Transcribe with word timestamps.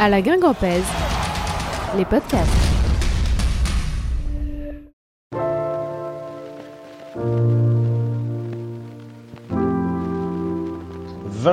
À 0.00 0.08
la 0.08 0.22
Guingampèse, 0.22 0.84
les 1.96 2.04
podcasts.« 2.04 2.67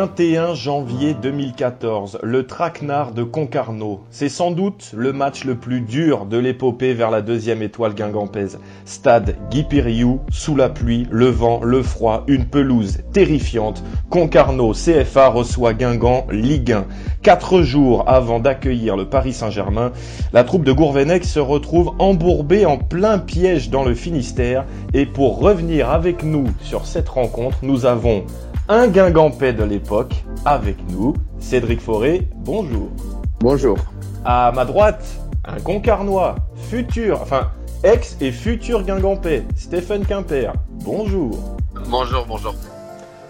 21 0.05 0.53
janvier 0.53 1.15
2014, 1.19 2.19
le 2.21 2.45
traquenard 2.45 3.11
de 3.11 3.23
Concarneau. 3.23 4.01
C'est 4.11 4.29
sans 4.29 4.51
doute 4.51 4.91
le 4.95 5.13
match 5.13 5.45
le 5.45 5.55
plus 5.55 5.81
dur 5.81 6.27
de 6.27 6.37
l'épopée 6.37 6.93
vers 6.93 7.09
la 7.09 7.23
deuxième 7.23 7.63
étoile 7.63 7.95
guingampèse. 7.95 8.59
Stade 8.85 9.35
Guy 9.49 9.63
Piriou, 9.63 10.19
sous 10.29 10.55
la 10.55 10.69
pluie, 10.69 11.07
le 11.09 11.25
vent, 11.25 11.59
le 11.63 11.81
froid, 11.81 12.23
une 12.27 12.45
pelouse 12.45 12.99
terrifiante. 13.13 13.83
Concarneau 14.11 14.73
CFA 14.73 15.29
reçoit 15.29 15.73
Guingamp 15.73 16.27
Ligue 16.29 16.73
1. 16.73 16.85
Quatre 17.23 17.63
jours 17.63 18.03
avant 18.05 18.39
d'accueillir 18.39 18.97
le 18.97 19.09
Paris 19.09 19.33
Saint-Germain, 19.33 19.91
la 20.33 20.43
troupe 20.43 20.65
de 20.65 20.71
Gourvenec 20.71 21.25
se 21.25 21.39
retrouve 21.39 21.93
embourbée 21.97 22.67
en 22.67 22.77
plein 22.77 23.17
piège 23.17 23.71
dans 23.71 23.83
le 23.83 23.95
Finistère. 23.95 24.65
Et 24.93 25.07
pour 25.07 25.39
revenir 25.39 25.89
avec 25.89 26.23
nous 26.23 26.45
sur 26.61 26.85
cette 26.85 27.09
rencontre, 27.09 27.57
nous 27.63 27.87
avons 27.87 28.23
un 28.67 28.87
guingampais 28.87 29.53
de 29.53 29.63
l'époque 29.63 30.15
avec 30.43 30.77
nous, 30.89 31.13
Cédric 31.39 31.79
Forêt, 31.79 32.27
bonjour. 32.35 32.89
Bonjour. 33.39 33.77
À 34.23 34.51
ma 34.55 34.65
droite, 34.65 35.05
un 35.45 35.59
concarnois, 35.59 36.35
futur, 36.55 37.21
enfin 37.21 37.51
ex 37.83 38.17
et 38.21 38.31
futur 38.31 38.83
guingampais, 38.83 39.43
Stéphane 39.55 40.05
Quimper, 40.05 40.53
bonjour. 40.83 41.57
Bonjour, 41.89 42.25
bonjour. 42.27 42.55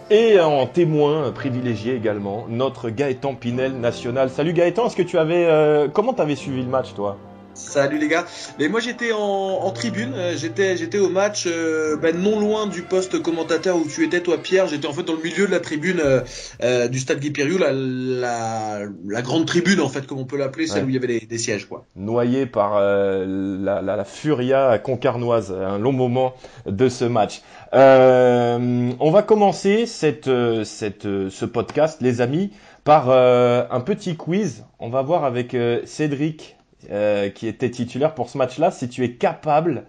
Et 0.10 0.40
en 0.40 0.68
témoin 0.68 1.32
privilégié 1.32 1.96
également, 1.96 2.46
notre 2.48 2.90
Gaëtan 2.90 3.34
Pinel 3.34 3.74
national. 3.74 4.30
Salut 4.30 4.54
Gaëtan, 4.54 4.86
est-ce 4.86 4.96
que 4.96 5.02
tu 5.02 5.18
avais, 5.18 5.46
euh, 5.48 5.90
comment 5.92 6.14
t'avais 6.14 6.36
suivi 6.36 6.62
le 6.62 6.70
match 6.70 6.94
toi? 6.94 7.18
Salut 7.56 7.98
les 8.00 8.08
gars. 8.10 8.26
Mais 8.60 8.68
moi 8.68 8.80
j'étais 8.82 9.12
en, 9.14 9.18
en, 9.20 9.72
tribune, 9.72 10.14
j'étais 10.36 10.76
j'étais 10.78 11.00
au 11.00 11.10
match 11.10 11.46
euh, 11.48 11.96
ben, 11.96 12.16
non 12.16 12.40
loin 12.40 12.68
du 12.68 12.82
poste 12.82 13.22
commentateur 13.22 13.78
où 13.78 13.86
tu 13.88 14.04
étais 14.04 14.20
toi 14.22 14.38
Pierre. 14.38 14.68
J'étais 14.68 14.88
en 14.88 14.94
fait 14.94 15.04
dans 15.04 15.14
le 15.14 15.22
milieu 15.24 15.48
de 15.48 15.52
la 15.52 15.60
tribune 15.62 16.00
euh, 16.00 16.22
euh, 16.64 16.88
du 16.90 17.00
stade 17.00 17.20
Guy 17.20 17.32
la, 17.58 17.72
la, 17.72 18.80
la, 19.08 19.22
grande 19.22 19.46
tribune 19.46 19.80
en 19.80 19.90
fait 19.90 20.06
comme 20.06 20.20
on 20.20 20.26
peut 20.26 20.38
l'appeler, 20.38 20.68
celle 20.68 20.76
Ouais. 20.76 20.86
où 20.86 20.90
il 20.90 20.96
y 20.96 20.98
avait 20.98 21.08
des, 21.08 21.26
des 21.26 21.38
sièges 21.38 21.66
quoi. 21.68 21.86
Noyé 21.96 22.46
par 22.46 22.74
euh, 22.76 23.26
la, 23.60 23.82
la, 23.82 23.96
la 23.96 24.04
furia 24.04 24.78
concarnoise, 24.78 25.52
un 25.54 25.80
long 25.80 25.94
moment 25.94 26.34
de 26.66 26.90
ce 26.90 27.06
match. 27.06 27.42
Euh, 27.74 28.92
on 29.00 29.12
va 29.12 29.22
commencer 29.22 29.86
cette, 29.86 30.28
euh, 30.28 30.64
cette, 30.64 31.06
euh, 31.06 31.30
ce 31.30 31.46
podcast, 31.46 32.00
les 32.02 32.22
amis, 32.22 32.52
par 32.84 33.10
euh, 33.10 33.64
un 33.72 33.82
petit 33.82 34.16
quiz. 34.16 34.64
On 34.80 34.90
va 34.90 35.02
voir 35.02 35.26
avec 35.26 35.54
euh, 35.54 35.82
Cédric, 35.86 36.55
euh, 36.92 37.30
qui 37.30 37.48
était 37.48 37.72
titulaire 37.72 38.14
pour 38.16 38.30
ce 38.30 38.38
match-là, 38.38 38.72
si 38.72 38.90
tu 38.90 39.04
es 39.04 39.14
capable 39.16 39.86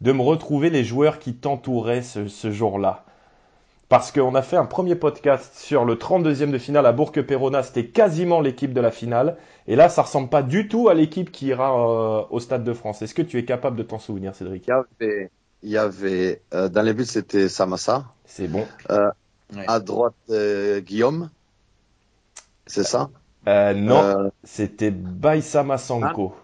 de 0.00 0.12
me 0.12 0.22
retrouver 0.22 0.70
les 0.70 0.84
joueurs 0.84 1.18
qui 1.18 1.34
t'entouraient 1.34 2.02
ce, 2.02 2.28
ce 2.28 2.50
jour-là. 2.50 3.04
Parce 3.88 4.12
qu'on 4.12 4.34
a 4.36 4.42
fait 4.42 4.56
un 4.56 4.66
premier 4.66 4.94
podcast 4.94 5.52
sur 5.58 5.84
le 5.84 5.96
32e 5.96 6.50
de 6.52 6.58
finale 6.58 6.86
à 6.86 6.92
Bourg-Perona, 6.92 7.62
c'était 7.64 7.86
quasiment 7.86 8.40
l'équipe 8.40 8.72
de 8.72 8.80
la 8.80 8.92
finale. 8.92 9.36
Et 9.66 9.74
là, 9.76 9.88
ça 9.88 10.02
ressemble 10.02 10.28
pas 10.28 10.42
du 10.44 10.68
tout 10.68 10.88
à 10.88 10.94
l'équipe 10.94 11.32
qui 11.32 11.46
ira 11.48 11.72
euh, 11.72 12.24
au 12.30 12.38
Stade 12.40 12.62
de 12.64 12.72
France. 12.72 13.02
Est-ce 13.02 13.14
que 13.14 13.22
tu 13.22 13.38
es 13.38 13.44
capable 13.44 13.76
de 13.76 13.82
t'en 13.82 13.98
souvenir, 13.98 14.34
Cédric? 14.34 14.66
Il 14.66 14.70
y 14.70 14.72
avait, 14.72 15.30
il 15.62 15.70
y 15.70 15.76
avait 15.76 16.42
euh, 16.54 16.68
dans 16.68 16.82
les 16.82 16.94
buts, 16.94 17.04
c'était 17.04 17.48
Samassa. 17.48 18.04
C'est 18.24 18.46
bon. 18.48 18.66
Ouais. 18.88 19.64
À 19.66 19.80
droite, 19.80 20.14
euh, 20.30 20.80
Guillaume. 20.80 21.30
C'est 22.66 22.84
ça? 22.84 23.10
Euh, 23.48 23.74
non, 23.74 24.00
Euh, 24.02 24.28
c'était 24.44 24.90
Baïsama 24.92 25.78
Sanko. 25.78 26.34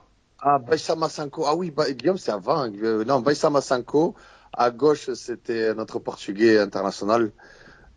Ah, 0.49 0.61
Baïsama 0.61 1.09
Sanko. 1.09 1.45
Ah 1.45 1.57
oui, 1.57 1.73
Guillaume, 1.91 2.19
c'est 2.19 2.31
avant. 2.31 2.71
Euh, 2.71 3.05
non, 3.05 3.19
Baïsama 3.19 3.61
Sanko. 3.61 4.15
À 4.53 4.71
gauche, 4.71 5.13
c'était 5.15 5.75
notre 5.75 5.99
Portugais 5.99 6.61
international, 6.61 7.33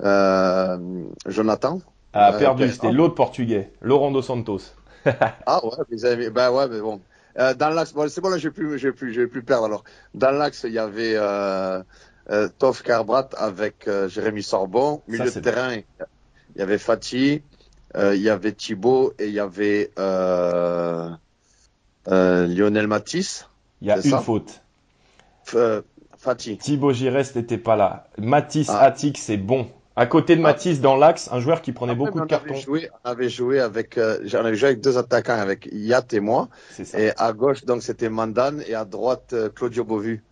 euh, 0.01 1.06
Jonathan. 1.28 1.79
a 2.12 2.34
Euh, 2.34 2.40
perdu, 2.40 2.68
c'était 2.72 2.91
l'autre 2.91 3.13
portugais, 3.13 3.72
Laurent 3.81 4.09
dos 4.12 4.23
Santos. 4.23 4.62
Ah 5.46 5.63
ouais, 5.63 5.78
vous 5.91 6.06
avez, 6.06 6.31
ben 6.31 6.50
ouais, 6.51 6.68
mais 6.68 6.81
bon. 6.81 7.00
Euh, 7.38 7.53
dans 7.53 7.69
l'axe, 7.69 7.94
bon, 7.94 8.09
c'est 8.09 8.19
bon 8.19 8.29
là, 8.29 8.40
je 8.40 8.50
vais 8.50 8.53
plus, 8.53 8.79
je 8.79 8.88
vais 8.88 8.94
plus, 8.94 9.13
je 9.13 9.22
vais 9.22 9.28
plus 9.28 9.44
perdre 9.44 9.66
alors. 9.66 9.84
Dans 10.16 10.31
l'axe, 10.31 10.66
il 10.68 10.73
y 10.73 10.79
avait 10.79 11.13
euh, 11.16 11.84
euh, 12.31 12.50
Toff 12.57 12.81
Carbrat 12.81 13.29
avec 13.38 13.88
Jérémy 14.07 14.41
Sorbon. 14.41 15.03
Milieu 15.07 15.29
Ça, 15.29 15.40
de 15.40 15.44
terrain, 15.44 15.75
il 15.75 16.59
y 16.59 16.62
avait 16.62 16.79
Fatih, 16.79 17.44
euh, 17.96 18.16
il 18.16 18.23
y 18.23 18.29
avait 18.29 18.53
Thibaut 18.53 19.13
et 19.19 19.28
il 19.28 19.34
y 19.34 19.40
avait 19.40 19.91
euh, 20.00 21.09
Lionel 22.09 22.88
Matisse. 22.88 23.47
Il 23.81 23.88
y 23.88 23.92
a 23.92 24.02
C'est 24.02 24.09
une 24.09 24.18
faute. 24.20 24.62
F- 25.47 25.56
euh, 25.58 25.81
Fatih. 26.18 26.58
Thibaut 26.58 26.92
Girest 26.92 27.36
n'était 27.36 27.58
pas 27.58 27.75
là. 27.75 28.08
Matisse 28.18 28.70
Ah. 28.70 28.80
Attic, 28.80 29.18
c'est 29.18 29.38
bon. 29.38 29.68
À 29.96 30.06
côté 30.06 30.36
de 30.36 30.42
Ah. 30.42 30.44
Matisse 30.44 30.81
dans 30.81 30.96
l'axe, 30.96 31.30
un 31.31 31.40
joueur 31.40 31.62
qui 31.62 31.72
prenait 31.72 31.92
Après, 31.94 32.06
beaucoup 32.06 32.20
de 32.22 32.25
cartons. 32.25 32.56
Joué, 32.56 32.90
on 33.03 33.09
avait 33.09 33.30
joué 33.30 33.59
avec, 33.59 33.97
euh, 33.97 34.20
j'en 34.25 34.40
avais 34.46 34.56
joué 34.56 34.70
avec 34.70 34.81
deux 34.81 34.97
attaquants, 34.97 35.40
avec 35.40 35.68
Yat 35.72 36.06
et 36.14 36.20
moi. 36.20 36.50
Ça. 36.72 37.00
Et 37.00 37.12
à 37.18 37.31
gauche, 37.34 37.66
donc 37.66 37.84
c'était 37.84 38.09
Mandan 38.09 38.59
et 38.68 38.76
à 38.76 38.86
droite 38.86 39.31
euh, 39.34 39.50
Claudio 39.50 39.84
Bovu. 39.84 40.24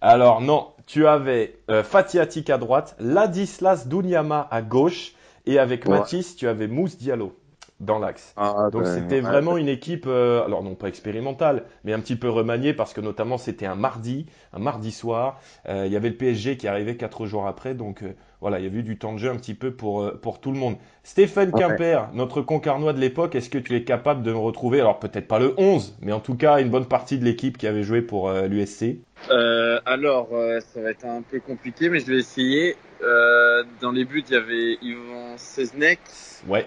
Alors 0.00 0.40
non, 0.40 0.68
tu 0.86 1.06
avais 1.06 1.58
euh, 1.70 1.82
Fatih 1.84 2.18
Attic 2.18 2.48
à 2.50 2.58
droite, 2.58 2.96
Ladislas 2.98 3.86
Dunyama 3.86 4.48
à 4.50 4.62
gauche, 4.62 5.12
et 5.46 5.58
avec 5.58 5.84
Ouais. 5.86 5.98
Matisse, 5.98 6.36
tu 6.36 6.48
avais 6.48 6.66
Mousse 6.68 6.96
Diallo 6.96 7.36
dans 7.80 7.98
l'axe. 7.98 8.36
Ah, 8.36 8.68
Donc 8.70 8.84
ben, 8.84 8.86
c'était 8.86 9.20
ouais. 9.20 9.20
vraiment 9.20 9.56
une 9.56 9.68
équipe, 9.68 10.04
euh, 10.06 10.44
alors 10.44 10.62
non 10.62 10.74
pas 10.74 10.88
expérimentale, 10.88 11.64
mais 11.84 11.92
un 11.92 12.00
petit 12.00 12.16
peu 12.16 12.28
remaniée 12.28 12.74
parce 12.74 12.92
que 12.92 13.00
notamment 13.00 13.38
c'était 13.38 13.66
un 13.66 13.74
mardi, 13.74 14.26
un 14.52 14.58
mardi 14.58 14.92
soir. 14.92 15.40
Euh, 15.68 15.86
il 15.86 15.92
y 15.92 15.96
avait 15.96 16.10
le 16.10 16.16
PSG 16.16 16.56
qui 16.56 16.68
arrivait 16.68 16.96
quatre 16.96 17.26
jours 17.26 17.46
après, 17.46 17.74
donc 17.74 18.02
euh, 18.02 18.14
voilà, 18.40 18.58
il 18.58 18.64
y 18.64 18.66
avait 18.68 18.78
eu 18.78 18.82
du 18.82 18.98
temps 18.98 19.12
de 19.14 19.18
jeu 19.18 19.30
un 19.30 19.36
petit 19.36 19.54
peu 19.54 19.72
pour 19.74 20.02
euh, 20.02 20.18
pour 20.20 20.40
tout 20.40 20.52
le 20.52 20.58
monde. 20.58 20.76
Stéphane 21.02 21.52
Ouais. 21.52 21.60
Quimper, 21.60 22.10
notre 22.14 22.42
concarnois 22.42 22.92
de 22.92 23.00
l'époque, 23.00 23.34
est-ce 23.34 23.50
que 23.50 23.58
tu 23.58 23.74
es 23.74 23.84
capable 23.84 24.22
de 24.22 24.32
me 24.32 24.38
retrouver, 24.38 24.80
alors 24.80 24.98
peut-être 24.98 25.26
pas 25.28 25.38
le 25.38 25.54
11, 25.58 25.96
mais 26.00 26.12
en 26.12 26.20
tout 26.20 26.36
cas 26.36 26.60
une 26.60 26.70
bonne 26.70 26.86
partie 26.86 27.18
de 27.18 27.24
l'équipe 27.24 27.58
qui 27.58 27.66
avait 27.66 27.82
joué 27.82 28.02
pour 28.02 28.28
euh, 28.28 28.46
l'USC 28.46 29.00
Euh, 29.30 29.80
alors, 29.84 30.28
euh, 30.32 30.60
ça 30.60 30.80
va 30.80 30.90
être 30.90 31.04
un 31.04 31.22
peu 31.22 31.40
compliqué, 31.40 31.88
mais 31.88 32.00
je 32.00 32.06
vais 32.06 32.18
essayer. 32.18 32.76
Euh, 33.02 33.64
dans 33.80 33.92
les 33.92 34.04
buts, 34.04 34.24
il 34.28 34.32
y 34.32 34.36
avait 34.36 34.78
Yvan 34.82 35.36
Seznek, 35.36 36.00
Ouais, 36.42 36.66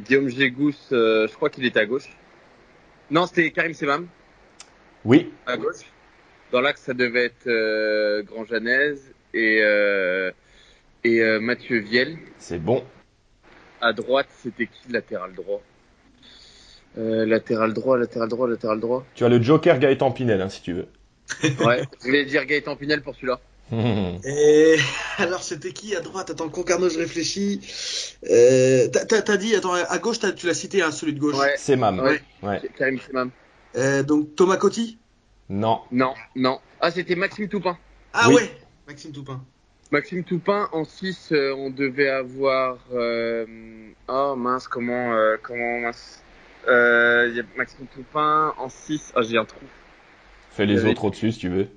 Guillaume 0.00 0.28
Gégous, 0.28 0.74
euh, 0.92 1.26
je 1.28 1.34
crois 1.34 1.50
qu'il 1.50 1.64
était 1.64 1.80
à 1.80 1.86
gauche. 1.86 2.08
Non, 3.10 3.26
c'était 3.26 3.50
Karim 3.50 3.72
Semam, 3.72 4.06
oui, 5.04 5.32
à 5.46 5.56
gauche. 5.56 5.84
Dans 6.52 6.60
l'axe, 6.60 6.82
ça 6.82 6.94
devait 6.94 7.26
être 7.26 7.46
euh, 7.46 8.22
Grand 8.22 8.44
Janez 8.44 8.94
et, 9.34 9.60
euh, 9.62 10.30
et 11.04 11.20
Mathieu 11.40 11.78
Viel. 11.78 12.18
c'est 12.38 12.58
bon. 12.62 12.84
À 13.80 13.92
droite, 13.92 14.28
c'était 14.42 14.66
qui 14.66 14.90
latéral 14.90 15.34
droit? 15.34 15.62
Euh, 16.98 17.26
Latéral 17.26 17.74
droit, 17.74 17.98
latéral 17.98 18.28
droit, 18.28 18.48
latéral 18.48 18.80
droit. 18.80 19.04
Tu 19.14 19.24
as 19.24 19.28
le 19.28 19.40
Joker 19.42 19.78
Gaëtan 19.78 20.10
Pinel, 20.12 20.40
hein, 20.40 20.48
si 20.48 20.62
tu 20.62 20.72
veux. 20.72 20.88
Ouais, 21.64 21.82
je 22.00 22.04
voulais 22.06 22.24
dire 22.24 22.44
Gaëtan 22.46 22.74
Pinel 22.76 23.02
pour 23.02 23.14
celui-là. 23.14 23.38
Et 23.72 24.76
alors 25.18 25.42
c'était 25.42 25.72
qui 25.72 25.96
à 25.96 26.00
droite? 26.00 26.30
Attends, 26.30 26.48
Concarneau, 26.48 26.88
je 26.88 26.98
réfléchis. 26.98 27.60
Euh, 28.30 28.88
t'as- 28.88 29.04
T'as 29.06 29.22
t'as 29.22 29.36
dit, 29.36 29.54
attends, 29.56 29.74
à 29.74 29.98
gauche, 29.98 30.18
t'as- 30.20 30.32
tu 30.32 30.46
l'as 30.46 30.54
cité, 30.54 30.82
hein, 30.82 30.90
celui 30.92 31.14
de 31.14 31.18
gauche. 31.20 31.36
Ouais, 31.36 31.54
c'est 31.56 31.76
Mam. 31.76 31.98
Ouais. 32.00 32.22
Ouais. 32.42 32.60
Karim 32.78 32.98
Semam. 33.00 33.30
Euh, 33.76 34.02
donc 34.02 34.34
Thomas 34.36 34.56
Coty? 34.56 34.98
Non, 35.48 35.80
Non, 35.92 36.14
non. 36.34 36.58
Ah, 36.80 36.90
c'était 36.90 37.14
Maxime 37.16 37.48
Toupin. 37.48 37.76
Ah 38.12 38.28
Oui. 38.28 38.34
ouais, 38.36 38.50
Maxime 38.86 39.12
Toupin. 39.12 39.42
Maxime 39.92 40.24
Toupin 40.24 40.68
en 40.72 40.84
6, 40.84 41.32
on 41.32 41.70
devait 41.70 42.08
avoir. 42.08 42.78
Euh... 42.92 43.46
Oh 44.08 44.34
mince, 44.36 44.66
comment. 44.68 45.14
euh, 45.14 45.36
comment 45.42 45.80
mince. 45.80 46.22
Euh, 46.68 47.28
il 47.30 47.36
y 47.36 47.40
a 47.40 47.44
Maxime 47.56 47.86
Toupin 47.94 48.52
en 48.58 48.68
6. 48.68 49.12
Ah, 49.14 49.22
j'ai 49.22 49.38
un 49.38 49.44
trou. 49.44 49.60
fais 50.50 50.66
les 50.66 50.84
autres 50.84 51.04
au-dessus 51.04 51.30
si 51.32 51.38
tu 51.38 51.48
veux. 51.48 51.68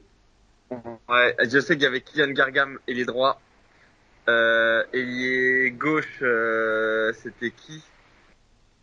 Ouais, 0.71 1.35
je 1.49 1.59
sais 1.59 1.75
qu'il 1.75 1.83
y 1.83 1.87
avait 1.87 2.01
Kylian 2.01 2.31
Gargam 2.31 2.77
et 2.87 2.93
les 2.93 3.05
droits. 3.05 3.39
Euh, 4.27 4.83
ailier 4.93 5.71
gauche, 5.71 6.19
euh, 6.21 7.11
c'était 7.13 7.51
qui? 7.51 7.81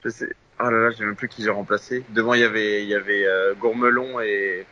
Je 0.04 0.08
sais. 0.08 0.28
Oh 0.58 0.64
là 0.70 0.78
là, 0.78 0.90
je 0.90 0.96
sais 0.96 1.04
même 1.04 1.14
plus 1.16 1.28
qui 1.28 1.42
j'ai 1.44 1.50
remplacé. 1.50 2.02
Devant, 2.10 2.34
il 2.34 2.40
y 2.40 2.44
avait, 2.44 2.82
il 2.82 2.88
y 2.88 2.94
avait 2.94 3.24
euh, 3.26 3.54
Gourmelon 3.54 4.20
et 4.20 4.66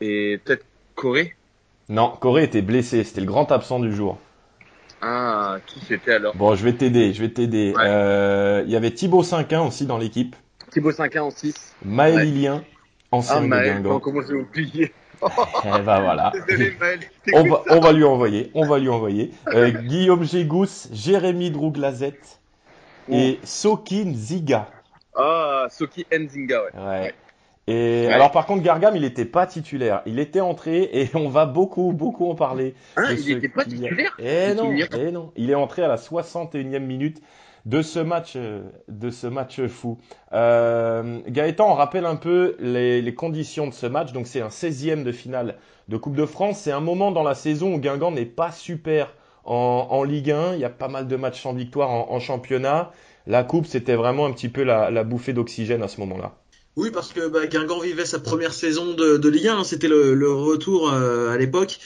et 0.00 0.38
peut-être 0.44 0.64
Corée? 0.94 1.34
Non, 1.88 2.10
Corée 2.20 2.44
était 2.44 2.62
blessé, 2.62 3.04
c'était 3.04 3.20
le 3.20 3.26
grand 3.26 3.50
absent 3.52 3.80
du 3.80 3.92
jour. 3.94 4.18
Ah, 5.02 5.58
qui 5.66 5.80
c'était 5.80 6.12
alors? 6.14 6.34
Bon, 6.36 6.54
je 6.54 6.64
vais 6.64 6.72
t'aider, 6.72 7.12
je 7.12 7.20
vais 7.22 7.28
t'aider. 7.28 7.74
Ouais. 7.76 7.84
Euh, 7.86 8.62
Il 8.64 8.72
y 8.72 8.76
avait 8.76 8.90
Thibaut 8.92 9.22
Cinquin 9.22 9.60
aussi 9.62 9.86
dans 9.86 9.98
l'équipe, 9.98 10.34
Thibaut 10.70 10.92
5 10.92 11.16
en 11.16 11.30
6. 11.30 11.74
Maël 11.84 12.14
Ouais. 12.16 12.24
Lilien, 12.24 12.64
Ah, 13.12 13.16
ancien 13.16 13.42
de 13.42 13.46
Maël, 13.46 13.82
Guingamp. 13.82 14.00
comment 14.00 14.22
j'ai 14.26 14.34
oublié 14.34 14.92
Eh 15.22 15.82
ben 15.82 16.00
voilà. 16.00 16.32
On 17.32 17.42
va, 17.42 17.62
on 17.70 17.80
va 17.80 17.92
lui 17.92 18.04
envoyer, 18.04 18.50
on 18.54 18.66
va 18.66 18.78
lui 18.78 18.88
envoyer. 18.88 19.32
Euh, 19.48 19.70
Guillaume 19.70 20.24
Gégous, 20.24 20.88
Jérémy 20.92 21.50
Drouglazette 21.50 22.38
et 23.10 23.40
Sokin 23.42 24.12
Ziga. 24.14 24.68
Ah, 25.16 25.66
Soki 25.70 26.06
Nzinga, 26.12 26.62
ouais. 26.62 26.70
Ouais. 26.84 27.14
Et 27.68 28.06
alors 28.12 28.30
par 28.30 28.46
contre 28.46 28.62
Gargam 28.62 28.94
il 28.94 29.02
était 29.02 29.24
pas 29.24 29.44
titulaire, 29.44 30.02
il 30.06 30.20
était 30.20 30.40
entré 30.40 30.88
et 30.92 31.10
on 31.14 31.28
va 31.28 31.46
beaucoup 31.46 31.92
beaucoup 31.92 32.30
en 32.30 32.36
parler. 32.36 32.74
Hein, 32.96 33.06
il 33.10 33.18
ce 33.18 33.30
était 33.30 33.48
pas 33.48 33.64
titulaire 33.64 34.14
Eh 34.20 34.54
non, 34.54 34.72
eh 34.72 35.10
non, 35.10 35.32
il 35.34 35.50
est 35.50 35.56
entré 35.56 35.82
à 35.82 35.88
la 35.88 35.96
61e 35.96 36.78
minute 36.78 37.20
de 37.66 37.82
ce 37.82 37.98
match 37.98 38.34
euh, 38.36 38.62
de 38.88 39.10
ce 39.10 39.26
match 39.26 39.60
fou. 39.66 39.98
Euh, 40.32 41.18
Gaëtan, 41.28 41.70
on 41.70 41.74
rappelle 41.74 42.06
un 42.06 42.16
peu 42.16 42.56
les, 42.60 43.14
conditions 43.14 43.66
de 43.66 43.74
ce 43.74 43.86
match. 43.86 44.12
Donc 44.12 44.26
c'est 44.26 44.40
un 44.40 44.48
16e 44.48 45.02
de 45.02 45.12
finale 45.12 45.56
de 45.88 45.96
Coupe 45.96 46.16
de 46.16 46.24
France. 46.24 46.60
C'est 46.60 46.72
un 46.72 46.80
moment 46.80 47.10
dans 47.10 47.24
la 47.24 47.34
saison 47.34 47.74
où 47.74 47.78
Guingamp 47.78 48.12
n'est 48.12 48.24
pas 48.24 48.52
super 48.52 49.12
en, 49.44 49.88
en 49.90 50.04
Ligue 50.04 50.30
1. 50.30 50.54
Il 50.54 50.60
y 50.60 50.64
a 50.64 50.70
pas 50.70 50.88
mal 50.88 51.08
de 51.08 51.16
matchs 51.16 51.42
sans 51.42 51.52
victoire 51.52 51.90
en, 51.90 52.20
championnat. 52.20 52.92
La 53.26 53.42
Coupe, 53.42 53.66
c'était 53.66 53.96
vraiment 53.96 54.26
un 54.26 54.32
petit 54.32 54.48
peu 54.48 54.62
la, 54.62 55.02
bouffée 55.02 55.32
d'oxygène 55.32 55.82
à 55.82 55.88
ce 55.88 56.00
moment-là. 56.00 56.36
Oui, 56.76 56.90
parce 56.92 57.12
que 57.12 57.26
bah, 57.26 57.46
Guingamp 57.46 57.80
vivait 57.80 58.04
sa 58.04 58.20
première 58.20 58.52
saison 58.52 58.92
de, 58.92 59.28
Ligue 59.28 59.48
1, 59.48 59.58
hein. 59.58 59.64
c'était 59.64 59.88
le, 59.88 60.30
retour 60.30 60.92
euh, 60.92 61.30
à 61.30 61.38
l'époque. 61.38 61.78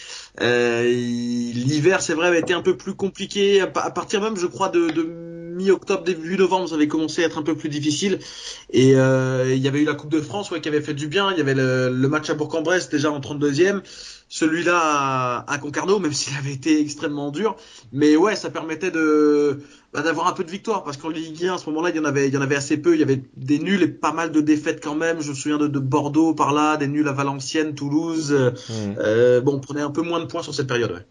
Euh, 0.42 0.82
L'hiver, 0.82 2.02
c'est 2.02 2.14
vrai, 2.14 2.26
avait 2.26 2.40
été 2.40 2.52
un 2.52 2.60
peu 2.60 2.76
plus 2.76 2.94
compliqué. 2.94 3.60
À, 3.60 3.68
pa- 3.68 3.82
à 3.82 3.90
partir 3.90 4.20
même, 4.20 4.36
je 4.36 4.46
crois, 4.46 4.68
de 4.68 5.29
mi-octobre, 5.60 6.02
début 6.04 6.36
novembre, 6.36 6.68
ça 6.68 6.74
avait 6.74 6.88
commencé 6.88 7.22
à 7.22 7.26
être 7.26 7.38
un 7.38 7.42
peu 7.42 7.56
plus 7.56 7.68
difficile. 7.68 8.18
Et 8.70 8.94
euh, 8.96 9.52
il 9.54 9.62
y 9.62 9.68
avait 9.68 9.80
eu 9.80 9.84
la 9.84 9.94
Coupe 9.94 10.10
de 10.10 10.20
France 10.20 10.50
ouais, 10.50 10.60
qui 10.60 10.68
avait 10.68 10.80
fait 10.80 10.94
du 10.94 11.06
bien. 11.08 11.30
Il 11.32 11.38
y 11.38 11.40
avait 11.40 11.54
le, 11.54 11.90
le 11.90 12.08
match 12.08 12.30
à 12.30 12.34
Bourg-en-Bresse 12.34 12.88
déjà 12.88 13.10
en 13.10 13.20
32e. 13.20 13.82
Celui-là 14.28 14.78
à, 14.80 15.52
à 15.52 15.58
Concarneau, 15.58 15.98
même 15.98 16.12
s'il 16.12 16.36
avait 16.36 16.52
été 16.52 16.80
extrêmement 16.80 17.30
dur. 17.30 17.56
Mais 17.92 18.16
ouais, 18.16 18.36
ça 18.36 18.50
permettait 18.50 18.90
de 18.90 19.60
bah, 19.92 20.02
d'avoir 20.02 20.28
un 20.28 20.32
peu 20.32 20.44
de 20.44 20.50
victoire 20.50 20.84
parce 20.84 20.96
qu'en 20.96 21.08
Ligue 21.08 21.44
1 21.44 21.54
à 21.54 21.58
ce 21.58 21.66
moment-là 21.70 21.90
il 21.90 21.96
y 21.96 21.98
en 21.98 22.04
avait 22.04 22.28
il 22.28 22.34
y 22.34 22.36
en 22.36 22.40
avait 22.42 22.54
assez 22.54 22.76
peu 22.76 22.94
il 22.94 23.00
y 23.00 23.02
avait 23.02 23.24
des 23.36 23.58
nuls 23.58 23.82
et 23.82 23.88
pas 23.88 24.12
mal 24.12 24.30
de 24.30 24.40
défaites 24.40 24.80
quand 24.82 24.94
même 24.94 25.20
je 25.20 25.30
me 25.30 25.34
souviens 25.34 25.58
de, 25.58 25.66
de 25.66 25.78
Bordeaux 25.80 26.32
par 26.32 26.52
là 26.52 26.76
des 26.76 26.86
nuls 26.86 27.08
à 27.08 27.12
Valenciennes 27.12 27.74
Toulouse 27.74 28.32
Hmm. 28.68 28.94
euh, 28.98 29.40
bon 29.40 29.54
on 29.56 29.60
prenait 29.60 29.80
un 29.80 29.90
peu 29.90 30.02
moins 30.02 30.20
de 30.20 30.26
points 30.26 30.42
sur 30.42 30.54
cette 30.54 30.68
période 30.68 30.92
ouais. 30.92 31.06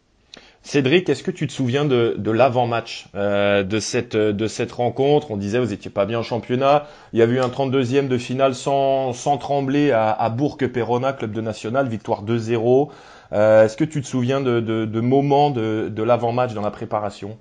Cédric, 0.61 1.09
est-ce 1.09 1.23
que 1.23 1.31
tu 1.31 1.47
te 1.47 1.51
souviens 1.53 1.85
de, 1.85 2.15
de 2.17 2.31
l'avant-match 2.31 3.07
euh, 3.15 3.63
de 3.63 3.79
cette 3.79 4.15
de 4.15 4.47
cette 4.47 4.71
rencontre? 4.71 5.31
On 5.31 5.37
disait 5.37 5.59
vous 5.59 5.73
étiez 5.73 5.89
pas 5.91 6.05
bien 6.05 6.19
en 6.19 6.23
championnat. 6.23 6.87
Il 7.13 7.19
y 7.19 7.21
avait 7.21 7.35
eu 7.35 7.39
un 7.39 7.47
32e 7.49 8.07
de 8.07 8.17
finale 8.17 8.53
sans 8.55 9.13
sans 9.13 9.37
trembler 9.37 9.91
à, 9.91 10.11
à 10.11 10.29
Bourg-Perona, 10.29 11.13
club 11.13 11.31
de 11.31 11.41
national, 11.41 11.87
victoire 11.87 12.23
2-0. 12.23 12.91
Euh, 13.31 13.65
est-ce 13.65 13.77
que 13.77 13.83
tu 13.85 14.01
te 14.01 14.07
souviens 14.07 14.41
de, 14.41 14.59
de, 14.59 14.85
de 14.85 14.99
moments 15.01 15.49
de, 15.49 15.89
de 15.93 16.03
l'avant-match 16.03 16.53
dans 16.53 16.61
la 16.61 16.71
préparation? 16.71 17.37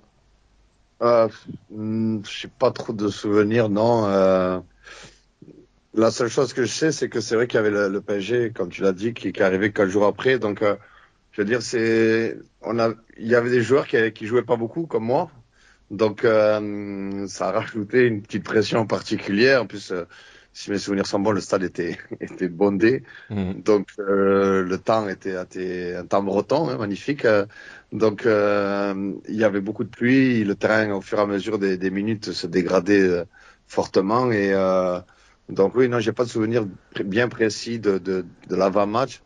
Euh, 1.02 1.28
hmm, 1.70 2.20
je 2.24 2.40
sais 2.42 2.48
pas 2.48 2.70
trop 2.72 2.92
de 2.92 3.08
souvenirs, 3.08 3.68
non. 3.68 4.06
Euh, 4.06 4.60
la 5.94 6.10
seule 6.10 6.28
chose 6.28 6.52
que 6.52 6.64
je 6.64 6.72
sais, 6.72 6.92
c'est 6.92 7.08
que 7.08 7.20
c'est 7.20 7.34
vrai 7.34 7.46
qu'il 7.46 7.56
y 7.56 7.60
avait 7.60 7.70
le, 7.70 7.88
le 7.88 8.00
PSG, 8.00 8.52
comme 8.52 8.70
tu 8.70 8.82
l'as 8.82 8.92
dit, 8.92 9.14
qui, 9.14 9.32
qui 9.32 9.40
est 9.40 9.44
arrivé 9.44 9.72
quatre 9.72 9.88
jours 9.88 10.06
après. 10.06 10.38
Donc, 10.38 10.62
euh, 10.62 10.76
je 11.38 11.42
veux 11.44 11.48
dire, 11.48 11.62
c'est, 11.62 12.36
on 12.62 12.80
a, 12.80 12.94
il 13.16 13.28
y 13.28 13.36
avait 13.36 13.50
des 13.50 13.62
joueurs 13.62 13.86
qui, 13.86 13.96
qui 14.10 14.26
jouaient 14.26 14.42
pas 14.42 14.56
beaucoup, 14.56 14.86
comme 14.86 15.04
moi. 15.04 15.30
Donc, 15.88 16.24
euh, 16.24 17.28
ça 17.28 17.50
a 17.50 17.52
rajouté 17.52 18.08
une 18.08 18.22
petite 18.22 18.42
pression 18.42 18.88
particulière. 18.88 19.62
En 19.62 19.66
plus, 19.66 19.92
euh, 19.92 20.02
si 20.52 20.72
mes 20.72 20.78
souvenirs 20.78 21.06
sont 21.06 21.20
bons, 21.20 21.30
le 21.30 21.40
stade 21.40 21.62
était, 21.62 21.96
était 22.20 22.48
bondé. 22.48 23.04
Mhm. 23.30 23.62
Donc 23.62 23.86
euh, 24.00 24.64
le 24.64 24.78
temps 24.78 25.08
était, 25.08 25.40
était 25.40 25.94
un 25.94 26.06
temps 26.06 26.24
breton, 26.24 26.70
hein, 26.70 26.76
magnifique. 26.76 27.24
Donc 27.92 28.22
il 28.24 29.34
y 29.36 29.44
avait 29.44 29.60
beaucoup 29.60 29.84
de 29.84 29.90
pluie, 29.90 30.42
le 30.42 30.56
terrain 30.56 30.90
au 30.92 31.00
fur 31.00 31.20
et 31.20 31.22
à 31.22 31.26
mesure 31.26 31.60
des, 31.60 31.76
des 31.76 31.90
minutes 31.92 32.32
se 32.32 32.48
dégradait 32.48 33.24
fortement 33.68 34.32
et 34.32 34.52
donc 35.48 35.74
oui 35.74 35.88
non 35.88 35.98
j'ai 36.00 36.12
pas 36.12 36.24
de 36.24 36.28
souvenir 36.28 36.66
bien 37.02 37.28
précis 37.28 37.78
de, 37.78 37.96
de, 37.96 38.26
de 38.48 38.56
l'avant-match, 38.56 39.22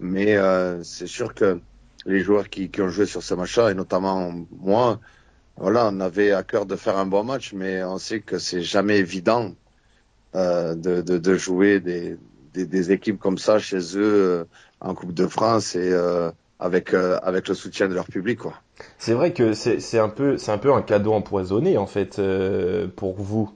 mais 0.00 0.36
euh, 0.36 0.82
c'est 0.84 1.06
sûr 1.08 1.34
que 1.34 1.62
les 2.06 2.20
joueurs 2.22 2.50
qui, 2.50 2.70
qui 2.70 2.82
ont 2.82 2.90
joué 2.90 3.06
sur 3.06 3.22
ce 3.22 3.34
match-là 3.34 3.70
et 3.72 3.74
notamment 3.74 4.32
moi, 4.52 5.00
voilà 5.56 5.90
on 5.92 6.00
avait 6.00 6.32
à 6.32 6.44
cœur 6.44 6.66
de 6.66 6.76
faire 6.76 6.98
un 6.98 7.06
bon 7.06 7.24
match, 7.24 7.52
mais 7.54 7.84
on 7.84 7.98
sait 7.98 8.22
que 8.22 8.38
c'est 8.38 8.62
jamais 8.62 8.98
évident 8.98 9.54
euh, 10.36 10.74
de, 10.76 11.02
de, 11.02 11.18
de 11.18 11.34
jouer 11.36 11.80
des, 11.80 12.18
des, 12.54 12.66
des 12.66 12.92
équipes 12.92 13.18
comme 13.20 13.38
ça 13.38 13.58
chez 13.58 13.78
eux 13.98 14.00
euh, 14.02 14.44
en 14.80 14.94
Coupe 14.94 15.14
de 15.14 15.26
France 15.26 15.76
et 15.76 15.92
euh, 15.92 16.30
avec 16.60 16.94
euh, 16.94 17.18
avec 17.22 17.48
le 17.48 17.54
soutien 17.54 17.88
de 17.88 17.94
leur 17.94 18.08
public 18.08 18.38
quoi. 18.40 18.62
C'est 18.98 19.14
vrai 19.14 19.32
que 19.32 19.52
c'est 19.52 19.80
c'est 19.80 19.98
un 19.98 20.08
peu 20.08 20.38
c'est 20.38 20.52
un 20.52 20.58
peu 20.58 20.72
un 20.72 20.82
cadeau 20.82 21.12
empoisonné 21.12 21.76
en 21.76 21.86
fait 21.86 22.18
euh, 22.20 22.86
pour 22.88 23.14
vous, 23.20 23.50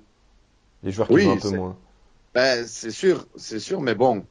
les 0.85 0.93
joueurs 0.93 1.11
qui 1.11 1.19
Oui, 1.19 1.21
jouent 1.21 1.31
un 1.33 1.39
peu 1.39 1.51
moins. 1.51 1.79
Ben 2.35 2.67
c'est 2.67 2.91
sûr, 2.91 3.29
c'est 3.37 3.61
sûr, 3.61 3.81
mais 3.81 3.95
bon, 3.95 4.27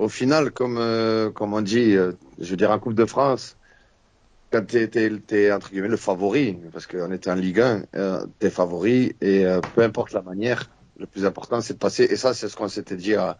au 0.00 0.08
final 0.08 0.50
comme 0.50 0.78
euh, 0.78 1.30
comme 1.30 1.54
on 1.54 1.60
dit, 1.60 1.94
euh, 1.96 2.12
je 2.38 2.50
veux 2.50 2.56
dire 2.56 2.70
en 2.70 2.78
Coupe 2.78 2.94
de 2.94 3.04
France, 3.04 3.56
quand 4.50 4.66
t'es 4.66 4.88
t'es 4.88 5.52
entre 5.52 5.70
guillemets 5.70 5.88
le 5.88 5.96
favori, 5.96 6.58
parce 6.72 6.86
qu'on 6.86 7.12
était 7.12 7.30
en 7.30 7.34
Ligue 7.34 7.60
1, 7.60 7.82
euh, 7.94 8.26
t'es 8.38 8.50
favori 8.50 9.14
et 9.20 9.46
euh, 9.46 9.60
peu 9.74 9.82
importe 9.82 10.12
la 10.12 10.22
manière, 10.22 10.70
le 10.98 11.06
plus 11.06 11.24
important 11.26 11.60
c'est 11.60 11.74
de 11.74 11.78
passer 11.78 12.04
et 12.04 12.16
ça 12.16 12.34
c'est 12.34 12.48
ce 12.48 12.56
qu'on 12.56 12.68
s'était 12.68 12.96
dit 12.96 13.14
à, 13.14 13.36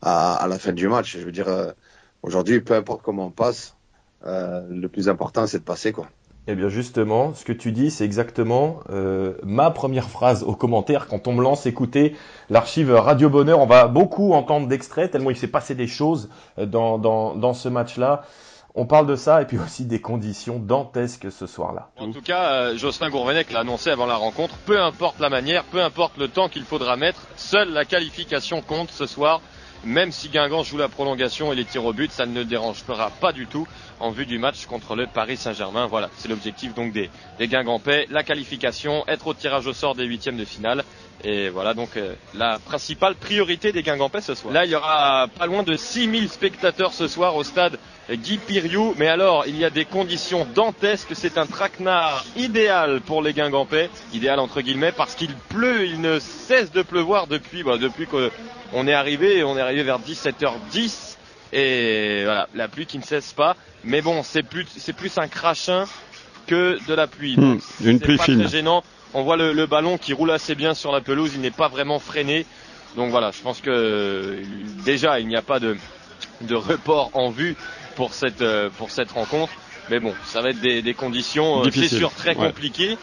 à 0.00 0.46
la 0.48 0.58
fin 0.58 0.72
du 0.72 0.88
match. 0.88 1.16
Je 1.18 1.24
veux 1.24 1.32
dire 1.32 1.74
aujourd'hui 2.22 2.60
peu 2.60 2.74
importe 2.74 3.02
comment 3.02 3.26
on 3.26 3.30
passe, 3.30 3.76
le 4.24 4.86
plus 4.88 5.08
important 5.08 5.46
c'est 5.46 5.58
de 5.58 5.64
passer 5.64 5.92
quoi. 5.92 6.08
Eh 6.50 6.54
bien 6.54 6.70
justement, 6.70 7.34
ce 7.34 7.44
que 7.44 7.52
tu 7.52 7.72
dis, 7.72 7.90
c'est 7.90 8.06
exactement 8.06 8.80
euh, 8.88 9.34
ma 9.42 9.70
première 9.70 10.08
phrase 10.08 10.42
aux 10.42 10.54
commentaires 10.54 11.06
quand 11.06 11.28
on 11.28 11.34
me 11.34 11.42
lance 11.42 11.66
écouter 11.66 12.16
l'archive 12.48 12.90
Radio 12.90 13.28
Bonheur. 13.28 13.60
On 13.60 13.66
va 13.66 13.86
beaucoup 13.86 14.32
entendre 14.32 14.66
d'extraits, 14.66 15.10
tellement 15.10 15.28
il 15.28 15.36
s'est 15.36 15.46
passé 15.46 15.74
des 15.74 15.86
choses 15.86 16.30
euh, 16.58 16.64
dans 16.64 17.52
ce 17.52 17.68
match-là. 17.68 18.22
On 18.74 18.86
parle 18.86 19.06
de 19.06 19.16
ça 19.16 19.42
et 19.42 19.44
puis 19.44 19.58
aussi 19.58 19.84
des 19.84 20.00
conditions 20.00 20.58
dantesques 20.58 21.30
ce 21.30 21.46
soir-là. 21.46 21.90
En 21.98 22.12
tout 22.12 22.22
cas, 22.22 22.52
euh, 22.52 22.76
Jocelyn 22.78 23.10
Gourvenec 23.10 23.52
l'a 23.52 23.60
annoncé 23.60 23.90
avant 23.90 24.06
la 24.06 24.16
rencontre, 24.16 24.54
peu 24.64 24.80
importe 24.80 25.20
la 25.20 25.28
manière, 25.28 25.64
peu 25.64 25.82
importe 25.82 26.16
le 26.16 26.28
temps 26.28 26.48
qu'il 26.48 26.64
faudra 26.64 26.96
mettre, 26.96 27.20
seule 27.36 27.72
la 27.72 27.84
qualification 27.84 28.62
compte 28.62 28.90
ce 28.90 29.04
soir. 29.04 29.42
Même 29.84 30.10
si 30.12 30.28
Guingamp 30.28 30.64
joue 30.64 30.76
la 30.76 30.88
prolongation 30.88 31.52
et 31.52 31.56
les 31.56 31.64
tirs 31.64 31.84
au 31.84 31.92
but, 31.92 32.10
ça 32.10 32.26
ne 32.26 32.42
dérangera 32.42 33.10
pas 33.10 33.32
du 33.32 33.46
tout 33.46 33.66
en 34.00 34.10
vue 34.10 34.26
du 34.26 34.38
match 34.38 34.66
contre 34.66 34.96
le 34.96 35.06
Paris 35.06 35.36
Saint-Germain. 35.36 35.86
Voilà, 35.86 36.10
c'est 36.16 36.28
l'objectif 36.28 36.74
donc 36.74 36.92
des, 36.92 37.10
des 37.38 37.48
Guingampais, 37.48 38.06
la 38.10 38.22
qualification, 38.22 39.04
être 39.08 39.26
au 39.28 39.34
tirage 39.34 39.66
au 39.66 39.72
sort 39.72 39.94
des 39.94 40.04
huitièmes 40.04 40.36
de 40.36 40.44
finale. 40.44 40.84
Et 41.24 41.48
voilà 41.48 41.74
donc 41.74 41.96
euh, 41.96 42.14
la 42.34 42.58
principale 42.58 43.14
priorité 43.14 43.72
des 43.72 43.82
Guingampais 43.82 44.20
ce 44.20 44.34
soir. 44.34 44.52
Là, 44.52 44.64
il 44.64 44.70
y 44.70 44.74
aura 44.76 45.26
pas 45.28 45.46
loin 45.46 45.62
de 45.62 45.76
6000 45.76 46.28
spectateurs 46.28 46.92
ce 46.92 47.08
soir 47.08 47.34
au 47.36 47.44
stade 47.44 47.78
Guy 48.10 48.38
Piriou. 48.38 48.94
Mais 48.98 49.08
alors, 49.08 49.44
il 49.46 49.56
y 49.56 49.64
a 49.64 49.70
des 49.70 49.84
conditions 49.84 50.46
dantesques. 50.54 51.10
C'est 51.14 51.38
un 51.38 51.46
traquenard 51.46 52.24
idéal 52.36 53.00
pour 53.00 53.22
les 53.22 53.32
Guingampais. 53.32 53.90
Idéal 54.12 54.38
entre 54.38 54.60
guillemets 54.60 54.92
parce 54.92 55.14
qu'il 55.14 55.34
pleut. 55.34 55.86
Il 55.86 56.00
ne 56.00 56.18
cesse 56.18 56.72
de 56.72 56.82
pleuvoir 56.82 57.26
depuis, 57.26 57.62
bah, 57.62 57.78
depuis 57.78 58.06
qu'on 58.06 58.86
est 58.86 58.94
arrivé. 58.94 59.42
On 59.44 59.56
est 59.56 59.60
arrivé 59.60 59.82
vers 59.82 60.00
17h10. 60.00 61.16
Et 61.52 62.22
voilà, 62.24 62.48
la 62.54 62.68
pluie 62.68 62.86
qui 62.86 62.98
ne 62.98 63.02
cesse 63.04 63.32
pas. 63.32 63.56
Mais 63.84 64.02
bon, 64.02 64.22
c'est 64.22 64.42
plus, 64.42 64.66
c'est 64.76 64.92
plus 64.92 65.16
un 65.18 65.28
crachin 65.28 65.84
que 66.46 66.78
de 66.86 66.94
la 66.94 67.06
pluie. 67.06 67.36
Donc, 67.36 67.60
une 67.82 68.00
pluie 68.00 68.16
pas 68.16 68.24
fine. 68.24 68.40
très 68.40 68.48
gênant. 68.48 68.82
On 69.14 69.22
voit 69.22 69.36
le, 69.36 69.52
le 69.52 69.66
ballon 69.66 69.96
qui 69.96 70.12
roule 70.12 70.30
assez 70.30 70.54
bien 70.54 70.74
sur 70.74 70.92
la 70.92 71.00
pelouse. 71.00 71.32
Il 71.34 71.40
n'est 71.40 71.50
pas 71.50 71.68
vraiment 71.68 71.98
freiné. 71.98 72.44
Donc 72.96 73.10
voilà, 73.10 73.30
je 73.30 73.40
pense 73.42 73.60
que 73.60 74.38
déjà 74.84 75.20
il 75.20 75.28
n'y 75.28 75.36
a 75.36 75.42
pas 75.42 75.60
de, 75.60 75.76
de 76.40 76.54
report 76.54 77.10
en 77.14 77.30
vue 77.30 77.54
pour 77.98 78.14
cette 78.14 78.42
euh, 78.42 78.70
pour 78.78 78.90
cette 78.92 79.10
rencontre. 79.10 79.52
Mais 79.90 79.98
bon, 79.98 80.14
ça 80.24 80.40
va 80.40 80.50
être 80.50 80.60
des, 80.60 80.82
des 80.82 80.94
conditions, 80.94 81.64
euh, 81.64 81.70
c'est 81.72 81.88
sûr, 81.88 82.12
très 82.12 82.36
ouais. 82.36 82.46
compliquées. 82.46 82.96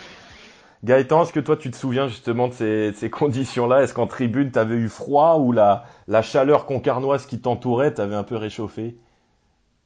Gaëtan, 0.86 1.24
est-ce 1.24 1.34
que 1.34 1.40
toi 1.42 1.58
tu 1.58 1.70
te 1.70 1.75
souviens 1.75 2.08
justement 2.08 2.48
de 2.48 2.54
ces, 2.54 2.92
de 2.92 2.96
ces 2.96 3.10
conditions-là? 3.10 3.84
Est-ce 3.84 3.94
qu'en 3.94 4.08
tribune 4.08 4.52
tu 4.52 4.60
avais 4.60 4.75
eu 4.75 4.88
froid 4.88 5.38
ou 5.40 5.52
la, 5.52 5.84
la 6.08 6.22
chaleur 6.22 6.66
concarnoise 6.66 7.25
qui 7.25 7.42
t'entourait 7.42 7.94
t'avait 7.94 8.16
un 8.16 8.24
peu 8.24 8.38
réchauffé? 8.38 8.96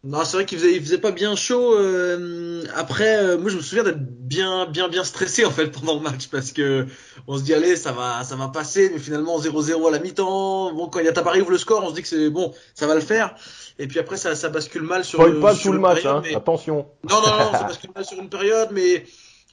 Non, 0.06 0.24
c'est 0.24 0.38
vrai 0.38 0.46
qu'il 0.46 0.58
faisait, 0.60 0.76
il 0.76 0.82
faisait 0.82 0.98
pas 0.98 1.12
bien 1.12 1.36
chaud. 1.36 1.76
euh, 1.78 2.64
après, 2.74 3.18
euh, 3.18 3.38
moi, 3.38 3.50
je 3.52 3.58
me 3.58 3.62
souviens 3.62 3.84
d'être 3.84 4.00
bien, 4.00 4.66
bien, 4.66 4.88
bien 4.88 5.04
stressé 5.04 5.44
en 5.44 5.52
fait 5.52 5.68
pendant 5.68 5.96
le 5.96 6.00
match 6.00 6.28
parce 6.30 6.54
que 6.54 6.86
on 7.28 7.38
se 7.38 7.44
dit 7.44 7.54
allez, 7.54 7.76
ça 7.76 7.92
va, 7.92 8.24
ça 8.24 8.38
va 8.38 8.48
passer, 8.48 8.90
mais 8.94 9.00
finalement 9.00 9.38
0-0 9.42 9.88
à 9.90 9.92
la 9.92 10.00
mi-temps. 10.00 10.74
Bon, 10.74 10.88
quand 10.88 11.02
Yata 11.02 11.22
Paris 11.22 11.42
ouvre 11.42 11.52
le 11.52 11.58
score, 11.58 11.84
on 11.84 11.90
se 11.90 11.96
dit 11.96 12.02
que 12.02 12.08
c'est 12.08 12.30
bon, 12.30 12.54
ça 12.76 12.88
va 12.88 12.96
le 12.96 13.02
faire. 13.02 13.36
Et 13.78 13.88
puis 13.88 14.00
après, 14.00 14.16
ça, 14.16 14.36
ça 14.36 14.48
bascule 14.48 14.84
mal 14.84 15.04
sur. 15.04 15.20
Spoil 15.20 15.40
pas 15.42 15.54
sur 15.54 15.64
tout 15.64 15.72
le 15.74 15.76
une 15.76 15.82
match, 15.82 16.02
période, 16.02 16.16
hein, 16.18 16.22
mais- 16.24 16.36
attention. 16.36 16.86
Non, 17.10 17.22
non, 17.22 17.38
non, 17.38 17.52
ça 17.52 17.64
bascule 17.68 17.92
mal 17.94 18.06
sur 18.06 18.20
une 18.20 18.30
période, 18.30 18.70
mais 18.72 19.04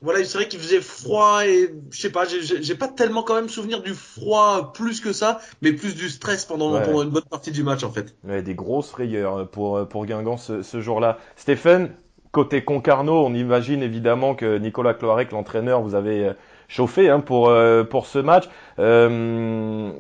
voilà, 0.03 0.25
c'est 0.25 0.37
vrai 0.39 0.49
qu'il 0.49 0.61
faisait 0.61 0.81
froid 0.81 1.45
et 1.47 1.71
je 1.91 2.01
sais 2.01 2.11
pas, 2.11 2.25
j'ai- 2.27 2.75
pas 2.75 2.89
tellement 2.89 3.23
quand 3.23 3.35
même 3.35 3.49
souvenir 3.49 3.83
du 3.83 3.95
froid 3.95 4.73
plus 4.75 5.01
que 5.01 5.13
ça, 5.13 5.41
mais 5.63 5.73
plus 5.73 5.95
du 5.95 6.09
stress 6.09 6.45
pendant, 6.45 6.73
Ouais. 6.73 6.83
pendant 6.85 7.03
une 7.03 7.11
bonne 7.11 7.25
partie 7.25 7.51
du 7.51 7.63
match 7.63 7.83
en 7.83 7.91
fait. 7.91 8.15
Ouais, 8.25 8.43
des 8.43 8.55
grosses 8.55 8.91
frayeurs 8.91 9.49
pour, 9.49 9.89
pour 9.89 10.05
Guingamp 10.07 10.37
ce, 10.37 10.63
ce 10.63 10.81
jour-là. 10.81 11.19
Stéphane, 11.37 11.91
côté 12.31 12.63
Concarneau, 12.63 13.25
on 13.25 13.33
imagine 13.33 13.83
évidemment 13.83 14.35
que 14.35 14.59
Nicolas 14.59 14.93
Cloarec, 14.93 15.33
l'entraîneur, 15.33 15.81
vous 15.81 15.95
avez 15.95 16.27
euh, 16.27 16.33
chauffé 16.69 17.09
hein, 17.09 17.21
pour, 17.21 17.49
euh, 17.49 17.83
pour 17.83 18.07
ce 18.07 18.19
match. 18.19 18.45
Euh, 18.79 19.91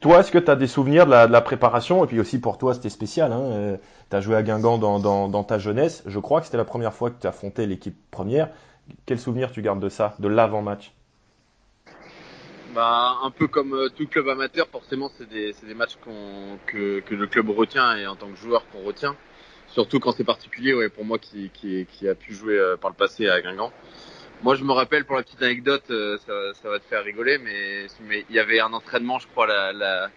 Toi, 0.00 0.20
est-ce 0.20 0.30
que 0.30 0.38
tu 0.38 0.50
as 0.50 0.56
des 0.56 0.66
souvenirs 0.66 1.06
de 1.06 1.10
la, 1.10 1.26
de 1.26 1.32
la, 1.32 1.40
préparation? 1.40 2.04
Et 2.04 2.06
puis 2.06 2.20
aussi 2.20 2.38
pour 2.38 2.58
toi, 2.58 2.74
c'était 2.74 2.90
spécial. 2.90 3.32
Hein 3.32 3.42
euh, 3.52 3.76
tu 4.10 4.16
as 4.16 4.20
joué 4.20 4.36
à 4.36 4.42
Guingamp 4.42 4.78
dans, 4.78 4.98
dans, 4.98 5.28
dans, 5.28 5.44
ta 5.44 5.58
jeunesse. 5.58 6.02
Je 6.06 6.18
crois 6.18 6.40
que 6.40 6.46
c'était 6.46 6.58
la 6.58 6.64
première 6.66 6.92
fois 6.92 7.10
que 7.10 7.20
tu 7.20 7.26
affrontais 7.26 7.66
l'équipe 7.66 7.96
première. 8.10 8.50
Quel 9.06 9.18
souvenir 9.18 9.52
tu 9.52 9.62
gardes 9.62 9.80
de 9.80 9.88
ça, 9.88 10.14
de 10.18 10.28
l'avant-match? 10.28 10.92
Bah, 12.74 13.16
un 13.24 13.30
peu 13.30 13.48
comme 13.48 13.74
euh, 13.74 13.88
tout 13.88 14.06
club 14.06 14.28
amateur, 14.28 14.68
forcément, 14.68 15.10
c'est 15.18 15.28
des, 15.28 15.74
matchs 15.74 15.96
que, 16.66 17.02
le 17.10 17.26
club 17.26 17.50
retient 17.50 17.96
et 17.96 18.06
en 18.06 18.14
tant 18.14 18.28
que 18.28 18.36
joueur 18.36 18.64
qu'on 18.68 18.82
retient. 18.82 19.16
Surtout 19.68 19.98
quand 19.98 20.12
c'est 20.12 20.24
particulier, 20.24 20.88
pour 20.88 21.04
moi 21.04 21.18
qui, 21.18 21.50
a 22.08 22.14
pu 22.14 22.34
jouer 22.34 22.58
euh, 22.58 22.76
par 22.76 22.90
le 22.90 22.96
passé 22.96 23.28
à 23.28 23.40
Guingamp. 23.40 23.72
Moi, 24.42 24.54
je 24.54 24.64
me 24.64 24.72
rappelle 24.72 25.04
pour 25.04 25.16
la 25.16 25.22
petite 25.22 25.42
anecdote, 25.42 25.84
euh, 25.90 26.16
ça, 26.26 26.54
ça, 26.62 26.70
va 26.70 26.78
te 26.78 26.84
faire 26.84 27.04
rigoler, 27.04 27.38
mais, 27.38 27.86
mais 28.08 28.24
il 28.30 28.36
y 28.36 28.38
avait 28.38 28.60
un 28.60 28.72
entraînement, 28.72 29.18
je 29.18 29.26
crois, 29.26 29.46
la, 29.46 29.72
la, 29.72 30.08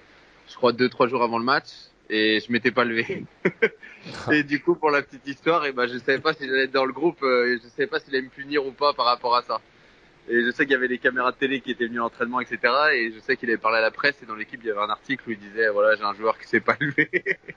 je 0.48 0.56
crois 0.56 0.72
deux 0.72 0.90
trois 0.90 1.08
jours 1.08 1.24
avant 1.24 1.40
le 1.40 1.44
match, 1.44 1.68
et 2.14 2.40
je 2.40 2.52
m'étais 2.52 2.72
pas 2.72 2.84
levé. 2.84 3.26
et 4.32 4.44
du 4.44 4.62
coup, 4.62 4.76
pour 4.76 4.92
la 4.92 5.02
petite 5.02 5.28
histoire, 5.28 5.66
et 5.66 5.72
ben, 5.72 5.88
je 5.88 5.98
savais 5.98 6.20
pas 6.20 6.34
si 6.34 6.46
j'allais 6.48 6.66
être 6.66 6.72
dans 6.72 6.86
le 6.86 6.94
groupe, 6.94 7.24
et 7.24 7.58
je 7.62 7.68
savais 7.70 7.88
pas 7.88 8.00
s'il 8.00 8.16
allait 8.16 8.26
me 8.26 8.30
punir 8.30 8.66
ou 8.66 8.72
pas 8.72 8.94
par 8.94 9.06
rapport 9.06 9.36
à 9.36 9.42
ça. 9.42 9.60
Et 10.30 10.42
je 10.42 10.52
sais 10.52 10.64
qu'il 10.64 10.72
y 10.72 10.76
avait 10.76 10.88
les 10.88 11.00
caméras 11.00 11.32
de 11.32 11.38
télé 11.38 11.60
qui 11.60 11.72
étaient 11.72 11.86
venues 11.86 11.98
à 11.98 12.04
l'entraînement, 12.04 12.40
etc. 12.40 12.60
Et 12.94 13.12
je 13.12 13.20
sais 13.20 13.36
qu'il 13.36 13.50
avait 13.50 13.58
parlé 13.58 13.80
à 13.80 13.82
la 13.82 13.92
presse 13.92 14.16
et 14.24 14.26
dans 14.26 14.36
l'équipe, 14.36 14.62
il 14.64 14.68
y 14.68 14.72
avait 14.72 14.80
un 14.80 14.90
article 14.90 15.24
où 15.28 15.32
il 15.32 15.40
disait, 15.40 15.68
voilà, 15.70 15.96
j'ai 15.98 16.04
un 16.04 16.14
joueur 16.14 16.38
qui 16.40 16.48
s'est 16.48 16.62
pas 16.62 16.78
levé. 16.80 17.10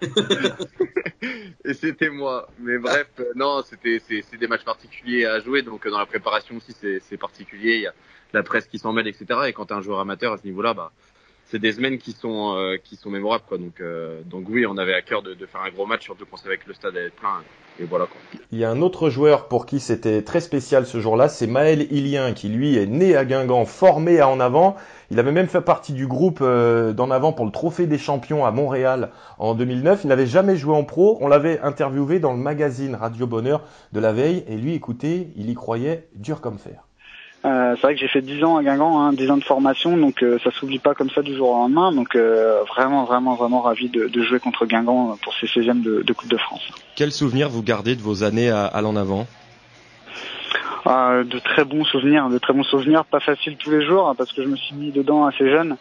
et 1.65 1.75
c'était 1.75 2.09
moi. 2.09 2.49
Mais 2.59 2.79
bref, 2.79 3.07
non, 3.37 3.63
c'était, 3.63 4.01
c'est, 4.01 4.37
des 4.37 4.49
matchs 4.49 4.65
particuliers 4.65 5.27
à 5.27 5.39
jouer. 5.39 5.63
Donc, 5.63 5.87
dans 5.87 5.99
la 5.99 6.07
préparation 6.07 6.57
aussi, 6.57 6.73
c'est, 6.73 6.99
c'est 7.01 7.17
particulier. 7.17 7.77
Il 7.77 7.83
y 7.83 7.87
a 7.87 7.95
la 8.33 8.43
presse 8.43 8.67
qui 8.67 8.81
s'en 8.81 8.93
mêle, 8.93 9.07
etc. 9.07 9.27
Et 9.47 9.53
quand 9.53 9.67
t'es 9.67 9.75
un 9.75 9.83
joueur 9.83 10.01
amateur 10.01 10.33
à 10.33 10.39
ce 10.39 10.45
niveau-là, 10.45 10.75
bah, 10.75 10.91
c'est 11.47 11.59
des 11.59 11.73
semaines 11.73 11.99
qui 11.99 12.13
sont 12.13 12.57
euh, 12.57 12.77
qui 12.83 12.97
sont 12.97 13.11
mémorables 13.11 13.45
quoi. 13.49 13.59
Donc 13.59 13.81
euh, 13.81 14.21
donc 14.25 14.47
oui, 14.49 14.67
on 14.67 14.77
avait 14.77 14.95
à 14.95 15.03
cœur 15.03 15.23
de, 15.23 15.35
de 15.35 15.47
faire 15.47 15.63
un 15.63 15.71
gros 15.71 15.87
match, 15.87 16.05
surtout 16.05 16.27
qu'on 16.27 16.37
savait 16.37 16.59
que 16.59 16.69
le 16.69 16.75
stade 16.75 16.97
allait 16.97 17.07
être 17.07 17.15
plein. 17.15 17.43
Et 17.79 17.85
voilà 17.85 18.07
quoi. 18.07 18.17
Il 18.53 18.59
y 18.59 18.65
a 18.65 18.71
un 18.71 18.81
autre 18.81 19.11
joueur 19.11 19.49
pour 19.49 19.67
qui 19.67 19.81
c'était 19.81 20.23
très 20.23 20.41
spécial 20.41 20.87
ce 20.87 20.99
jour-là, 20.99 21.29
c'est 21.29 21.47
Maël 21.47 21.87
Ilien 21.93 22.33
qui 22.33 22.49
lui 22.49 22.77
est 22.77 22.87
né 22.87 23.17
à 23.17 23.25
Guingamp, 23.25 23.65
formé 23.65 24.19
à 24.21 24.29
En 24.29 24.41
Avant. 24.41 24.77
Il 25.11 25.21
avait 25.21 25.33
même 25.33 25.47
fait 25.47 25.61
partie 25.61 25.93
du 25.93 26.07
groupe 26.07 26.41
euh, 26.43 26.93
d'En 26.93 27.11
Avant 27.11 27.33
pour 27.33 27.45
le 27.45 27.53
Trophée 27.53 27.87
des 27.87 27.99
Champions 27.99 28.45
à 28.45 28.51
Montréal 28.51 29.11
en 29.39 29.55
2009. 29.55 30.01
Il 30.05 30.09
n'avait 30.09 30.27
jamais 30.27 30.57
joué 30.57 30.75
en 30.75 30.85
pro. 30.85 31.19
On 31.21 31.29
l'avait 31.29 31.61
interviewé 31.61 32.19
dans 32.19 32.33
le 32.33 32.39
magazine 32.39 32.95
Radio 32.97 33.27
Bonheur 33.27 33.63
de 33.93 34.01
la 34.01 34.13
veille 34.13 34.43
et 34.49 34.57
lui, 34.57 34.75
écoutez, 34.75 35.33
il 35.37 35.49
y 35.49 35.55
croyait 35.55 36.09
dur 36.15 36.41
comme 36.41 36.59
fer. 36.59 36.86
Euh, 37.47 37.77
c'est 37.77 37.83
vrai 37.83 37.95
que 37.95 38.01
j'ai 38.01 38.09
fait 38.09 38.23
10 38.23 38.43
ans 38.43 38.57
à 38.57 38.63
Guingamp, 38.65 39.01
hein, 39.01 39.13
10 39.13 39.31
ans 39.31 39.37
de 39.37 39.45
formation, 39.45 39.97
donc 39.97 40.23
euh, 40.23 40.37
ça 40.43 40.51
s'oublie 40.51 40.81
pas 40.81 40.95
comme 40.95 41.11
ça 41.11 41.23
du 41.23 41.37
jour 41.37 41.51
au 41.51 41.55
lendemain. 41.55 41.93
Donc 41.93 42.17
euh, 42.17 42.63
vraiment, 42.65 43.05
vraiment, 43.05 43.37
vraiment 43.37 43.61
ravi 43.61 43.89
de, 43.89 44.09
de, 44.09 44.23
jouer 44.23 44.41
contre 44.41 44.67
Guingamp 44.67 45.17
pour 45.23 45.33
ces 45.35 45.47
16e 45.47 45.81
de, 45.81 46.03
de, 46.03 46.13
Coupe 46.13 46.29
de 46.29 46.37
France. 46.39 46.69
Quel 46.97 47.13
souvenir 47.13 47.49
vous 47.49 47.63
gardez 47.63 47.95
de 47.95 48.03
vos 48.03 48.25
années 48.25 48.51
à, 48.51 48.65
à 48.65 48.81
l'en 48.81 48.97
avant 48.97 49.29
ah, 50.87 51.21
De 51.25 51.39
très 51.39 51.65
bons 51.65 51.85
souvenirs, 51.85 52.29
de 52.31 52.39
très 52.39 52.53
bons 52.53 52.65
souvenirs. 52.65 53.05
Pas 53.05 53.21
facile 53.21 53.57
tous 53.57 53.71
les 53.71 53.87
jours 53.87 54.09
hein, 54.09 54.15
parce 54.19 54.33
que 54.33 54.43
je 54.43 54.49
me 54.49 54.57
suis 54.57 54.75
mis 54.75 54.91
dedans 54.91 55.25
assez 55.25 55.49
jeune. 55.49 55.77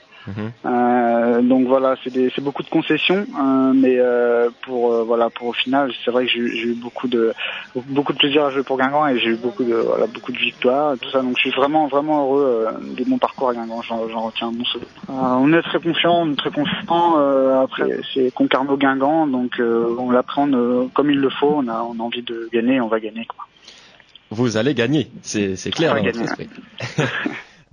Euh, 0.66 1.42
donc 1.42 1.68
voilà, 1.68 1.96
c'est 2.04 2.42
beaucoup 2.42 2.64
de 2.64 2.70
concessions, 2.70 3.26
euh, 3.40 3.74
mais 3.74 3.98
euh, 3.98 4.50
pour 4.62 4.92
euh, 4.92 5.04
voilà 5.04 5.30
pour 5.30 5.48
au 5.48 5.54
final, 5.54 5.92
c'est 6.04 6.12
vrai 6.12 6.26
que 6.26 6.32
j'ai 6.32 6.40
eu 6.40 6.74
beaucoup 6.74 7.08
de 7.08 7.34
beaucoup 7.76 8.14
de 8.14 8.18
plaisir 8.18 8.46
à 8.46 8.52
jouer 8.52 8.64
pour 8.64 8.78
Guingamp 8.78 9.08
et 9.08 9.20
j'ai 9.20 9.30
eu 9.32 9.36
beaucoup 9.36 9.64
de 9.64 9.76
voilà 9.76 10.08
beaucoup 10.08 10.32
de 10.32 10.38
victoires 10.38 10.94
et 10.94 10.98
tout 10.98 11.10
ça. 11.10 11.22
Donc 11.22 11.36
je 11.38 11.42
suis 11.42 11.52
vraiment 11.52 11.88
vraiment 11.88 12.24
heureux 12.24 12.68
de 12.98 13.06
mon 13.10 13.18
parcours 13.18 13.50
à 13.50 13.54
Guingamp. 13.54 13.82
J'en 13.84 14.22
retiens 14.22 14.48
un 14.48 14.52
bon 14.52 14.66
souvenir. 14.66 14.90
on 15.10 15.54
est 15.54 15.62
très 15.62 15.80
confiant, 15.80 16.24
on 16.24 16.32
est 16.32 16.36
très 16.36 16.52
confiant. 16.52 17.62
après 17.62 18.00
c'est 18.14 18.32
Concarneau 18.34 18.78
Guingamp, 18.78 19.28
donc 19.28 19.60
on 19.60 20.12
l'apprend 20.12 20.50
comme 20.94 21.12
il 21.12 21.20
le 21.20 21.30
faut. 21.30 21.54
On 21.58 21.68
a 21.68 21.82
on 21.84 22.00
a 22.00 22.04
envie 22.04 22.24
de 22.24 22.50
gagner, 22.52 22.82
on 22.82 22.88
va 22.88 23.00
gagner 23.00 23.26
quoi. 23.26 23.46
Vous 24.32 24.58
allez 24.58 24.74
gagner, 24.74 25.08
c'est 25.22 25.72
clair 25.72 25.96
dans 25.96 26.04
votre 26.04 26.22
esprit. 26.22 26.50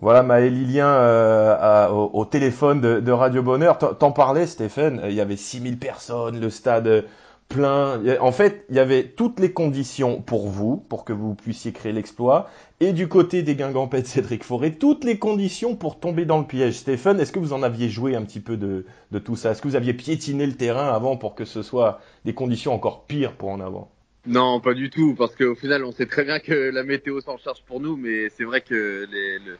Voilà, 0.03 0.25
Maël 0.25 0.53
Lilien 0.53 0.89
euh, 0.89 1.89
au, 1.89 2.25
téléphone 2.25 2.81
de, 2.81 3.13
Radio 3.13 3.41
Bonheur. 3.41 3.79
T'en 3.79 4.11
parlais, 4.11 4.49
Stéphane, 4.49 5.01
il 5.05 5.15
y 5.15 5.21
avait 5.21 5.37
6000 5.37 5.79
personnes, 5.79 6.41
le 6.41 6.51
stade 6.51 7.05
plein. 7.49 8.03
En 8.19 8.33
fait, 8.33 8.65
il 8.69 8.75
y 8.75 8.81
avait 8.81 9.05
toutes 9.05 9.39
les 9.39 9.53
conditions 9.53 10.21
pour 10.21 10.49
vous, 10.49 10.77
pour 10.77 11.05
que 11.05 11.13
vous 11.13 11.37
puissiez 11.37 11.71
créer 11.71 11.93
l'exploit. 11.93 12.51
Et 12.81 12.93
du 12.93 13.07
côté 13.07 13.45
des 13.45 13.55
Guingampais 13.55 14.03
de 14.03 14.09
Cédric 14.09 14.43
Forêt, 14.43 14.73
toutes 14.73 15.05
les 15.05 15.21
conditions 15.21 15.77
pour 15.77 16.01
tomber 16.01 16.25
dans 16.25 16.41
le 16.41 16.47
piège. 16.47 16.79
Stéphane, 16.79 17.21
est-ce 17.21 17.31
que 17.31 17.39
vous 17.39 17.53
en 17.53 17.63
aviez 17.63 17.89
joué 17.89 18.17
un 18.17 18.23
petit 18.23 18.41
peu 18.41 18.57
de, 18.57 18.85
tout 19.21 19.37
ça? 19.37 19.53
Est-ce 19.53 19.63
que 19.63 19.69
vous 19.69 19.77
aviez 19.77 19.95
piétiné 19.95 20.47
le 20.47 20.55
terrain 20.55 20.93
avant 20.93 21.17
pour 21.17 21.37
que 21.37 21.45
ce 21.45 21.63
soit 21.63 22.01
des 22.25 22.35
conditions 22.35 22.75
encore 22.75 23.05
pires 23.07 23.35
pour 23.35 23.51
en 23.51 23.61
avant 23.61 23.89
non, 24.25 24.61
pas 24.61 24.73
du 24.73 24.89
tout, 24.89 25.17
parce 25.17 25.35
qu'au 25.35 25.57
final, 25.57 25.85
on 25.85 25.91
sait 25.91 26.07
très 26.07 26.23
bien 26.23 26.39
que 26.39 26.53
la 26.53 26.85
météo 26.85 27.21
s'en 27.21 27.39
charge 27.39 27.61
pour 27.67 27.81
nous, 27.81 27.97
mais 27.97 28.29
c'est 28.29 28.45
vrai 28.45 28.61
que 28.61 29.05
les, 29.11 29.41
le, 29.41 29.59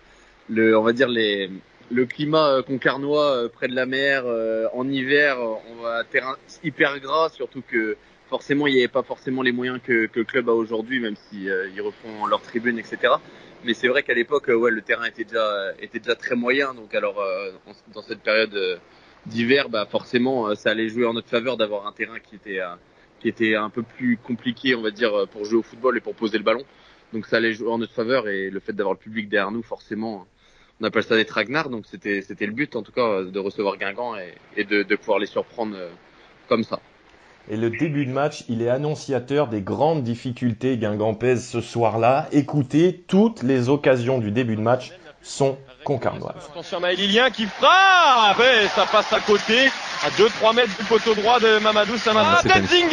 le, 0.49 0.77
on 0.77 0.83
va 0.83 0.93
dire 0.93 1.09
les, 1.09 1.51
le 1.93 2.07
climat 2.07 2.49
euh, 2.49 2.63
concarnois 2.63 3.37
euh, 3.37 3.49
près 3.49 3.69
de 3.69 3.75
la 3.75 3.87
mer 3.87 4.25
euh, 4.27 4.67
en 4.73 4.89
hiver, 4.89 5.39
on 5.41 5.83
va 5.83 6.05
terrain 6.05 6.37
hyper 6.65 6.99
gras, 7.01 7.29
surtout 7.29 7.63
que 7.63 7.97
forcément 8.29 8.67
il 8.67 8.75
n'y 8.75 8.81
avait 8.81 8.89
pas 8.89 9.03
forcément 9.03 9.43
les 9.43 9.53
moyens 9.53 9.79
que, 9.85 10.07
que 10.07 10.21
le 10.21 10.25
club 10.25 10.49
a 10.49 10.53
aujourd'hui, 10.53 11.01
même 11.01 11.17
si 11.29 11.45
ils 11.45 11.81
refont 11.83 12.27
leur 12.27 12.41
tribune, 12.41 12.79
etc. 12.79 13.15
Mais 13.65 13.75
c'est 13.75 13.89
vrai 13.89 14.03
qu'à 14.03 14.15
l'époque, 14.15 14.49
ouais, 14.49 14.71
le 14.71 14.81
terrain 14.81 15.05
était 15.05 15.25
déjà 15.25 15.73
était 15.81 15.99
déjà 15.99 16.15
très 16.15 16.35
moyen, 16.35 16.73
donc 16.75 16.95
alors 16.95 17.23
dans 17.95 18.03
cette 18.03 18.21
période 18.21 18.81
d'hiver, 19.27 19.69
bah 19.69 19.87
forcément 19.89 20.55
ça 20.55 20.71
allait 20.71 20.89
jouer 20.89 21.05
en 21.05 21.13
notre 21.13 21.29
faveur 21.29 21.59
d'avoir 21.59 21.87
un 21.87 21.93
terrain 21.93 22.19
qui 22.21 22.37
était 22.37 22.61
qui 23.21 23.29
était 23.29 23.55
un 23.55 23.69
peu 23.69 23.83
plus 23.83 24.17
compliqué, 24.17 24.75
on 24.75 24.81
va 24.81 24.91
dire, 24.91 25.29
pour 25.31 25.45
jouer 25.45 25.59
au 25.59 25.63
football 25.63 25.99
et 25.99 26.01
pour 26.01 26.15
poser 26.15 26.39
le 26.39 26.45
ballon. 26.45 26.65
Donc 27.13 27.27
ça 27.27 27.37
allait 27.37 27.53
jouer 27.53 27.69
en 27.69 27.79
notre 27.79 27.93
faveur 27.93 28.29
et 28.29 28.49
le 28.49 28.61
fait 28.61 28.73
d'avoir 28.73 28.95
le 28.95 28.99
public 28.99 29.29
derrière 29.29 29.51
nous, 29.51 29.63
forcément, 29.63 30.27
on 30.83 30.85
appelle 30.85 31.05
ça 31.05 31.17
des 31.17 31.25
tragnards. 31.25 31.71
Donc 31.71 31.85
c'était 31.89 32.23
c'était 32.23 32.47
le 32.47 32.53
but 32.53 32.75
en 32.77 32.83
tout 32.83 32.93
cas 32.93 33.23
de 33.23 33.39
recevoir 33.39 33.77
Guingamp 33.79 34.15
et, 34.57 34.65
de, 34.65 34.97
pouvoir 34.97 35.19
les 35.19 35.27
surprendre 35.27 35.77
euh, 35.77 35.89
comme 36.49 36.65
ça. 36.65 36.81
Et 37.51 37.57
le 37.57 37.71
début 37.71 38.07
de 38.07 38.13
match, 38.13 38.45
il 38.49 38.63
est 38.63 38.69
annonciateur 38.69 39.49
des 39.49 39.63
grandes 39.63 40.05
difficultés 40.05 40.77
guingampaises 40.79 41.45
ce 41.45 41.61
soir-là. 41.61 42.29
Écoutez, 42.31 43.03
toutes 43.09 43.43
les 43.43 43.69
occasions 43.69 44.19
du 44.19 44.31
début 44.31 44.55
de 44.55 44.61
match 44.61 44.93
sont 45.23 45.57
concarnoises. 45.85 46.49
Attention 46.51 46.81
Maëlilien 46.81 47.31
qui 47.31 47.47
frappe 47.47 48.41
et 48.41 48.69
ça 48.69 48.87
passe 48.87 49.13
à 49.13 49.21
côté 49.21 49.71
à 50.05 50.11
2-3 50.11 50.55
mètres 50.55 50.77
du 50.79 50.85
poteau 50.85 51.15
droit 51.15 51.39
de 51.39 51.59
Mamadou 51.59 51.97
Samassa. 51.97 52.43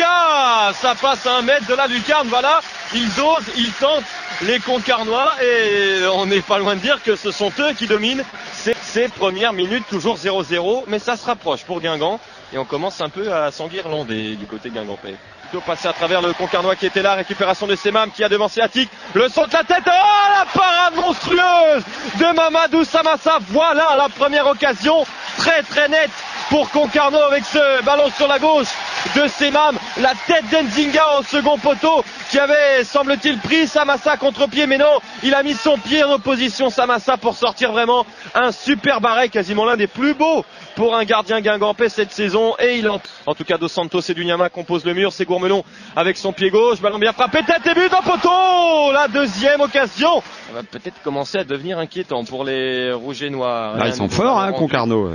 Ah, 0.03 0.71
Ça 0.74 0.95
passe 0.95 1.25
à 1.25 1.38
un 1.38 1.41
mètre 1.41 1.65
de 1.67 1.74
la 1.74 1.88
lucarne, 1.88 2.27
voilà. 2.27 2.62
Ils 2.93 3.09
osent, 3.19 3.51
ils 3.57 3.71
tentent 3.74 4.03
les 4.41 4.59
Concarnois 4.59 5.31
et 5.43 6.05
on 6.13 6.25
n'est 6.25 6.41
pas 6.41 6.59
loin 6.59 6.75
de 6.75 6.81
dire 6.81 7.01
que 7.03 7.15
ce 7.15 7.31
sont 7.31 7.51
eux 7.59 7.74
qui 7.74 7.88
dominent 7.88 8.24
ces, 8.53 8.75
ces 8.81 9.07
premières 9.09 9.53
minutes, 9.53 9.83
toujours 9.89 10.17
0-0, 10.17 10.83
mais 10.88 11.00
ça 11.00 11.17
se 11.17 11.25
rapproche 11.25 11.63
pour 11.63 11.81
Guingamp 11.81 12.19
et 12.53 12.57
on 12.57 12.65
commence 12.65 13.01
un 13.01 13.09
peu 13.09 13.31
à 13.33 13.51
s'enguirlander 13.51 14.36
du 14.36 14.45
côté 14.45 14.69
guingampais. 14.69 15.15
Plutôt 15.50 15.65
passer 15.65 15.88
à 15.88 15.94
travers 15.94 16.22
le 16.22 16.32
Concarnois 16.34 16.75
qui 16.75 16.86
était 16.86 17.01
là, 17.01 17.15
récupération 17.15 17.65
de 17.65 17.75
Semam 17.75 18.12
qui 18.12 18.24
a 18.24 18.29
devancé 18.29 18.62
Attic, 18.62 18.88
le 19.15 19.27
saut 19.29 19.48
de 19.48 19.53
la 19.53 19.63
tête, 19.63 19.82
oh 19.88 20.32
la 20.38 20.46
parade 20.46 20.96
monstrueuse 20.96 21.84
de 22.20 22.36
Mamadou 22.36 22.84
Samassa, 22.84 23.39
voilà 23.50 23.96
la 23.98 24.10
première 24.10 24.46
occasion, 24.46 25.03
très 25.38 25.63
très 25.63 25.88
nette 25.89 26.12
pour 26.50 26.70
Concarneau 26.70 27.22
avec 27.22 27.44
ce 27.46 27.84
ballon 27.84 28.12
sur 28.15 28.27
la 28.27 28.38
gauche 28.38 28.68
de 29.15 29.27
Semam, 29.27 29.75
la 29.98 30.13
tête 30.27 30.48
d'Enzinga 30.51 31.03
au 31.20 31.24
second 31.24 31.58
poteau 31.58 32.03
qui 32.29 32.38
avait, 32.38 32.84
semble-t-il, 32.84 33.39
pris 33.39 33.68
Samassa 33.68 34.18
contre 34.18 34.48
pied, 34.48 34.68
mais 34.68 34.77
non, 34.77 35.00
il 35.24 35.34
a 35.34 35.41
mis 35.41 35.56
son 35.56 35.79
pied 35.79 36.03
en 36.03 36.12
opposition 36.12 36.70
Samassa 36.70 37.18
pour 37.18 37.36
sortir 37.36 37.72
vraiment 37.72 38.06
un 38.36 38.51
super 38.51 39.01
barret, 39.01 39.29
quasiment 39.29 39.65
l'un 39.65 39.77
des 39.77 39.88
plus 39.88 40.13
beaux 40.13 40.46
pour 40.79 40.95
un 40.95 41.03
gardien 41.03 41.41
guingampais 41.41 41.89
cette 41.89 42.13
saison 42.13 42.55
et 42.57 42.77
il 42.77 42.88
en, 42.88 43.01
en 43.25 43.36
tout 43.36 43.43
cas 43.43 43.57
Dos 43.57 43.67
Santos 43.67 44.00
et 44.00 44.13
Dunyama 44.13 44.48
composent 44.48 44.86
le 44.86 44.93
mur, 44.93 45.12
c'est 45.12 45.25
Gourmelon 45.25 45.65
avec 45.93 46.15
son 46.15 46.31
pied 46.31 46.50
gauche, 46.50 46.79
ballon 46.79 47.00
bien 47.00 47.12
frappé, 47.12 47.43
tête 47.43 47.67
et 47.67 47.74
but 47.74 47.91
dans 47.91 48.01
poteau 48.01 48.93
La 48.93 49.09
deuxième 49.09 49.59
occasion 49.59 50.21
Ça 50.48 50.53
va 50.53 50.63
peut-être 50.63 51.01
commencer 51.01 51.38
à 51.38 51.43
devenir 51.43 51.79
inquiétant 51.79 52.24
pour 52.24 52.45
les 52.45 52.93
rouges 52.93 53.21
et 53.24 53.29
noirs. 53.29 53.75
Ah, 53.77 53.88
ils 53.88 53.93
sont 53.93 54.07
forts 54.07 54.39
hein, 54.39 54.53
Concarneau. 54.53 55.12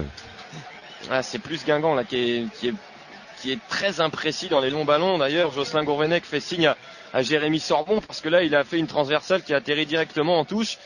Ah, 1.11 1.23
c'est 1.23 1.39
plus 1.39 1.65
Guingamp 1.65 1.95
là 1.95 2.05
qui 2.05 2.17
est, 2.17 2.45
qui 2.61 2.69
est 2.69 2.75
qui 3.41 3.53
est 3.53 3.59
très 3.69 4.01
imprécis 4.01 4.49
dans 4.49 4.61
les 4.61 4.71
longs 4.71 4.87
ballons. 4.87 5.19
D'ailleurs, 5.19 5.53
Jocelyn 5.53 5.85
Gourvenec 5.85 6.25
fait 6.25 6.41
signe 6.41 6.73
à, 7.13 7.23
Jérémy 7.23 7.61
Sorbon 7.61 8.01
parce 8.01 8.23
que 8.23 8.31
là, 8.31 8.43
il 8.43 8.55
a 8.55 8.65
fait 8.65 8.79
une 8.79 8.87
transversale 8.87 9.43
qui 9.43 9.53
a 9.53 9.59
atterri 9.59 9.85
directement 9.85 10.39
en 10.39 10.45
touche. 10.47 10.79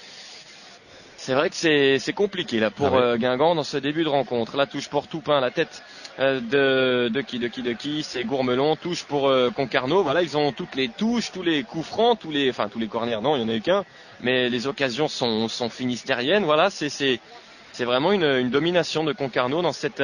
C'est 1.28 1.34
vrai 1.34 1.50
que 1.50 1.98
c'est 1.98 2.12
compliqué 2.14 2.58
là 2.58 2.70
pour 2.70 2.96
ah 2.96 3.00
euh, 3.02 3.16
Guingamp 3.18 3.54
dans 3.54 3.62
ce 3.62 3.76
début 3.76 4.02
de 4.02 4.08
rencontre. 4.08 4.56
La 4.56 4.64
touche 4.64 4.88
pour 4.88 5.08
Toupin, 5.08 5.40
la 5.42 5.50
tête 5.50 5.82
euh, 6.20 6.40
de, 6.40 7.10
de 7.12 7.20
qui, 7.20 7.38
de 7.38 7.48
qui, 7.48 7.60
de 7.60 7.74
qui, 7.74 8.02
c'est 8.02 8.24
Gourmelon. 8.24 8.76
Touche 8.76 9.04
pour 9.04 9.28
euh, 9.28 9.50
Concarneau. 9.50 10.02
Voilà, 10.02 10.22
ils 10.22 10.38
ont 10.38 10.52
toutes 10.52 10.74
les 10.74 10.88
touches, 10.88 11.30
tous 11.30 11.42
les 11.42 11.64
coups 11.64 11.86
francs, 11.86 12.18
tous 12.18 12.30
les, 12.30 12.48
enfin 12.48 12.70
tous 12.70 12.78
les 12.78 12.88
corners. 12.88 13.20
Non, 13.20 13.36
il 13.36 13.42
y 13.42 13.44
en 13.44 13.50
a 13.50 13.54
eu 13.56 13.60
qu'un. 13.60 13.84
Mais 14.22 14.48
les 14.48 14.66
occasions 14.66 15.06
sont, 15.06 15.48
sont 15.48 15.68
finistériennes. 15.68 16.44
Voilà, 16.44 16.70
c'est 16.70 16.88
c'est 16.88 17.84
vraiment 17.84 18.12
une, 18.12 18.24
une, 18.24 18.48
domination 18.48 19.04
de 19.04 19.12
Concarneau 19.12 19.60
dans 19.60 19.74
cette 19.74 20.02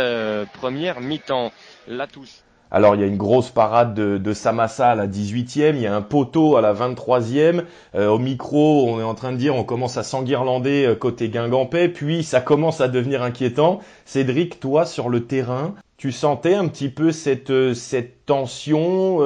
première 0.52 1.00
mi-temps. 1.00 1.52
La 1.88 2.06
touche 2.06 2.43
alors 2.74 2.96
il 2.96 3.00
y 3.00 3.04
a 3.04 3.06
une 3.06 3.16
grosse 3.16 3.50
parade 3.50 3.94
de, 3.94 4.18
de 4.18 4.32
Samassa 4.32 4.90
à 4.90 4.94
la 4.96 5.06
18e, 5.06 5.76
il 5.76 5.82
y 5.82 5.86
a 5.86 5.94
un 5.94 6.02
poteau 6.02 6.56
à 6.56 6.60
la 6.60 6.74
23e. 6.74 7.62
Euh, 7.94 8.08
au 8.08 8.18
micro, 8.18 8.88
on 8.88 8.98
est 8.98 9.04
en 9.04 9.14
train 9.14 9.30
de 9.30 9.36
dire 9.36 9.54
on 9.54 9.62
commence 9.62 9.96
à 9.96 10.02
s'enguirlander 10.02 10.84
euh, 10.84 10.96
côté 10.96 11.28
Guingampais, 11.28 11.88
puis 11.88 12.24
ça 12.24 12.40
commence 12.40 12.80
à 12.80 12.88
devenir 12.88 13.22
inquiétant. 13.22 13.78
Cédric, 14.06 14.58
toi 14.58 14.86
sur 14.86 15.08
le 15.08 15.24
terrain, 15.24 15.76
tu 15.98 16.10
sentais 16.10 16.54
un 16.54 16.66
petit 16.66 16.88
peu 16.88 17.12
cette, 17.12 17.50
euh, 17.50 17.74
cette 17.74 18.26
tension 18.26 19.20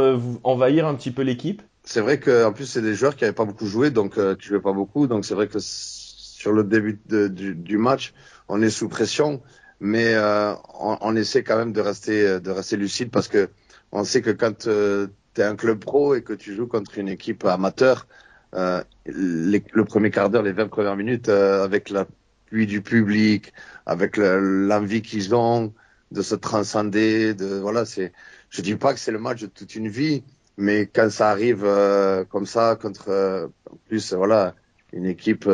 envahir 0.44 0.86
un 0.86 0.94
petit 0.94 1.10
peu 1.10 1.22
l'équipe? 1.22 1.62
C'est 1.84 2.02
vrai 2.02 2.20
qu'en 2.20 2.52
plus 2.52 2.66
c'est 2.66 2.82
des 2.82 2.94
joueurs 2.94 3.16
qui 3.16 3.24
n'avaient 3.24 3.34
pas 3.34 3.46
beaucoup 3.46 3.66
joué, 3.66 3.90
donc 3.90 4.18
tu 4.38 4.48
jouais 4.48 4.60
pas 4.60 4.74
beaucoup, 4.74 5.06
donc 5.06 5.24
c'est 5.24 5.34
vrai 5.34 5.48
que 5.48 5.58
sur 5.58 6.52
le 6.52 6.64
début 6.64 7.00
du, 7.08 7.54
du 7.54 7.78
match, 7.78 8.12
on 8.48 8.60
est 8.60 8.68
sous 8.68 8.90
pression 8.90 9.40
mais 9.80 10.14
euh, 10.14 10.54
on, 10.80 10.98
on, 11.00 11.16
essaie 11.16 11.42
quand 11.42 11.56
même 11.56 11.72
de 11.72 11.80
rester 11.80 12.40
de 12.40 12.50
rester 12.50 12.76
lucide 12.76 13.10
parce 13.10 13.28
que 13.28 13.48
on 13.92 14.04
sait 14.04 14.22
que 14.22 14.30
quand 14.30 14.66
euh, 14.66 15.08
tu 15.34 15.40
es 15.40 15.44
un 15.44 15.56
club 15.56 15.78
pro 15.78 16.14
et 16.14 16.22
que 16.22 16.32
tu 16.32 16.54
joues 16.54 16.66
contre 16.66 16.98
une 16.98 17.08
équipe 17.08 17.44
amateur, 17.44 18.06
euh, 18.54 18.82
le 19.06 19.82
premier 19.84 20.10
quart 20.10 20.30
d'heure, 20.30 20.42
les 20.42 20.52
20 20.52 20.68
premières 20.68 20.96
minutes, 20.96 21.28
euh, 21.28 21.64
avec 21.64 21.90
l'appui 21.90 22.66
du 22.66 22.82
public, 22.82 23.52
avec 23.86 24.16
l'envie 24.16 25.02
qu'ils 25.02 25.34
ont 25.34 25.72
de 26.10 26.22
se 26.22 26.34
transcender, 26.34 27.34
de 27.34 27.58
voilà, 27.58 27.84
c'est. 27.84 28.12
Je 28.50 28.62
dis 28.62 28.76
pas 28.76 28.94
que 28.94 29.00
c'est 29.00 29.12
le 29.12 29.18
match 29.18 29.42
de 29.42 29.46
toute 29.46 29.74
une 29.74 29.88
vie, 29.88 30.24
mais 30.56 30.86
quand 30.86 31.10
ça 31.10 31.30
arrive 31.30 31.64
euh, 31.64 32.24
comme 32.24 32.46
ça 32.46 32.76
contre, 32.80 33.50
en 33.70 33.76
plus 33.88 34.14
voilà, 34.14 34.54
une 34.92 35.04
équipe 35.04 35.48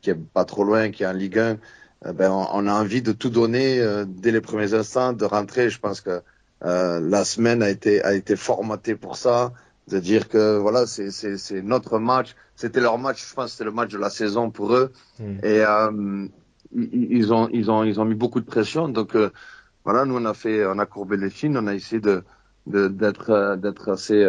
qui 0.00 0.10
est 0.10 0.14
pas 0.14 0.44
trop 0.44 0.64
loin, 0.64 0.90
qui 0.90 1.02
est 1.02 1.06
en 1.06 1.12
Ligue 1.12 1.38
1 1.38 1.52
eh 1.54 1.58
ben, 2.04 2.30
on, 2.30 2.66
a 2.66 2.72
envie 2.72 3.02
de 3.02 3.12
tout 3.12 3.30
donner 3.30 3.80
euh, 3.80 4.04
dès 4.06 4.30
les 4.30 4.40
premiers 4.40 4.74
instants, 4.74 5.12
de 5.12 5.24
rentrer. 5.24 5.68
Je 5.68 5.80
pense 5.80 6.00
que 6.00 6.22
euh, 6.64 7.00
la 7.00 7.24
semaine 7.24 7.62
a 7.62 7.70
été 7.70 8.02
a 8.02 8.14
été 8.14 8.36
formatée 8.36 8.94
pour 8.94 9.16
ça, 9.16 9.52
de 9.88 9.98
dire 9.98 10.28
que 10.28 10.58
voilà, 10.58 10.86
c'est 10.86 11.62
notre 11.62 11.98
match. 11.98 12.34
C'était 12.56 12.80
leur 12.80 12.98
match. 12.98 13.28
Je 13.28 13.34
pense 13.34 13.52
c'était 13.52 13.64
le 13.64 13.72
match 13.72 13.90
de 13.90 13.98
la 13.98 14.10
saison 14.10 14.50
pour 14.50 14.74
eux. 14.74 14.92
Hmm. 15.18 15.38
Et 15.42 15.64
euh, 15.64 16.26
ils 16.72 17.32
ont 17.32 17.48
ils 17.52 17.70
ont 17.70 17.84
ils 17.84 18.00
ont 18.00 18.04
mis 18.04 18.14
beaucoup 18.14 18.40
de 18.40 18.46
pression. 18.46 18.88
Donc 18.88 19.14
euh, 19.14 19.30
voilà, 19.84 20.04
nous 20.04 20.16
on 20.16 20.24
a 20.24 20.34
fait 20.34 20.66
on 20.66 20.78
a 20.78 20.86
courbé 20.86 21.16
les 21.16 21.30
chines, 21.30 21.56
on 21.56 21.66
a 21.66 21.74
essayé 21.74 22.00
de 22.00 22.22
d'être 22.66 23.56
d'être 23.56 23.90
assez 23.92 24.20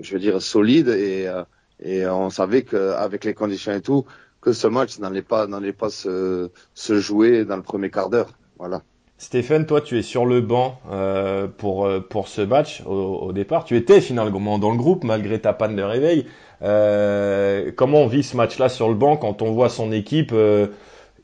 je 0.00 0.12
veux 0.12 0.18
dire 0.18 0.42
solide 0.42 0.88
et 0.88 1.32
et 1.80 2.06
on 2.06 2.28
savait 2.28 2.62
qu'avec 2.62 3.24
les 3.24 3.32
conditions 3.32 3.72
et 3.72 3.80
tout 3.80 4.04
que 4.44 4.52
ce 4.52 4.66
match 4.66 4.98
n'allait 4.98 5.22
pas, 5.22 5.46
n'allait 5.46 5.72
pas 5.72 5.90
se, 5.90 6.50
se, 6.74 7.00
jouer 7.00 7.44
dans 7.44 7.56
le 7.56 7.62
premier 7.62 7.90
quart 7.90 8.10
d'heure. 8.10 8.28
Voilà. 8.58 8.82
Stéphane, 9.16 9.64
toi, 9.64 9.80
tu 9.80 9.98
es 9.98 10.02
sur 10.02 10.26
le 10.26 10.40
banc 10.40 10.80
euh, 10.90 11.46
pour 11.46 11.86
euh, 11.86 12.00
pour 12.00 12.28
ce 12.28 12.42
match 12.42 12.82
au, 12.84 12.92
au, 12.92 13.32
départ. 13.32 13.64
Tu 13.64 13.76
étais 13.76 14.00
finalement 14.00 14.58
dans 14.58 14.70
le 14.70 14.76
groupe 14.76 15.04
malgré 15.04 15.40
ta 15.40 15.52
panne 15.52 15.76
de 15.76 15.82
réveil. 15.82 16.26
Euh, 16.62 17.72
comment 17.76 18.02
on 18.02 18.06
vit 18.06 18.22
ce 18.22 18.36
match-là 18.36 18.68
sur 18.68 18.88
le 18.88 18.94
banc 18.94 19.16
quand 19.16 19.42
on 19.42 19.52
voit 19.52 19.68
son 19.68 19.92
équipe, 19.92 20.32
euh, 20.32 20.68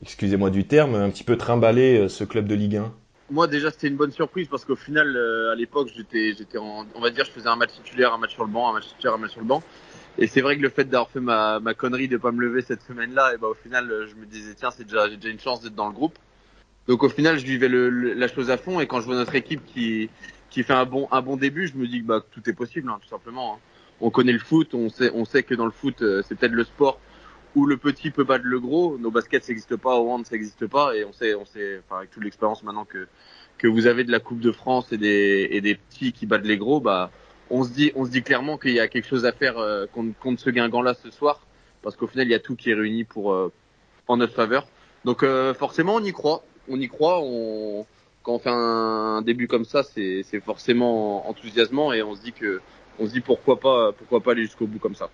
excusez-moi 0.01 0.49
du 0.49 0.65
terme, 0.65 0.95
un 0.95 1.09
petit 1.09 1.23
peu 1.23 1.37
trimballer 1.37 1.99
euh, 1.99 2.09
ce 2.09 2.23
club 2.23 2.47
de 2.47 2.55
Ligue 2.55 2.77
1 2.77 2.93
Moi, 3.31 3.47
déjà, 3.47 3.71
c'était 3.71 3.87
une 3.87 3.95
bonne 3.95 4.11
surprise 4.11 4.47
parce 4.49 4.65
qu'au 4.65 4.75
final, 4.75 5.17
à 5.51 5.55
l'époque, 5.55 5.89
j'étais, 5.95 6.33
j'étais, 6.37 6.57
on 6.57 6.85
va 7.01 7.09
dire, 7.09 7.25
je 7.25 7.31
faisais 7.31 7.47
un 7.47 7.55
match 7.55 7.71
titulaire, 7.71 8.13
un 8.13 8.17
match 8.17 8.33
sur 8.33 8.43
le 8.43 8.51
banc, 8.51 8.69
un 8.69 8.73
match 8.73 8.87
titulaire, 8.87 9.15
un 9.15 9.19
match 9.19 9.31
sur 9.31 9.41
le 9.41 9.47
banc. 9.47 9.63
Et 10.21 10.27
c'est 10.27 10.41
vrai 10.41 10.55
que 10.55 10.61
le 10.61 10.69
fait 10.69 10.83
d'avoir 10.83 11.09
fait 11.09 11.19
ma, 11.19 11.59
ma 11.59 11.73
connerie 11.73 12.07
de 12.07 12.15
pas 12.15 12.31
me 12.31 12.41
lever 12.41 12.61
cette 12.61 12.83
semaine-là, 12.83 13.33
et 13.33 13.37
bah 13.39 13.47
au 13.47 13.55
final, 13.55 14.05
je 14.07 14.13
me 14.13 14.27
disais 14.27 14.53
tiens, 14.53 14.69
c'est 14.69 14.83
déjà 14.83 15.09
j'ai 15.09 15.17
déjà 15.17 15.29
une 15.29 15.39
chance 15.39 15.61
d'être 15.61 15.73
dans 15.73 15.87
le 15.87 15.93
groupe. 15.93 16.15
Donc 16.87 17.01
au 17.01 17.09
final, 17.09 17.39
je 17.39 17.45
vivais 17.45 17.67
le, 17.67 17.89
la 18.13 18.27
chose 18.27 18.51
à 18.51 18.57
fond. 18.57 18.79
Et 18.79 18.85
quand 18.85 19.01
je 19.01 19.07
vois 19.07 19.15
notre 19.15 19.33
équipe 19.33 19.65
qui 19.65 20.11
qui 20.51 20.61
fait 20.61 20.73
un 20.73 20.85
bon 20.85 21.07
un 21.11 21.23
bon 21.23 21.37
début, 21.37 21.67
je 21.67 21.75
me 21.75 21.87
dis 21.87 22.01
que 22.01 22.05
bah 22.05 22.23
tout 22.31 22.47
est 22.47 22.53
possible, 22.53 22.87
hein, 22.91 22.99
tout 23.01 23.09
simplement. 23.09 23.55
Hein. 23.55 23.59
On 23.99 24.11
connaît 24.11 24.31
le 24.31 24.37
foot, 24.39 24.75
on 24.75 24.89
sait 24.89 25.09
on 25.15 25.25
sait 25.25 25.41
que 25.41 25.55
dans 25.55 25.65
le 25.65 25.71
foot, 25.71 26.03
euh, 26.03 26.21
c'est 26.27 26.35
peut-être 26.35 26.51
le 26.51 26.65
sport 26.65 26.99
où 27.55 27.65
le 27.65 27.77
petit 27.77 28.11
peut 28.11 28.23
battre 28.23 28.45
le 28.45 28.59
gros. 28.59 28.99
Nos 28.99 29.09
baskets 29.09 29.43
ça 29.43 29.51
n'existe 29.51 29.75
pas, 29.75 29.95
au 29.95 30.11
hand 30.11 30.23
ça 30.27 30.35
n'existe 30.35 30.67
pas, 30.67 30.95
et 30.95 31.03
on 31.03 31.13
sait 31.13 31.33
on 31.33 31.45
sait, 31.45 31.81
enfin 31.83 31.97
avec 31.97 32.11
toute 32.11 32.23
l'expérience 32.23 32.61
maintenant 32.61 32.85
que 32.85 33.07
que 33.57 33.67
vous 33.67 33.87
avez 33.87 34.03
de 34.03 34.11
la 34.11 34.19
Coupe 34.19 34.39
de 34.39 34.51
France 34.51 34.91
et 34.91 34.97
des 34.97 35.47
et 35.49 35.61
des 35.61 35.73
petits 35.73 36.13
qui 36.13 36.27
battent 36.27 36.45
les 36.45 36.57
gros, 36.57 36.79
bah 36.79 37.09
on 37.51 37.63
se 37.63 37.69
dit, 37.69 37.91
on 37.95 38.05
se 38.05 38.11
dit 38.11 38.23
clairement 38.23 38.57
qu'il 38.57 38.71
y 38.71 38.79
a 38.79 38.87
quelque 38.87 39.07
chose 39.07 39.25
à 39.25 39.31
faire 39.31 39.57
euh, 39.57 39.85
contre, 39.85 40.39
ce 40.39 40.49
Guingamp-là 40.49 40.93
ce 40.93 41.11
soir, 41.11 41.45
parce 41.83 41.95
qu'au 41.95 42.07
final, 42.07 42.27
il 42.27 42.31
y 42.31 42.35
a 42.35 42.39
tout 42.39 42.55
qui 42.55 42.71
est 42.71 42.73
réuni 42.73 43.03
pour 43.03 43.33
euh, 43.33 43.51
en 44.07 44.17
notre 44.17 44.33
faveur. 44.33 44.65
Donc 45.05 45.23
euh, 45.23 45.53
forcément, 45.53 45.95
on 45.95 46.03
y 46.03 46.13
croit, 46.13 46.43
on 46.69 46.79
y 46.79 46.87
croit. 46.87 47.19
Quand 48.23 48.33
on 48.33 48.39
fait 48.39 48.51
un 48.51 49.21
début 49.23 49.47
comme 49.47 49.65
ça, 49.65 49.83
c'est 49.83 50.23
forcément 50.45 51.27
enthousiasmant 51.27 51.91
et 51.91 52.03
on 52.03 52.15
se 52.15 52.21
dit 52.21 52.33
que, 52.33 52.61
on 52.99 53.07
se 53.07 53.11
dit 53.11 53.21
pourquoi 53.21 53.59
pas, 53.59 53.91
pourquoi 53.93 54.21
pas 54.21 54.31
aller 54.31 54.43
jusqu'au 54.43 54.67
bout 54.67 54.79
comme 54.79 54.95
ça. 54.95 55.09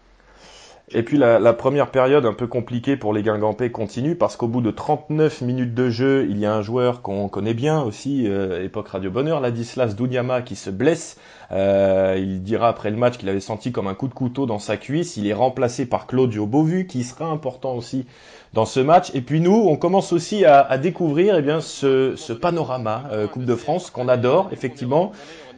Et 0.94 1.04
puis 1.04 1.18
la, 1.18 1.38
la, 1.38 1.52
première 1.52 1.92
période 1.92 2.26
un 2.26 2.34
peu 2.34 2.48
compliquée 2.48 2.96
pour 2.96 3.14
les 3.14 3.22
Guingampais 3.22 3.72
continue 3.72 4.16
parce 4.16 4.38
qu'au 4.38 4.48
bout 4.48 4.62
de 4.62 4.72
39 4.72 5.42
minutes 5.42 5.74
de 5.74 5.90
jeu, 5.90 6.26
il 6.30 6.40
y 6.40 6.46
a 6.46 6.54
un 6.54 6.62
joueur 6.62 7.02
qu'on 7.02 7.28
connaît 7.28 7.54
bien 7.54 7.82
aussi, 7.82 8.26
euh, 8.26 8.64
époque 8.64 8.88
Radio 8.88 9.12
Bonheur, 9.12 9.42
Ladislas 9.42 9.98
Dunyama, 9.98 10.42
qui 10.42 10.56
se 10.56 10.70
blesse. 10.70 11.18
Euh, 11.52 12.16
il 12.18 12.42
dira 12.42 12.70
après 12.70 12.90
le 12.90 12.96
match 12.96 13.18
qu'il 13.18 13.28
avait 13.28 13.42
senti 13.42 13.74
comme 13.74 13.88
un 13.88 13.96
coup 13.96 14.08
de 14.08 14.14
couteau 14.14 14.46
dans 14.46 14.60
sa 14.60 14.78
cuisse. 14.78 15.18
Il 15.18 15.28
est 15.28 15.34
remplacé 15.34 15.86
par 15.86 16.08
Claudio 16.08 16.46
Bovu, 16.46 16.88
qui 16.88 17.04
sera 17.04 17.26
important 17.26 17.76
aussi 17.76 18.06
dans 18.54 18.66
ce 18.66 18.80
match. 18.80 19.12
Et 19.14 19.20
puis 19.20 19.42
nous, 19.42 19.68
on 19.68 19.76
commence 19.76 20.14
aussi 20.14 20.46
à, 20.46 20.62
à 20.62 20.78
découvrir 20.78 21.36
eh 21.38 21.42
bien, 21.42 21.60
ce, 21.60 22.16
ce 22.16 22.32
panorama 22.32 23.04
euh, 23.12 23.28
Coupe 23.28 23.44
de 23.44 23.56
France 23.56 23.90
qu'on 23.90 24.08
adore, 24.08 24.48
effectivement. 24.54 25.12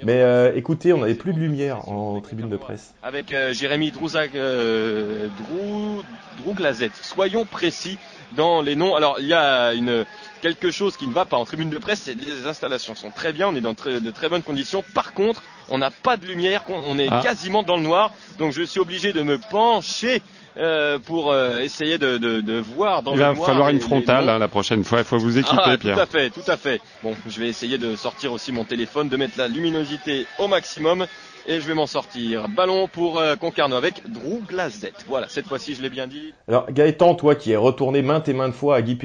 Mais 0.03 0.21
euh, 0.21 0.53
écoutez, 0.55 0.93
on 0.93 0.99
n'avait 0.99 1.15
plus 1.15 1.33
de 1.33 1.39
lumière 1.39 1.89
en 1.89 2.21
tribune 2.21 2.49
de 2.49 2.57
presse. 2.57 2.93
Avec 3.03 3.33
euh, 3.33 3.53
Jérémy 3.53 3.91
Drouzag, 3.91 4.31
euh, 4.35 5.27
Drou, 5.39 6.03
Drouglazette. 6.43 6.95
Soyons 7.01 7.45
précis 7.45 7.97
dans 8.33 8.61
les 8.61 8.75
noms. 8.75 8.95
Alors, 8.95 9.17
il 9.19 9.27
y 9.27 9.33
a 9.33 9.73
une 9.73 10.05
quelque 10.41 10.71
chose 10.71 10.95
qui 10.95 11.05
ne 11.05 11.13
va 11.13 11.25
pas 11.25 11.35
en 11.37 11.43
tribune 11.43 11.69
de 11.69 11.77
presse, 11.77 12.03
c'est 12.03 12.13
les 12.13 12.47
installations 12.47 12.95
sont 12.95 13.11
très 13.11 13.33
bien, 13.33 13.49
on 13.49 13.55
est 13.55 13.61
dans 13.61 13.73
de 13.73 14.11
très 14.11 14.29
bonnes 14.29 14.43
conditions. 14.43 14.83
Par 14.93 15.13
contre, 15.13 15.43
on 15.67 15.77
n'a 15.77 15.91
pas 15.91 16.15
de 16.15 16.25
lumière, 16.25 16.63
on 16.69 16.97
est 16.97 17.09
ah. 17.11 17.19
quasiment 17.21 17.61
dans 17.61 17.75
le 17.75 17.83
noir, 17.83 18.13
donc 18.37 18.53
je 18.53 18.63
suis 18.63 18.79
obligé 18.79 19.11
de 19.11 19.21
me 19.21 19.37
pencher 19.37 20.21
euh, 20.59 20.99
pour 20.99 21.31
euh, 21.31 21.59
essayer 21.59 21.97
de, 21.97 22.17
de, 22.17 22.41
de, 22.41 22.59
voir 22.59 23.01
dans 23.01 23.13
Il 23.13 23.19
va 23.19 23.33
falloir 23.35 23.69
une 23.69 23.79
frontale 23.79 24.27
hein, 24.29 24.39
la 24.39 24.47
prochaine 24.47 24.83
fois. 24.83 24.99
Il 24.99 25.05
faut 25.05 25.17
vous 25.17 25.37
équiper, 25.37 25.61
ah, 25.63 25.77
Pierre. 25.77 25.95
Tout 25.95 26.01
à 26.01 26.05
fait, 26.05 26.29
tout 26.29 26.51
à 26.51 26.57
fait. 26.57 26.81
Bon, 27.01 27.15
je 27.27 27.39
vais 27.39 27.47
essayer 27.47 27.77
de 27.77 27.95
sortir 27.95 28.33
aussi 28.33 28.51
mon 28.51 28.65
téléphone, 28.65 29.09
de 29.09 29.17
mettre 29.17 29.37
la 29.37 29.47
luminosité 29.47 30.25
au 30.37 30.47
maximum. 30.47 31.05
Et 31.47 31.61
je 31.61 31.67
vais 31.67 31.73
m'en 31.73 31.87
sortir. 31.87 32.47
Ballon 32.49 32.87
pour 32.87 33.17
euh, 33.17 33.35
Concarneau 33.35 33.75
avec 33.75 34.03
Drew 34.07 34.41
Glazette. 34.47 35.05
Voilà, 35.07 35.27
cette 35.29 35.47
fois-ci 35.47 35.73
je 35.73 35.81
l'ai 35.81 35.89
bien 35.89 36.05
dit. 36.05 36.33
Alors 36.47 36.69
Gaëtan, 36.71 37.15
toi 37.15 37.33
qui 37.33 37.51
es 37.51 37.55
retourné 37.55 38.01
maintes 38.01 38.27
et 38.27 38.33
maintes 38.33 38.53
fois 38.53 38.75
à 38.75 38.81
Guy 38.81 38.97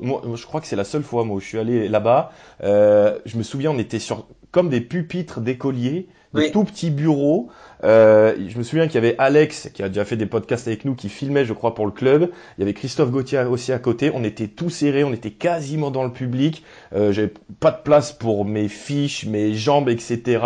moi 0.00 0.22
je 0.34 0.46
crois 0.46 0.60
que 0.60 0.66
c'est 0.66 0.76
la 0.76 0.84
seule 0.84 1.02
fois 1.02 1.24
moi 1.24 1.36
où 1.36 1.40
je 1.40 1.46
suis 1.46 1.58
allé 1.58 1.88
là-bas. 1.88 2.32
Euh, 2.62 3.18
je 3.26 3.36
me 3.36 3.42
souviens, 3.42 3.72
on 3.72 3.78
était 3.78 3.98
sur 3.98 4.26
comme 4.50 4.70
des 4.70 4.80
pupitres 4.80 5.40
d'écoliers 5.40 6.08
des 6.34 6.50
tout 6.50 6.64
petits 6.64 6.90
bureaux. 6.90 7.48
Euh, 7.84 8.34
je 8.48 8.58
me 8.58 8.62
souviens 8.62 8.86
qu'il 8.86 8.96
y 8.96 8.98
avait 8.98 9.16
Alex 9.18 9.70
qui 9.72 9.82
a 9.82 9.88
déjà 9.88 10.04
fait 10.04 10.16
des 10.16 10.26
podcasts 10.26 10.68
avec 10.68 10.84
nous, 10.84 10.94
qui 10.94 11.08
filmait, 11.08 11.44
je 11.44 11.52
crois, 11.52 11.74
pour 11.74 11.86
le 11.86 11.92
club. 11.92 12.30
Il 12.56 12.60
y 12.60 12.64
avait 12.64 12.74
Christophe 12.74 13.10
Gauthier 13.10 13.44
aussi 13.44 13.72
à 13.72 13.78
côté. 13.78 14.10
On 14.14 14.24
était 14.24 14.48
tous 14.48 14.70
serrés, 14.70 15.04
on 15.04 15.12
était 15.12 15.30
quasiment 15.30 15.90
dans 15.90 16.04
le 16.04 16.12
public. 16.12 16.64
Euh, 16.94 17.12
J'avais 17.12 17.32
pas 17.60 17.70
de 17.70 17.82
place 17.82 18.12
pour 18.12 18.44
mes 18.44 18.68
fiches, 18.68 19.26
mes 19.26 19.54
jambes, 19.54 19.88
etc. 19.88 20.42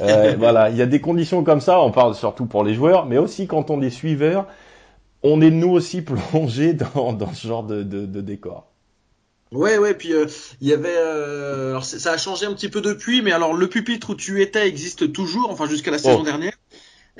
Euh, 0.00 0.34
voilà, 0.38 0.70
il 0.70 0.76
y 0.76 0.82
a 0.82 0.86
des 0.86 1.00
conditions 1.00 1.42
comme 1.44 1.60
ça. 1.60 1.80
On 1.80 1.90
parle 1.90 2.14
surtout 2.14 2.46
pour 2.46 2.64
les 2.64 2.74
joueurs, 2.74 3.06
mais 3.06 3.18
aussi 3.18 3.46
quand 3.46 3.70
on 3.70 3.80
est 3.82 3.90
suiveur, 3.90 4.46
on 5.22 5.40
est 5.40 5.50
nous 5.50 5.70
aussi 5.70 6.02
plongés 6.04 6.74
dans, 6.74 7.12
dans 7.12 7.32
ce 7.32 7.46
genre 7.48 7.64
de, 7.64 7.82
de, 7.82 8.06
de 8.06 8.20
décor. 8.20 8.67
Ouais, 9.52 9.78
ouais, 9.78 9.94
puis 9.94 10.12
euh, 10.12 10.26
il 10.60 10.68
y 10.68 10.72
avait, 10.72 10.96
euh, 10.96 11.70
alors 11.70 11.84
ça 11.84 12.12
a 12.12 12.18
changé 12.18 12.46
un 12.46 12.52
petit 12.52 12.68
peu 12.68 12.80
depuis, 12.80 13.22
mais 13.22 13.32
alors 13.32 13.54
le 13.54 13.68
pupitre 13.68 14.10
où 14.10 14.14
tu 14.14 14.42
étais 14.42 14.68
existe 14.68 15.12
toujours, 15.12 15.50
enfin 15.50 15.66
jusqu'à 15.66 15.90
la 15.90 15.98
saison 15.98 16.20
oh. 16.20 16.24
dernière. 16.24 16.52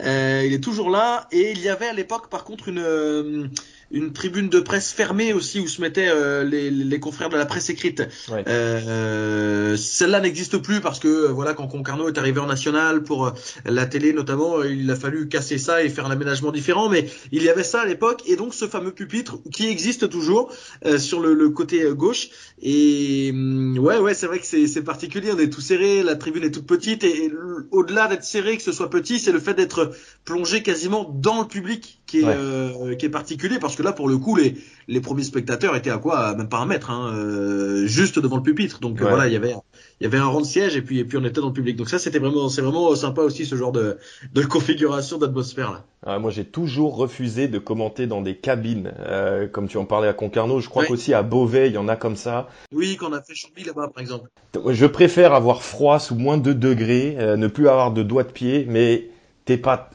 Euh, 0.01 0.43
il 0.47 0.53
est 0.53 0.63
toujours 0.63 0.91
là, 0.91 1.27
et 1.33 1.53
il 1.53 1.61
y 1.61 1.69
avait 1.69 1.89
à 1.89 1.93
l'époque 1.93 2.29
par 2.29 2.45
contre 2.45 2.69
une 2.69 3.51
une 3.91 4.13
tribune 4.13 4.49
de 4.49 4.61
presse 4.61 4.93
fermée 4.93 5.33
aussi 5.33 5.61
où 5.61 5.69
se 5.69 5.81
mettaient 5.81 6.09
euh, 6.09 6.45
les, 6.45 6.71
les, 6.71 7.01
confrères 7.01 7.31
de 7.31 7.37
la 7.37 7.47
presse 7.47 7.71
écrite. 7.71 8.03
Euh, 8.31 9.77
Celle-là 9.77 10.21
n'existe 10.21 10.59
plus 10.59 10.81
parce 10.81 10.99
que 10.99 11.29
voilà 11.29 11.55
quand 11.55 11.67
Concarneau 11.69 12.09
est 12.09 12.19
arrivé 12.19 12.41
en 12.41 12.47
national 12.47 13.03
pour 13.03 13.27
euh, 13.27 13.31
la 13.65 13.87
télé 13.87 14.13
notamment, 14.13 14.59
euh, 14.59 14.71
il 14.71 14.91
a 14.91 14.97
fallu 14.97 15.29
casser 15.29 15.57
ça 15.59 15.83
et 15.83 15.89
faire 15.89 16.07
un 16.07 16.11
aménagement 16.11 16.53
différent. 16.53 16.89
Mais 16.89 17.09
il 17.33 17.43
y 17.43 17.49
avait 17.49 17.65
ça 17.65 17.81
à 17.81 17.87
l'époque 17.87 18.23
et 18.27 18.37
donc 18.37 18.53
ce 18.53 18.67
fameux 18.67 18.93
pupitre 18.93 19.39
qui 19.53 19.69
existe 19.69 20.11
toujours 20.11 20.53
euh, 20.85 20.99
sur 20.99 21.21
le, 21.21 21.33
le, 21.33 21.49
côté 21.49 21.85
gauche. 21.93 22.29
Et 22.61 23.31
hum, 23.33 23.79
ouais 23.79 23.99
ouais 23.99 24.15
c'est 24.15 24.27
vrai 24.27 24.39
que 24.39 24.45
c'est 24.45 24.83
particulier. 24.83 25.31
On 25.33 25.39
est 25.39 25.51
tout 25.51 25.63
serré, 25.63 26.03
la 26.03 26.17
tribune 26.17 26.45
est 26.45 26.51
toute 26.51 26.67
petite 26.67 27.05
et, 27.05 27.25
et 27.25 27.33
au-delà 27.71 28.07
d'être 28.09 28.25
serré, 28.25 28.57
que 28.57 28.63
ce 28.63 28.73
soit 28.73 28.91
petit, 28.91 29.19
c'est 29.19 29.33
le 29.33 29.41
fait 29.41 29.55
d'être 29.55 29.93
plongé 30.25 30.63
quasiment 30.63 31.05
dans 31.05 31.41
le 31.41 31.49
public 31.49 31.98
qui 32.09 32.21
est, 32.21 32.25
euh, 32.27 32.95
qui 32.97 33.07
est 33.07 33.11
particulier 33.11 33.59
parce 33.61 33.77
que 33.77 33.83
là, 33.83 33.93
pour 33.93 34.09
le 34.09 34.17
coup, 34.17 34.35
les, 34.35 34.57
les 34.89 35.01
premiers 35.01 35.23
spectateurs 35.23 35.77
étaient 35.77 35.91
à 35.91 35.99
quoi? 35.99 36.35
Même 36.35 36.49
pas 36.49 36.57
un 36.57 36.67
mètre, 36.67 36.91
hein, 36.91 37.13
euh, 37.15 37.87
juste 37.87 38.19
devant 38.19 38.37
le 38.37 38.43
pupitre. 38.43 38.81
Donc 38.81 39.01
voilà, 39.01 39.29
il 39.29 39.33
y 39.33 39.37
avait 39.37 39.55
il 40.01 40.05
y 40.05 40.07
avait 40.07 40.19
un 40.19 40.27
rang 40.27 40.41
de 40.41 40.47
siège 40.47 40.77
et 40.77 40.83
puis 40.83 40.99
et 40.99 41.05
puis 41.05 41.19
on 41.19 41.25
était 41.25 41.41
dans 41.41 41.49
le 41.49 41.53
public. 41.53 41.77
Donc 41.77 41.91
ça, 41.91 41.99
c'était 41.99 42.19
vraiment 42.19 42.49
c'est 42.49 42.63
vraiment 42.63 42.95
sympa 42.97 43.21
aussi 43.21 43.45
ce 43.45 43.55
genre 43.55 43.73
de, 43.73 43.99
de 44.33 44.43
configuration 44.45 45.19
d'atmosphère 45.19 45.71
là. 45.71 45.85
Ah, 46.07 46.21
moi, 46.21 46.31
j'ai 46.31 46.45
toujours 46.45 46.97
refusé 46.97 47.49
de 47.49 47.59
commenter 47.59 48.07
dans 48.07 48.23
des 48.23 48.37
cabines, 48.37 48.93
euh, 49.01 49.49
comme 49.49 49.67
tu 49.67 49.79
en 49.79 49.85
parlais 49.85 50.07
à 50.07 50.13
Concarneau. 50.13 50.61
Je 50.61 50.69
crois 50.69 50.87
qu'aussi 50.87 51.13
à 51.13 51.25
Beauvais, 51.25 51.69
il 51.69 51.75
y 51.75 51.79
en 51.79 51.89
a 51.89 51.97
comme 51.97 52.15
ça. 52.15 52.49
Oui, 52.73 52.97
qu'on 52.97 53.13
a 53.13 53.21
fait 53.21 53.35
Chambly 53.35 53.65
là-bas, 53.65 53.91
par 53.93 54.01
exemple. 54.01 54.31
Je 54.69 54.87
préfère 54.87 55.35
avoir 55.35 55.61
froid 55.61 55.99
sous 55.99 56.15
moins 56.15 56.39
de 56.39 56.53
2 56.53 56.55
degrés, 56.55 57.17
ne 57.37 57.49
plus 57.49 57.69
avoir 57.69 57.93
de 57.93 58.05
doigts 58.05 58.23
de 58.23 58.31
pied, 58.31 58.65
mais 58.69 59.09
t'es 59.49 59.57
pas, 59.57 59.89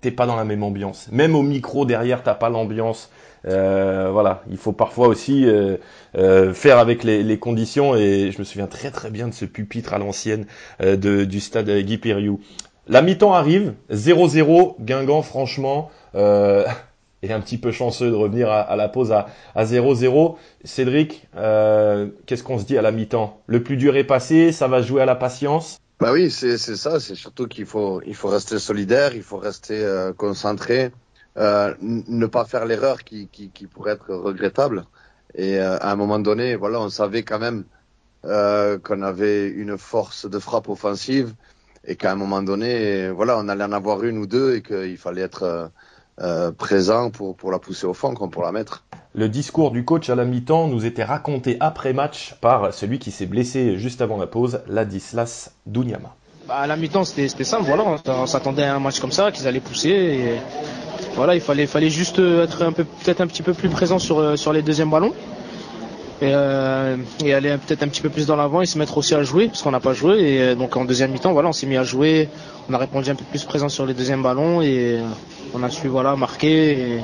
t'es 0.00 0.12
pas 0.12 0.26
dans 0.26 0.36
la 0.36 0.44
même 0.44 0.62
ambiance. 0.62 1.08
Même 1.10 1.34
au 1.34 1.42
micro 1.42 1.84
derrière, 1.84 2.22
t'as 2.22 2.36
pas 2.36 2.50
l'ambiance. 2.50 3.10
Euh, 3.48 4.10
voilà, 4.12 4.44
il 4.48 4.56
faut 4.56 4.70
parfois 4.70 5.08
aussi 5.08 5.44
euh, 5.44 5.76
euh, 6.16 6.54
faire 6.54 6.78
avec 6.78 7.02
les, 7.02 7.38
conditions. 7.40 7.96
Et 7.96 8.30
je 8.30 8.38
me 8.38 8.44
souviens 8.44 8.68
très 8.68 8.92
très 8.92 9.10
bien 9.10 9.26
de 9.26 9.34
ce 9.34 9.44
pupitre 9.44 9.92
à 9.92 9.98
l'ancienne 9.98 10.46
du 10.80 11.40
stade 11.40 11.68
Guy. 11.68 12.00
La 12.86 13.02
mi-temps 13.02 13.34
arrive, 13.34 13.74
0-0. 13.90 14.76
Guingamp, 14.80 15.22
franchement, 15.22 15.90
est 16.14 17.32
un 17.32 17.40
petit 17.40 17.58
peu 17.58 17.72
chanceux 17.72 18.08
de 18.08 18.14
revenir 18.14 18.52
à 18.52 18.76
la 18.76 18.88
pause 18.88 19.10
à 19.10 19.26
0-0. 19.56 20.36
Cédric, 20.62 21.26
qu'est-ce 21.34 22.44
qu'on 22.44 22.58
se 22.60 22.64
dit 22.64 22.78
à 22.78 22.82
la 22.82 22.92
mi-temps? 22.92 23.40
Le 23.48 23.64
plus 23.64 23.76
dur 23.76 23.96
est 23.96 24.04
passé, 24.04 24.52
ça 24.52 24.68
va 24.68 24.80
jouer 24.80 25.02
à 25.02 25.06
la 25.06 25.16
patience? 25.16 25.80
Bah 26.02 26.12
oui, 26.12 26.32
c'est 26.32 26.58
ça. 26.58 26.98
C'est 26.98 27.14
surtout 27.14 27.46
qu'il 27.46 27.64
faut 27.64 28.02
il 28.04 28.16
faut 28.16 28.26
rester 28.26 28.58
solidaire, 28.58 29.14
il 29.14 29.22
faut 29.22 29.36
rester 29.38 29.84
euh, 29.84 30.12
concentré, 30.12 30.90
euh, 31.36 31.76
ne 31.80 32.26
pas 32.26 32.44
faire 32.44 32.64
l'erreur 32.66 33.04
qui, 33.04 33.28
qui, 33.28 33.50
qui 33.50 33.68
pourrait 33.68 33.92
être 33.92 34.12
regrettable. 34.12 34.84
Et 35.36 35.60
euh, 35.60 35.78
à 35.78 35.92
un 35.92 35.96
moment 35.96 36.18
donné, 36.18 36.56
voilà, 36.56 36.80
on 36.80 36.88
savait 36.88 37.22
quand 37.22 37.38
même 37.38 37.64
euh, 38.24 38.80
qu'on 38.80 39.00
avait 39.02 39.46
une 39.48 39.78
force 39.78 40.26
de 40.28 40.40
frappe 40.40 40.68
offensive 40.68 41.34
et 41.84 41.94
qu'à 41.94 42.10
un 42.10 42.16
moment 42.16 42.42
donné, 42.42 43.08
voilà, 43.10 43.38
on 43.38 43.46
allait 43.48 43.62
en 43.64 43.72
avoir 43.72 44.02
une 44.02 44.18
ou 44.18 44.26
deux 44.26 44.56
et 44.56 44.62
qu'il 44.62 44.98
fallait 44.98 45.22
être 45.22 45.70
euh, 46.20 46.52
présent 46.52 47.10
pour 47.10 47.36
pour 47.36 47.50
la 47.50 47.58
pousser 47.58 47.86
au 47.86 47.94
fond 47.94 48.14
comme 48.14 48.30
pour 48.30 48.42
la 48.42 48.52
mettre. 48.52 48.84
Le 49.14 49.28
discours 49.28 49.70
du 49.70 49.84
coach 49.84 50.08
à 50.10 50.14
la 50.14 50.24
mi-temps 50.24 50.68
nous 50.68 50.86
était 50.86 51.04
raconté 51.04 51.56
après 51.60 51.92
match 51.92 52.34
par 52.40 52.72
celui 52.72 52.98
qui 52.98 53.10
s'est 53.10 53.26
blessé 53.26 53.76
juste 53.76 54.00
avant 54.00 54.16
la 54.16 54.26
pause, 54.26 54.60
Ladislas 54.68 55.52
Dunyama. 55.66 56.14
Bah, 56.48 56.56
à 56.56 56.66
la 56.66 56.76
mi-temps, 56.76 57.04
c'était 57.04 57.44
simple, 57.44 57.64
voilà, 57.64 57.84
on, 58.06 58.26
s'attendait 58.26 58.64
à 58.64 58.74
un 58.74 58.80
match 58.80 59.00
comme 59.00 59.12
ça, 59.12 59.30
qu'ils 59.30 59.46
allaient 59.46 59.60
pousser. 59.60 59.90
Et, 59.90 60.40
voilà, 61.14 61.34
il 61.34 61.40
fallait, 61.40 61.66
fallait 61.66 61.90
juste 61.90 62.18
être 62.18 62.62
un 62.62 62.72
peu, 62.72 62.84
peut-être 62.84 63.20
un 63.20 63.26
petit 63.26 63.42
peu 63.42 63.52
plus 63.52 63.68
présent 63.68 63.98
sur, 63.98 64.38
sur 64.38 64.52
les 64.52 64.62
deuxièmes 64.62 64.90
ballons. 64.90 65.12
Et, 66.22 66.30
euh, 66.32 66.96
et 67.24 67.34
aller 67.34 67.50
peut-être 67.58 67.82
un 67.82 67.88
petit 67.88 68.00
peu 68.00 68.08
plus 68.08 68.26
dans 68.26 68.36
l'avant 68.36 68.62
et 68.62 68.66
se 68.66 68.78
mettre 68.78 68.96
aussi 68.96 69.12
à 69.12 69.24
jouer, 69.24 69.48
parce 69.48 69.60
qu'on 69.60 69.72
n'a 69.72 69.80
pas 69.80 69.92
joué. 69.92 70.20
Et 70.20 70.40
euh, 70.40 70.54
donc 70.54 70.76
en 70.76 70.84
deuxième 70.84 71.10
mi-temps, 71.10 71.32
voilà, 71.32 71.48
on 71.48 71.52
s'est 71.52 71.66
mis 71.66 71.76
à 71.76 71.82
jouer, 71.82 72.28
on 72.70 72.74
a 72.74 72.78
répondu 72.78 73.10
un 73.10 73.16
peu 73.16 73.24
plus 73.24 73.42
présent 73.44 73.68
sur 73.68 73.86
les 73.86 73.92
deuxièmes 73.92 74.22
ballons 74.22 74.62
et 74.62 75.00
euh, 75.00 75.06
on 75.52 75.62
a 75.64 75.68
su 75.68 75.88
voilà, 75.88 76.14
marquer. 76.14 76.94
Et, 76.94 77.00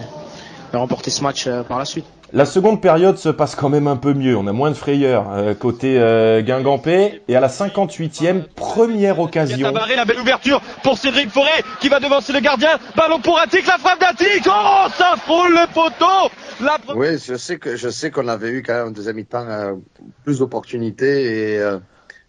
remporter 0.77 1.11
ce 1.11 1.23
match 1.23 1.47
euh, 1.47 1.63
par 1.63 1.79
la 1.79 1.85
suite. 1.85 2.18
La 2.35 2.45
seconde 2.45 2.83
période 2.83 3.17
se 3.17 3.31
passe 3.31 3.55
quand 3.55 3.71
même 3.71 3.87
un 3.87 3.97
peu 3.97 4.13
mieux. 4.13 4.37
On 4.37 4.47
a 4.47 4.53
moins 4.53 4.69
de 4.71 4.77
frayeur 4.77 5.33
euh, 5.33 5.55
côté 5.55 5.99
euh, 5.99 6.43
Guingampé. 6.43 7.23
Et 7.27 7.35
à 7.35 7.41
la 7.41 7.49
58e, 7.49 8.43
première 8.55 9.19
occasion. 9.19 9.73
Barré, 9.73 9.97
la 9.97 10.05
belle 10.05 10.21
ouverture 10.21 10.61
pour 10.83 10.99
Cédric 10.99 11.31
Forêt 11.31 11.63
qui 11.81 11.89
va 11.89 12.01
devancer 12.01 12.35
le 12.35 12.41
gardien. 12.41 12.79
Ballon 12.95 13.21
pour 13.21 13.39
Attic, 13.39 13.67
la 13.67 13.79
frappe 13.79 14.01
d'Attic. 14.01 14.47
Oh, 14.47 14.87
ça 14.95 15.15
frôle 15.17 15.53
le 15.53 15.73
poteau. 15.73 16.31
La... 16.61 16.77
Oui, 16.95 17.19
je 17.19 17.37
sais 17.37 17.59
que 17.59 17.77
je 17.77 17.89
sais 17.89 18.11
qu'on 18.11 18.29
avait 18.29 18.51
eu 18.51 18.63
quand 18.63 18.75
même 18.75 18.89
en 18.89 18.91
deuxième 18.91 19.17
mi-temps 19.17 19.47
euh, 19.49 19.75
plus 20.25 20.41
d'opportunités 20.41 21.55
et, 21.55 21.59
euh, 21.59 21.79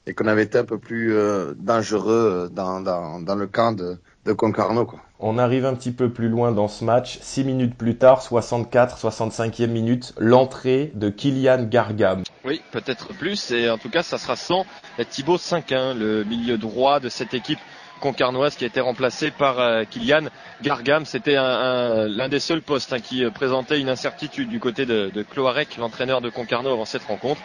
et 0.08 0.14
qu'on 0.14 0.28
avait 0.28 0.44
été 0.44 0.60
un 0.60 0.64
peu 0.64 0.78
plus 0.78 1.14
dangereux 1.58 2.50
dans, 2.54 2.80
dans, 2.80 3.20
dans 3.20 3.36
le 3.36 3.48
camp 3.48 3.74
de, 3.74 3.98
de 4.26 4.32
Concarneau. 4.32 4.86
Quoi. 4.86 5.02
On 5.22 5.38
arrive 5.38 5.66
un 5.66 5.76
petit 5.76 5.92
peu 5.92 6.10
plus 6.10 6.30
loin 6.30 6.54
dans 6.54 6.70
ce 6.70 6.86
match. 6.86 7.20
Six 7.22 7.44
minutes 7.44 7.76
plus 7.76 7.98
tard, 7.98 8.22
64, 8.22 8.98
65e 8.98 9.68
minute, 9.68 10.14
l'entrée 10.18 10.94
de 10.96 11.10
Kylian 11.10 11.64
Gargam. 11.64 12.24
Oui, 12.46 12.62
peut-être 12.72 13.10
plus. 13.10 13.52
Et 13.52 13.70
en 13.70 13.78
tout 13.78 13.90
cas, 13.90 14.02
ça 14.02 14.18
sera 14.18 14.38
sans 14.38 14.66
Thibaut 15.10 15.38
Cinquin, 15.38 15.94
le 15.94 16.24
milieu 16.24 16.58
droit 16.58 17.02
de 17.02 17.10
cette 17.10 17.34
équipe 17.34 17.60
concarnoise 18.00 18.56
qui 18.56 18.64
a 18.64 18.68
été 18.68 18.80
remplacé 18.80 19.30
par 19.30 19.60
euh, 19.60 19.84
Kylian 19.84 20.30
Gargam. 20.62 21.06
C'était 21.06 21.36
l'un 21.36 22.30
des 22.30 22.40
seuls 22.40 22.62
postes 22.62 22.94
hein, 22.94 23.02
qui 23.02 23.26
euh, 23.26 23.30
présentait 23.30 23.82
une 23.82 23.90
incertitude 23.90 24.48
du 24.48 24.62
côté 24.62 24.86
de, 24.86 25.12
de 25.14 25.22
Cloarec, 25.22 25.76
l'entraîneur 25.76 26.22
de 26.22 26.30
Concarneau 26.30 26.72
avant 26.72 26.86
cette 26.86 27.04
rencontre 27.04 27.42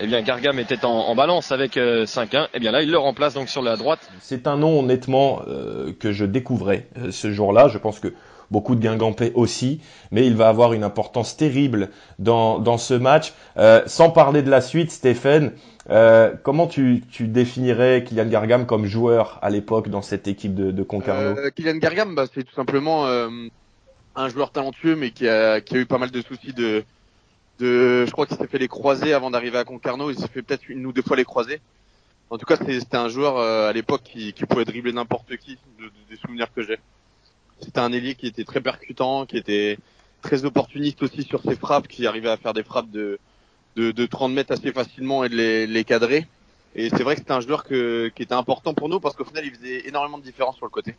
eh 0.00 0.06
bien 0.06 0.22
Gargam 0.22 0.58
était 0.58 0.84
en, 0.84 1.14
balance 1.14 1.52
avec 1.52 1.76
5-1. 1.76 1.78
Euh, 2.36 2.46
eh 2.54 2.60
bien 2.60 2.70
là, 2.72 2.82
il 2.82 2.90
le 2.90 2.98
remplace 2.98 3.34
donc 3.34 3.48
sur 3.48 3.62
la 3.62 3.76
droite. 3.76 4.00
C'est 4.20 4.46
un 4.46 4.56
nom 4.56 4.80
honnêtement 4.80 5.42
euh, 5.48 5.92
que 5.98 6.12
je 6.12 6.24
découvrais 6.24 6.88
euh, 6.98 7.10
ce 7.10 7.32
jour-là. 7.32 7.68
Je 7.68 7.78
pense 7.78 7.98
que 7.98 8.14
beaucoup 8.50 8.74
de 8.74 8.80
Guingampais 8.80 9.32
aussi, 9.34 9.80
mais 10.10 10.26
il 10.26 10.34
va 10.34 10.48
avoir 10.48 10.72
une 10.72 10.84
importance 10.84 11.36
terrible 11.36 11.90
dans, 12.18 12.58
dans 12.58 12.78
ce 12.78 12.94
match. 12.94 13.34
sans 13.86 14.10
parler 14.10 14.40
de 14.40 14.48
la 14.48 14.62
suite, 14.62 14.90
Stéphane, 14.90 15.52
comment 16.42 16.66
tu, 16.66 17.02
tu, 17.10 17.28
définirais 17.28 18.04
Kylian 18.04 18.24
Gargam 18.24 18.64
comme 18.64 18.86
joueur 18.86 19.38
à 19.42 19.50
l'époque 19.50 19.90
dans 19.90 20.00
cette 20.00 20.28
équipe 20.28 20.54
de, 20.54 20.70
de 20.70 20.82
Concarneau 20.82 21.36
Kylian 21.54 21.76
Gargam, 21.76 22.14
bah, 22.14 22.24
c'est 22.32 22.42
tout 22.42 22.54
simplement 22.54 23.04
un 23.06 24.28
joueur 24.30 24.50
talentueux, 24.50 24.96
mais 24.96 25.10
qui 25.10 25.28
a, 25.28 25.60
qui 25.60 25.76
a 25.76 25.80
eu 25.80 25.86
pas 25.86 25.98
mal 25.98 26.10
de 26.10 26.22
soucis 26.22 26.54
de, 26.54 26.84
je 27.60 28.10
crois 28.10 28.26
qu'il 28.26 28.36
s'est 28.36 28.46
fait 28.46 28.58
les 28.58 28.68
croisés 28.68 29.12
avant 29.12 29.30
d'arriver 29.30 29.58
à 29.58 29.64
Concarneau. 29.64 30.10
Il 30.10 30.18
s'est 30.18 30.28
fait 30.28 30.42
peut-être 30.42 30.68
une 30.68 30.86
ou 30.86 30.92
deux 30.92 31.02
fois 31.02 31.16
les 31.16 31.24
croisés. 31.24 31.60
En 32.30 32.36
tout 32.36 32.44
cas, 32.44 32.56
c'était 32.56 32.96
un 32.96 33.08
joueur 33.08 33.38
euh, 33.38 33.70
à 33.70 33.72
l'époque 33.72 34.02
qui, 34.04 34.32
qui, 34.34 34.44
pouvait 34.44 34.66
dribbler 34.66 34.92
n'importe 34.92 35.36
qui, 35.38 35.58
des 36.10 36.16
souvenirs 36.16 36.52
que 36.52 36.62
j'ai. 36.62 36.78
C'était 37.60 37.80
un 37.80 37.90
ailier 37.92 38.14
qui 38.14 38.26
était 38.26 38.44
très 38.44 38.60
percutant, 38.60 39.24
qui 39.24 39.38
était 39.38 39.78
très 40.20 40.44
opportuniste 40.44 41.02
aussi 41.02 41.22
sur 41.22 41.42
ses 41.42 41.56
frappes, 41.56 41.88
qui 41.88 42.06
arrivait 42.06 42.28
à 42.28 42.36
faire 42.36 42.52
des 42.52 42.62
frappes 42.62 42.90
de, 42.90 43.18
de, 43.76 43.92
de 43.92 44.06
30 44.06 44.32
mètres 44.32 44.52
assez 44.52 44.72
facilement 44.72 45.24
et 45.24 45.30
de 45.30 45.36
les, 45.36 45.66
les 45.66 45.84
cadrer. 45.84 46.26
Et 46.74 46.90
c'est 46.90 47.02
vrai 47.02 47.14
que 47.14 47.20
c'était 47.20 47.32
un 47.32 47.40
joueur 47.40 47.64
que, 47.64 48.12
qui 48.14 48.22
était 48.22 48.34
important 48.34 48.74
pour 48.74 48.90
nous 48.90 49.00
parce 49.00 49.16
qu'au 49.16 49.24
final, 49.24 49.46
il 49.46 49.54
faisait 49.54 49.88
énormément 49.88 50.18
de 50.18 50.22
différence 50.22 50.56
sur 50.56 50.66
le 50.66 50.70
côté. 50.70 50.94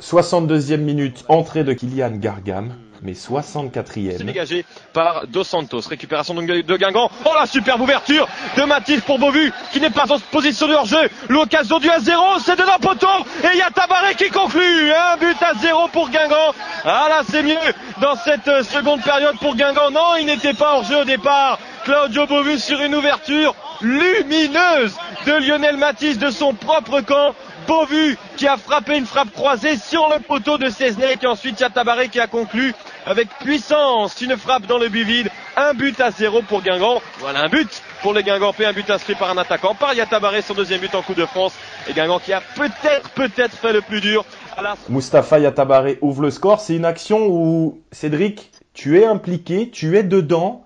62e 0.00 0.76
minute, 0.78 1.24
entrée 1.28 1.64
de 1.64 1.72
Kylian 1.72 2.12
Gargam, 2.16 2.74
mais 3.02 3.12
64e. 3.12 4.16
C'est 4.18 4.24
dégagé 4.24 4.64
par 4.92 5.26
Dos 5.26 5.44
Santos. 5.44 5.80
Récupération 5.88 6.34
de 6.34 6.76
Guingamp. 6.76 7.10
Oh 7.24 7.30
la 7.38 7.46
superbe 7.46 7.80
ouverture 7.80 8.28
de 8.56 8.62
Mathis 8.62 9.00
pour 9.00 9.18
Beauvu, 9.18 9.52
qui 9.72 9.80
n'est 9.80 9.90
pas 9.90 10.10
en 10.12 10.18
position 10.18 10.66
de 10.66 10.74
hors-jeu. 10.74 11.08
L'occasion 11.28 11.78
du 11.78 11.88
1-0, 11.88 12.40
c'est 12.44 12.56
de 12.56 12.64
la 12.64 12.78
poteau. 12.78 13.06
Et 13.44 13.48
il 13.54 13.58
y 13.58 13.62
a 13.62 13.70
Tabaré 13.70 14.14
qui 14.14 14.30
conclut. 14.30 14.92
Un 14.92 15.16
but 15.16 15.36
à 15.42 15.54
0 15.54 15.88
pour 15.92 16.10
Guingamp. 16.10 16.54
Ah 16.84 17.06
là, 17.08 17.22
c'est 17.28 17.42
mieux 17.42 17.56
dans 18.00 18.16
cette 18.16 18.64
seconde 18.64 19.02
période 19.02 19.36
pour 19.38 19.56
Guingamp. 19.56 19.90
Non, 19.90 20.16
il 20.18 20.26
n'était 20.26 20.54
pas 20.54 20.76
hors-jeu 20.76 21.02
au 21.02 21.04
départ. 21.04 21.58
Claudio 21.84 22.26
Beauvu 22.26 22.58
sur 22.58 22.80
une 22.82 22.94
ouverture 22.94 23.54
lumineuse 23.80 24.96
de 25.26 25.32
Lionel 25.32 25.76
Matisse 25.76 26.18
de 26.18 26.30
son 26.30 26.52
propre 26.52 27.00
camp. 27.00 27.34
Beauvu 27.68 28.16
qui 28.38 28.48
a 28.48 28.56
frappé 28.56 28.96
une 28.96 29.04
frappe 29.04 29.30
croisée 29.32 29.76
sur 29.76 30.08
le 30.08 30.20
poteau 30.20 30.56
de 30.56 30.70
Cesnec 30.70 31.22
et 31.22 31.26
ensuite 31.26 31.60
Yatabaré 31.60 32.08
qui 32.08 32.18
a 32.18 32.26
conclu 32.26 32.72
avec 33.04 33.28
puissance 33.40 34.18
une 34.22 34.38
frappe 34.38 34.66
dans 34.66 34.78
le 34.78 34.88
but 34.88 35.04
vide. 35.04 35.28
Un 35.54 35.74
but 35.74 36.00
à 36.00 36.10
zéro 36.10 36.40
pour 36.40 36.62
Guingamp. 36.62 37.02
Voilà 37.18 37.42
un 37.42 37.48
but 37.50 37.82
pour 38.00 38.14
les 38.14 38.22
Guingampais, 38.22 38.64
un 38.64 38.72
but 38.72 38.88
inscrit 38.88 39.16
par 39.16 39.30
un 39.30 39.36
attaquant, 39.36 39.74
par 39.74 39.92
Yatabaré, 39.92 40.40
son 40.40 40.54
deuxième 40.54 40.80
but 40.80 40.94
en 40.94 41.02
Coupe 41.02 41.18
de 41.18 41.26
France. 41.26 41.52
Et 41.86 41.92
Guingamp 41.92 42.20
qui 42.20 42.32
a 42.32 42.40
peut-être, 42.56 43.10
peut-être 43.10 43.54
fait 43.54 43.74
le 43.74 43.82
plus 43.82 44.00
dur. 44.00 44.24
À 44.56 44.74
Mustapha 44.88 45.38
Yatabaré 45.38 45.98
ouvre 46.00 46.22
le 46.22 46.30
score. 46.30 46.60
C'est 46.60 46.74
une 46.74 46.86
action 46.86 47.26
où, 47.28 47.82
Cédric, 47.92 48.50
tu 48.72 48.98
es 48.98 49.04
impliqué, 49.04 49.68
tu 49.70 49.98
es 49.98 50.02
dedans, 50.02 50.64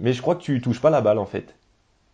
mais 0.00 0.12
je 0.12 0.20
crois 0.20 0.34
que 0.34 0.42
tu 0.42 0.60
touches 0.60 0.80
pas 0.82 0.90
la 0.90 1.00
balle 1.00 1.18
en 1.18 1.26
fait. 1.26 1.54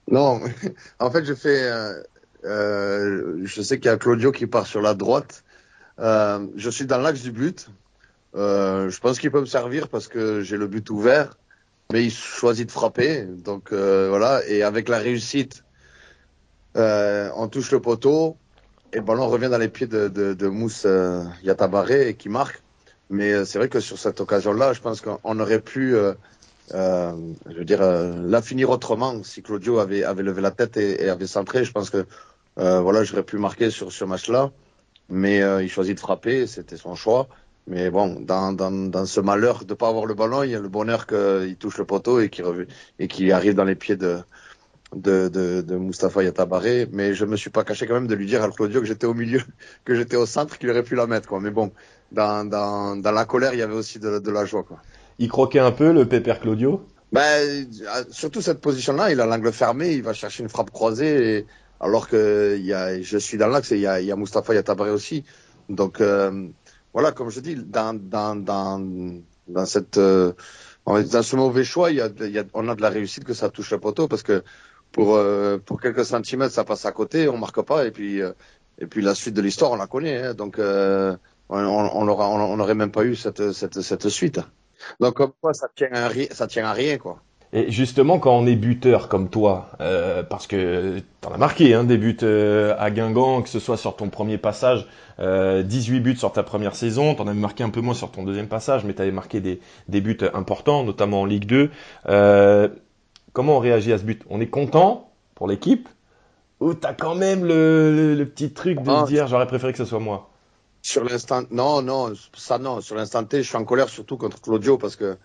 Non, 0.09 0.40
en 1.01 1.11
fait, 1.11 1.24
je 1.24 1.35
fais, 1.35 1.62
euh, 1.62 2.03
euh, 2.44 3.40
je 3.44 3.62
sais 3.62 3.79
qu'il 3.79 3.90
y 3.90 3.94
a 3.94 3.96
Claudio 3.96 4.33
qui 4.33 4.46
part 4.46 4.66
sur 4.66 4.81
la 4.81 4.94
droite. 4.94 5.44
Euh, 5.98 6.46
je 6.57 6.70
suis 6.70 6.87
dans 6.87 6.98
l'axe 6.98 7.22
du 7.22 7.33
but. 7.33 7.68
Euh, 8.37 8.90
je 8.90 9.01
pense 9.01 9.18
qu'il 9.18 9.31
peut 9.31 9.40
me 9.40 9.46
servir 9.46 9.88
parce 9.88 10.07
que 10.09 10.42
j'ai 10.42 10.57
le 10.57 10.66
but 10.66 10.88
ouvert, 10.90 11.37
mais 11.92 12.05
il 12.05 12.12
choisit 12.12 12.66
de 12.66 12.72
frapper. 12.72 13.24
Donc 13.24 13.72
voilà, 13.72 14.46
et 14.46 14.62
avec 14.62 14.88
la 14.88 14.98
réussite, 14.98 15.64
on 16.74 17.48
touche 17.51 17.72
le 17.72 17.81
poteau 17.81 18.37
et 18.92 18.96
le 18.96 19.03
ballon 19.03 19.29
revient 19.29 19.48
dans 19.51 19.59
les 19.59 19.68
pieds 19.68 19.87
de, 19.87 20.48
Mousse 20.48 20.87
Yatabaré 21.42 22.14
qui 22.14 22.29
marque. 22.29 22.62
Mais 23.11 23.44
c'est 23.46 23.59
vrai 23.59 23.68
que 23.68 23.81
sur 23.81 23.98
cette 23.98 24.20
occasion-là, 24.20 24.74
je 24.74 24.81
pense 24.81 25.01
qu'on 25.01 25.40
aurait 25.40 25.61
pu, 25.61 25.96
je 26.70 27.14
veux 27.46 27.64
dire, 27.64 27.81
la 27.83 28.42
finir 28.42 28.70
autrement 28.70 29.24
si 29.24 29.42
Claudio 29.42 29.79
avait, 29.81 30.05
levé 30.22 30.42
la 30.42 30.53
tête 30.53 30.77
et, 30.77 31.05
et 31.05 31.09
avait 31.09 31.27
centré. 31.27 31.64
Je 31.64 31.72
pense 31.72 31.90
que 31.90 32.07
voilà, 32.58 33.04
j'aurais 33.04 33.22
pu 33.22 33.38
marquer 33.38 33.70
sur 33.70 33.92
ce 33.92 34.04
match-là, 34.04 34.50
mais 35.08 35.42
euh, 35.42 35.62
il 35.62 35.68
choisit 35.68 35.94
de 35.94 36.00
frapper, 36.00 36.46
c'était 36.46 36.76
son 36.76 36.94
choix. 36.94 37.28
Mais 37.66 37.90
bon, 37.90 38.20
dans, 38.20 38.52
dans, 38.52 38.70
dans 38.70 39.04
ce 39.04 39.20
malheur 39.20 39.64
de 39.64 39.74
pas 39.74 39.88
avoir 39.88 40.06
le 40.06 40.14
ballon, 40.14 40.42
il 40.42 40.50
y 40.50 40.54
a 40.54 40.60
le 40.60 40.68
bonheur 40.68 41.06
qu'il 41.06 41.56
touche 41.58 41.78
le 41.78 41.84
poteau 41.84 42.18
et 42.20 42.28
qu'il 42.30 43.32
arrive 43.32 43.54
dans 43.54 43.64
les 43.64 43.74
pieds 43.74 43.96
de 43.96 44.20
de, 44.94 45.28
de, 45.28 45.60
de 45.60 45.76
Mustapha 45.76 46.22
Yatabaré. 46.22 46.88
Mais 46.92 47.14
je 47.14 47.24
me 47.24 47.36
suis 47.36 47.50
pas 47.50 47.64
caché 47.64 47.86
quand 47.86 47.94
même 47.94 48.06
de 48.06 48.14
lui 48.14 48.26
dire 48.26 48.42
à 48.42 48.50
Claudio 48.50 48.80
que 48.80 48.86
j'étais 48.86 49.06
au 49.06 49.14
milieu, 49.14 49.42
que 49.84 49.94
j'étais 49.94 50.16
au 50.16 50.26
centre, 50.26 50.58
qu'il 50.58 50.70
aurait 50.70 50.82
pu 50.82 50.94
la 50.94 51.06
mettre. 51.06 51.28
Quoi. 51.28 51.40
Mais 51.40 51.50
bon, 51.50 51.72
dans, 52.12 52.48
dans, 52.48 52.96
dans 52.96 53.12
la 53.12 53.24
colère, 53.24 53.52
il 53.54 53.58
y 53.58 53.62
avait 53.62 53.74
aussi 53.74 53.98
de, 53.98 54.18
de 54.18 54.30
la 54.30 54.44
joie. 54.44 54.62
Quoi. 54.62 54.78
Il 55.18 55.28
croquait 55.28 55.58
un 55.58 55.72
peu 55.72 55.92
le 55.92 56.06
pépère 56.06 56.40
Claudio? 56.40 56.86
Ben, 57.10 57.66
surtout 58.10 58.42
cette 58.42 58.60
position-là, 58.60 59.10
il 59.10 59.20
a 59.20 59.26
l'angle 59.26 59.50
fermé, 59.50 59.92
il 59.92 60.02
va 60.02 60.12
chercher 60.12 60.42
une 60.42 60.50
frappe 60.50 60.70
croisée, 60.70 61.38
et, 61.38 61.46
alors 61.80 62.08
que 62.08 62.56
y 62.58 62.72
a, 62.72 63.00
je 63.00 63.18
suis 63.18 63.38
dans 63.38 63.48
l'axe 63.48 63.70
il 63.70 63.80
y 63.80 63.86
a, 63.86 64.00
il 64.00 64.06
y 64.06 64.12
a 64.12 64.16
Yatabaré 64.54 64.90
aussi. 64.90 65.24
Donc 65.68 66.00
euh, 66.00 66.48
voilà, 66.92 67.12
comme 67.12 67.30
je 67.30 67.40
dis, 67.40 67.54
dans 67.56 67.94
dans 67.94 68.36
dans 68.36 69.20
dans 69.48 69.66
cette 69.66 69.98
euh, 69.98 70.32
dans 70.86 71.22
ce 71.22 71.36
mauvais 71.36 71.64
choix, 71.64 71.90
y 71.90 72.00
a, 72.00 72.08
y 72.20 72.38
a, 72.38 72.44
on 72.54 72.68
a 72.68 72.74
de 72.74 72.82
la 72.82 72.90
réussite 72.90 73.24
que 73.24 73.34
ça 73.34 73.50
touche 73.50 73.70
le 73.70 73.78
poteau 73.78 74.08
parce 74.08 74.22
que 74.22 74.42
pour 74.92 75.16
euh, 75.16 75.58
pour 75.58 75.80
quelques 75.80 76.04
centimètres 76.04 76.54
ça 76.54 76.64
passe 76.64 76.86
à 76.86 76.92
côté, 76.92 77.28
on 77.28 77.36
marque 77.38 77.62
pas 77.62 77.86
et 77.86 77.90
puis 77.90 78.22
euh, 78.22 78.32
et 78.78 78.86
puis 78.86 79.02
la 79.02 79.14
suite 79.14 79.34
de 79.34 79.42
l'histoire 79.42 79.72
on 79.72 79.76
la 79.76 79.86
connaît. 79.86 80.18
Hein, 80.28 80.34
donc 80.34 80.58
on, 80.58 81.18
on, 81.50 82.08
aura, 82.08 82.28
on 82.28 82.56
n'aurait 82.56 82.74
même 82.74 82.90
pas 82.92 83.04
eu 83.04 83.16
cette 83.16 83.52
cette 83.52 83.80
cette 83.82 84.08
suite. 84.08 84.40
Donc 85.00 85.16
quoi, 85.40 85.54
ça 85.54 85.68
tient 85.74 85.92
à 85.92 86.10
ça 86.32 86.46
tient 86.46 86.64
à 86.66 86.72
rien 86.72 86.98
quoi. 86.98 87.22
Et 87.52 87.70
justement, 87.70 88.18
quand 88.18 88.37
on 88.37 88.46
est 88.46 88.56
buteur 88.56 89.08
comme 89.08 89.30
toi, 89.30 89.70
euh, 89.80 90.22
parce 90.22 90.46
que 90.46 91.00
t'en 91.22 91.32
as 91.32 91.38
marqué 91.38 91.72
hein, 91.72 91.84
des 91.84 91.96
buts 91.96 92.18
euh, 92.22 92.74
à 92.78 92.90
Guingamp, 92.90 93.42
que 93.42 93.48
ce 93.48 93.58
soit 93.58 93.78
sur 93.78 93.96
ton 93.96 94.11
premier 94.11 94.37
passage, 94.37 94.87
euh, 95.18 95.62
18 95.62 96.00
buts 96.00 96.16
sur 96.16 96.30
ta 96.32 96.42
première 96.42 96.76
saison, 96.76 97.14
t'en 97.14 97.26
avais 97.26 97.38
marqué 97.38 97.64
un 97.64 97.70
peu 97.70 97.80
moins 97.80 97.94
sur 97.94 98.11
ton 98.11 98.22
deuxième 98.22 98.48
passage, 98.48 98.84
mais 98.84 98.92
t'avais 98.92 99.12
marqué 99.12 99.40
des, 99.40 99.61
des 99.88 100.00
buts 100.02 100.18
importants, 100.34 100.84
notamment 100.84 101.22
en 101.22 101.24
Ligue 101.24 101.46
2. 101.46 101.70
Euh, 102.08 102.68
comment 103.32 103.56
on 103.56 103.61
réagit 103.61 103.94
à 103.94 103.98
ce 103.98 104.04
but? 104.04 104.22
On 104.28 104.40
est 104.42 104.48
content 104.48 105.11
pour 105.34 105.48
l'équipe? 105.48 105.88
Ou 106.61 106.74
t'as 106.74 106.92
quand 106.92 107.14
même 107.14 107.44
le, 107.44 108.14
le, 108.14 108.26
petit 108.26 108.52
truc 108.52 108.82
de 108.82 108.90
ah, 108.90 109.04
dire 109.06 109.26
j'aurais 109.28 109.46
préféré 109.46 109.72
que 109.72 109.78
ce 109.78 109.84
soit 109.84 110.00
moi? 110.00 110.28
Sur 110.82 111.04
l'instant, 111.04 111.42
non, 111.50 111.82
non, 111.82 112.12
ça 112.37 112.58
non. 112.58 112.80
Sur 112.80 112.96
l'instant 112.96 113.24
T, 113.24 113.42
je 113.42 113.48
suis 113.48 113.56
en 113.56 113.64
colère 113.64 113.88
surtout 113.88 114.16
contre 114.16 114.40
Claudio 114.40 114.76
parce 114.76 114.96
que, 114.96 115.16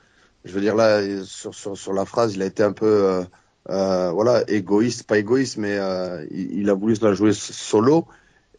je 0.45 0.53
veux 0.53 0.61
dire 0.61 0.75
là, 0.75 1.01
sur, 1.23 1.53
sur, 1.53 1.77
sur 1.77 1.93
la 1.93 2.05
phrase, 2.05 2.35
il 2.35 2.41
a 2.41 2.45
été 2.45 2.63
un 2.63 2.73
peu, 2.73 2.85
euh, 2.85 3.23
euh, 3.69 4.11
voilà, 4.11 4.43
égoïste, 4.49 5.03
pas 5.07 5.17
égoïste, 5.17 5.57
mais 5.57 5.77
euh, 5.77 6.25
il, 6.31 6.59
il, 6.59 6.69
a 6.69 6.73
voulu 6.73 6.95
se 6.95 7.05
la 7.05 7.13
jouer 7.13 7.33
solo. 7.33 8.05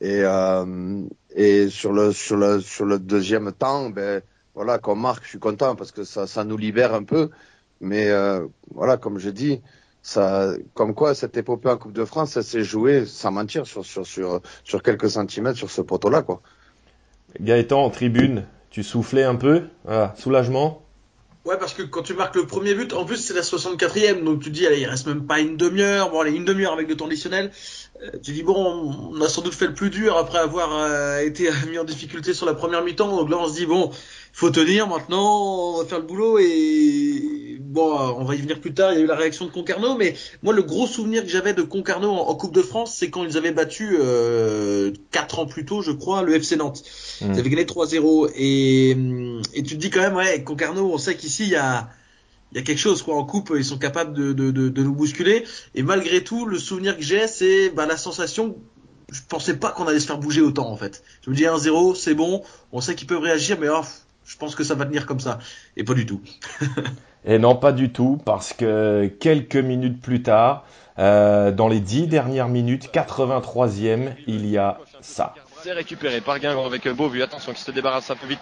Et, 0.01 0.21
euh, 0.23 1.03
et 1.35 1.69
sur 1.69 1.93
le 1.93 2.13
sur 2.13 2.37
le 2.37 2.61
sur 2.61 2.85
le 2.85 2.99
deuxième 2.99 3.53
temps, 3.53 3.91
ben 3.91 4.23
voilà, 4.55 4.79
qu'on 4.79 4.97
marque, 4.97 5.25
je 5.25 5.31
suis 5.31 5.39
content 5.39 5.77
parce 5.77 5.93
que 5.93 6.05
ça 6.05 6.27
ça 6.27 6.45
nous 6.45 6.57
libère 6.57 6.95
un 6.95 7.05
peu. 7.05 7.31
Mais 7.81 8.11
voilà, 8.73 8.97
comme 8.97 9.19
je 9.19 9.31
dis, 9.31 9.61
ça, 10.03 10.53
comme 10.75 10.95
quoi 10.95 11.15
cette 11.15 11.37
épopée 11.37 11.69
en 11.69 11.77
Coupe 11.77 11.93
de 11.93 12.05
France, 12.05 12.33
ça 12.33 12.43
s'est 12.43 12.65
joué 12.65 13.05
sans 13.07 13.31
mentir 13.31 13.67
sur 13.67 13.85
sur 13.85 14.07
sur 14.07 14.41
sur 14.65 14.83
quelques 14.83 15.11
centimètres 15.11 15.59
sur 15.59 15.71
ce 15.71 15.83
poteau-là, 15.83 16.23
quoi. 16.23 16.41
Gaëtan 17.41 17.85
en 17.85 17.91
tribune, 17.91 18.45
tu 18.71 18.83
soufflais 18.83 19.25
un 19.25 19.35
peu 19.35 19.65
Voilà, 19.85 20.15
soulagement 20.17 20.84
Ouais, 21.45 21.59
parce 21.59 21.75
que 21.75 21.83
quand 21.83 22.03
tu 22.03 22.15
marques 22.15 22.37
le 22.37 22.47
premier 22.47 22.75
but, 22.75 22.95
en 22.95 23.05
plus 23.05 23.19
c'est 23.19 23.35
la 23.35 23.43
64e, 23.43 24.25
donc 24.25 24.41
tu 24.41 24.51
dis, 24.51 24.67
allez, 24.67 24.81
il 24.81 24.87
reste 24.87 25.07
même 25.07 25.27
pas 25.27 25.41
une 25.41 25.59
demi-heure, 25.59 26.11
bon, 26.11 26.21
allez, 26.21 26.33
une 26.33 26.47
demi-heure 26.47 26.73
avec 26.73 26.89
le 26.89 26.97
temps 26.97 27.05
additionnel. 27.07 27.51
Euh, 28.03 28.13
tu 28.23 28.33
dis, 28.33 28.43
bon, 28.43 29.11
on 29.13 29.21
a 29.21 29.29
sans 29.29 29.43
doute 29.43 29.53
fait 29.53 29.67
le 29.67 29.75
plus 29.75 29.91
dur 29.91 30.17
après 30.17 30.39
avoir 30.39 30.71
euh, 30.73 31.21
été 31.21 31.51
mis 31.71 31.79
en 31.79 31.85
difficulté 31.85 32.33
sur 32.33 32.47
la 32.47 32.55
première 32.55 32.83
mi-temps, 32.83 33.15
donc 33.15 33.29
là 33.29 33.37
on 33.39 33.47
se 33.47 33.57
dit, 33.57 33.67
bon, 33.67 33.91
faut 34.33 34.51
tenir 34.51 34.89
maintenant, 34.89 35.75
on 35.75 35.79
va 35.79 35.85
faire 35.85 36.01
le 36.01 36.07
boulot 36.07 36.39
et 36.41 37.59
bon, 37.61 37.97
on 38.19 38.25
va 38.25 38.35
y 38.35 38.39
venir 38.39 38.61
plus 38.61 38.75
tard. 38.75 38.93
Il 38.93 38.99
y 38.99 39.03
a 39.03 39.05
eu 39.05 39.07
la 39.07 39.15
réaction 39.15 39.45
de 39.45 39.51
Concarneau, 39.51 39.97
mais 39.97 40.15
moi 40.43 40.53
le 40.53 40.63
gros 40.63 40.87
souvenir 40.87 41.23
que 41.23 41.29
j'avais 41.29 41.55
de 41.55 41.63
Concarneau 41.63 42.11
en, 42.11 42.35
Coupe 42.35 42.53
de 42.53 42.63
France, 42.63 42.97
c'est 42.99 43.11
quand 43.11 43.23
ils 43.23 43.37
avaient 43.37 43.53
battu 43.53 43.97
euh, 44.01 44.93
4 45.13 45.39
ans 45.39 45.47
plus 45.47 45.65
tôt, 45.65 45.83
je 45.83 45.93
crois, 45.93 46.23
le 46.23 46.35
FC 46.35 46.57
Nantes. 46.57 46.83
Mmh. 47.21 47.33
Ils 47.33 47.39
avaient 47.39 47.51
gagné 47.51 47.65
3-0 47.65 48.33
et, 48.35 48.91
et 49.55 49.63
tu 49.63 49.75
te 49.77 49.81
dis 49.81 49.91
quand 49.91 50.01
même, 50.01 50.17
ouais, 50.17 50.43
Concarneau, 50.43 50.91
on 50.93 50.99
sait 50.99 51.15
il 51.41 51.49
y 51.49 51.57
a 51.57 51.89
il 52.53 52.59
y 52.59 52.61
a 52.61 52.63
quelque 52.63 52.79
chose 52.79 53.03
quoi 53.03 53.17
en 53.17 53.25
coupe 53.25 53.53
ils 53.57 53.65
sont 53.65 53.79
capables 53.79 54.15
de, 54.15 54.33
de, 54.33 54.51
de, 54.51 54.69
de 54.69 54.83
nous 54.83 54.95
bousculer 54.95 55.45
et 55.75 55.83
malgré 55.83 56.23
tout 56.23 56.47
le 56.47 56.59
souvenir 56.59 56.97
que 56.97 57.03
j'ai 57.03 57.27
c'est 57.27 57.71
bah, 57.71 57.87
la 57.87 57.97
sensation 57.97 58.57
je 59.11 59.21
pensais 59.29 59.57
pas 59.57 59.71
qu'on 59.73 59.87
allait 59.87 60.01
se 60.01 60.07
faire 60.07 60.19
bouger 60.19 60.41
autant 60.41 60.71
en 60.71 60.77
fait 60.77 61.03
je 61.25 61.31
me 61.31 61.35
dis 61.35 61.45
1-0 61.45 61.97
c'est 61.97 62.15
bon 62.15 62.43
on 62.73 62.81
sait 62.81 62.95
qu'ils 62.95 63.09
peuvent 63.09 63.23
réagir 63.23 63.59
mais 63.61 63.69
oh, 63.69 63.83
je 64.27 64.37
pense 64.37 64.55
que 64.55 64.65
ça 64.65 64.75
va 64.75 64.85
tenir 64.87 65.07
comme 65.07 65.21
ça. 65.21 65.39
Et 65.77 65.85
pas 65.85 65.95
du 65.95 66.07
tout. 66.07 66.21
Et 67.27 67.39
non, 67.39 67.57
pas 67.57 67.73
du 67.73 67.91
tout, 67.91 68.21
parce 68.25 68.53
que 68.53 69.07
quelques 69.19 69.57
minutes 69.57 70.01
plus 70.03 70.23
tard, 70.23 70.67
euh, 70.99 71.53
dans 71.53 71.69
les 71.69 71.81
dix 71.81 72.07
dernières 72.07 72.49
minutes, 72.49 72.91
83e, 72.93 74.13
il 74.27 74.47
y 74.47 74.59
a 74.59 74.79
ça. 75.01 75.35
C'est 75.63 75.73
récupéré 75.73 76.21
par 76.21 76.39
Guingamp 76.39 76.67
avec 76.67 76.87
Beauvu. 76.89 77.23
Attention, 77.23 77.55
qui 77.55 77.63
se 77.63 77.71
débarrasse 77.71 78.11
un 78.11 78.17
peu 78.17 78.27
vite 78.27 78.41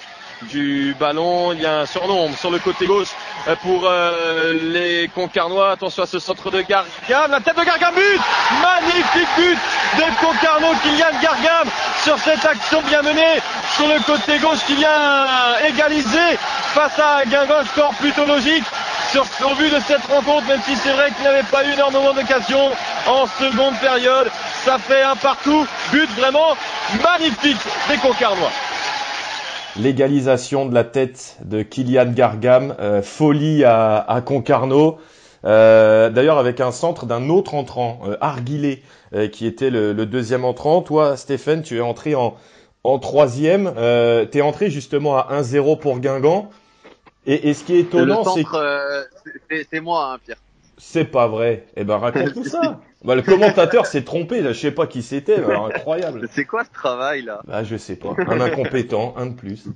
du 0.51 0.95
ballon. 0.99 1.53
Il 1.53 1.61
y 1.61 1.67
a 1.67 1.81
un 1.81 1.87
surnombre 1.87 2.37
sur 2.37 2.51
le 2.51 2.59
côté 2.59 2.87
gauche 2.87 3.09
euh, 3.49 3.57
pour 3.63 3.83
euh, 3.85 4.55
les 4.63 5.09
Concarnois. 5.15 5.73
Attention 5.73 6.03
à 6.03 6.07
ce 6.07 6.19
centre 6.19 6.51
de 6.51 6.61
Gargam. 6.63 6.87
La 7.09 7.41
tête 7.41 7.57
de 7.57 7.65
Gargam, 7.65 7.95
but 7.95 8.21
Magnifique 8.61 9.29
but 9.37 9.59
de 9.99 10.25
Concarneau, 10.25 10.75
Kylian 10.83 11.21
Gargam 11.23 11.69
sur 12.03 12.19
cette 12.19 12.45
action 12.45 12.83
bien 12.83 13.03
menée 13.03 13.41
sur 13.77 13.87
le 13.87 14.01
côté 14.05 14.39
gauche 14.39 14.65
qui 14.67 14.75
vient 14.75 15.27
égaliser 15.69 16.39
face 16.75 16.99
à 16.99 17.25
Guingamp. 17.25 17.65
Score 17.73 17.95
plutôt 17.95 18.27
logique 18.27 18.65
sur, 19.11 19.25
au 19.45 19.55
vu 19.55 19.71
de 19.71 19.79
cette 19.87 20.05
rencontre, 20.07 20.47
même 20.47 20.61
si 20.65 20.75
c'est 20.77 20.93
vrai 20.93 21.11
qu'il 21.13 21.25
n'avait 21.25 21.43
pas 21.45 21.65
eu 21.65 21.73
énormément 21.73 22.13
d'occasions 22.13 22.71
en 23.07 23.27
seconde 23.27 23.79
période. 23.79 24.31
Ça 24.65 24.79
fait 24.79 25.03
un 25.03 25.17
partout. 25.17 25.67
But 25.93 26.11
vraiment 26.17 26.57
magnifique 27.03 27.59
des 27.89 27.97
Concarnois. 27.99 28.51
Légalisation 29.79 30.67
de 30.67 30.75
la 30.75 30.85
tête 30.85 31.39
de 31.45 31.63
Kylian 31.63 32.13
Gargam, 32.13 32.75
euh, 32.79 33.03
folie 33.03 33.65
à, 33.65 33.99
à 33.99 34.21
Concarneau. 34.21 34.99
Euh, 35.45 36.11
D'ailleurs 36.11 36.39
avec 36.39 36.61
un 36.61 36.71
centre 36.71 37.07
d'un 37.07 37.29
autre 37.29 37.55
entrant, 37.55 38.01
euh, 38.07 38.17
Arguilé, 38.21 38.83
euh, 39.15 39.29
qui 39.29 39.47
était 39.47 39.71
le, 39.71 39.93
le, 39.93 40.07
deuxième 40.07 40.45
entrant. 40.45 40.83
Toi, 40.83 41.17
Stéphane, 41.17 41.63
tu 41.63 41.79
es 41.79 41.81
entré 41.81 42.15
en, 42.15 42.37
en 42.85 42.99
troisième. 42.99 43.73
Euh, 43.77 44.27
tu 44.31 44.39
es 44.39 44.43
entré 44.43 44.71
justement 44.71 45.17
à 45.17 45.41
1-0 45.41 45.79
pour 45.79 45.99
Guingamp. 45.99 46.51
Et, 47.27 47.49
et, 47.49 47.55
ce 47.55 47.65
qui 47.65 47.75
est 47.77 47.81
étonnant, 47.81 48.25
c'est 48.25 48.45
c'est 49.71 49.81
moi, 49.81 50.13
hein, 50.13 50.19
Pierre. 50.25 50.39
C'est 50.77 51.05
pas 51.05 51.29
vrai. 51.29 51.67
Eh 51.77 51.85
ben 51.85 51.97
raconte 51.97 52.33
tout 52.35 52.45
ça. 52.45 52.81
Bah, 53.05 53.17
le 53.17 53.23
commentateur 53.23 53.87
s'est 53.87 54.05
trompé, 54.05 54.43
je 54.43 54.53
sais 54.53 54.71
pas 54.71 54.87
qui 54.87 55.03
c'était, 55.03 55.43
incroyable. 55.45 56.29
C'est 56.33 56.45
quoi 56.45 56.65
ce 56.65 56.71
travail 56.71 57.23
là? 57.23 57.41
Bah 57.47 57.65
je 57.65 57.77
sais 57.77 57.97
pas, 57.97 58.15
un 58.29 58.41
incompétent, 58.41 59.15
un 59.17 59.27
de 59.27 59.35
plus. 59.35 59.67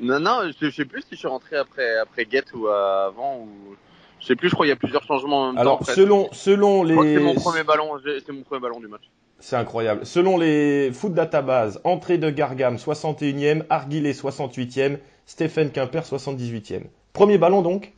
Non 0.00 0.20
non, 0.20 0.42
je, 0.60 0.70
sais 0.70 0.84
plus 0.84 1.02
si 1.02 1.08
je 1.12 1.16
suis 1.16 1.28
rentré 1.28 1.56
après 1.56 1.98
après 1.98 2.26
Get 2.30 2.44
ou 2.54 2.68
avant 2.68 3.38
ou 3.38 3.76
je 4.20 4.26
sais 4.26 4.36
plus, 4.36 4.50
je 4.50 4.54
crois 4.54 4.66
qu'il 4.66 4.70
y 4.70 4.72
a 4.72 4.76
plusieurs 4.76 5.02
changements 5.02 5.44
en 5.44 5.46
même 5.48 5.58
Alors, 5.58 5.78
temps. 5.78 5.84
Alors 5.84 5.96
selon 5.96 6.28
selon 6.32 6.82
les 6.84 6.94
C'est 7.16 7.20
mon 7.20 7.34
premier 7.34 7.64
ballon, 7.64 7.98
c'est 8.04 8.32
mon 8.32 8.42
premier 8.42 8.60
ballon 8.60 8.80
du 8.80 8.86
match. 8.86 9.02
C'est 9.40 9.56
incroyable. 9.56 10.04
Selon 10.04 10.36
les 10.36 10.92
Foot 10.92 11.14
Database, 11.14 11.80
entrée 11.84 12.18
de 12.18 12.28
Gargam 12.28 12.76
61e, 12.76 13.64
Arguilé 13.70 14.12
68e, 14.12 14.98
Stéphane 15.24 15.70
Quimper 15.70 16.02
78e. 16.02 16.82
Premier 17.14 17.38
ballon 17.38 17.62
donc? 17.62 17.92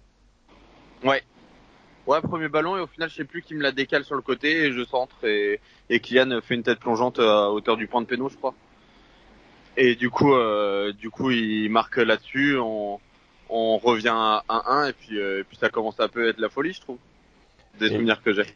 Ouais. 1.04 1.20
Ouais, 2.06 2.20
premier 2.20 2.48
ballon 2.48 2.76
et 2.76 2.80
au 2.80 2.86
final, 2.86 3.08
je 3.08 3.14
sais 3.14 3.24
plus 3.24 3.42
qui 3.42 3.54
me 3.54 3.62
la 3.62 3.70
décale 3.70 4.04
sur 4.04 4.16
le 4.16 4.22
côté 4.22 4.64
et 4.64 4.72
je 4.72 4.84
centre 4.84 5.24
et, 5.24 5.60
et 5.88 6.00
Kylian 6.00 6.40
fait 6.42 6.54
une 6.54 6.64
tête 6.64 6.80
plongeante 6.80 7.20
à 7.20 7.50
hauteur 7.50 7.76
du 7.76 7.86
point 7.86 8.00
de 8.00 8.06
péno, 8.06 8.28
je 8.28 8.36
crois. 8.36 8.54
Et 9.76 9.94
du 9.94 10.10
coup, 10.10 10.34
euh, 10.34 10.92
du 10.92 11.10
coup, 11.10 11.30
il 11.30 11.70
marque 11.70 11.96
là-dessus. 11.98 12.58
On, 12.58 12.98
on 13.48 13.78
revient 13.78 14.12
à 14.12 14.42
1-1 14.48 14.90
et 14.90 14.92
puis, 14.92 15.18
euh, 15.18 15.40
et 15.40 15.44
puis 15.44 15.56
ça 15.56 15.68
commence 15.68 16.00
à 16.00 16.08
peu 16.08 16.28
être 16.28 16.40
la 16.40 16.48
folie, 16.48 16.72
je 16.72 16.80
trouve. 16.80 16.98
Des 17.78 17.86
et... 17.86 17.90
souvenirs 17.90 18.20
que 18.22 18.32
j'ai. 18.32 18.46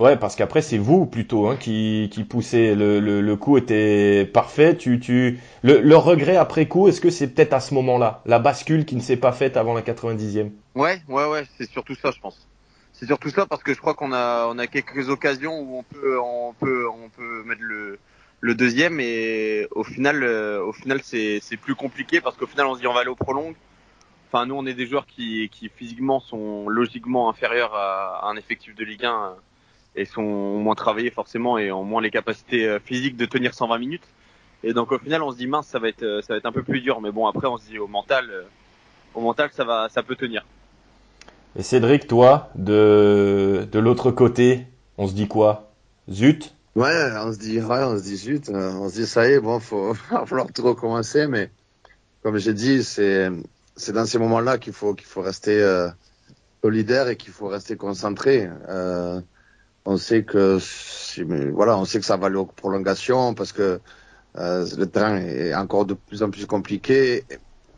Ouais, 0.00 0.16
parce 0.16 0.34
qu'après 0.34 0.60
c'est 0.60 0.78
vous 0.78 1.06
plutôt 1.06 1.46
hein, 1.46 1.56
qui, 1.56 2.10
qui 2.12 2.24
poussez. 2.24 2.74
Le, 2.74 2.98
le, 2.98 3.20
le, 3.20 3.36
coup 3.36 3.58
était 3.58 4.24
parfait. 4.24 4.76
Tu, 4.76 4.98
tu... 4.98 5.38
Le, 5.62 5.80
le 5.80 5.96
regret 5.96 6.36
après 6.36 6.66
coup, 6.66 6.88
est-ce 6.88 7.00
que 7.00 7.10
c'est 7.10 7.28
peut-être 7.28 7.52
à 7.52 7.60
ce 7.60 7.74
moment-là, 7.74 8.22
la 8.26 8.38
bascule 8.38 8.86
qui 8.86 8.96
ne 8.96 9.00
s'est 9.00 9.16
pas 9.16 9.32
faite 9.32 9.56
avant 9.56 9.74
la 9.74 9.82
90e 9.82 10.50
Ouais, 10.74 11.00
ouais, 11.08 11.28
ouais, 11.28 11.44
c'est 11.56 11.70
surtout 11.70 11.94
ça, 11.94 12.10
je 12.10 12.20
pense 12.20 12.44
c'est 12.94 13.06
surtout 13.06 13.30
ça 13.30 13.44
parce 13.44 13.62
que 13.62 13.74
je 13.74 13.80
crois 13.80 13.94
qu'on 13.94 14.12
a 14.12 14.46
on 14.46 14.58
a 14.58 14.68
quelques 14.68 15.08
occasions 15.08 15.60
où 15.60 15.78
on 15.78 15.82
peut 15.82 16.18
on 16.20 16.54
peut 16.54 16.88
on 16.88 17.08
peut 17.08 17.42
mettre 17.42 17.60
le 17.60 18.54
deuxième 18.54 19.00
et 19.00 19.66
au 19.72 19.82
final 19.82 20.22
euh, 20.22 20.64
au 20.64 20.72
final 20.72 21.00
c'est 21.02 21.40
plus 21.60 21.74
compliqué 21.74 22.20
parce 22.20 22.36
qu'au 22.36 22.46
final 22.46 22.66
on 22.66 22.74
se 22.76 22.80
dit 22.80 22.86
on 22.86 22.94
va 22.94 23.00
aller 23.00 23.10
au 23.10 23.16
prolong. 23.16 23.54
Enfin 24.28 24.46
nous 24.46 24.54
on 24.54 24.64
est 24.64 24.74
des 24.74 24.86
joueurs 24.86 25.06
qui 25.06 25.50
physiquement 25.76 26.20
sont 26.20 26.68
logiquement 26.68 27.28
inférieurs 27.28 27.74
à, 27.74 28.28
un 28.28 28.36
effectif 28.36 28.76
de 28.76 28.84
Ligue 28.84 29.04
1 29.04 29.34
et 29.96 30.04
sont 30.04 30.22
moins 30.58 30.76
travaillés 30.76 31.10
forcément 31.10 31.58
et 31.58 31.72
ont 31.72 31.84
moins 31.84 32.00
les 32.00 32.10
capacités 32.10 32.66
euh, 32.66 32.78
physiques 32.78 33.16
de 33.16 33.26
tenir 33.26 33.54
120 33.54 33.78
minutes. 33.78 34.06
Et 34.62 34.72
donc 34.72 34.92
au 34.92 34.98
final, 34.98 35.22
on 35.22 35.32
se 35.32 35.36
dit 35.36 35.46
mince, 35.46 35.66
ça 35.66 35.78
va 35.78 35.88
être, 35.88 36.20
ça 36.22 36.34
va 36.34 36.38
être 36.38 36.46
un 36.46 36.52
peu 36.52 36.62
plus 36.62 36.80
dur. 36.80 37.00
Mais 37.00 37.12
bon, 37.12 37.26
après, 37.26 37.46
on 37.46 37.58
se 37.58 37.66
dit 37.66 37.78
au 37.78 37.86
mental, 37.86 38.46
au 39.14 39.20
mental, 39.20 39.50
ça 39.52 39.62
va, 39.62 39.88
ça 39.90 40.02
peut 40.02 40.16
tenir. 40.16 40.44
Et 41.56 41.62
Cédric, 41.62 42.06
toi, 42.08 42.50
de, 42.56 43.68
de 43.70 43.78
l'autre 43.78 44.10
côté, 44.10 44.66
on 44.98 45.06
se 45.06 45.14
dit 45.14 45.28
quoi? 45.28 45.70
Zut? 46.10 46.54
Ouais, 46.74 47.10
on 47.18 47.32
se 47.32 47.38
dit, 47.38 47.60
ouais, 47.60 47.84
on 47.84 47.96
se 47.96 48.02
dit 48.02 48.16
zut, 48.16 48.50
on 48.50 48.88
se 48.88 48.94
dit 48.94 49.06
ça 49.06 49.28
y 49.28 49.32
est, 49.34 49.40
bon, 49.40 49.60
faut, 49.60 49.92
va 50.10 50.26
falloir 50.26 50.52
tout 50.52 50.62
recommencer, 50.62 51.28
mais 51.28 51.50
comme 52.22 52.38
j'ai 52.38 52.54
dit, 52.54 52.82
c'est, 52.82 53.30
c'est 53.76 53.92
dans 53.92 54.06
ces 54.06 54.18
moments-là 54.18 54.58
qu'il 54.58 54.72
faut, 54.72 54.94
qu'il 54.94 55.06
faut 55.06 55.20
rester 55.20 55.62
euh, 55.62 55.88
solidaire 56.62 57.08
et 57.08 57.16
qu'il 57.16 57.32
faut 57.32 57.46
rester 57.46 57.76
concentré. 57.76 58.48
Euh, 58.68 59.20
on 59.84 59.96
sait 59.96 60.24
que, 60.24 60.58
voilà, 61.52 61.76
on 61.78 61.84
sait 61.84 62.00
que 62.00 62.06
ça 62.06 62.16
va 62.16 62.26
aller 62.26 62.36
aux 62.36 62.46
prolongations 62.46 63.34
parce 63.34 63.52
que 63.52 63.80
euh, 64.38 64.66
le 64.76 64.86
terrain 64.86 65.18
est 65.18 65.54
encore 65.54 65.84
de 65.86 65.94
plus 65.94 66.24
en 66.24 66.30
plus 66.30 66.46
compliqué 66.46 67.24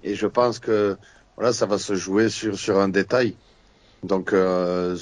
et, 0.03 0.15
je 0.15 0.27
pense 0.27 0.61
que 0.61 0.97
voilà, 1.35 1.53
ça 1.53 1.67
va 1.67 1.79
se 1.79 1.97
jouer 1.97 2.29
sur 2.29 2.57
sur 2.57 2.79
un 2.79 2.89
détail. 2.89 3.35
Donc 4.07 4.33
euh, 4.33 4.97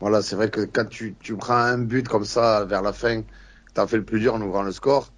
voilà, 0.00 0.22
c'est 0.22 0.36
vrai 0.36 0.50
que 0.50 0.62
quand 0.62 0.88
tu, 0.88 1.14
prends 1.38 1.54
un 1.54 1.78
but 1.78 2.08
comme 2.08 2.24
ça 2.24 2.64
vers 2.64 2.82
la 2.82 2.92
fin, 2.92 3.22
tu 3.22 3.80
as 3.80 3.86
fait 3.86 3.98
le 3.98 4.04
plus 4.04 4.20
dur 4.20 4.34
en 4.34 4.40
ouvrant 4.40 4.62
le 4.62 4.72
score, 4.72 5.12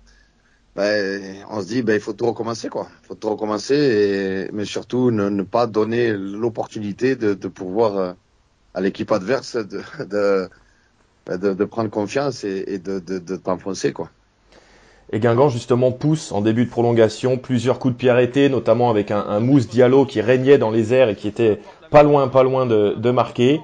ben, 0.74 1.36
on 1.50 1.60
se 1.60 1.66
dit 1.66 1.82
ben, 1.82 1.94
il 1.94 2.00
faut 2.00 2.12
tout 2.12 2.26
recommencer 2.26 2.68
quoi. 2.68 2.88
Faut 3.04 3.14
tout 3.14 3.30
recommencer, 3.30 4.48
mais 4.52 4.64
surtout 4.64 5.10
ne, 5.10 5.42
pas 5.42 5.66
donner 5.66 6.12
l'opportunité 6.12 7.16
de, 7.16 7.34
pouvoir 7.48 7.96
euh, 7.96 8.12
à 8.74 8.80
l'équipe 8.80 9.12
adverse 9.12 9.56
ben, 9.56 10.48
de, 11.38 11.54
de, 11.54 11.64
prendre 11.64 11.90
confiance 11.90 12.44
et, 12.44 12.64
et 12.66 12.78
de 12.78 13.36
t'enfoncer 13.36 13.92
quoi. 13.92 14.10
Et 15.12 15.20
Guingamp 15.20 15.50
justement 15.50 15.92
pousse 15.92 16.32
en 16.32 16.40
début 16.40 16.64
de 16.64 16.70
prolongation 16.70 17.38
plusieurs 17.38 17.78
coups 17.78 17.94
de 17.94 17.98
pied 17.98 18.10
arrêtés, 18.10 18.48
notamment 18.48 18.90
avec 18.90 19.12
un, 19.12 19.20
un 19.20 19.38
Mousse 19.38 19.68
Diallo 19.68 20.04
qui 20.04 20.20
régnait 20.20 20.58
dans 20.58 20.70
les 20.70 20.92
airs 20.92 21.08
et 21.08 21.14
qui 21.14 21.28
était 21.28 21.60
pas 21.96 22.02
loin, 22.02 22.28
pas 22.28 22.42
loin 22.42 22.66
de, 22.66 22.94
de 22.94 23.10
marquer 23.10 23.58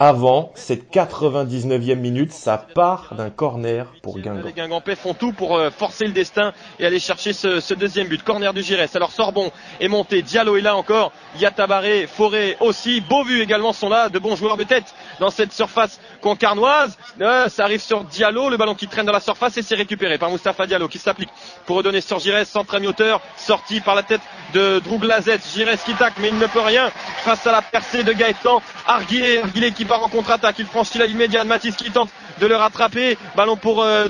avant 0.00 0.52
cette 0.54 0.92
99e 0.94 1.96
minute, 1.96 2.32
ça 2.32 2.64
part 2.74 3.14
d'un 3.16 3.30
corner 3.30 3.86
pour 4.00 4.18
Guingamp. 4.20 4.46
Les 4.46 4.52
Guingampais 4.52 4.94
font 4.94 5.12
tout 5.12 5.32
pour 5.32 5.56
euh, 5.56 5.70
forcer 5.70 6.06
le 6.06 6.12
destin 6.12 6.52
et 6.78 6.86
aller 6.86 7.00
chercher 7.00 7.32
ce, 7.32 7.58
ce 7.58 7.74
deuxième 7.74 8.06
but. 8.06 8.22
Corner 8.22 8.54
du 8.54 8.62
Giresse. 8.62 8.94
Alors 8.94 9.10
Sorbon 9.10 9.50
est 9.80 9.88
monté, 9.88 10.22
Diallo 10.22 10.56
est 10.56 10.60
là 10.60 10.76
encore, 10.76 11.10
Yatabaré, 11.40 12.06
Forêt 12.06 12.56
aussi, 12.60 13.00
Beauvu 13.00 13.40
également 13.42 13.72
sont 13.72 13.88
là, 13.88 14.08
de 14.08 14.18
bons 14.20 14.36
joueurs 14.36 14.56
de 14.56 14.62
tête 14.64 14.94
dans 15.18 15.30
cette 15.30 15.52
surface 15.52 16.00
concarnoise. 16.20 16.96
Euh, 17.20 17.48
ça 17.48 17.64
arrive 17.64 17.80
sur 17.80 18.04
Diallo, 18.04 18.50
le 18.50 18.56
ballon 18.56 18.76
qui 18.76 18.86
traîne 18.86 19.06
dans 19.06 19.12
la 19.12 19.20
surface 19.20 19.56
et 19.56 19.62
c'est 19.62 19.74
récupéré 19.74 20.16
par 20.18 20.30
Moustapha 20.30 20.66
Diallo 20.66 20.86
qui 20.86 20.98
s'applique 20.98 21.30
pour 21.66 21.76
redonner 21.76 22.00
sur 22.00 22.20
Giresse, 22.20 22.48
centre 22.48 22.74
à 22.74 22.78
mi-hauteur, 22.78 23.20
sorti 23.36 23.80
par 23.80 23.96
la 23.96 24.04
tête 24.04 24.20
de 24.54 24.78
Drouglazet. 24.78 25.40
Giresse 25.54 25.82
qui 25.82 25.94
tacle 25.94 26.20
mais 26.20 26.28
il 26.28 26.38
ne 26.38 26.46
peut 26.46 26.60
rien 26.60 26.90
face 27.24 27.44
à 27.48 27.52
la 27.52 27.62
percée 27.62 28.04
de 28.04 28.12
Gaëtan. 28.12 28.62
Arguilé, 28.86 29.38
Arguilé 29.38 29.72
qui 29.72 29.84
part 29.88 30.04
en 30.04 30.08
contre-attaque. 30.08 30.56
Il 30.60 30.66
franchit 30.66 30.98
la 30.98 31.06
ligne 31.06 31.16
médiane. 31.16 31.48
Mathis 31.48 31.74
qui 31.74 31.90
tente 31.90 32.10
de 32.38 32.46
le 32.46 32.56
rattraper. 32.56 33.18
Ballon 33.36 33.56
pour 33.56 33.82
euh, 33.82 34.08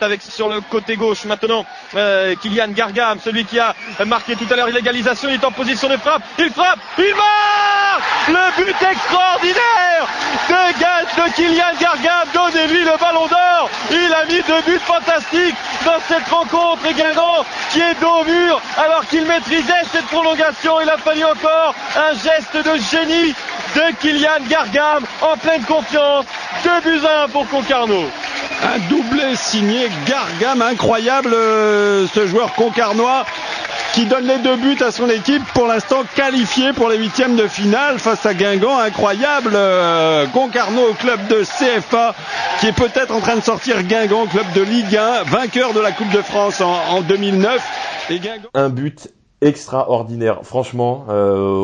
avec 0.00 0.22
sur 0.22 0.48
le 0.48 0.60
côté 0.60 0.96
gauche 0.96 1.24
maintenant 1.24 1.64
euh, 1.94 2.34
Kylian 2.36 2.68
Gargam, 2.68 3.18
celui 3.22 3.44
qui 3.44 3.58
a 3.58 3.74
marqué 4.04 4.36
tout 4.36 4.46
à 4.50 4.56
l'heure 4.56 4.68
l'égalisation. 4.68 5.28
Il 5.28 5.34
est 5.34 5.44
en 5.44 5.52
position 5.52 5.88
de 5.88 5.96
frappe. 5.96 6.22
Il 6.38 6.50
frappe. 6.50 6.78
Il 6.98 7.14
marque 7.14 8.02
Le 8.28 8.64
but 8.64 8.76
extraordinaire 8.82 10.06
de 10.48 11.34
Kylian 11.34 11.74
Gargam. 11.80 12.28
Donnez-lui 12.34 12.84
le 12.84 12.98
ballon 12.98 13.26
d'or. 13.26 13.70
Il 13.90 14.12
a 14.12 14.24
mis 14.26 14.42
deux 14.42 14.62
buts 14.62 14.80
fantastiques 14.80 15.56
dans 15.84 16.00
cette 16.08 16.28
rencontre. 16.28 16.82
Guingamp 16.96 17.44
qui 17.70 17.80
est 17.80 18.00
dos 18.00 18.24
mur 18.24 18.60
alors 18.76 19.06
qu'il 19.06 19.24
maîtrisait 19.26 19.84
cette 19.92 20.06
prolongation. 20.06 20.80
Il 20.80 20.88
a 20.90 20.96
fallu 20.98 21.24
encore 21.24 21.74
un 21.96 22.12
geste 22.12 22.56
de 22.56 22.76
génie 22.90 23.34
de 23.74 23.96
Kylian 24.00 24.46
Gargam 24.48 25.04
en 25.22 25.36
pleine 25.36 25.62
confiance. 25.64 26.26
2 26.64 26.80
buts 26.80 27.06
1 27.24 27.28
pour 27.28 27.46
Concarneau. 27.66 28.04
Un 28.62 28.78
doublé 28.88 29.34
signé 29.34 29.88
Gargam, 30.06 30.62
incroyable 30.62 31.32
euh, 31.34 32.06
ce 32.14 32.24
joueur 32.26 32.54
concarnois 32.54 33.26
qui 33.92 34.06
donne 34.06 34.26
les 34.26 34.38
deux 34.38 34.54
buts 34.56 34.78
à 34.80 34.92
son 34.92 35.08
équipe 35.10 35.42
pour 35.52 35.66
l'instant 35.66 36.04
qualifié 36.14 36.72
pour 36.72 36.88
les 36.88 36.96
huitièmes 36.96 37.34
de 37.34 37.48
finale 37.48 37.98
face 37.98 38.24
à 38.24 38.34
Guingamp. 38.34 38.78
Incroyable 38.78 39.52
euh, 39.54 40.26
Concarneau, 40.28 40.94
club 41.00 41.26
de 41.26 41.42
CFA 41.42 42.14
qui 42.60 42.68
est 42.68 42.72
peut-être 42.72 43.12
en 43.12 43.20
train 43.20 43.34
de 43.34 43.42
sortir 43.42 43.82
Guingamp, 43.82 44.26
club 44.26 44.46
de 44.54 44.62
Ligue 44.62 44.96
1, 44.96 45.24
vainqueur 45.24 45.72
de 45.72 45.80
la 45.80 45.90
Coupe 45.90 46.10
de 46.10 46.22
France 46.22 46.60
en, 46.60 46.72
en 46.88 47.00
2009. 47.00 47.62
Et 48.10 48.20
Guingamp... 48.20 48.48
Un 48.54 48.68
but 48.68 49.08
extraordinaire. 49.40 50.40
Franchement, 50.44 51.06
euh, 51.08 51.58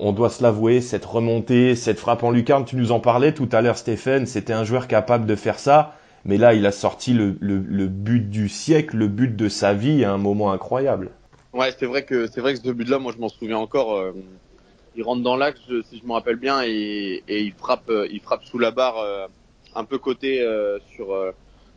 on, 0.00 0.12
doit 0.12 0.30
se 0.30 0.42
l'avouer, 0.42 0.80
cette 0.80 1.04
remontée, 1.04 1.76
cette 1.76 1.98
frappe 1.98 2.22
en 2.22 2.30
lucarne, 2.30 2.64
tu 2.64 2.76
nous 2.76 2.92
en 2.92 3.00
parlais 3.00 3.32
tout 3.32 3.48
à 3.52 3.60
l'heure 3.60 3.78
Stéphane, 3.78 4.26
c'était 4.26 4.52
un 4.52 4.64
joueur 4.64 4.88
capable 4.88 5.26
de 5.26 5.36
faire 5.36 5.58
ça, 5.58 5.94
mais 6.24 6.36
là 6.36 6.54
il 6.54 6.66
a 6.66 6.72
sorti 6.72 7.14
le, 7.14 7.30
but 7.86 8.28
du 8.28 8.48
siècle, 8.48 8.96
le 8.96 9.08
but 9.08 9.36
de 9.36 9.48
sa 9.48 9.72
vie 9.72 10.04
à 10.04 10.12
un 10.12 10.18
moment 10.18 10.50
incroyable. 10.50 11.10
Ouais, 11.52 11.72
c'est 11.78 11.86
vrai 11.86 12.04
que 12.04 12.26
c'est 12.26 12.40
vrai 12.40 12.54
que 12.54 12.60
ce 12.60 12.70
but-là, 12.70 12.98
moi 12.98 13.12
je 13.14 13.20
m'en 13.20 13.28
souviens 13.28 13.58
encore. 13.58 13.96
Euh, 13.96 14.12
il 14.96 15.02
rentre 15.02 15.22
dans 15.22 15.36
l'axe, 15.36 15.60
si 15.88 15.98
je 15.98 16.06
me 16.06 16.12
rappelle 16.12 16.36
bien, 16.36 16.62
et, 16.62 17.22
et 17.28 17.42
il 17.42 17.52
frappe, 17.52 17.88
euh, 17.88 18.08
il 18.10 18.20
frappe 18.20 18.44
sous 18.44 18.58
la 18.58 18.70
barre, 18.70 18.98
euh, 18.98 19.26
un 19.74 19.84
peu 19.84 19.98
côté 19.98 20.44
sur 20.94 21.14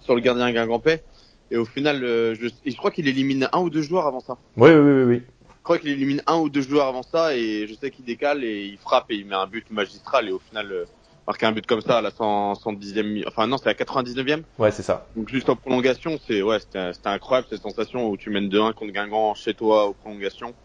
sur 0.01 0.15
le 0.15 0.21
gardien 0.21 0.51
Guingampais. 0.51 1.03
Et 1.51 1.57
au 1.57 1.65
final, 1.65 2.03
euh, 2.03 2.35
je, 2.35 2.47
je, 2.65 2.75
crois 2.77 2.91
qu'il 2.91 3.07
élimine 3.07 3.49
un 3.51 3.59
ou 3.59 3.69
deux 3.69 3.81
joueurs 3.81 4.05
avant 4.05 4.19
ça. 4.19 4.37
Oui, 4.57 4.69
oui, 4.69 4.91
oui, 4.91 5.03
oui. 5.03 5.21
Je 5.47 5.63
crois 5.63 5.77
qu'il 5.77 5.89
élimine 5.89 6.21
un 6.27 6.37
ou 6.37 6.49
deux 6.49 6.61
joueurs 6.61 6.87
avant 6.87 7.03
ça 7.03 7.35
et 7.35 7.67
je 7.67 7.73
sais 7.73 7.91
qu'il 7.91 8.05
décale 8.05 8.43
et 8.43 8.65
il 8.65 8.77
frappe 8.77 9.11
et 9.11 9.15
il 9.15 9.25
met 9.25 9.35
un 9.35 9.47
but 9.47 9.69
magistral 9.71 10.27
et 10.27 10.31
au 10.31 10.39
final, 10.39 10.71
euh, 10.71 10.85
marquer 11.27 11.45
un 11.45 11.51
but 11.51 11.65
comme 11.65 11.81
ça 11.81 11.99
à 11.99 12.01
la 12.01 12.09
110e, 12.09 13.23
enfin 13.27 13.45
non, 13.45 13.57
c'est 13.57 13.65
la 13.65 13.73
99e. 13.73 14.43
Ouais, 14.57 14.71
c'est 14.71 14.81
ça. 14.81 15.07
Donc 15.15 15.29
juste 15.29 15.49
en 15.49 15.55
prolongation, 15.55 16.19
c'est 16.25 16.41
ouais, 16.41 16.59
c'était 16.59 16.91
incroyable 17.05 17.47
cette 17.49 17.61
sensation 17.61 18.09
où 18.09 18.17
tu 18.17 18.29
mènes 18.29 18.49
2-1 18.49 18.73
contre 18.73 18.91
Guingamp 18.91 19.35
chez 19.35 19.53
toi 19.53 19.87
aux 19.87 19.93
prolongations. 19.93 20.55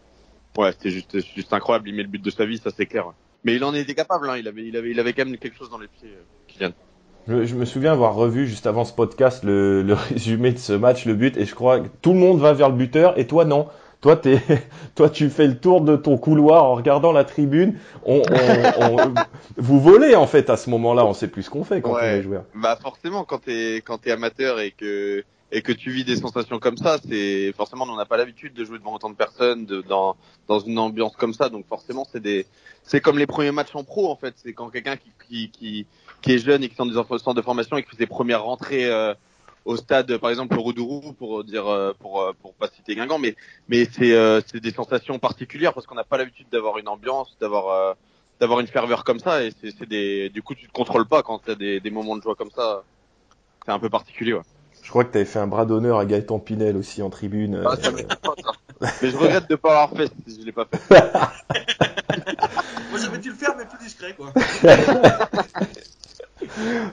Ouais, 0.57 0.71
c'était 0.71 0.89
juste, 0.89 1.19
juste 1.35 1.53
incroyable. 1.53 1.89
Il 1.89 1.95
met 1.95 2.03
le 2.03 2.09
but 2.09 2.23
de 2.23 2.31
sa 2.31 2.45
vie, 2.45 2.57
ça 2.57 2.71
c'est 2.75 2.85
clair. 2.85 3.13
Mais 3.43 3.55
il 3.55 3.63
en 3.63 3.73
était 3.75 3.93
capable. 3.93 4.29
Hein. 4.29 4.37
Il 4.37 4.47
avait, 4.47 4.65
il 4.65 4.75
avait, 4.75 4.89
il 4.89 4.99
avait 4.99 5.13
quand 5.13 5.25
même 5.25 5.37
quelque 5.37 5.57
chose 5.57 5.69
dans 5.69 5.77
les 5.77 5.87
pieds, 5.87 6.09
euh, 6.09 6.23
Kylian. 6.47 6.71
Je, 7.27 7.45
je, 7.45 7.55
me 7.55 7.65
souviens 7.65 7.91
avoir 7.91 8.13
revu 8.15 8.47
juste 8.47 8.67
avant 8.67 8.85
ce 8.85 8.93
podcast 8.93 9.43
le, 9.43 9.81
le, 9.81 9.93
résumé 10.11 10.51
de 10.51 10.57
ce 10.57 10.73
match, 10.73 11.05
le 11.05 11.15
but, 11.15 11.37
et 11.37 11.45
je 11.45 11.55
crois 11.55 11.79
que 11.79 11.87
tout 12.01 12.13
le 12.13 12.19
monde 12.19 12.39
va 12.39 12.53
vers 12.53 12.69
le 12.69 12.75
buteur, 12.75 13.17
et 13.17 13.27
toi 13.27 13.45
non. 13.45 13.67
Toi, 14.01 14.21
es, 14.25 14.39
toi, 14.95 15.09
tu 15.09 15.29
fais 15.29 15.47
le 15.47 15.57
tour 15.57 15.81
de 15.81 15.95
ton 15.95 16.17
couloir 16.17 16.65
en 16.65 16.75
regardant 16.75 17.11
la 17.11 17.23
tribune. 17.23 17.79
On, 18.05 18.21
on, 18.29 18.97
on 18.97 19.13
vous 19.57 19.79
volez 19.79 20.15
en 20.15 20.27
fait 20.27 20.51
à 20.51 20.57
ce 20.57 20.69
moment-là. 20.69 21.05
On 21.05 21.13
sait 21.13 21.27
plus 21.27 21.43
ce 21.43 21.49
qu'on 21.49 21.63
fait 21.63 21.81
quand 21.81 21.93
ouais. 21.93 22.01
on 22.01 22.05
est 22.05 22.21
joueur. 22.21 22.43
Bah 22.53 22.77
forcément, 22.79 23.23
quand 23.23 23.39
t'es 23.39 23.77
quand 23.77 23.97
t'es 23.97 24.11
amateur 24.11 24.59
et 24.59 24.71
que 24.71 25.23
et 25.51 25.61
que 25.61 25.71
tu 25.71 25.91
vis 25.91 26.03
des 26.03 26.15
sensations 26.15 26.59
comme 26.59 26.77
ça, 26.77 26.97
c'est 27.07 27.53
forcément 27.53 27.85
on 27.85 27.95
n'a 27.95 28.05
pas 28.05 28.17
l'habitude 28.17 28.53
de 28.53 28.65
jouer 28.65 28.79
devant 28.79 28.95
autant 28.95 29.09
de 29.09 29.15
personnes, 29.15 29.65
dans 29.65 30.15
dans 30.47 30.59
une 30.59 30.79
ambiance 30.79 31.15
comme 31.15 31.33
ça. 31.33 31.49
Donc 31.49 31.67
forcément, 31.67 32.05
c'est 32.11 32.21
des 32.21 32.45
c'est 32.83 33.01
comme 33.01 33.17
les 33.17 33.27
premiers 33.27 33.51
matchs 33.51 33.75
en 33.75 33.83
pro 33.83 34.09
en 34.09 34.15
fait. 34.15 34.33
C'est 34.37 34.53
quand 34.53 34.69
quelqu'un 34.69 34.97
qui, 34.97 35.49
qui 35.49 35.85
qui 36.21 36.31
est 36.33 36.39
jeune 36.39 36.63
et 36.63 36.69
qui 36.69 36.75
sont 36.75 36.85
des 36.85 36.93
centres 36.93 37.33
de 37.33 37.41
formation 37.41 37.77
et 37.77 37.83
qui 37.83 37.89
fait 37.89 37.97
ses 37.97 38.07
premières 38.07 38.43
rentrées 38.43 38.85
euh, 38.85 39.13
au 39.65 39.75
stade, 39.77 40.17
par 40.17 40.29
exemple, 40.29 40.55
Roudourou, 40.55 41.13
pour 41.13 41.43
dire, 41.43 41.67
euh, 41.67 41.93
pour 41.99 42.33
pour 42.41 42.53
pas 42.53 42.67
citer 42.67 42.95
Guingamp, 42.95 43.17
mais 43.19 43.35
mais 43.67 43.85
c'est 43.85 44.13
euh, 44.13 44.39
c'est 44.45 44.59
des 44.59 44.71
sensations 44.71 45.19
particulières 45.19 45.73
parce 45.73 45.87
qu'on 45.87 45.95
n'a 45.95 46.03
pas 46.03 46.17
l'habitude 46.17 46.47
d'avoir 46.51 46.77
une 46.77 46.87
ambiance, 46.87 47.35
d'avoir 47.39 47.69
euh, 47.69 47.93
d'avoir 48.39 48.59
une 48.59 48.67
ferveur 48.67 49.03
comme 49.03 49.19
ça 49.19 49.43
et 49.43 49.51
c'est 49.61 50.29
du 50.29 50.41
coup 50.43 50.55
tu 50.55 50.67
te 50.67 50.71
contrôles 50.71 51.07
pas 51.07 51.23
quand 51.23 51.39
tu 51.39 51.51
as 51.51 51.55
des 51.55 51.79
des 51.79 51.89
moments 51.89 52.15
de 52.15 52.21
joie 52.21 52.35
comme 52.35 52.51
ça. 52.51 52.83
C'est 53.65 53.71
un 53.71 53.79
peu 53.79 53.89
particulier, 53.89 54.33
ouais. 54.33 54.41
Je 54.85 54.91
crois 54.91 55.03
que 55.03 55.11
tu 55.11 55.17
avais 55.17 55.25
fait 55.25 55.39
un 55.39 55.47
bras 55.47 55.65
d'honneur 55.65 55.97
à 55.97 56.05
Gaëtan 56.05 56.37
Pinel 56.37 56.77
aussi 56.77 57.01
en 57.01 57.09
tribune. 57.09 57.63
Ah, 57.65 57.75
ça 57.75 57.91
pas, 57.91 58.35
ça. 58.43 58.51
Mais 59.01 59.09
je 59.09 59.17
regrette 59.17 59.49
de 59.49 59.55
pas 59.55 59.71
avoir 59.71 59.97
fait 59.97 60.11
si 60.27 60.39
je 60.39 60.45
l'ai 60.45 60.51
pas 60.51 60.67
fait. 60.71 60.79
Moi 62.91 62.99
j'avais 63.01 63.17
dû 63.17 63.29
le 63.29 63.35
faire 63.35 63.55
mais 63.57 63.65
plus 63.65 63.79
discret 63.83 64.15
quoi. 64.15 64.31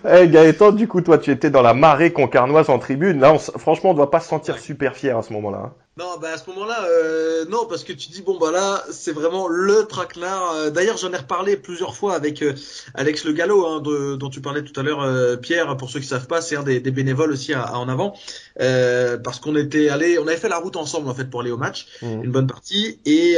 hey, 0.07 0.29
Gaëtan, 0.31 0.73
du 0.73 0.89
coup, 0.89 1.03
toi, 1.03 1.19
tu 1.19 1.31
étais 1.31 1.51
dans 1.51 1.61
la 1.61 1.75
marée 1.75 2.15
concarnoise 2.15 2.71
en 2.71 2.79
tribune. 2.79 3.21
Là, 3.21 3.35
on, 3.35 3.39
franchement, 3.39 3.91
on 3.91 3.95
doit 3.95 4.11
pas 4.11 4.21
se 4.21 4.29
sentir 4.29 4.59
super 4.59 4.97
fier 4.97 5.19
à 5.19 5.23
ce 5.23 5.35
moment-là. 5.35 5.75
Non, 5.99 6.17
bah 6.19 6.31
à 6.33 6.39
ce 6.39 6.49
moment-là, 6.49 6.87
euh, 6.87 7.45
non, 7.51 7.67
parce 7.67 7.85
que 7.85 7.93
tu 7.93 8.09
dis 8.09 8.23
bon 8.23 8.39
bah 8.39 8.51
là, 8.51 8.83
c'est 8.91 9.13
vraiment 9.13 9.47
le 9.47 9.85
traquenard. 9.85 10.53
Euh, 10.55 10.71
d'ailleurs, 10.71 10.97
j'en 10.97 11.13
ai 11.13 11.19
reparlé 11.19 11.59
plusieurs 11.59 11.95
fois 11.95 12.15
avec 12.15 12.41
euh, 12.41 12.55
Alex 12.95 13.25
Le 13.27 13.33
Gallo, 13.35 13.67
hein, 13.67 13.81
de, 13.83 14.17
dont 14.17 14.31
tu 14.31 14.41
parlais 14.41 14.63
tout 14.63 14.79
à 14.81 14.83
l'heure, 14.83 15.03
euh, 15.03 15.37
Pierre. 15.37 15.77
Pour 15.77 15.91
ceux 15.91 16.01
qui 16.01 16.07
savent 16.07 16.29
pas, 16.29 16.41
c'est 16.41 16.57
un 16.57 16.63
des, 16.63 16.81
des, 16.81 16.91
bénévoles 16.91 17.33
aussi 17.33 17.53
à, 17.53 17.61
à 17.61 17.75
en 17.75 17.91
avant, 17.91 18.15
euh, 18.59 19.19
parce 19.19 19.39
qu'on 19.39 19.55
était 19.55 19.91
allé, 19.91 20.19
on 20.19 20.27
avait 20.27 20.39
fait 20.39 20.49
la 20.49 20.57
route 20.57 20.77
ensemble 20.77 21.11
en 21.11 21.15
fait 21.15 21.27
pour 21.27 21.43
aller 21.43 21.51
au 21.51 21.59
match, 21.59 21.87
mmh. 22.01 22.23
une 22.25 22.33
bonne 22.33 22.47
partie, 22.47 22.99
et 23.05 23.37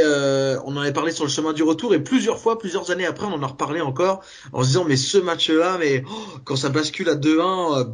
on 0.63 0.77
en 0.77 0.79
avait 0.79 0.93
parlé 0.93 1.11
sur 1.11 1.25
le 1.25 1.29
chemin 1.29 1.51
du 1.51 1.63
retour. 1.63 1.93
Et 1.93 1.99
plusieurs 1.99 2.39
fois, 2.39 2.57
plusieurs 2.57 2.89
années 2.89 3.05
après, 3.05 3.25
on 3.25 3.33
en 3.33 3.43
a 3.43 3.47
reparlé 3.47 3.81
encore 3.81 4.21
en 4.53 4.61
se 4.61 4.67
disant 4.67 4.85
mais 4.85 4.95
ce 4.95 5.17
match-là, 5.17 5.75
mais 5.77 6.05
oh, 6.09 6.39
quand 6.45 6.55
ça 6.55 6.69
bascule 6.69 7.09
à 7.09 7.15
2-1. 7.15 7.85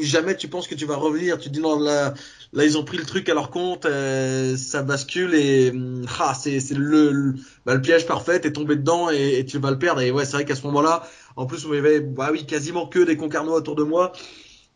jamais 0.00 0.34
tu 0.34 0.48
penses 0.48 0.66
que 0.66 0.74
tu 0.74 0.86
vas 0.86 0.96
revenir. 0.96 1.36
Tu 1.36 1.50
te 1.50 1.54
dis 1.54 1.60
non 1.60 1.78
là, 1.78 2.14
là 2.52 2.64
ils 2.64 2.76
ont 2.78 2.84
pris 2.84 2.98
le 2.98 3.04
truc 3.04 3.28
à 3.28 3.34
leur 3.34 3.50
compte, 3.50 3.86
euh, 3.86 4.56
ça 4.56 4.82
bascule 4.82 5.34
et 5.34 5.70
hum, 5.70 6.06
ah, 6.20 6.34
c'est 6.34 6.60
c'est 6.60 6.74
le 6.74 7.10
le, 7.12 7.34
bah, 7.66 7.74
le 7.74 7.80
piège 7.80 8.06
parfait. 8.06 8.40
T'es 8.40 8.52
tombé 8.52 8.76
dedans 8.76 9.10
et, 9.10 9.38
et 9.38 9.44
tu 9.44 9.58
vas 9.58 9.70
le 9.70 9.78
perdre. 9.78 10.00
Et 10.00 10.10
ouais, 10.10 10.24
c'est 10.24 10.32
vrai 10.32 10.44
qu'à 10.44 10.54
ce 10.54 10.66
moment-là, 10.66 11.02
en 11.36 11.46
plus 11.46 11.64
il 11.68 11.74
y 11.74 11.78
avait 11.78 12.00
bah 12.00 12.28
oui 12.32 12.46
quasiment 12.46 12.86
que 12.86 13.00
des 13.00 13.16
concarneaux 13.16 13.54
autour 13.54 13.76
de 13.76 13.82
moi. 13.84 14.12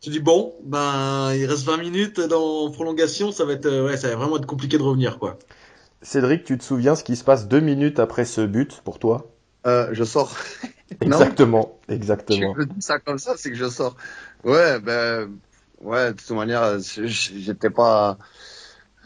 Tu 0.01 0.09
dis 0.11 0.19
bon, 0.19 0.55
ben 0.63 1.33
il 1.33 1.45
reste 1.45 1.63
20 1.65 1.77
minutes 1.77 2.19
dans 2.19 2.69
prolongation, 2.71 3.31
ça 3.31 3.45
va 3.45 3.53
être 3.53 3.65
euh, 3.65 3.87
ouais, 3.87 3.97
ça 3.97 4.09
va 4.09 4.15
vraiment 4.15 4.37
être 4.37 4.45
compliqué 4.45 4.77
de 4.77 4.83
revenir 4.83 5.17
quoi. 5.19 5.39
Cédric, 6.01 6.43
tu 6.43 6.57
te 6.57 6.63
souviens 6.63 6.95
ce 6.95 7.03
qui 7.03 7.15
se 7.15 7.23
passe 7.23 7.47
deux 7.47 7.59
minutes 7.59 7.99
après 7.99 8.25
ce 8.25 8.41
but 8.41 8.81
pour 8.83 8.99
toi? 8.99 9.31
Euh, 9.65 9.89
je 9.91 10.03
sors. 10.03 10.35
Non 11.01 11.17
Exactement, 11.17 11.79
exactement. 11.89 12.55
Je 12.57 12.63
dis 12.63 12.81
ça 12.81 12.97
comme 12.97 13.17
ça, 13.17 13.33
c'est 13.35 13.49
que 13.49 13.57
je 13.57 13.67
sors. 13.67 13.97
Ouais, 14.45 14.79
ben, 14.79 15.29
ouais, 15.79 16.13
de 16.13 16.17
toute 16.17 16.31
manière, 16.31 16.79
j'étais 16.79 17.69
pas, 17.69 18.17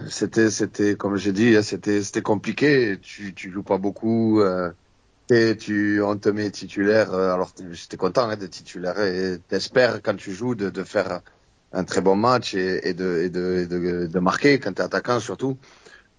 c'était, 0.10 0.50
c'était, 0.52 0.96
comme 0.98 1.16
j'ai 1.18 1.34
dit, 1.34 1.56
hein, 1.56 1.64
c'était, 1.64 2.04
c'était 2.04 2.22
compliqué. 2.22 3.00
Tu, 3.02 3.34
tu 3.34 3.52
joues 3.52 3.64
pas 3.64 3.78
beaucoup, 3.78 4.42
euh, 4.42 4.72
et 5.32 5.58
tu, 5.58 6.02
on 6.04 6.18
te 6.20 6.30
met 6.30 6.52
titulaire. 6.52 7.14
euh, 7.14 7.34
Alors, 7.34 7.54
j'étais 7.72 7.98
content 7.98 8.30
hein, 8.30 8.38
d'être 8.38 8.52
titulaire 8.52 9.00
et 9.02 9.40
t'espères 9.48 10.02
quand 10.04 10.16
tu 10.18 10.34
joues 10.34 10.56
de, 10.56 10.70
de 10.70 10.84
faire 10.84 11.22
un 11.74 11.84
très 11.86 12.02
bon 12.02 12.16
match 12.18 12.56
et, 12.56 12.88
et 12.90 12.94
de, 12.96 13.20
et 13.26 13.30
de, 13.32 13.66
de, 13.70 14.08
de 14.08 14.20
marquer 14.20 14.60
quand 14.60 14.74
t'es 14.74 14.84
attaquant 14.84 15.20
surtout. 15.22 15.60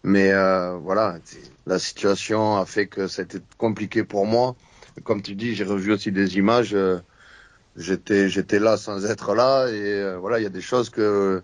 Mais 0.04 0.32
euh, 0.32 0.76
voilà, 0.78 1.18
la 1.66 1.78
situation 1.78 2.56
a 2.56 2.66
fait 2.66 2.88
que 2.88 3.06
c'était 3.08 3.40
compliqué 3.58 4.04
pour 4.04 4.26
moi. 4.26 4.56
Comme 5.04 5.22
tu 5.22 5.34
dis, 5.36 5.54
j'ai 5.54 5.64
revu 5.64 5.92
aussi 5.92 6.12
des 6.12 6.36
images. 6.38 6.74
euh, 6.74 7.00
j'étais, 7.76 8.28
j'étais 8.28 8.58
là 8.58 8.76
sans 8.76 9.04
être 9.06 9.34
là, 9.34 9.68
et 9.68 9.72
euh, 10.00 10.18
voilà, 10.18 10.38
il 10.40 10.42
y 10.42 10.46
a 10.46 10.50
des 10.50 10.60
choses 10.60 10.90
que 10.90 11.42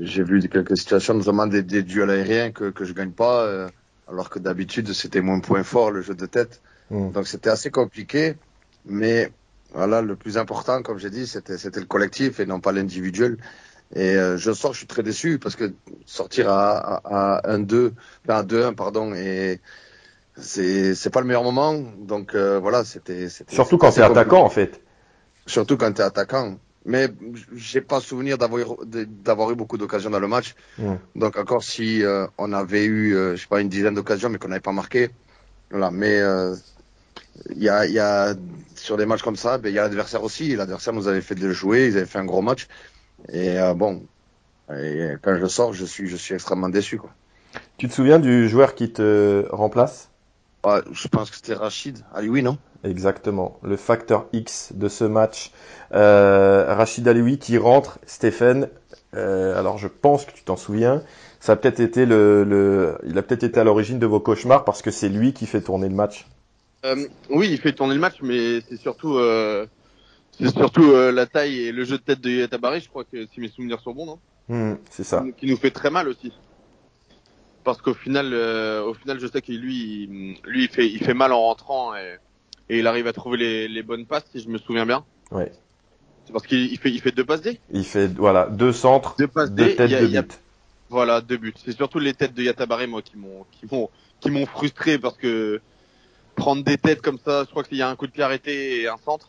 j'ai 0.00 0.22
vu 0.22 0.48
quelques 0.48 0.76
situations, 0.78 1.14
notamment 1.14 1.46
des, 1.46 1.62
des 1.62 1.82
duels 1.82 2.10
aériens 2.10 2.52
que 2.52 2.70
que 2.70 2.84
je 2.84 2.92
gagne 2.94 3.12
pas, 3.12 3.42
euh, 3.44 3.68
alors 4.08 4.30
que 4.30 4.38
d'habitude 4.38 4.92
c'était 4.92 5.20
mon 5.20 5.40
point 5.40 5.62
fort, 5.64 5.90
le 5.90 6.02
jeu 6.02 6.14
de 6.14 6.26
tête. 6.26 6.62
Mm. 6.90 7.12
Donc 7.12 7.26
c'était 7.26 7.50
assez 7.50 7.70
compliqué, 7.70 8.36
mais 8.86 9.32
voilà, 9.74 10.02
le 10.02 10.16
plus 10.16 10.38
important, 10.38 10.82
comme 10.82 10.98
j'ai 10.98 11.10
dit, 11.10 11.26
c'était 11.26 11.58
c'était 11.58 11.80
le 11.80 11.86
collectif 11.86 12.40
et 12.40 12.46
non 12.46 12.60
pas 12.60 12.72
l'individuel. 12.72 13.38
Et 13.94 14.16
euh, 14.16 14.38
je 14.38 14.52
sors, 14.52 14.72
je 14.72 14.78
suis 14.78 14.86
très 14.86 15.02
déçu 15.02 15.38
parce 15.38 15.54
que 15.56 15.74
sortir 16.06 16.48
à, 16.50 16.78
à, 16.78 17.36
à 17.52 17.58
1-2, 17.58 17.92
enfin, 18.24 18.38
à 18.38 18.42
2-1 18.42 18.74
pardon, 18.74 19.14
et 19.14 19.60
c'est 20.36 20.94
c'est 20.94 21.10
pas 21.10 21.20
le 21.20 21.26
meilleur 21.26 21.44
moment. 21.44 21.74
Donc 21.98 22.34
euh, 22.34 22.58
voilà, 22.58 22.84
c'était 22.84 23.28
Surtout 23.48 23.78
quand 23.78 23.88
compliqué. 23.88 24.02
attaquant 24.02 24.44
en 24.44 24.50
fait. 24.50 24.81
Surtout 25.46 25.76
quand 25.76 25.92
t'es 25.92 26.02
attaquant. 26.02 26.58
Mais 26.84 27.08
j'ai 27.54 27.80
pas 27.80 28.00
souvenir 28.00 28.38
d'avoir 28.38 28.60
eu- 28.60 28.86
de- 28.86 29.04
d'avoir 29.04 29.50
eu 29.50 29.54
beaucoup 29.54 29.78
d'occasions 29.78 30.10
dans 30.10 30.18
le 30.20 30.28
match. 30.28 30.54
Donc 31.14 31.36
encore 31.36 31.62
si 31.62 32.02
euh, 32.02 32.26
on 32.38 32.52
avait 32.52 32.84
eu, 32.84 33.14
euh, 33.14 33.36
je 33.36 33.42
sais 33.42 33.46
pas, 33.48 33.60
une 33.60 33.68
dizaine 33.68 33.94
d'occasions, 33.94 34.28
mais 34.30 34.38
qu'on 34.38 34.48
n'avait 34.48 34.60
pas 34.60 34.72
marqué. 34.72 35.10
Voilà. 35.70 35.90
Mais 35.90 36.20
euh, 36.20 36.56
il 37.54 37.62
y 37.62 37.68
a, 37.68 37.86
il 37.86 37.92
y 37.92 37.98
a 38.00 38.34
sur 38.74 38.96
des 38.96 39.06
matchs 39.06 39.22
comme 39.22 39.36
ça, 39.36 39.58
ben 39.58 39.68
il 39.68 39.74
y 39.74 39.78
a 39.78 39.82
l'adversaire 39.82 40.22
aussi. 40.24 40.56
L'adversaire 40.56 40.92
nous 40.92 41.06
avait 41.06 41.20
fait 41.20 41.36
de 41.36 41.46
le 41.46 41.52
jouer, 41.52 41.86
ils 41.86 41.96
avaient 41.96 42.06
fait 42.06 42.18
un 42.18 42.24
gros 42.24 42.42
match. 42.42 42.66
Et 43.32 43.56
bon, 43.76 44.02
et 44.74 45.12
quand 45.22 45.36
je 45.38 45.46
sors, 45.46 45.72
je 45.72 45.84
suis, 45.84 46.08
je 46.08 46.16
suis 46.16 46.34
extrêmement 46.34 46.68
déçu. 46.68 46.98
Quoi. 46.98 47.10
Tu 47.78 47.88
te 47.88 47.94
souviens 47.94 48.18
du 48.18 48.48
joueur 48.48 48.74
qui 48.74 48.92
te 48.92 49.46
remplace? 49.50 50.08
Ouais, 50.64 50.80
je 50.92 51.08
pense 51.08 51.30
que 51.30 51.36
c'était 51.36 51.54
Rachid. 51.54 51.98
Ah 52.14 52.20
oui, 52.22 52.42
non? 52.42 52.58
Exactement, 52.84 53.58
le 53.62 53.76
facteur 53.76 54.26
X 54.32 54.72
de 54.74 54.88
ce 54.88 55.04
match. 55.04 55.52
Euh, 55.92 56.74
Rachid 56.74 57.06
Alioui 57.06 57.38
qui 57.38 57.56
rentre, 57.58 57.98
Stéphane. 58.06 58.68
euh, 59.14 59.58
alors 59.58 59.78
je 59.78 59.88
pense 59.88 60.24
que 60.24 60.32
tu 60.32 60.42
t'en 60.42 60.56
souviens. 60.56 61.02
Ça 61.38 61.52
a 61.52 61.56
peut-être 61.56 61.80
été 61.80 62.06
le, 62.06 62.44
le, 62.44 62.98
il 63.06 63.16
a 63.18 63.22
peut-être 63.22 63.44
été 63.44 63.60
à 63.60 63.64
l'origine 63.64 63.98
de 63.98 64.06
vos 64.06 64.20
cauchemars 64.20 64.64
parce 64.64 64.82
que 64.82 64.90
c'est 64.90 65.08
lui 65.08 65.32
qui 65.32 65.46
fait 65.46 65.60
tourner 65.60 65.88
le 65.88 65.94
match. 65.94 66.26
Euh, 66.84 67.06
oui, 67.30 67.48
il 67.50 67.58
fait 67.58 67.72
tourner 67.72 67.94
le 67.94 68.00
match, 68.00 68.16
mais 68.22 68.60
c'est 68.68 68.76
surtout, 68.76 69.16
euh, 69.16 69.66
c'est 70.32 70.50
surtout 70.50 70.92
la 70.92 71.26
taille 71.26 71.60
et 71.60 71.72
le 71.72 71.84
jeu 71.84 71.98
de 71.98 72.02
tête 72.02 72.20
de 72.20 72.30
Yatabari, 72.30 72.80
je 72.80 72.88
crois 72.88 73.04
que 73.04 73.26
si 73.26 73.40
mes 73.40 73.48
souvenirs 73.48 73.80
sont 73.80 73.92
bons, 73.92 74.06
non 74.06 74.18
Hmm, 74.48 74.74
c'est 74.90 75.04
ça. 75.04 75.24
Qui 75.38 75.46
nous 75.46 75.56
fait 75.56 75.70
très 75.70 75.90
mal 75.90 76.08
aussi. 76.08 76.32
Parce 77.64 77.80
qu'au 77.80 77.94
final, 77.94 78.30
euh, 78.32 78.82
au 78.82 78.94
final, 78.94 79.20
je 79.20 79.26
sais 79.26 79.40
que 79.40 79.52
lui, 79.52 80.06
lui, 80.44 80.64
il 80.64 80.68
fait, 80.68 80.88
il 80.88 80.98
fait 80.98 81.14
mal 81.14 81.32
en 81.32 81.40
rentrant 81.40 81.94
et, 81.94 82.16
et 82.72 82.78
il 82.78 82.86
arrive 82.86 83.06
à 83.06 83.12
trouver 83.12 83.36
les, 83.38 83.68
les 83.68 83.82
bonnes 83.82 84.06
passes, 84.06 84.24
si 84.32 84.40
je 84.40 84.48
me 84.48 84.56
souviens 84.58 84.86
bien. 84.86 85.04
Ouais. 85.30 85.52
C'est 86.26 86.32
parce 86.32 86.46
qu'il 86.46 86.72
il 86.72 86.78
fait, 86.78 86.90
il 86.90 87.00
fait 87.00 87.10
deux 87.12 87.24
passes 87.24 87.42
D. 87.42 87.60
Il 87.70 87.84
fait 87.84 88.06
voilà 88.08 88.46
deux 88.46 88.72
centres, 88.72 89.14
Deux 89.18 89.26
passes 89.26 89.50
deux 89.50 89.64
D. 89.66 89.76
têtes 89.76 89.90
il 89.90 89.92
y 89.92 89.96
a- 89.96 90.00
de 90.00 90.06
il 90.06 90.12
y 90.12 90.16
a- 90.16 90.22
but. 90.22 90.38
Voilà, 90.88 91.20
deux 91.20 91.36
buts. 91.36 91.54
C'est 91.64 91.72
surtout 91.76 91.98
les 91.98 92.12
têtes 92.14 92.34
de 92.34 92.42
Yatabare, 92.42 92.86
moi, 92.86 93.00
qui 93.02 93.16
m'ont, 93.16 93.44
qui 93.50 93.66
m'ont, 93.70 93.88
qui 94.20 94.30
m'ont 94.30 94.44
frustré 94.46 94.98
parce 94.98 95.16
que 95.16 95.60
prendre 96.36 96.62
des 96.64 96.76
têtes 96.78 97.00
comme 97.02 97.18
ça, 97.24 97.44
je 97.44 97.50
crois 97.50 97.62
qu'il 97.64 97.78
y 97.78 97.82
a 97.82 97.88
un 97.88 97.96
coup 97.96 98.06
de 98.06 98.12
pied 98.12 98.22
arrêté 98.22 98.82
et 98.82 98.88
un 98.88 98.96
centre. 99.04 99.28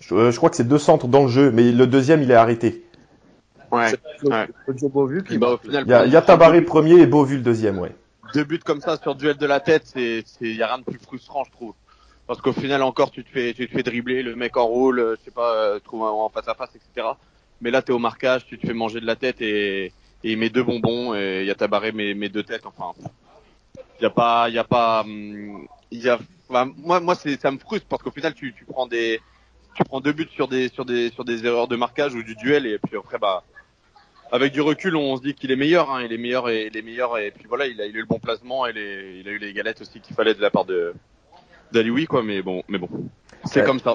Je, 0.00 0.14
euh, 0.14 0.30
je 0.30 0.36
crois 0.36 0.48
que 0.50 0.56
c'est 0.56 0.66
deux 0.68 0.78
centres 0.78 1.06
dans 1.08 1.22
le 1.22 1.28
jeu, 1.28 1.50
mais 1.52 1.72
le 1.72 1.86
deuxième 1.86 2.22
il 2.22 2.30
est 2.30 2.34
arrêté. 2.34 2.84
Ouais. 3.70 3.92
Ouais. 4.24 4.48
Beauvu 4.82 5.22
Bah, 5.38 5.52
au 5.52 5.56
final, 5.58 5.84
Il 5.86 5.90
y 5.90 5.94
a, 5.94 6.06
il 6.06 6.12
y 6.12 6.16
a 6.16 6.22
Tabaré 6.22 6.62
premier 6.62 6.98
et 7.00 7.06
Beauvue 7.06 7.36
le 7.36 7.42
deuxième, 7.42 7.78
ouais. 7.78 7.94
deux 8.34 8.44
buts 8.44 8.58
comme 8.64 8.80
ça 8.80 8.96
sur 8.96 9.14
duel 9.14 9.36
de 9.36 9.46
la 9.46 9.60
tête, 9.60 9.82
c'est, 9.84 10.22
c'est, 10.26 10.48
y 10.54 10.62
a 10.62 10.66
rien 10.68 10.78
de 10.78 10.84
plus 10.84 10.98
frustrant, 10.98 11.44
je 11.44 11.50
trouve. 11.52 11.74
Parce 12.28 12.42
qu'au 12.42 12.52
final, 12.52 12.82
encore, 12.82 13.10
tu 13.10 13.24
te 13.24 13.30
fais, 13.30 13.54
tu 13.54 13.66
dribbler, 13.66 14.22
le 14.22 14.36
mec 14.36 14.58
en 14.58 14.66
roule, 14.66 15.00
euh, 15.00 15.16
je 15.18 15.24
sais 15.24 15.30
pas, 15.30 15.54
euh, 15.54 15.80
en 15.90 16.28
face 16.28 16.46
à 16.46 16.54
face, 16.54 16.76
etc. 16.76 17.08
Mais 17.62 17.70
là, 17.70 17.80
t'es 17.80 17.90
au 17.90 17.98
marquage, 17.98 18.44
tu 18.44 18.58
te 18.58 18.66
fais 18.66 18.74
manger 18.74 19.00
de 19.00 19.06
la 19.06 19.16
tête 19.16 19.40
et, 19.40 19.86
et 19.86 19.92
il 20.22 20.36
met 20.36 20.50
deux 20.50 20.62
bonbons 20.62 21.14
et 21.14 21.46
y 21.46 21.50
a 21.50 21.54
tabaré 21.54 21.90
mes, 21.90 22.28
deux 22.28 22.42
têtes, 22.42 22.66
enfin. 22.66 22.92
Y 24.02 24.04
a 24.04 24.10
pas, 24.10 24.50
y 24.50 24.58
a 24.58 24.64
pas, 24.64 25.00
hum, 25.00 25.66
y 25.90 26.06
a, 26.06 26.18
moi, 26.50 27.00
moi, 27.00 27.14
ça 27.14 27.50
me 27.50 27.58
frustre 27.58 27.88
parce 27.88 28.02
qu'au 28.02 28.10
final, 28.10 28.34
tu, 28.34 28.54
prends 28.68 28.86
des, 28.86 29.20
tu 29.74 29.82
prends 29.84 30.02
deux 30.02 30.12
buts 30.12 30.28
sur 30.30 30.48
des, 30.48 30.68
sur 30.68 30.84
des, 30.84 31.08
sur 31.08 31.24
des 31.24 31.46
erreurs 31.46 31.66
de 31.66 31.76
marquage 31.76 32.14
ou 32.14 32.22
du 32.22 32.34
duel 32.34 32.66
et 32.66 32.78
puis 32.78 32.98
après, 32.98 33.18
bah, 33.18 33.42
avec 34.30 34.52
du 34.52 34.60
recul, 34.60 34.96
on 34.96 35.16
se 35.16 35.22
dit 35.22 35.32
qu'il 35.32 35.50
est 35.50 35.56
meilleur, 35.56 35.90
hein, 35.90 36.02
il 36.04 36.12
est 36.12 36.18
meilleur 36.18 36.50
et 36.50 36.66
il 36.66 36.76
est 36.76 36.82
meilleur 36.82 37.16
et 37.16 37.30
puis 37.30 37.46
voilà, 37.48 37.66
il 37.66 37.80
a, 37.80 37.86
il 37.86 37.96
eu 37.96 38.00
le 38.00 38.06
bon 38.06 38.18
placement 38.18 38.66
et 38.66 38.72
il 39.20 39.26
a 39.26 39.30
eu 39.30 39.38
les 39.38 39.54
galettes 39.54 39.80
aussi 39.80 40.00
qu'il 40.00 40.14
fallait 40.14 40.34
de 40.34 40.42
la 40.42 40.50
part 40.50 40.66
de 40.66 40.92
d'Alioui 41.72 42.06
quoi, 42.06 42.22
mais 42.22 42.42
bon, 42.42 42.62
mais 42.68 42.78
bon, 42.78 42.88
c'est 43.44 43.60
Ouais. 43.60 43.66
comme 43.66 43.80
ça. 43.80 43.94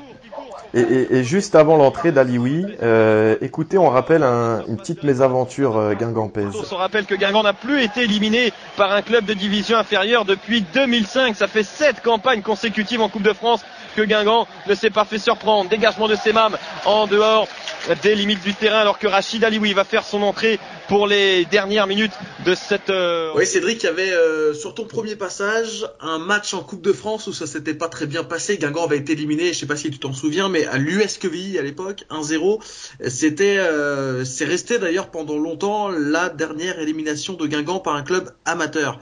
Et, 0.75 0.79
et- 0.81 1.15
et 1.17 1.23
juste 1.23 1.53
avant 1.53 1.77
l'entrée 1.77 2.11
d'Alioui, 2.11 2.65
euh, 2.81 3.35
écoutez, 3.41 3.77
on 3.77 3.89
rappelle 3.89 4.23
un- 4.23 4.63
une 4.67 4.77
petite 4.77 5.03
mésaventure 5.03 5.77
euh, 5.77 5.93
guingampaise. 5.93 6.47
On 6.59 6.63
se 6.63 6.73
rappelle 6.73 7.05
que 7.05 7.13
Guingamp 7.13 7.43
n'a 7.43 7.53
plus 7.53 7.83
été 7.83 8.01
éliminé 8.01 8.51
par 8.75 8.91
un 8.91 9.03
club 9.03 9.25
de 9.25 9.35
division 9.35 9.77
inférieure 9.77 10.25
depuis 10.25 10.61
2005. 10.73 11.35
Ça 11.35 11.47
fait 11.47 11.61
sept 11.63 12.01
campagnes 12.01 12.41
consécutives 12.41 13.01
en 13.01 13.09
Coupe 13.09 13.21
de 13.21 13.33
France 13.33 13.63
que 13.95 14.01
Guingamp 14.01 14.47
ne 14.67 14.73
s'est 14.73 14.89
pas 14.89 15.05
fait 15.05 15.19
surprendre. 15.19 15.69
Dégagement 15.69 16.07
de 16.07 16.15
Semam 16.15 16.57
en 16.85 17.05
dehors 17.05 17.47
des 18.01 18.15
limites 18.15 18.41
du 18.43 18.53
terrain 18.53 18.79
alors 18.79 18.97
que 18.99 19.07
Rachid 19.07 19.43
Alioui 19.43 19.73
va 19.73 19.83
faire 19.83 20.05
son 20.05 20.21
entrée 20.21 20.59
pour 20.87 21.07
les 21.07 21.45
dernières 21.45 21.87
minutes 21.87 22.11
de 22.45 22.55
cette... 22.55 22.89
euh, 22.89 23.31
Oui, 23.35 23.45
Cédric, 23.45 23.83
il 23.83 23.85
y 23.85 23.89
avait 23.89 24.11
euh, 24.11 24.53
sur 24.53 24.73
ton 24.73 24.85
premier 24.85 25.15
passage 25.15 25.85
un 25.99 26.17
match 26.17 26.53
en 26.53 26.61
Coupe 26.63 26.81
de 26.81 26.93
France 26.93 27.27
où 27.27 27.33
ça 27.33 27.45
s'était 27.47 27.73
pas 27.73 27.89
très 27.89 28.05
bien 28.05 28.23
passé. 28.23 28.57
Guingamp 28.57 28.85
avait 28.85 28.97
été 28.97 29.13
éliminé, 29.13 29.53
je 29.53 29.59
sais 29.59 29.65
pas 29.65 29.75
si 29.75 29.89
tu 29.91 29.99
t'en 29.99 30.13
souviens, 30.13 30.49
mais 30.49 30.65
à 30.65 30.77
l'US 30.77 31.17
Quevilly 31.17 31.57
à 31.59 31.61
l'époque, 31.61 32.05
1-0. 32.09 32.61
C'était, 33.07 33.57
euh, 33.57 34.23
c'est 34.25 34.45
resté 34.45 34.79
d'ailleurs 34.79 35.09
pendant 35.11 35.37
longtemps 35.37 35.89
la 35.89 36.29
dernière 36.29 36.79
élimination 36.79 37.33
de 37.33 37.47
Guingamp 37.47 37.79
par 37.79 37.95
un 37.95 38.03
club 38.03 38.29
amateur. 38.45 38.99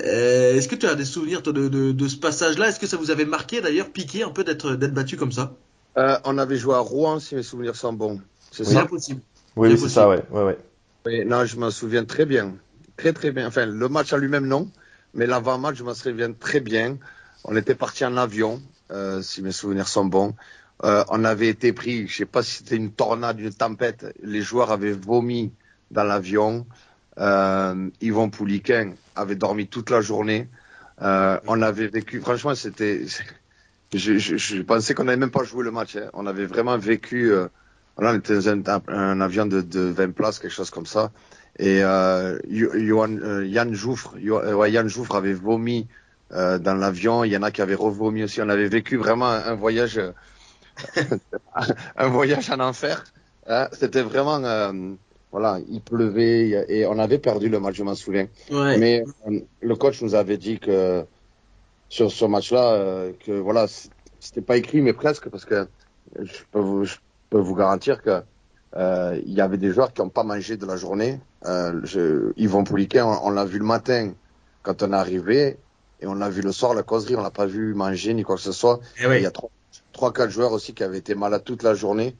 Euh, 0.00 0.56
Est-ce 0.56 0.68
que 0.68 0.76
tu 0.76 0.86
as 0.86 0.94
des 0.94 1.04
souvenirs 1.04 1.42
toi, 1.42 1.52
de, 1.52 1.68
de, 1.68 1.92
de 1.92 2.08
ce 2.08 2.16
passage-là? 2.16 2.68
Est-ce 2.68 2.80
que 2.80 2.86
ça 2.86 2.96
vous 2.96 3.10
avait 3.10 3.26
marqué 3.26 3.60
d'ailleurs, 3.60 3.90
piqué 3.90 4.22
un 4.22 4.30
peu 4.30 4.44
d'être 4.44 4.72
battu 4.76 5.16
comme 5.16 5.32
ça? 5.32 5.54
Euh, 5.96 6.18
on 6.24 6.38
avait 6.38 6.56
joué 6.56 6.74
à 6.74 6.78
Rouen, 6.78 7.20
si 7.20 7.34
mes 7.34 7.42
souvenirs 7.42 7.76
sont 7.76 7.92
bons. 7.92 8.20
C'est 8.50 8.66
Oui. 8.66 8.72
ça 8.74 8.86
possible. 8.86 9.20
Oui, 9.56 9.78
c'est 9.78 9.88
ça, 9.88 10.08
ouais, 10.08 10.22
ouais, 10.30 10.42
ouais. 10.42 10.58
Oui, 11.06 11.24
non, 11.24 11.44
je 11.44 11.56
m'en 11.58 11.70
souviens 11.70 12.04
très 12.04 12.26
bien. 12.26 12.54
Très, 12.96 13.12
très 13.12 13.30
bien. 13.30 13.46
Enfin, 13.46 13.66
le 13.66 13.88
match 13.88 14.12
en 14.12 14.16
lui-même, 14.16 14.46
non. 14.46 14.68
Mais 15.14 15.26
l'avant-match, 15.26 15.76
je 15.76 15.84
m'en 15.84 15.94
souviens 15.94 16.32
très 16.32 16.60
bien. 16.60 16.98
On 17.44 17.54
était 17.56 17.74
parti 17.74 18.04
en 18.04 18.16
avion, 18.16 18.60
euh, 18.90 19.22
si 19.22 19.42
mes 19.42 19.52
souvenirs 19.52 19.86
sont 19.88 20.04
bons. 20.06 20.34
Euh, 20.82 21.04
on 21.08 21.24
avait 21.24 21.48
été 21.48 21.72
pris, 21.72 22.08
je 22.08 22.16
sais 22.16 22.24
pas 22.26 22.42
si 22.42 22.56
c'était 22.58 22.76
une 22.76 22.90
tornade, 22.90 23.38
une 23.38 23.52
tempête. 23.54 24.06
Les 24.22 24.42
joueurs 24.42 24.72
avaient 24.72 24.92
vomi 24.92 25.52
dans 25.90 26.04
l'avion. 26.04 26.66
Euh, 27.18 27.90
Yvon 28.00 28.28
Pouliquin 28.30 28.94
avait 29.14 29.36
dormi 29.36 29.68
toute 29.68 29.90
la 29.90 30.00
journée. 30.00 30.48
Euh, 31.02 31.38
on 31.46 31.62
avait 31.62 31.86
vécu, 31.86 32.20
franchement, 32.20 32.54
c'était, 32.56 33.04
je, 33.92 34.18
je, 34.18 34.36
je 34.36 34.62
pensais 34.62 34.94
qu'on 34.94 35.04
n'avait 35.04 35.18
même 35.18 35.30
pas 35.30 35.44
joué 35.44 35.64
le 35.64 35.70
match. 35.70 35.96
Hein. 35.96 36.10
On 36.14 36.26
avait 36.26 36.46
vraiment 36.46 36.78
vécu, 36.78 37.32
euh, 37.32 37.48
on 37.96 38.14
était 38.14 38.34
dans 38.34 38.48
un, 38.48 38.62
un 38.88 39.20
avion 39.20 39.46
de, 39.46 39.60
de 39.60 39.80
20 39.80 40.12
places, 40.12 40.38
quelque 40.38 40.52
chose 40.52 40.70
comme 40.70 40.86
ça. 40.86 41.10
Et 41.58 41.84
euh, 41.84 42.38
Johan- 42.50 43.20
euh, 43.22 43.46
Yann 43.46 43.72
Jouffre, 43.74 44.14
euh, 44.24 44.54
ouais, 44.54 44.72
Yann 44.72 44.88
Jouffre 44.88 45.14
avait 45.14 45.34
vomi 45.34 45.86
euh, 46.32 46.58
dans 46.58 46.74
l'avion. 46.74 47.22
Il 47.22 47.32
y 47.32 47.36
en 47.36 47.42
a 47.42 47.50
qui 47.52 47.62
avaient 47.62 47.74
revomi 47.74 48.24
aussi. 48.24 48.42
On 48.42 48.48
avait 48.48 48.68
vécu 48.68 48.96
vraiment 48.96 49.28
un, 49.30 49.54
voyage, 49.54 50.00
un 51.96 52.08
voyage 52.08 52.50
en 52.50 52.60
enfer. 52.60 53.04
Hein, 53.46 53.68
c'était 53.72 54.02
vraiment, 54.02 54.40
voilà, 55.30 55.58
il 55.68 55.80
pleuvait 55.80 56.64
et 56.68 56.86
on 56.86 56.98
avait 56.98 57.18
perdu 57.18 57.48
le 57.48 57.60
match, 57.60 57.76
je 57.76 57.82
m'en 57.82 57.94
souviens. 57.94 58.28
Ouais. 58.50 58.78
Mais 58.78 59.04
euh, 59.28 59.40
le 59.60 59.76
coach 59.76 60.00
nous 60.02 60.14
avait 60.14 60.38
dit 60.38 60.58
que 60.58 61.04
sur 61.88 62.10
ce 62.10 62.24
match-là, 62.24 62.72
euh, 62.74 63.12
que 63.24 63.32
voilà, 63.32 63.66
c'était 64.20 64.42
pas 64.42 64.56
écrit, 64.56 64.80
mais 64.82 64.92
presque, 64.92 65.28
parce 65.28 65.44
que 65.44 65.68
je 66.20 66.42
peux 66.50 66.60
vous, 66.60 66.84
je 66.84 66.96
peux 67.30 67.38
vous 67.38 67.54
garantir 67.54 68.02
que 68.02 68.22
euh, 68.76 69.20
il 69.24 69.32
y 69.32 69.40
avait 69.40 69.58
des 69.58 69.70
joueurs 69.70 69.92
qui 69.92 70.02
n'ont 70.02 70.08
pas 70.08 70.24
mangé 70.24 70.56
de 70.56 70.66
la 70.66 70.76
journée. 70.76 71.20
Euh, 71.46 71.80
je, 71.84 72.32
Yvon 72.36 72.64
Pouliquet, 72.64 73.02
on, 73.02 73.26
on 73.26 73.30
l'a 73.30 73.44
vu 73.44 73.58
le 73.58 73.64
matin 73.64 74.12
quand 74.62 74.82
on 74.82 74.92
est 74.92 74.96
arrivé, 74.96 75.58
et 76.00 76.06
on 76.06 76.14
l'a 76.14 76.28
vu 76.28 76.42
le 76.42 76.52
soir, 76.52 76.74
la 76.74 76.82
causerie, 76.82 77.16
on 77.16 77.22
l'a 77.22 77.30
pas 77.30 77.46
vu 77.46 77.74
manger 77.74 78.14
ni 78.14 78.22
quoi 78.22 78.36
que 78.36 78.42
ce 78.42 78.52
soit. 78.52 78.80
Eh 78.98 79.06
oui. 79.06 79.18
Il 79.18 79.22
y 79.22 79.26
a 79.26 79.30
trois, 79.30 79.50
trois, 79.92 80.12
quatre 80.12 80.30
joueurs 80.30 80.52
aussi 80.52 80.74
qui 80.74 80.82
avaient 80.82 80.98
été 80.98 81.14
malades 81.14 81.44
toute 81.44 81.62
la 81.62 81.74
journée. 81.74 82.16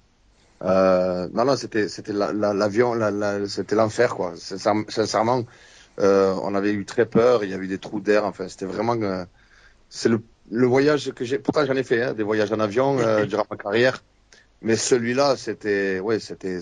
Euh, 0.62 1.28
non, 1.32 1.44
non, 1.44 1.56
c'était, 1.56 1.88
c'était 1.88 2.12
la- 2.12 2.32
la- 2.32 2.54
l'avion, 2.54 2.94
la, 2.94 3.10
la, 3.10 3.46
c'était 3.48 3.74
l'enfer, 3.74 4.14
quoi. 4.14 4.34
Sincèrement, 4.36 4.84
sincèrement, 4.88 5.44
euh, 6.00 6.34
on 6.42 6.54
avait 6.54 6.72
eu 6.72 6.84
très 6.84 7.06
peur. 7.06 7.44
Il 7.44 7.50
y 7.50 7.54
avait 7.54 7.64
eu 7.64 7.68
des 7.68 7.78
trous 7.78 8.00
d'air. 8.00 8.24
Enfin, 8.24 8.48
c'était 8.48 8.66
vraiment, 8.66 8.94
euh, 8.94 9.24
c'est 9.94 10.08
le, 10.08 10.24
le 10.50 10.66
voyage 10.66 11.12
que 11.12 11.24
j'ai. 11.24 11.38
Pourtant, 11.38 11.64
j'en 11.64 11.74
ai 11.76 11.84
fait, 11.84 12.02
hein, 12.02 12.14
des 12.14 12.22
voyages 12.24 12.52
en 12.52 12.60
avion 12.60 12.98
euh, 12.98 13.24
durant 13.26 13.44
ma 13.50 13.56
carrière. 13.56 14.02
Mais 14.62 14.76
celui-là, 14.76 15.36
c'était, 15.36 16.00
ouais, 16.00 16.20
c'était, 16.20 16.60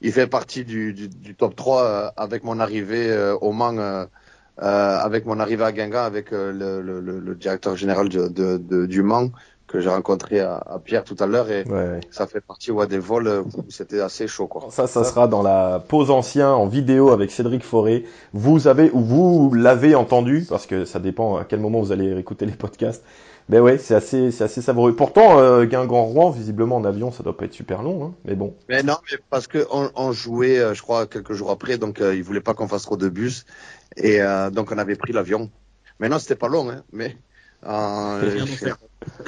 il 0.00 0.12
fait 0.12 0.26
partie 0.28 0.64
du, 0.64 0.94
du, 0.94 1.08
du 1.08 1.36
top 1.36 1.56
3 1.56 1.84
euh, 1.84 2.10
avec 2.16 2.44
mon 2.44 2.60
arrivée 2.60 3.10
euh, 3.10 3.36
au 3.36 3.52
Mans, 3.52 3.76
euh, 3.78 4.06
euh, 4.60 4.98
avec 4.98 5.26
mon 5.26 5.40
arrivée 5.40 5.64
à 5.64 5.72
Guingamp, 5.72 6.04
avec 6.04 6.32
euh, 6.32 6.52
le, 6.52 6.82
le, 6.82 7.00
le, 7.00 7.20
le 7.20 7.34
directeur 7.36 7.76
général 7.76 8.08
de, 8.08 8.28
de, 8.28 8.58
de- 8.58 8.86
du 8.86 9.02
Mans 9.02 9.30
que 9.72 9.80
j'ai 9.80 9.88
rencontré 9.88 10.40
à, 10.40 10.56
à 10.56 10.78
Pierre 10.78 11.04
tout 11.04 11.16
à 11.18 11.26
l'heure 11.26 11.50
et 11.50 11.64
Ouais, 11.64 12.00
ça 12.10 12.26
fait 12.26 12.40
partie 12.40 12.70
ouais, 12.70 12.86
des 12.86 12.98
vols 12.98 13.42
où 13.46 13.70
c'était 13.70 14.00
assez 14.00 14.28
chaud 14.28 14.46
quoi. 14.46 14.66
Ça, 14.70 14.86
ça 14.86 15.02
sera 15.04 15.26
dans 15.28 15.42
la 15.42 15.80
pause 15.80 16.10
ancien 16.10 16.50
en 16.52 16.66
vidéo 16.66 17.10
avec 17.10 17.30
Cédric 17.30 17.64
Forêt. 17.64 18.04
Vous 18.32 18.68
avez 18.68 18.90
ou 18.92 19.00
vous 19.00 19.54
l'avez 19.54 19.94
entendu 19.94 20.46
parce 20.48 20.66
que 20.66 20.84
ça 20.84 20.98
dépend 21.00 21.36
à 21.36 21.44
quel 21.44 21.60
moment 21.60 21.80
vous 21.80 21.92
allez 21.92 22.16
écouter 22.18 22.46
les 22.46 22.52
podcasts. 22.52 23.02
Mais 23.48 23.58
ouais, 23.60 23.78
c'est 23.78 23.94
assez, 23.94 24.30
c'est 24.30 24.44
assez 24.44 24.62
savoureux. 24.62 24.94
Pourtant, 24.94 25.38
euh, 25.40 25.64
Guingamp-Rouen, 25.64 26.30
visiblement 26.30 26.76
en 26.76 26.84
avion, 26.84 27.10
ça 27.10 27.22
doit 27.22 27.36
pas 27.36 27.46
être 27.46 27.52
super 27.52 27.82
long, 27.82 28.04
hein, 28.04 28.14
mais 28.24 28.34
bon. 28.36 28.54
Mais 28.68 28.82
non, 28.82 28.96
mais 29.10 29.18
parce 29.30 29.46
que 29.46 29.66
on, 29.70 29.90
on 29.96 30.12
jouait, 30.12 30.58
euh, 30.58 30.74
je 30.74 30.82
crois, 30.82 31.06
quelques 31.06 31.32
jours 31.32 31.50
après, 31.50 31.78
donc 31.78 32.00
euh, 32.00 32.14
ils 32.14 32.22
voulaient 32.22 32.40
pas 32.40 32.54
qu'on 32.54 32.68
fasse 32.68 32.82
trop 32.82 32.96
de 32.96 33.08
bus 33.08 33.44
et 33.96 34.22
euh, 34.22 34.50
donc 34.50 34.70
on 34.72 34.78
avait 34.78 34.96
pris 34.96 35.12
l'avion. 35.12 35.50
Mais 35.98 36.08
non, 36.08 36.18
c'était 36.18 36.36
pas 36.36 36.48
long, 36.48 36.70
hein, 36.70 36.84
mais 36.92 37.16
euh, 37.64 38.36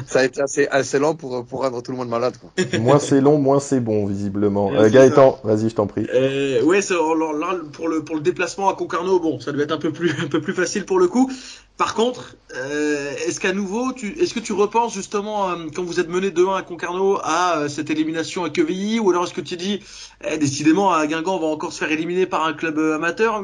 ça 0.06 0.20
a 0.20 0.24
été 0.24 0.40
assez, 0.40 0.66
assez 0.68 0.98
long 0.98 1.14
pour 1.14 1.44
pour 1.44 1.62
rendre 1.62 1.82
tout 1.82 1.92
le 1.92 1.98
monde 1.98 2.08
malade. 2.08 2.34
Quoi. 2.38 2.78
Moins 2.78 2.98
c'est 2.98 3.20
long, 3.20 3.38
moins 3.38 3.60
c'est 3.60 3.80
bon, 3.80 4.06
visiblement. 4.06 4.72
Euh, 4.72 4.88
Gaëtan, 4.88 5.38
vas-y, 5.44 5.70
je 5.70 5.74
t'en 5.74 5.86
prie. 5.86 6.06
Euh, 6.14 6.62
ouais, 6.62 6.82
ça, 6.82 6.94
alors 6.94 7.32
là, 7.32 7.56
pour 7.72 7.88
le 7.88 8.04
pour 8.04 8.16
le 8.16 8.22
déplacement 8.22 8.68
à 8.68 8.74
Concarneau, 8.74 9.20
bon, 9.20 9.40
ça 9.40 9.52
devait 9.52 9.64
être 9.64 9.72
un 9.72 9.78
peu 9.78 9.92
plus 9.92 10.10
un 10.22 10.28
peu 10.28 10.40
plus 10.40 10.54
facile 10.54 10.84
pour 10.84 10.98
le 10.98 11.08
coup. 11.08 11.30
Par 11.76 11.94
contre, 11.94 12.36
euh, 12.56 13.12
est-ce 13.26 13.40
qu'à 13.40 13.52
nouveau, 13.52 13.92
tu 13.92 14.16
est-ce 14.20 14.32
que 14.32 14.38
tu 14.38 14.52
repenses 14.52 14.94
justement 14.94 15.50
euh, 15.50 15.56
quand 15.74 15.82
vous 15.82 15.98
êtes 15.98 16.08
mené 16.08 16.30
2-1 16.30 16.58
à 16.58 16.62
Concarneau 16.62 17.18
à 17.20 17.58
euh, 17.58 17.68
cette 17.68 17.90
élimination 17.90 18.44
à 18.44 18.50
Quevilly, 18.50 19.00
ou 19.00 19.10
alors 19.10 19.24
est-ce 19.24 19.34
que 19.34 19.40
tu 19.40 19.56
dis, 19.56 19.80
eh, 20.24 20.38
décidément 20.38 20.92
à 20.92 21.04
Guingamp, 21.08 21.34
on 21.34 21.40
va 21.40 21.46
encore 21.46 21.72
se 21.72 21.78
faire 21.78 21.90
éliminer 21.90 22.26
par 22.26 22.44
un 22.44 22.52
club 22.52 22.78
amateur? 22.78 23.42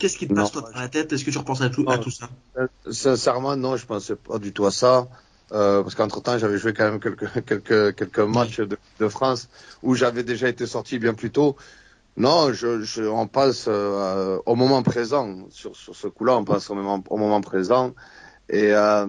Qu'est-ce 0.00 0.16
qui 0.16 0.26
te 0.26 0.34
passe 0.34 0.52
Non. 0.52 0.62
toi 0.62 0.70
dans 0.74 0.80
la 0.80 0.88
tête? 0.88 1.12
Est-ce 1.12 1.24
que 1.24 1.30
tu 1.30 1.38
repenses 1.38 1.60
à 1.60 1.70
tout, 1.70 1.84
à 1.86 1.98
tout 1.98 2.10
ça? 2.10 2.28
Sincèrement, 2.90 3.56
non, 3.56 3.76
je 3.76 3.86
pensais 3.86 4.16
pas 4.16 4.38
du 4.38 4.52
tout 4.52 4.66
à 4.66 4.72
ça. 4.72 5.06
Euh, 5.52 5.82
parce 5.82 5.94
qu'entre 5.94 6.20
temps, 6.22 6.38
j'avais 6.38 6.58
joué 6.58 6.74
quand 6.74 6.84
même 6.90 7.00
quelques 7.00 7.28
quelques 7.46 7.94
quelques 7.96 8.18
matchs 8.20 8.60
de, 8.60 8.78
de 8.98 9.08
France 9.08 9.48
où 9.82 9.94
j'avais 9.94 10.22
déjà 10.24 10.48
été 10.48 10.66
sorti 10.66 10.98
bien 10.98 11.14
plus 11.14 11.30
tôt. 11.32 11.56
Non, 12.16 12.52
je, 12.52 12.82
je 12.82 13.04
on 13.04 13.28
passe 13.28 13.66
euh, 13.68 14.38
au 14.46 14.54
moment 14.56 14.82
présent 14.82 15.48
sur 15.50 15.76
sur 15.76 15.94
ce 15.96 16.08
coup-là, 16.08 16.36
on 16.38 16.44
passe 16.44 16.70
au 16.70 16.74
moment 16.74 17.02
au 17.10 17.16
moment 17.16 17.40
présent 17.40 17.94
et 18.48 18.74
euh, 18.74 19.06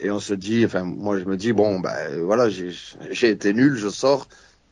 et 0.00 0.10
on 0.10 0.20
se 0.20 0.34
dit, 0.34 0.64
enfin 0.64 0.84
moi 0.84 1.18
je 1.18 1.24
me 1.24 1.36
dis 1.36 1.52
bon 1.52 1.80
ben 1.80 2.20
voilà 2.22 2.48
j'ai 2.50 2.70
j'ai 3.10 3.30
été 3.30 3.52
nul, 3.54 3.76
je 3.76 3.88
sors. 3.88 4.28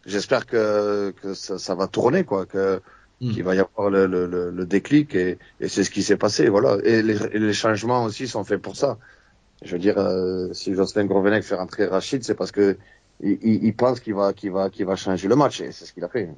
J'espère 0.07 0.47
que 0.47 1.13
que 1.13 1.35
ça, 1.35 1.59
ça 1.59 1.75
va 1.75 1.89
tourner 1.89 2.25
quoi, 2.25 2.47
que 2.47 2.83
Mm. 3.21 3.31
qu'il 3.33 3.45
va 3.45 3.55
y 3.55 3.61
avoir 3.61 3.89
le, 3.91 4.07
le, 4.07 4.67
déclic 4.67 5.15
et, 5.15 5.39
et 5.61 5.69
c'est 5.69 5.85
ce 5.85 5.91
qui 5.91 6.03
s'est 6.03 6.17
passé 6.17 6.49
voilà 6.49 6.79
et 6.85 7.03
les, 7.03 7.23
et 7.27 7.39
les 7.39 7.53
changements 7.53 8.03
aussi 8.05 8.27
sont 8.27 8.43
faits 8.45 8.61
pour 8.61 8.75
ça 8.77 8.99
je 9.65 9.73
veux 9.73 9.79
dire 9.79 9.99
euh, 9.99 10.53
si 10.53 10.75
Jocelyn 10.75 11.07
Grovenec 11.07 11.43
fait 11.43 11.55
rentrer 11.55 11.87
Rachid 11.87 12.23
c'est 12.25 12.35
parce 12.35 12.53
que 12.53 12.77
il, 13.21 13.39
il, 13.43 13.75
pense 13.75 14.01
qu'il 14.01 14.15
va 14.15 14.33
qu'il 14.33 14.51
va 14.51 14.71
qu'il 14.71 14.87
va 14.87 14.97
changer 14.97 15.29
le 15.29 15.37
match 15.37 15.61
et 15.61 15.73
c'est 15.73 15.85
ce 15.85 15.93
qu'il 15.93 16.03
a 16.05 16.09
fait 16.09 16.29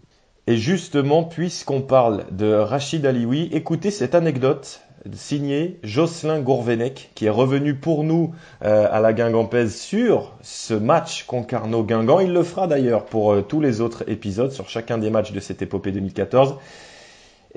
Et 0.46 0.56
justement, 0.56 1.24
puisqu'on 1.24 1.80
parle 1.80 2.26
de 2.30 2.52
Rachid 2.52 3.06
Alioui, 3.06 3.48
écoutez 3.52 3.90
cette 3.90 4.14
anecdote 4.14 4.80
signée 5.12 5.78
Jocelyn 5.82 6.40
Gourvenec, 6.40 7.10
qui 7.14 7.26
est 7.26 7.30
revenu 7.30 7.74
pour 7.74 8.04
nous 8.04 8.34
euh, 8.64 8.88
à 8.90 9.00
la 9.00 9.12
Guingampaise 9.12 9.76
sur 9.76 10.32
ce 10.42 10.74
match 10.74 11.24
Concarneau-Guingamp. 11.26 12.20
Il 12.20 12.32
le 12.32 12.42
fera 12.42 12.66
d'ailleurs 12.66 13.04
pour 13.04 13.32
euh, 13.32 13.42
tous 13.42 13.60
les 13.60 13.80
autres 13.80 14.08
épisodes, 14.08 14.50
sur 14.50 14.68
chacun 14.68 14.98
des 14.98 15.10
matchs 15.10 15.32
de 15.32 15.40
cette 15.40 15.62
épopée 15.62 15.92
2014. 15.92 16.56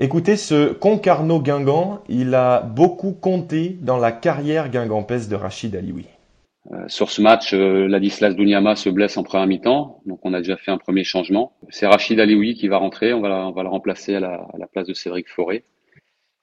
Écoutez, 0.00 0.36
ce 0.36 0.72
Concarneau-Guingamp, 0.74 2.04
il 2.08 2.32
a 2.36 2.60
beaucoup 2.60 3.10
compté 3.10 3.76
dans 3.80 3.96
la 3.96 4.12
carrière 4.12 4.70
guingampaise 4.70 5.28
de 5.28 5.34
Rachid 5.34 5.74
Alioui. 5.74 6.06
Euh, 6.70 6.84
sur 6.86 7.10
ce 7.10 7.20
match, 7.20 7.52
euh, 7.52 7.88
Ladislas 7.88 8.36
Dunyama 8.36 8.76
se 8.76 8.90
blesse 8.90 9.16
en 9.16 9.24
première 9.24 9.48
mi-temps, 9.48 10.00
donc 10.06 10.20
on 10.22 10.34
a 10.34 10.38
déjà 10.38 10.56
fait 10.56 10.70
un 10.70 10.78
premier 10.78 11.02
changement. 11.02 11.52
C'est 11.70 11.88
Rachid 11.88 12.20
Alioui 12.20 12.54
qui 12.54 12.68
va 12.68 12.76
rentrer, 12.76 13.12
on 13.12 13.20
va, 13.20 13.48
on 13.48 13.60
le 13.60 13.68
remplacer 13.68 14.14
à 14.14 14.20
la, 14.20 14.34
à 14.34 14.56
la 14.56 14.68
place 14.68 14.86
de 14.86 14.94
Cédric 14.94 15.28
Forêt. 15.28 15.64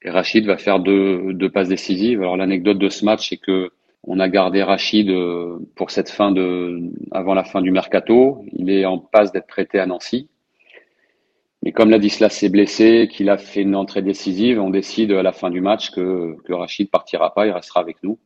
Et 0.01 0.10
Rachid 0.10 0.45
va 0.45 0.58
faire 0.58 0.80
deux, 0.80 1.32
deux 1.32 1.49
passes 1.49 1.70
décisives. 1.70 2.20
Alors 2.20 2.36
l'anecdote 2.36 2.78
de 2.78 2.89
ce 2.89 3.06
match, 3.06 3.30
c'est 3.30 3.38
que 3.38 3.72
on 4.03 4.20
a 4.20 4.28
gardé 4.28 4.64
Rachid 4.64 5.10
euh, 5.10 5.60
pour 5.78 5.91
cette 5.91 6.10
fin 6.10 6.34
de, 6.34 6.91
avant 7.12 7.34
la 7.34 7.45
fin 7.45 7.62
du 7.62 7.72
mercato. 7.72 8.43
Il 8.51 8.70
est 8.70 8.84
en 8.84 8.97
passe 8.97 9.32
d'être 9.32 9.47
prêté 9.47 9.80
à 9.80 9.86
Nancy. 9.86 10.28
Mais 11.66 11.72
comme 11.72 11.89
Ladislas 11.89 12.30
s'est 12.30 12.49
blessé, 12.49 13.09
qu'il 13.11 13.28
a 13.28 13.39
fait 13.39 13.63
une 13.63 13.76
entrée 13.76 14.03
décisive, 14.03 14.61
on 14.61 14.70
décide 14.70 15.11
à 15.11 15.24
la 15.24 15.34
fin 15.34 15.49
du 15.49 15.61
match 15.61 15.89
que, 15.89 16.38
que 16.45 16.53
Rachid 16.53 16.91
partira 16.91 17.34
pas, 17.34 17.47
il 17.47 17.51
restera 17.51 17.80
avec 17.80 17.97
nous. 18.03 18.20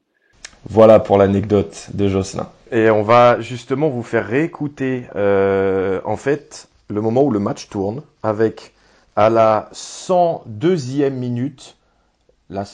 Voilà 0.66 1.00
pour 1.00 1.18
l'anecdote 1.18 1.88
de 1.94 2.10
Jocelyn. 2.10 2.50
Et 2.74 2.90
on 2.90 3.02
va 3.02 3.40
justement 3.40 3.88
vous 3.88 4.04
faire 4.04 4.28
réécouter 4.28 5.06
euh, 5.16 6.02
en 6.04 6.18
fait 6.18 6.68
le 6.90 7.00
moment 7.00 7.24
où 7.24 7.32
le 7.32 7.40
match 7.40 7.70
tourne 7.70 8.02
avec 8.24 8.74
à 9.16 9.30
la 9.30 9.70
102e 9.74 11.12
minute, 11.12 11.78
la, 12.50 12.66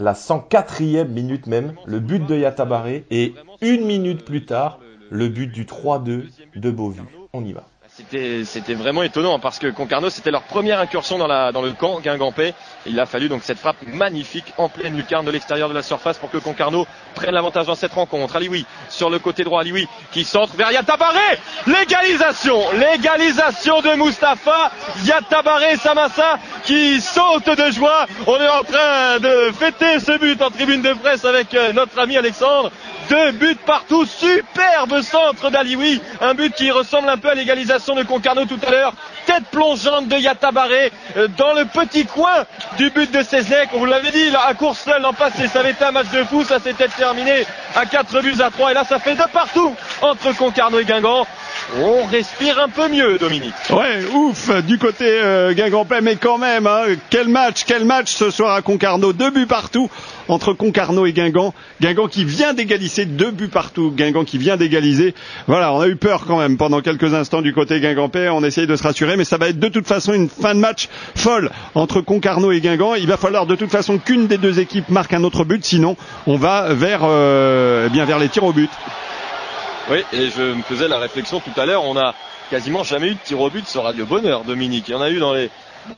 la 0.00 0.14
104e 0.14 1.06
minute 1.06 1.46
même, 1.46 1.74
le 1.86 2.00
but 2.00 2.26
de 2.26 2.36
Yatabaré 2.36 3.04
et 3.12 3.32
une 3.60 3.86
minute 3.86 4.24
plus 4.24 4.44
tard, 4.44 4.80
le 5.10 5.28
but 5.28 5.52
du 5.52 5.64
3-2 5.64 6.24
de 6.56 6.70
Beauvue. 6.72 7.02
On 7.32 7.44
y 7.44 7.52
va. 7.52 7.64
C'était, 7.96 8.74
vraiment 8.74 9.04
étonnant 9.04 9.38
parce 9.38 9.60
que 9.60 9.68
Concarneau, 9.68 10.10
c'était 10.10 10.32
leur 10.32 10.42
première 10.42 10.80
incursion 10.80 11.16
dans, 11.16 11.28
la, 11.28 11.52
dans 11.52 11.62
le 11.62 11.70
camp 11.70 12.00
guingampais. 12.00 12.52
Il 12.86 12.98
a 12.98 13.06
fallu 13.06 13.28
donc 13.28 13.42
cette 13.44 13.60
frappe 13.60 13.76
magnifique 13.86 14.52
en 14.58 14.68
pleine 14.68 14.96
lucarne 14.96 15.24
de 15.24 15.30
l'extérieur 15.30 15.68
de 15.68 15.74
la 15.74 15.82
surface 15.84 16.18
pour 16.18 16.28
que 16.28 16.38
Concarneau 16.38 16.88
prenne 17.14 17.30
l'avantage 17.34 17.66
dans 17.66 17.76
cette 17.76 17.92
rencontre. 17.92 18.34
Alioui 18.34 18.66
sur 18.88 19.10
le 19.10 19.20
côté 19.20 19.44
droit, 19.44 19.60
Alioui 19.60 19.86
qui 20.10 20.24
centre 20.24 20.56
vers 20.56 20.72
Yatabaré. 20.72 21.38
Légalisation, 21.68 22.58
légalisation 22.72 23.80
de 23.80 23.94
Mustapha. 23.94 24.72
Yatabaré 25.04 25.76
Samassa 25.76 26.40
qui 26.64 27.00
saute 27.00 27.46
de 27.46 27.70
joie. 27.70 28.06
On 28.26 28.40
est 28.40 28.48
en 28.48 28.64
train 28.64 29.20
de 29.20 29.52
fêter 29.52 30.00
ce 30.00 30.18
but 30.18 30.42
en 30.42 30.50
tribune 30.50 30.82
de 30.82 30.94
presse 30.94 31.24
avec 31.24 31.54
euh, 31.54 31.72
notre 31.72 31.96
ami 32.00 32.16
Alexandre. 32.16 32.72
Deux 33.08 33.32
buts 33.32 33.58
partout, 33.66 34.06
superbe 34.06 35.02
centre 35.02 35.50
d'Alioui, 35.50 36.00
un 36.22 36.32
but 36.32 36.54
qui 36.54 36.70
ressemble 36.70 37.08
un 37.10 37.18
peu 37.18 37.28
à 37.28 37.34
l'égalisation 37.34 37.83
de 37.92 38.02
Concarneau 38.04 38.46
tout 38.46 38.58
à 38.66 38.70
l'heure. 38.70 38.94
Tête 39.26 39.44
plongeante 39.50 40.08
de 40.08 40.16
Yatabaré 40.16 40.90
euh, 41.16 41.28
dans 41.36 41.52
le 41.52 41.66
petit 41.66 42.06
coin 42.06 42.46
du 42.78 42.90
but 42.90 43.12
de 43.12 43.22
Cézek. 43.22 43.68
On 43.74 43.78
vous 43.78 43.84
l'avait 43.84 44.10
dit, 44.10 44.30
là, 44.30 44.46
à 44.46 44.54
course 44.54 44.86
l'an 44.86 45.12
passé, 45.12 45.48
ça 45.48 45.60
avait 45.60 45.72
été 45.72 45.84
un 45.84 45.90
match 45.90 46.10
de 46.10 46.24
fou, 46.24 46.44
ça 46.44 46.58
s'était 46.60 46.88
terminé 46.88 47.44
à 47.74 47.84
4 47.84 48.22
buts 48.22 48.40
à 48.40 48.50
3 48.50 48.70
et 48.70 48.74
là 48.74 48.84
ça 48.84 48.98
fait 48.98 49.14
de 49.14 49.22
partout 49.32 49.74
entre 50.00 50.34
Concarneau 50.36 50.78
et 50.78 50.84
Guingamp. 50.84 51.26
On 51.80 52.04
respire 52.04 52.60
un 52.60 52.68
peu 52.68 52.88
mieux, 52.88 53.18
Dominique. 53.18 53.54
Ouais, 53.70 54.04
ouf, 54.12 54.50
du 54.62 54.78
côté 54.78 55.06
euh, 55.06 55.52
Guingampais, 55.54 56.00
mais 56.00 56.16
quand 56.16 56.38
même, 56.38 56.66
hein, 56.66 56.84
quel 57.10 57.28
match, 57.28 57.64
quel 57.66 57.84
match 57.84 58.12
ce 58.12 58.30
soir 58.30 58.54
à 58.54 58.62
Concarneau, 58.62 59.12
deux 59.12 59.30
buts 59.30 59.46
partout 59.46 59.90
entre 60.28 60.52
Concarneau 60.52 61.06
et 61.06 61.12
Guingamp. 61.12 61.54
Guingamp 61.80 62.08
qui 62.08 62.24
vient 62.24 62.54
d'égaliser, 62.54 63.04
deux 63.04 63.30
buts 63.30 63.48
partout, 63.48 63.92
Guingamp 63.94 64.24
qui 64.24 64.38
vient 64.38 64.56
d'égaliser. 64.56 65.14
Voilà, 65.46 65.72
on 65.72 65.80
a 65.80 65.88
eu 65.88 65.96
peur 65.96 66.24
quand 66.26 66.38
même 66.38 66.56
pendant 66.56 66.80
quelques 66.80 67.14
instants 67.14 67.42
du 67.42 67.52
côté 67.52 67.80
Guingampais, 67.80 68.28
on 68.28 68.42
essaye 68.44 68.66
de 68.66 68.76
se 68.76 68.82
rassurer, 68.82 69.16
mais 69.16 69.24
ça 69.24 69.38
va 69.38 69.48
être 69.48 69.58
de 69.58 69.68
toute 69.68 69.86
façon 69.86 70.12
une 70.12 70.28
fin 70.28 70.54
de 70.54 70.60
match 70.60 70.88
folle 71.14 71.50
entre 71.74 72.00
Concarneau 72.00 72.52
et 72.52 72.60
Guingamp. 72.60 72.94
Il 72.94 73.06
va 73.06 73.16
falloir 73.16 73.46
de 73.46 73.54
toute 73.54 73.70
façon 73.70 73.98
qu'une 73.98 74.26
des 74.26 74.38
deux 74.38 74.60
équipes 74.60 74.88
marque 74.88 75.12
un 75.12 75.24
autre 75.24 75.44
but, 75.44 75.64
sinon 75.64 75.96
on 76.26 76.36
va 76.36 76.72
vers, 76.74 77.00
euh, 77.04 77.86
eh 77.86 77.90
bien 77.90 78.04
vers 78.04 78.18
les 78.18 78.28
tirs 78.28 78.44
au 78.44 78.52
but. 78.52 78.70
Oui, 79.90 79.98
et 80.12 80.30
je 80.30 80.54
me 80.54 80.62
faisais 80.62 80.88
la 80.88 80.98
réflexion 80.98 81.40
tout 81.40 81.60
à 81.60 81.66
l'heure, 81.66 81.84
on 81.84 81.96
a 81.96 82.14
quasiment 82.50 82.84
jamais 82.84 83.08
eu 83.08 83.14
de 83.14 83.18
tir 83.22 83.40
au 83.40 83.50
but 83.50 83.66
sur 83.66 83.82
Radio 83.84 84.06
Bonheur, 84.06 84.44
Dominique. 84.44 84.88
Il 84.88 84.92
y 84.92 84.94
en 84.94 85.02
a 85.02 85.10
eu 85.10 85.18
dans 85.18 85.34
les 85.34 85.50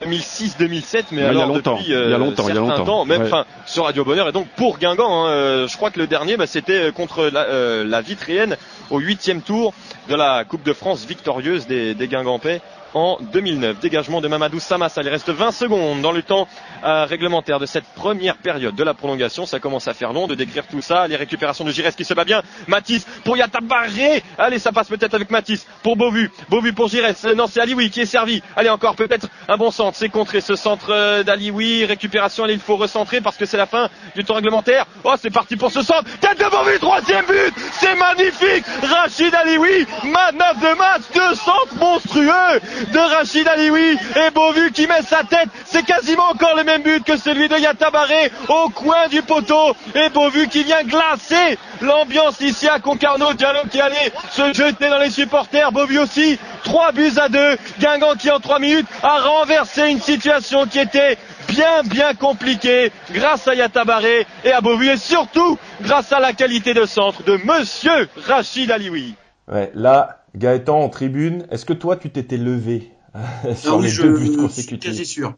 2006-2007, 0.05 1.05
mais 1.13 1.23
alors 1.23 1.33
il 1.33 1.39
y 1.39 1.43
a 1.43 1.47
longtemps, 1.47 1.73
depuis 1.75 1.87
il 1.87 1.93
y 1.93 1.95
a 2.15 2.19
longtemps, 2.19 2.45
il 2.49 2.49
y 2.49 2.51
a 2.53 2.55
certains 2.55 2.71
longtemps. 2.79 2.85
temps, 2.85 3.05
même 3.05 3.23
Ouais. 3.23 3.27
enfin 3.27 3.45
sur 3.67 3.85
Radio 3.85 4.05
Bonheur 4.05 4.29
et 4.29 4.33
donc 4.33 4.49
pour 4.57 4.79
Guingamp, 4.79 5.09
hein, 5.27 5.29
euh, 5.29 5.69
je 5.69 5.77
crois 5.77 5.91
que 5.91 5.99
le 5.99 6.07
dernier, 6.07 6.37
bah, 6.37 6.47
c'était 6.47 6.93
contre 6.93 7.27
la, 7.27 7.43
euh, 7.45 7.85
la 7.85 8.01
Vitréenne 8.01 8.57
au 8.91 8.99
huitième 8.99 9.43
tour 9.43 9.73
de 10.09 10.15
la 10.15 10.45
Coupe 10.45 10.63
de 10.63 10.73
France 10.73 11.05
victorieuse 11.07 11.67
des, 11.67 11.95
des 11.95 12.09
Guingampais 12.09 12.61
en 12.97 13.19
2009. 13.21 13.79
Dégagement 13.81 14.23
de 14.23 14.27
Mamadou 14.29 14.59
Samassa. 14.59 15.03
Il 15.03 15.09
reste 15.11 15.29
20 15.29 15.53
secondes 15.53 16.01
dans 16.01 16.13
le 16.13 16.23
temps 16.23 16.49
euh, 16.83 17.05
réglementaire 17.05 17.61
de 17.61 17.67
cette 17.67 17.85
première 17.95 18.39
période 18.39 18.75
de 18.75 18.83
la 18.83 18.95
prolongation. 18.95 19.45
Ça 19.45 19.61
commence 19.61 19.87
à 19.87 19.93
faire 19.93 20.15
long 20.15 20.27
de 20.27 20.35
décrire 20.35 20.67
tout 20.67 20.81
ça. 20.81 21.07
Les 21.07 21.17
récupérations 21.17 21.65
de 21.67 21.71
Giresse 21.71 21.95
qui 21.95 22.07
se 22.07 22.15
bat 22.15 22.25
bien. 22.25 22.43
Matisse 22.69 23.07
pour 23.23 23.37
Yatabaré. 23.37 24.23
Allez, 24.39 24.59
ça 24.59 24.73
passe 24.73 24.89
peut-être 24.89 25.13
avec 25.13 25.31
Matisse 25.31 25.67
pour 25.83 25.97
Beauvu. 25.97 26.31
Beauvu 26.49 26.73
pour 26.73 26.89
Giresse. 26.89 27.23
Euh, 27.27 27.35
Non, 27.35 27.47
c'est 27.49 27.61
Alioui 27.61 27.91
qui 27.91 28.01
est 28.01 28.07
servi. 28.07 28.43
Allez, 28.57 28.71
encore 28.71 28.97
peut-être 28.97 29.29
un 29.47 29.59
bon 29.59 29.71
centre. 29.71 29.99
C'est 29.99 30.09
contré 30.09 30.41
ce 30.41 30.57
centre 30.57 30.87
euh, 30.89 31.23
d'Alioui. 31.23 31.85
Récupération. 31.85 32.45
Allez, 32.45 32.55
il 32.55 32.61
faut 32.61 32.77
recentrer 32.77 33.21
parce 33.21 33.37
que 33.37 33.45
c'est 33.45 33.59
la 33.59 33.67
fin 33.67 33.91
du 34.15 34.25
temps 34.25 34.35
réglementaire. 34.37 34.87
Oh, 35.05 35.13
c'est 35.21 35.31
parti 35.31 35.57
pour 35.57 35.71
ce 35.71 35.83
centre. 35.83 36.05
Tête 36.21 36.39
de 36.39 36.49
Beauvu, 36.51 36.79
troisième 36.79 37.27
but. 37.27 37.53
C'est 37.73 37.95
magnifique. 37.95 38.65
Rachid 38.83 39.35
Alioui. 39.35 39.87
Manœuvre 40.05 40.61
de 40.61 40.79
match. 40.79 41.03
Deux 41.15 41.35
centres 41.35 41.75
monstrueux 41.79 42.61
de 42.93 42.99
Rachid 43.37 43.49
Alioui. 43.49 43.99
Et 44.17 44.31
Beauvu 44.31 44.73
qui 44.73 44.87
met 44.87 45.03
sa 45.03 45.23
tête. 45.23 45.49
C'est 45.67 45.85
quasiment 45.85 46.31
encore 46.31 46.57
le 46.57 46.65
même 46.65 46.83
but 46.83 47.05
que 47.05 47.17
celui 47.19 47.49
de 47.49 47.57
Yatabaré 47.57 48.31
au 48.49 48.71
coin 48.71 49.09
du 49.09 49.21
poteau. 49.23 49.75
Et 49.95 50.09
Beauvu 50.09 50.49
qui 50.49 50.65
vient 50.65 50.83
glacer 50.85 51.59
l'ambiance 51.83 52.41
ici 52.41 52.67
à 52.69 52.79
Concarneau. 52.79 53.35
Diallo 53.35 53.61
qui 53.71 53.81
allait 53.81 54.13
se 54.31 54.53
jeter 54.55 54.89
dans 54.89 54.99
les 54.99 55.11
supporters. 55.11 55.71
Beauvu 55.73 55.99
aussi. 55.99 56.39
Trois 56.65 56.93
buts 56.93 57.13
à 57.19 57.29
deux. 57.29 57.57
Guingamp 57.79 58.15
qui 58.15 58.31
en 58.31 58.41
trois 58.41 58.59
minutes 58.59 58.87
a 59.03 59.21
renversé 59.21 59.91
une 59.91 60.01
situation 60.01 60.67
qui 60.67 60.79
était 60.79 61.19
bien 61.49 61.83
bien 61.85 62.15
compliquée 62.15 62.91
grâce 63.13 63.47
à 63.47 63.55
Yatabaré 63.55 64.27
et 64.45 64.53
à 64.53 64.61
Beauvu 64.61 64.89
et 64.89 64.97
surtout 64.97 65.59
grâce 65.83 66.13
à 66.13 66.21
la 66.21 66.33
qualité 66.33 66.73
de 66.75 66.87
centre 66.87 67.23
de 67.23 67.39
Monsieur 67.45 68.09
Rachid 68.27 68.71
Alioui. 68.71 69.15
Ouais, 69.47 69.71
là, 69.75 70.23
Gaëtan 70.35 70.81
en 70.81 70.89
tribune, 70.89 71.47
est-ce 71.51 71.65
que 71.65 71.73
toi 71.73 71.97
tu 71.97 72.11
t'étais 72.11 72.37
levé 72.37 72.96
sur 73.57 73.73
Ah 73.73 73.77
oui, 73.77 73.89
les 73.89 73.93
je, 73.93 74.03
deux 74.03 74.11
buts 74.11 74.31
je 74.57 74.61
suis 74.63 74.79
quasi 74.79 75.05
sûr. 75.07 75.35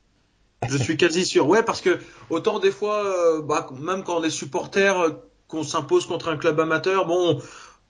Je 0.67 0.77
suis 0.77 0.97
quasi 0.97 1.25
sûr. 1.27 1.49
Ouais, 1.49 1.63
parce 1.63 1.81
que 1.81 1.99
autant 2.31 2.59
des 2.61 2.71
fois, 2.73 3.05
euh, 3.07 3.43
bah, 3.43 3.69
même 3.81 4.05
quand 4.05 4.19
on 4.19 4.25
est 4.25 4.31
supporter, 4.31 5.01
euh, 5.01 5.11
qu'on 5.49 5.63
s'impose 5.65 6.07
contre 6.07 6.29
un 6.29 6.37
club 6.37 6.61
amateur, 6.61 7.07
bon, 7.07 7.41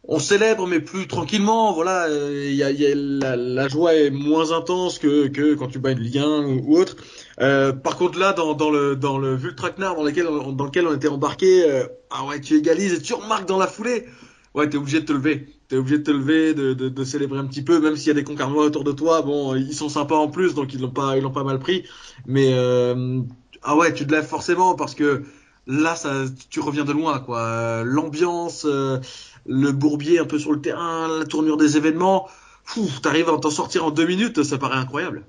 on 0.05 0.19
célèbre, 0.21 0.67
mais 0.67 0.81
plus 0.81 1.09
tranquillement. 1.09 1.73
Voilà, 1.75 2.07
euh, 2.09 2.47
il 2.51 2.55
y 2.57 2.63
a, 2.65 2.71
y 2.71 2.87
a- 2.87 2.95
la, 2.95 3.37
la 3.37 3.69
joie 3.69 3.95
est 3.97 4.11
moins 4.11 4.53
intense 4.53 4.99
que, 4.99 5.29
que 5.29 5.55
quand 5.55 5.69
tu 5.69 5.79
bats 5.81 5.93
une 5.93 6.01
Ligue 6.01 6.19
1 6.19 6.43
ou, 6.45 6.63
ou 6.67 6.79
autre. 6.79 6.97
Euh, 7.41 7.73
par 7.73 7.97
contre, 7.97 8.19
là, 8.19 8.33
dans, 8.35 8.55
dans 8.55 8.71
le 8.71 8.97
dans 8.97 9.19
le 9.19 9.37
vu 9.37 9.49
le 9.49 9.57
traquenard 9.57 9.97
dans 9.97 10.05
lequel 10.05 10.29
on, 10.29 10.53
dans 10.53 10.67
lequel 10.67 10.87
on 10.87 10.95
était 10.95 11.09
embarqué, 11.09 11.71
euh, 11.71 11.87
ah 12.11 12.25
ouais, 12.27 12.41
tu 12.41 12.57
égalises 12.57 12.95
et 12.95 13.03
tu 13.03 13.15
remarques 13.15 13.47
dans 13.49 13.59
la 13.59 13.67
foulée. 13.69 14.07
Ouais, 14.55 14.69
t'es 14.69 14.77
obligé 14.79 15.01
de 15.01 15.07
te 15.07 15.13
lever. 15.13 15.47
T'es 15.69 15.77
obligé 15.77 15.99
de 15.99 16.03
te 16.03 16.11
lever, 16.11 16.55
de, 16.55 16.73
de, 16.73 16.89
de 16.89 17.05
célébrer 17.05 17.39
un 17.39 17.45
petit 17.45 17.63
peu, 17.63 17.79
même 17.79 17.95
s'il 17.97 18.09
y 18.09 18.11
a 18.11 18.15
des 18.15 18.25
concarnois 18.25 18.65
autour 18.65 18.85
de 18.85 18.93
toi. 18.93 19.21
Bon, 19.21 19.55
ils 19.55 19.75
sont 19.75 19.91
sympas 19.91 20.17
en 20.17 20.29
plus, 20.29 20.55
donc 20.55 20.73
ils 20.73 20.81
l'ont 20.81 20.91
pas, 20.91 21.19
ils 21.19 21.23
l'ont 21.23 21.31
pas 21.31 21.45
mal 21.45 21.59
pris. 21.59 21.85
Mais 22.27 22.55
euh, 22.55 23.21
ah 23.63 23.77
ouais, 23.77 23.93
tu 23.93 24.07
te 24.07 24.13
lèves 24.13 24.27
forcément 24.27 24.75
parce 24.75 24.95
que 24.95 25.25
là, 25.67 25.95
ça, 25.95 26.25
tu 26.49 26.61
reviens 26.61 26.85
de 26.85 26.93
loin, 26.93 27.19
quoi. 27.19 27.83
L'ambiance, 27.85 28.65
euh, 28.65 28.99
le 29.47 29.73
bourbier 29.73 30.19
un 30.19 30.25
peu 30.25 30.39
sur 30.39 30.53
le 30.53 30.61
terrain, 30.61 31.07
la 31.19 31.27
tournure 31.27 31.59
des 31.59 31.77
événements. 31.77 32.29
Fou, 32.65 32.89
t'arrives 33.03 33.29
à 33.29 33.37
t'en 33.39 33.51
sortir 33.51 33.85
en 33.85 33.91
deux 33.91 34.07
minutes, 34.07 34.43
ça 34.43 34.57
paraît 34.57 34.79
incroyable. 34.79 35.25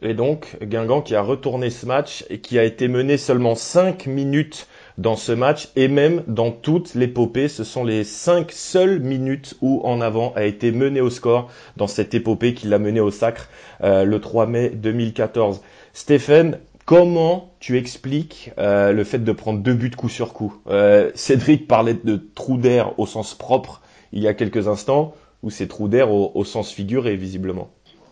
Et 0.00 0.14
donc, 0.14 0.56
Guingamp 0.62 1.02
qui 1.02 1.14
a 1.14 1.22
retourné 1.22 1.70
ce 1.70 1.86
match 1.86 2.24
et 2.30 2.40
qui 2.40 2.58
a 2.58 2.64
été 2.64 2.88
mené 2.88 3.16
seulement 3.16 3.54
5 3.54 4.06
minutes 4.06 4.68
dans 4.98 5.16
ce 5.16 5.32
match 5.32 5.68
et 5.76 5.88
même 5.88 6.24
dans 6.26 6.50
toute 6.50 6.94
l'épopée. 6.94 7.48
Ce 7.48 7.64
sont 7.64 7.84
les 7.84 8.04
5 8.04 8.52
seules 8.52 9.00
minutes 9.00 9.54
où 9.62 9.80
en 9.84 10.00
avant 10.00 10.32
a 10.34 10.44
été 10.44 10.72
mené 10.72 11.00
au 11.00 11.08
score 11.08 11.50
dans 11.76 11.86
cette 11.86 12.12
épopée 12.14 12.52
qui 12.52 12.66
l'a 12.66 12.78
mené 12.78 13.00
au 13.00 13.10
sacre 13.10 13.48
euh, 13.82 14.04
le 14.04 14.20
3 14.20 14.46
mai 14.46 14.70
2014. 14.70 15.62
Stéphane, 15.92 16.58
comment 16.84 17.54
tu 17.60 17.78
expliques 17.78 18.50
euh, 18.58 18.92
le 18.92 19.04
fait 19.04 19.20
de 19.20 19.32
prendre 19.32 19.60
deux 19.60 19.74
buts 19.74 19.90
coup 19.90 20.08
sur 20.08 20.32
coup? 20.34 20.60
Euh, 20.66 21.10
Cédric 21.14 21.68
parlait 21.68 21.96
de 22.02 22.20
trou 22.34 22.58
d'air 22.58 22.98
au 22.98 23.06
sens 23.06 23.34
propre 23.34 23.80
il 24.12 24.22
y 24.22 24.28
a 24.28 24.34
quelques 24.34 24.68
instants, 24.68 25.14
ou 25.42 25.50
c'est 25.50 25.68
trou 25.68 25.86
d'air 25.86 26.10
au, 26.10 26.32
au 26.34 26.44
sens 26.44 26.72
figuré 26.72 27.14
visiblement? 27.14 27.70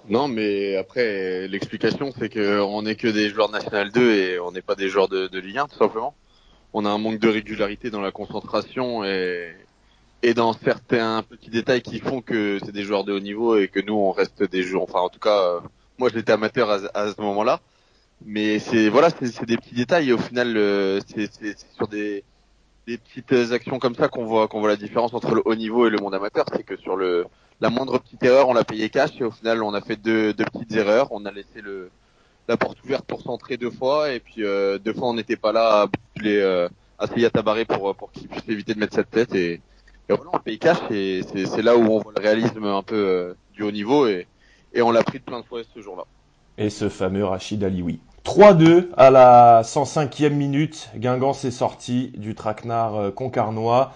Non, 0.09 0.29
mais 0.29 0.77
après, 0.77 1.49
l'explication, 1.49 2.13
c'est 2.17 2.29
qu'on 2.29 2.83
n'est 2.83 2.95
que 2.95 3.09
des 3.09 3.29
joueurs 3.29 3.49
de 3.49 3.55
National 3.55 3.91
2 3.91 4.15
et 4.15 4.39
on 4.39 4.53
n'est 4.53 4.63
pas 4.63 4.77
des 4.77 4.89
joueurs 4.89 5.09
de, 5.09 5.27
de 5.27 5.39
Ligue 5.41 5.59
1, 5.59 5.67
tout 5.67 5.79
simplement. 5.79 6.15
On 6.79 6.85
a 6.85 6.91
un 6.91 6.99
manque 6.99 7.21
de 7.21 7.29
régularité 7.31 7.89
dans 7.89 8.03
la 8.03 8.13
concentration 8.13 9.03
et, 9.03 9.55
dans 10.35 10.53
certains 10.53 11.23
petits 11.23 11.49
détails 11.49 11.81
qui 11.81 12.01
font 12.01 12.21
que 12.21 12.59
c'est 12.63 12.71
des 12.71 12.83
joueurs 12.83 13.05
de 13.05 13.15
haut 13.15 13.21
niveau 13.21 13.57
et 13.57 13.69
que 13.69 13.81
nous, 13.81 13.95
on 13.95 14.13
reste 14.13 14.43
des 14.43 14.63
joueurs. 14.63 14.83
Enfin, 14.83 14.99
en 14.99 15.09
tout 15.09 15.19
cas, 15.19 15.41
euh, 15.41 15.61
moi, 15.97 16.11
j'étais 16.13 16.33
amateur 16.33 16.69
à, 16.69 17.13
ce 17.15 17.21
moment-là. 17.23 17.61
Mais 18.27 18.59
c'est 18.59 18.91
voilà, 18.91 19.09
c'est 19.09 19.47
des 19.47 19.57
petits 19.57 19.75
détails 19.75 20.11
et 20.11 20.13
au 20.13 20.19
final, 20.19 20.55
euh, 20.59 21.01
c'est 21.09 21.57
sur 21.77 21.89
des, 21.89 22.23
petites 22.85 23.33
actions 23.53 23.79
comme 23.79 23.95
ça 23.95 24.09
qu'on 24.09 24.27
voit 24.27 24.47
la 24.69 24.77
différence 24.77 25.15
entre 25.15 25.35
le 25.35 25.41
haut 25.47 25.55
niveau 25.55 25.87
et 25.87 25.91
le 25.91 25.97
monde 25.97 26.15
amateur. 26.15 26.45
C'est 26.55 26.63
que 26.63 26.77
sur 26.77 26.99
la 26.99 27.71
moindre 27.71 27.97
petite 28.01 28.23
erreur, 28.23 28.51
on 28.51 28.53
l'a 28.53 28.65
payé 28.65 28.91
cash 28.91 29.13
et 29.19 29.25
au 29.25 29.31
final, 29.31 29.63
on 29.63 29.73
a 29.73 29.81
fait 29.81 29.97
deux 29.97 30.35
petites 30.35 30.73
erreurs. 30.73 31.09
On 31.11 31.25
a 31.25 31.33
laissé 31.33 31.63
le, 31.63 31.91
la 32.49 32.57
porte 32.57 32.83
ouverte 32.85 33.05
pour 33.07 33.23
centrer 33.23 33.57
deux 33.57 33.71
fois 33.71 34.13
et 34.13 34.21
puis 34.21 34.45
euh, 34.45 34.79
deux 34.79 34.93
fois, 34.95 35.09
on 35.09 35.15
n'était 35.15 35.37
pas 35.37 35.53
là 35.53 35.83
à 35.83 35.87
bousculer 35.87 36.39
euh, 36.41 36.69
à 36.99 37.07
Tabaré 37.31 37.65
pour, 37.65 37.95
pour 37.97 38.13
qu'il 38.13 38.29
puisse 38.29 38.49
éviter 38.49 38.75
de 38.75 38.79
mettre 38.81 38.95
cette 38.95 39.11
tête. 39.11 39.35
Et, 39.35 39.55
et 39.55 40.15
voilà, 40.15 40.31
on 40.33 40.39
paye 40.39 40.59
cash 40.59 40.79
et 40.91 41.23
c'est 41.33 41.47
c'est 41.47 41.63
là 41.63 41.77
où 41.77 41.83
on 41.93 41.99
voit 42.01 42.13
le 42.17 42.23
réalisme 42.23 42.65
un 42.65 42.83
peu 42.83 42.95
euh, 42.97 43.35
du 43.53 43.63
haut 43.63 43.73
niveau 43.73 44.07
et, 44.07 44.29
et 44.73 44.83
on 44.83 44.91
l'a 44.91 45.03
pris 45.03 45.19
de 45.19 45.25
plein 45.25 45.41
de 45.41 45.45
fois 45.47 45.63
ce 45.75 45.81
jour-là. 45.81 46.05
et 46.59 46.71
ce 46.71 46.89
fameux 46.89 47.25
Rachid 47.25 47.63
Alioui. 47.65 48.01
3-2 48.25 48.89
à 48.97 49.11
la 49.11 49.63
105e 49.63 50.31
minute. 50.31 50.91
Guingamp 50.97 51.33
s'est 51.33 51.51
sorti 51.51 52.13
du 52.17 52.35
traquenard 52.35 52.97
euh, 52.97 53.11
concarnois. 53.11 53.93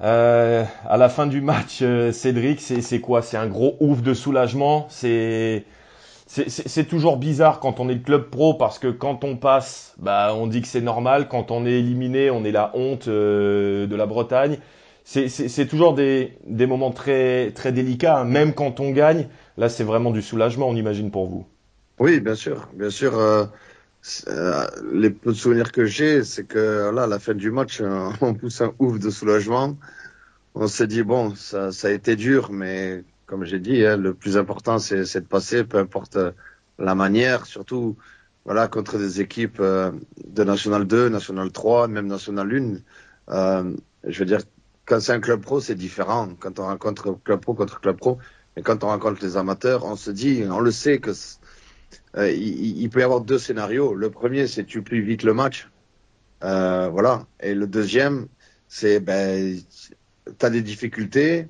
Euh, 0.00 0.64
à 0.84 0.96
la 0.96 1.08
fin 1.08 1.26
du 1.26 1.40
match, 1.40 1.80
euh, 1.82 2.12
Cédric, 2.12 2.60
c'est 2.60 3.00
quoi? 3.00 3.22
C'est 3.22 3.36
un 3.36 3.46
gros 3.46 3.76
ouf 3.80 4.02
de 4.02 4.14
soulagement. 4.14 4.86
C'est 4.90 5.64
c'est- 6.48 6.84
toujours 6.88 7.16
bizarre 7.16 7.60
quand 7.60 7.80
on 7.80 7.88
est 7.88 7.94
le 7.94 8.00
club 8.00 8.30
pro 8.30 8.54
parce 8.54 8.78
que 8.78 8.88
quand 8.88 9.24
on 9.24 9.36
passe, 9.36 9.94
bah 9.98 10.34
on 10.36 10.46
dit 10.46 10.62
que 10.62 10.68
c'est 10.68 10.80
normal. 10.80 11.28
Quand 11.28 11.50
on 11.50 11.66
est 11.66 11.72
éliminé, 11.72 12.30
on 12.30 12.44
est 12.44 12.52
la 12.52 12.70
honte 12.74 13.08
euh, 13.08 13.86
de 13.86 13.96
la 13.96 14.06
Bretagne. 14.06 14.58
C'est- 15.04 15.66
toujours 15.66 15.94
des, 15.94 16.38
moments 16.66 16.90
très 16.90 17.52
délicats. 17.72 18.18
hein. 18.20 18.24
Même 18.24 18.54
quand 18.54 18.80
on 18.80 18.90
gagne, 18.90 19.28
là 19.58 19.68
c'est 19.68 19.84
vraiment 19.84 20.10
du 20.10 20.22
soulagement, 20.22 20.68
on 20.68 20.76
imagine 20.76 21.10
pour 21.10 21.26
vous. 21.26 21.46
Oui, 21.98 22.20
bien 22.20 22.34
sûr, 22.34 22.68
bien 22.74 22.90
sûr. 22.90 23.16
euh, 23.18 23.46
euh, 24.28 24.66
les 24.92 25.10
peu 25.10 25.32
de 25.32 25.36
souvenirs 25.36 25.72
que 25.72 25.86
j'ai, 25.86 26.24
c'est 26.24 26.44
que 26.46 26.90
là, 26.94 27.04
à 27.04 27.06
la 27.06 27.18
fin 27.18 27.34
du 27.34 27.50
match, 27.50 27.80
on 28.20 28.34
pousse 28.34 28.60
un 28.60 28.74
ouf 28.78 28.98
de 28.98 29.10
soulagement. 29.10 29.76
On 30.54 30.66
s'est 30.68 30.86
dit 30.88 31.02
bon, 31.04 31.34
ça 31.36 31.70
a 31.84 31.90
été 31.90 32.16
dur, 32.16 32.50
mais 32.52 33.04
comme 33.26 33.44
j'ai 33.44 33.58
dit, 33.58 33.84
hein, 33.84 33.96
le 33.96 34.14
plus 34.14 34.36
important, 34.36 34.78
c'est 34.78 35.14
de 35.14 35.26
passer, 35.26 35.64
peu 35.64 35.78
importe 35.78 36.16
euh, 36.16 36.32
la 36.78 36.94
manière, 36.94 37.46
surtout 37.46 37.96
voilà 38.44 38.68
contre 38.68 38.98
des 38.98 39.20
équipes 39.20 39.58
euh, 39.60 39.92
de 40.26 40.44
National 40.44 40.86
2, 40.86 41.08
National 41.08 41.50
3, 41.50 41.88
même 41.88 42.06
National 42.06 42.52
1. 42.52 43.34
Euh, 43.34 43.76
je 44.06 44.18
veux 44.18 44.26
dire, 44.26 44.40
quand 44.84 45.00
c'est 45.00 45.12
un 45.12 45.20
club 45.20 45.40
pro, 45.40 45.60
c'est 45.60 45.74
différent. 45.74 46.28
Quand 46.38 46.58
on 46.58 46.66
rencontre 46.66 47.18
club 47.24 47.40
pro 47.40 47.54
contre 47.54 47.80
club 47.80 47.96
pro, 47.96 48.18
mais 48.56 48.62
quand 48.62 48.84
on 48.84 48.88
rencontre 48.88 49.24
les 49.24 49.36
amateurs, 49.36 49.84
on 49.84 49.96
se 49.96 50.10
dit, 50.10 50.44
on 50.50 50.60
le 50.60 50.70
sait 50.70 50.98
que 50.98 51.12
il, 52.16 52.88
peut 52.90 53.00
y 53.00 53.02
avoir 53.02 53.22
deux 53.22 53.38
scénarios. 53.38 53.94
Le 53.94 54.10
premier, 54.10 54.46
c'est 54.46 54.64
tu 54.64 54.82
plies 54.82 55.00
vite 55.00 55.22
le 55.22 55.34
match. 55.34 55.68
Voilà. 56.40 57.26
Et 57.40 57.54
le 57.54 57.66
deuxième, 57.66 58.28
c'est 58.68 59.00
ben, 59.00 59.58
tu 60.38 60.46
as 60.46 60.50
des 60.50 60.62
difficultés. 60.62 61.48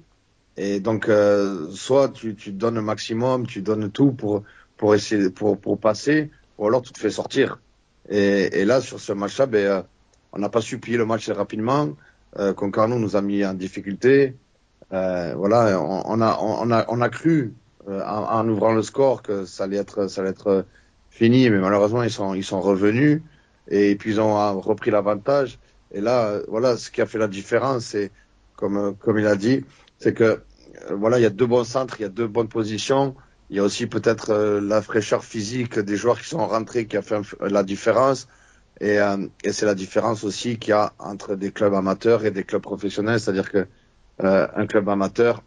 Et 0.56 0.80
donc, 0.80 1.08
euh, 1.08 1.68
soit 1.70 2.10
tu, 2.10 2.34
tu 2.34 2.52
donnes 2.52 2.76
le 2.76 2.82
maximum, 2.82 3.46
tu 3.46 3.60
donnes 3.62 3.90
tout 3.90 4.12
pour, 4.12 4.44
pour 4.76 4.94
essayer 4.94 5.30
pour, 5.30 5.58
pour 5.58 5.78
passer, 5.78 6.30
ou 6.58 6.66
alors 6.66 6.82
tu 6.82 6.92
te 6.92 6.98
fais 6.98 7.10
sortir. 7.10 7.60
Et, 8.08 8.60
et 8.60 8.64
là, 8.64 8.80
sur 8.80 9.00
ce 9.00 9.12
match-là, 9.12 9.46
ben, 9.46 9.66
euh, 9.66 9.82
on 10.32 10.38
n'a 10.38 10.48
pas 10.48 10.60
su 10.60 10.78
plier 10.78 10.96
le 10.96 11.06
match 11.06 11.28
rapidement. 11.30 11.90
Euh, 12.38 12.52
Concarneau 12.52 12.98
nous 12.98 13.16
a 13.16 13.22
mis 13.22 13.44
en 13.44 13.54
difficulté. 13.54 14.34
Euh, 14.92 15.34
voilà, 15.36 15.80
on, 15.80 16.02
on, 16.06 16.20
a, 16.20 16.38
on, 16.40 16.70
a, 16.70 16.84
on 16.88 17.00
a 17.00 17.08
cru 17.08 17.54
euh, 17.88 18.02
en, 18.04 18.40
en, 18.40 18.48
ouvrant 18.48 18.72
le 18.72 18.82
score 18.82 19.22
que 19.22 19.44
ça 19.44 19.64
allait 19.64 19.76
être, 19.76 20.08
ça 20.08 20.20
allait 20.20 20.30
être 20.30 20.66
fini, 21.10 21.48
mais 21.50 21.58
malheureusement 21.58 22.02
ils 22.02 22.10
sont, 22.10 22.34
ils 22.34 22.44
sont 22.44 22.60
revenus 22.60 23.22
et 23.68 23.94
puis 23.96 24.10
ils 24.10 24.20
ont 24.20 24.60
repris 24.60 24.90
l'avantage. 24.90 25.58
Et 25.92 26.00
là, 26.00 26.40
voilà, 26.48 26.76
ce 26.76 26.90
qui 26.90 27.00
a 27.00 27.06
fait 27.06 27.18
la 27.18 27.28
différence, 27.28 27.84
c'est 27.86 28.10
comme, 28.56 28.96
comme 28.96 29.18
il 29.18 29.26
a 29.26 29.36
dit, 29.36 29.64
c'est 30.04 30.12
que 30.12 30.42
voilà, 30.90 31.18
il 31.18 31.22
y 31.22 31.26
a 31.26 31.30
deux 31.30 31.46
bons 31.46 31.64
centres, 31.64 31.96
il 31.98 32.02
y 32.02 32.04
a 32.04 32.10
deux 32.10 32.26
bonnes 32.26 32.48
positions. 32.48 33.14
Il 33.48 33.56
y 33.56 33.58
a 33.58 33.62
aussi 33.62 33.86
peut-être 33.86 34.30
euh, 34.30 34.60
la 34.60 34.82
fraîcheur 34.82 35.24
physique 35.24 35.78
des 35.78 35.96
joueurs 35.96 36.20
qui 36.20 36.28
sont 36.28 36.46
rentrés 36.46 36.86
qui 36.86 36.98
a 36.98 37.02
fait 37.02 37.20
la 37.40 37.62
différence. 37.62 38.28
Et, 38.80 38.98
euh, 38.98 39.26
et 39.44 39.52
c'est 39.52 39.64
la 39.64 39.74
différence 39.74 40.22
aussi 40.22 40.58
qu'il 40.58 40.70
y 40.70 40.72
a 40.72 40.92
entre 40.98 41.36
des 41.36 41.52
clubs 41.52 41.72
amateurs 41.72 42.26
et 42.26 42.30
des 42.30 42.44
clubs 42.44 42.60
professionnels. 42.60 43.18
C'est-à-dire 43.18 43.50
que 43.50 43.66
euh, 44.22 44.46
un 44.54 44.66
club 44.66 44.90
amateur, 44.90 45.42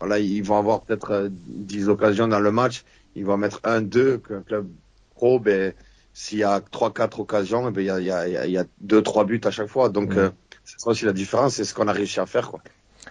voilà, 0.00 0.18
ils 0.18 0.42
vont 0.42 0.58
avoir 0.58 0.82
peut-être 0.82 1.30
10 1.30 1.88
occasions 1.88 2.28
dans 2.28 2.40
le 2.40 2.52
match. 2.52 2.84
Ils 3.16 3.24
vont 3.24 3.38
mettre 3.38 3.60
un, 3.64 3.80
deux, 3.80 4.18
qu'un 4.18 4.42
club 4.42 4.66
pro, 5.14 5.40
ben, 5.40 5.72
s'il 6.12 6.40
y 6.40 6.44
a 6.44 6.60
trois, 6.60 6.92
quatre 6.92 7.20
occasions, 7.20 7.70
ben, 7.70 7.80
il 7.80 7.86
y 7.86 7.90
a, 7.90 8.00
il 8.00 8.06
y 8.06 8.10
a, 8.10 8.46
il 8.46 8.52
y 8.52 8.58
a 8.58 8.64
deux, 8.82 9.00
trois 9.02 9.24
buts 9.24 9.40
à 9.44 9.50
chaque 9.50 9.68
fois. 9.68 9.88
Donc, 9.88 10.12
c'est 10.64 10.78
ça 10.78 10.90
aussi 10.90 11.06
la 11.06 11.14
différence. 11.14 11.54
C'est 11.54 11.64
ce 11.64 11.72
qu'on 11.72 11.88
a 11.88 11.92
réussi 11.92 12.20
à 12.20 12.26
faire, 12.26 12.50
quoi 12.50 12.60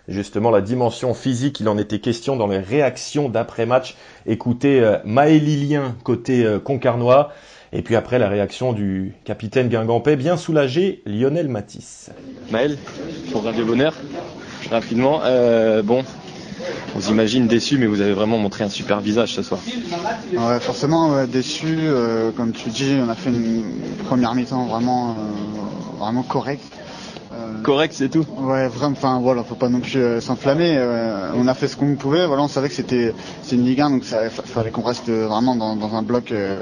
justement 0.08 0.52
la 0.52 0.62
dimension 0.62 1.14
physique. 1.14 1.60
Il 1.60 1.70
en 1.70 1.78
était 1.78 2.00
question 2.00 2.36
dans 2.36 2.48
les 2.48 2.60
réactions 2.60 3.30
d'après-match. 3.30 3.96
Écoutez 4.26 4.80
euh, 4.80 4.98
Maël 5.06 5.44
Lilien 5.44 5.96
côté 6.04 6.44
euh, 6.44 6.60
Concarnois. 6.60 7.32
Et 7.76 7.82
puis 7.82 7.96
après 7.96 8.20
la 8.20 8.30
réaction 8.30 8.72
du 8.72 9.16
capitaine 9.26 9.68
Guingampais, 9.68 10.16
bien 10.16 10.38
soulagé, 10.38 11.02
Lionel 11.08 11.48
Matisse. 11.48 12.12
Maël, 12.52 12.78
pour 13.32 13.44
Radio 13.44 13.66
Bonheur, 13.66 13.96
rapidement. 14.70 15.22
Euh, 15.24 15.82
bon, 15.82 16.04
on 16.94 17.00
vous 17.00 17.10
imagine 17.10 17.48
déçu, 17.48 17.80
mais 17.80 17.88
vous 17.88 18.02
avez 18.02 18.14
vraiment 18.14 18.38
montré 18.38 18.64
un 18.64 18.70
super 18.70 19.00
visage 19.00 19.34
ce 19.34 19.42
soir. 19.42 19.60
Ouais, 20.34 20.60
forcément 20.60 21.26
déçu. 21.26 21.66
Euh, 21.80 22.30
comme 22.32 22.52
tu 22.52 22.70
dis, 22.70 22.96
on 23.04 23.10
a 23.10 23.16
fait 23.16 23.32
une 23.32 23.64
première 24.06 24.36
mi-temps 24.36 24.68
vraiment, 24.68 25.16
vraiment 25.98 26.22
correcte. 26.22 26.78
Correct, 27.64 27.94
c'est 27.96 28.10
tout. 28.10 28.26
Ouais, 28.38 28.68
vraiment. 28.68 28.92
Enfin 28.92 29.20
voilà, 29.22 29.44
faut 29.44 29.56
pas 29.56 29.70
non 29.70 29.80
plus 29.80 29.98
euh, 29.98 30.20
s'enflammer. 30.20 30.76
Euh, 30.78 31.30
on 31.36 31.48
a 31.48 31.54
fait 31.54 31.70
ce 31.70 31.78
qu'on 31.78 31.96
pouvait. 31.96 32.26
Voilà, 32.28 32.44
on 32.44 32.50
savait 32.50 32.68
que 32.68 32.76
c'était 32.76 33.14
c'est 33.42 33.56
une 33.56 33.64
Ligue 33.64 33.80
1, 33.80 33.90
donc 33.90 34.04
ça 34.04 34.30
fallait 34.30 34.70
qu'on 34.70 34.82
reste 34.82 35.10
vraiment 35.10 35.56
dans, 35.56 35.78
dans 35.78 35.96
un 35.96 36.02
bloc 36.02 36.32
euh, 36.32 36.58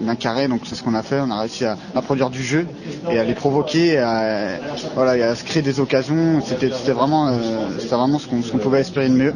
d'un 0.00 0.16
carré. 0.16 0.48
Donc 0.48 0.62
c'est 0.64 0.74
ce 0.74 0.82
qu'on 0.82 0.94
a 0.94 1.04
fait. 1.04 1.20
On 1.20 1.30
a 1.30 1.40
réussi 1.40 1.64
à, 1.64 1.76
à, 1.94 2.02
produire 2.02 2.30
du 2.30 2.42
jeu 2.42 2.66
et 3.10 3.18
à 3.18 3.24
les 3.24 3.34
provoquer, 3.34 3.98
à, 3.98 4.58
voilà, 4.96 5.16
et 5.16 5.22
à 5.22 5.36
se 5.36 5.44
créer 5.44 5.62
des 5.62 5.78
occasions. 5.78 6.40
C'était 6.44 6.70
c'était 6.70 6.92
vraiment 6.92 7.32
c'était 7.78 7.94
vraiment 7.94 8.18
ce 8.18 8.26
qu'on 8.26 8.58
pouvait 8.58 8.80
espérer 8.80 9.08
de 9.08 9.14
mieux. 9.14 9.34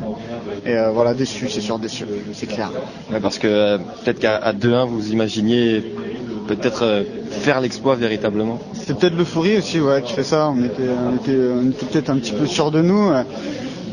Et 0.66 0.74
voilà, 0.92 1.14
déçu, 1.14 1.48
c'est 1.48 1.60
sûr, 1.60 1.78
déçu, 1.78 2.06
c'est 2.32 2.46
clair. 2.46 2.72
Ouais, 3.12 3.20
parce 3.20 3.38
que 3.38 3.76
peut-être 3.76 4.18
qu'à 4.18 4.52
2-1, 4.52 4.88
vous 4.88 5.12
imaginiez 5.12 5.94
peut-être 6.48 7.04
faire 7.34 7.60
l'exploit 7.60 7.96
véritablement 7.96 8.58
C'est 8.74 8.96
peut-être 8.98 9.16
l'euphorie 9.16 9.58
aussi 9.58 9.78
qui 10.04 10.12
fait 10.12 10.24
ça. 10.24 10.52
On 10.56 10.64
était, 10.64 11.36
peut-être 11.86 12.10
un 12.10 12.16
petit 12.16 12.32
peu 12.32 12.46
sûr 12.46 12.70
de 12.70 12.82
nous. 12.82 13.10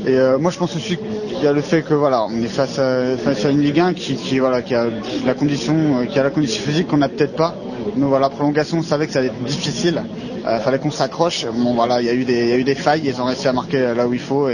Et 0.06 0.16
euh, 0.16 0.40
moi, 0.40 0.50
je 0.50 0.58
pense 0.58 0.76
aussi 0.76 0.98
qu'il 0.98 1.44
y 1.44 1.48
a 1.48 1.54
le 1.54 1.62
fait 1.62 1.84
que 1.84 1.94
voilà, 1.94 2.26
on 2.26 2.42
est 2.42 2.48
face 2.48 2.80
à, 2.80 3.50
une 3.50 3.62
Ligue 3.62 3.80
1 3.80 3.94
qui, 3.94 4.40
voilà, 4.40 4.64
qui 4.64 4.74
a 4.74 4.88
la 5.26 5.34
condition, 5.36 5.76
euh, 5.76 6.06
qui 6.06 6.18
a 6.18 6.24
la 6.24 6.32
condition 6.32 6.64
physique 6.64 6.88
qu'on 6.88 6.98
n'a 6.98 7.10
peut-être 7.10 7.36
pas. 7.36 7.56
Nous 7.96 8.08
voilà, 8.08 8.30
prolongation, 8.30 8.80
on 8.80 8.84
savait 8.84 9.06
que 9.06 9.14
ça 9.14 9.20
allait 9.20 9.28
être 9.28 9.44
difficile. 9.44 10.02
Il 10.40 10.48
euh, 10.48 10.60
fallait 10.60 10.80
qu'on 10.80 10.90
s'accroche. 10.90 11.46
Bon 11.54 11.76
voilà, 11.76 12.02
il 12.02 12.08
y 12.08 12.10
a 12.10 12.14
eu 12.14 12.24
des, 12.64 12.76
failles. 12.76 13.04
Ils 13.06 13.22
ont 13.22 13.26
réussi 13.26 13.48
à 13.48 13.54
marquer 13.54 13.94
là 13.96 14.08
où 14.08 14.14
il 14.14 14.20
faut 14.20 14.50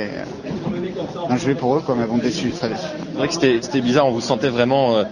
joué 1.37 1.55
pour 1.55 1.75
eux, 1.75 1.81
quoi, 1.85 1.95
mais 1.95 2.05
bon, 2.05 2.17
déçu, 2.17 2.51
très 2.51 2.69
déçu. 2.69 2.81
C'est 3.11 3.17
vrai 3.17 3.27
que 3.27 3.33
c'était 3.33 3.81
bizarre. 3.81 4.07
On 4.07 4.11
vous 4.11 4.21
sentait 4.21 4.49
vraiment 4.49 5.03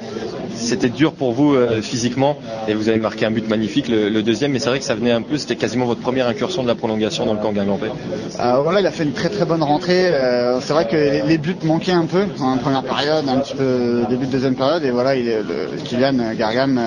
c'était 0.56 0.90
dur 0.90 1.14
pour 1.14 1.32
vous 1.32 1.54
euh, 1.54 1.82
physiquement 1.82 2.38
et 2.68 2.74
vous 2.74 2.90
avez 2.90 3.00
marqué 3.00 3.26
un 3.26 3.32
but 3.32 3.48
magnifique, 3.48 3.88
le, 3.88 4.22
deuxième, 4.24 4.52
mais 4.52 4.60
c'est 4.60 4.70
vrai 4.70 4.80
que 4.80 4.86
ça 4.86 4.96
venait 4.96 5.12
un 5.12 5.22
peu, 5.22 5.38
c'était 5.38 5.56
quasiment 5.56 5.86
votre 5.86 6.02
première 6.02 6.28
incursion 6.28 6.64
de 6.64 6.68
la 6.68 6.76
prolongation 6.76 7.26
dans 7.26 7.34
le 7.34 7.40
camp 7.40 7.52
Guingampais. 7.52 7.92
Euh, 8.40 8.60
voilà, 8.64 8.80
il 8.80 8.88
a 8.88 8.92
fait 8.92 9.04
une 9.04 9.14
très 9.14 9.30
très 9.30 9.46
bonne 9.46 9.62
rentrée. 9.62 10.08
Euh, 10.08 10.60
c'est 10.62 10.74
vrai 10.74 10.88
que 10.88 10.96
les, 11.28 11.38
buts 11.38 11.56
manquaient 11.64 11.92
un 11.92 12.06
peu 12.06 12.26
en 12.40 12.58
première 12.58 12.84
période, 12.84 13.28
un 13.28 13.40
petit 13.40 13.56
peu 13.56 14.04
début 14.10 14.26
de 14.26 14.32
deuxième 14.32 14.56
période, 14.56 14.84
et 14.84 14.92
voilà, 14.92 15.16
il 15.16 15.28
est, 15.28 15.42
le, 15.42 15.78
Kylian 15.84 16.34
Gargam 16.38 16.80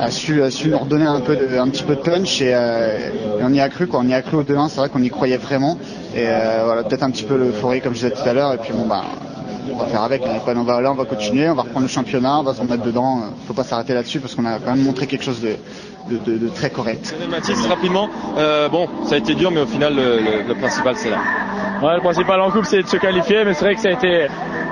a 0.00 0.10
su, 0.10 0.42
a 0.42 0.50
su 0.50 0.68
nous 0.68 0.78
redonner 0.78 1.06
un 1.06 1.20
peu 1.20 1.36
de, 1.36 1.58
un 1.58 1.68
petit 1.68 1.82
peu 1.82 1.96
de 1.96 2.00
punch 2.00 2.40
et, 2.42 2.54
on 3.40 3.52
y 3.52 3.60
a 3.60 3.68
cru 3.68 3.86
quoi, 3.86 4.00
on 4.00 4.08
y 4.08 4.14
a 4.14 4.22
cru 4.22 4.36
au 4.36 4.42
2-1, 4.42 4.68
c'est 4.68 4.76
vrai 4.76 4.88
qu'on 4.88 5.02
y 5.02 5.10
croyait 5.10 5.36
vraiment 5.36 5.78
et 6.14 6.26
voilà 6.64 6.82
peut-être 6.84 7.02
un 7.02 7.10
petit 7.10 7.24
peu 7.24 7.36
l'euphorie 7.36 7.80
comme 7.80 7.94
je 7.94 8.06
disais 8.06 8.10
tout 8.10 8.28
à 8.28 8.32
l'heure 8.32 8.52
et 8.52 8.58
puis 8.58 8.72
bon 8.72 8.86
bah 8.86 9.04
on 9.72 9.76
va 9.76 9.86
faire 9.86 10.02
avec. 10.02 10.22
On 10.46 10.62
va, 10.62 10.80
là, 10.80 10.90
on 10.90 10.94
va 10.94 11.04
continuer, 11.04 11.48
on 11.48 11.54
va 11.54 11.62
reprendre 11.62 11.86
le 11.86 11.90
championnat, 11.90 12.38
on 12.38 12.42
va 12.42 12.54
s'en 12.54 12.64
mettre 12.64 12.82
dedans. 12.82 13.22
Il 13.40 13.46
faut 13.46 13.54
pas 13.54 13.64
s'arrêter 13.64 13.94
là-dessus 13.94 14.20
parce 14.20 14.34
qu'on 14.34 14.44
a 14.44 14.58
quand 14.58 14.70
même 14.74 14.84
montré 14.84 15.06
quelque 15.06 15.24
chose 15.24 15.40
de, 15.40 15.56
de, 16.08 16.48
très 16.48 16.70
correct. 16.70 17.14
Mathis, 17.30 17.66
rapidement, 17.66 18.08
euh, 18.38 18.68
bon, 18.68 18.88
ça 19.04 19.16
a 19.16 19.18
été 19.18 19.34
dur, 19.34 19.50
mais 19.50 19.60
au 19.60 19.66
final, 19.66 19.94
le, 19.96 20.54
principal, 20.54 20.96
c'est 20.96 21.10
là. 21.10 21.18
Ouais, 21.82 21.94
le 21.94 22.00
principal 22.00 22.40
en 22.40 22.50
coupe, 22.50 22.64
c'est 22.64 22.82
de 22.82 22.88
se 22.88 22.96
qualifier, 22.96 23.44
mais 23.44 23.54
c'est 23.54 23.64
vrai 23.64 23.74
que 23.74 23.80
ça 23.80 23.88
a 23.88 23.92
été, 23.92 24.26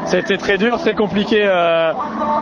ça 0.07 0.17
a 0.17 0.21
été 0.21 0.39
très 0.39 0.59
dur, 0.59 0.79
très 0.79 0.95
compliqué 0.95 1.43
euh, 1.45 1.93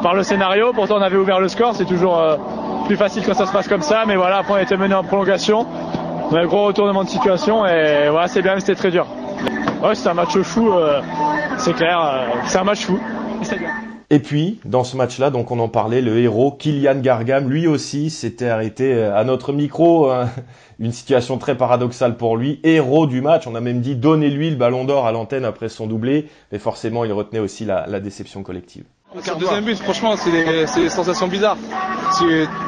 par 0.02 0.14
le 0.14 0.22
scénario. 0.22 0.72
Pourtant, 0.72 0.96
on 0.98 1.02
avait 1.02 1.16
ouvert 1.16 1.40
le 1.40 1.48
score, 1.48 1.74
c'est 1.74 1.84
toujours 1.84 2.18
euh, 2.18 2.36
plus 2.84 2.96
facile 2.96 3.22
quand 3.24 3.34
ça 3.34 3.46
se 3.46 3.52
passe 3.52 3.68
comme 3.68 3.82
ça, 3.82 4.04
mais 4.06 4.16
voilà, 4.16 4.38
après, 4.38 4.52
on 4.52 4.56
a 4.56 4.62
été 4.62 4.76
mené 4.76 4.94
en 4.94 5.02
prolongation. 5.02 5.66
On 6.30 6.34
a 6.34 6.40
un 6.40 6.46
gros 6.46 6.66
retournement 6.66 7.04
de 7.04 7.08
situation 7.08 7.66
et 7.66 8.08
voilà, 8.10 8.28
c'est 8.28 8.42
bien, 8.42 8.54
mais 8.54 8.60
c'était 8.60 8.74
très 8.74 8.90
dur. 8.90 9.06
Ouais, 9.82 9.94
c'est 9.94 10.08
un 10.08 10.14
match 10.14 10.38
fou, 10.38 10.70
euh, 10.72 11.00
c'est 11.58 11.74
clair, 11.74 12.00
euh, 12.00 12.26
c'est 12.46 12.58
un 12.58 12.64
match 12.64 12.84
fou. 12.84 12.98
Et 14.10 14.18
puis, 14.18 14.60
dans 14.64 14.84
ce 14.84 14.96
match-là, 14.96 15.30
donc 15.30 15.50
on 15.50 15.58
en 15.58 15.68
parlait, 15.68 16.00
le 16.00 16.18
héros 16.18 16.52
Kylian 16.52 17.00
Gargam, 17.00 17.48
lui 17.48 17.66
aussi 17.66 18.10
s'était 18.10 18.48
arrêté 18.48 18.92
euh, 18.94 19.18
à 19.18 19.24
notre 19.24 19.52
micro. 19.52 20.10
Hein. 20.10 20.28
une 20.78 20.92
situation 20.92 21.38
très 21.38 21.56
paradoxale 21.56 22.16
pour 22.16 22.36
lui. 22.36 22.60
Héros 22.64 23.06
du 23.06 23.20
match, 23.20 23.46
on 23.46 23.54
a 23.54 23.60
même 23.60 23.80
dit 23.80 23.96
donnez-lui 23.96 24.50
le 24.50 24.56
ballon 24.56 24.84
d'or 24.84 25.06
à 25.06 25.12
l'antenne 25.12 25.44
après 25.44 25.68
son 25.68 25.86
doublé. 25.86 26.28
Mais 26.52 26.58
forcément, 26.58 27.04
il 27.04 27.12
retenait 27.12 27.40
aussi 27.40 27.64
la, 27.64 27.86
la 27.86 28.00
déception 28.00 28.42
collective. 28.42 28.84
Le 29.14 29.38
deuxième 29.38 29.64
but, 29.64 29.78
franchement, 29.78 30.16
c'est 30.16 30.32
des, 30.32 30.66
des, 30.66 30.88
sensations 30.88 31.28
bizarres. 31.28 31.58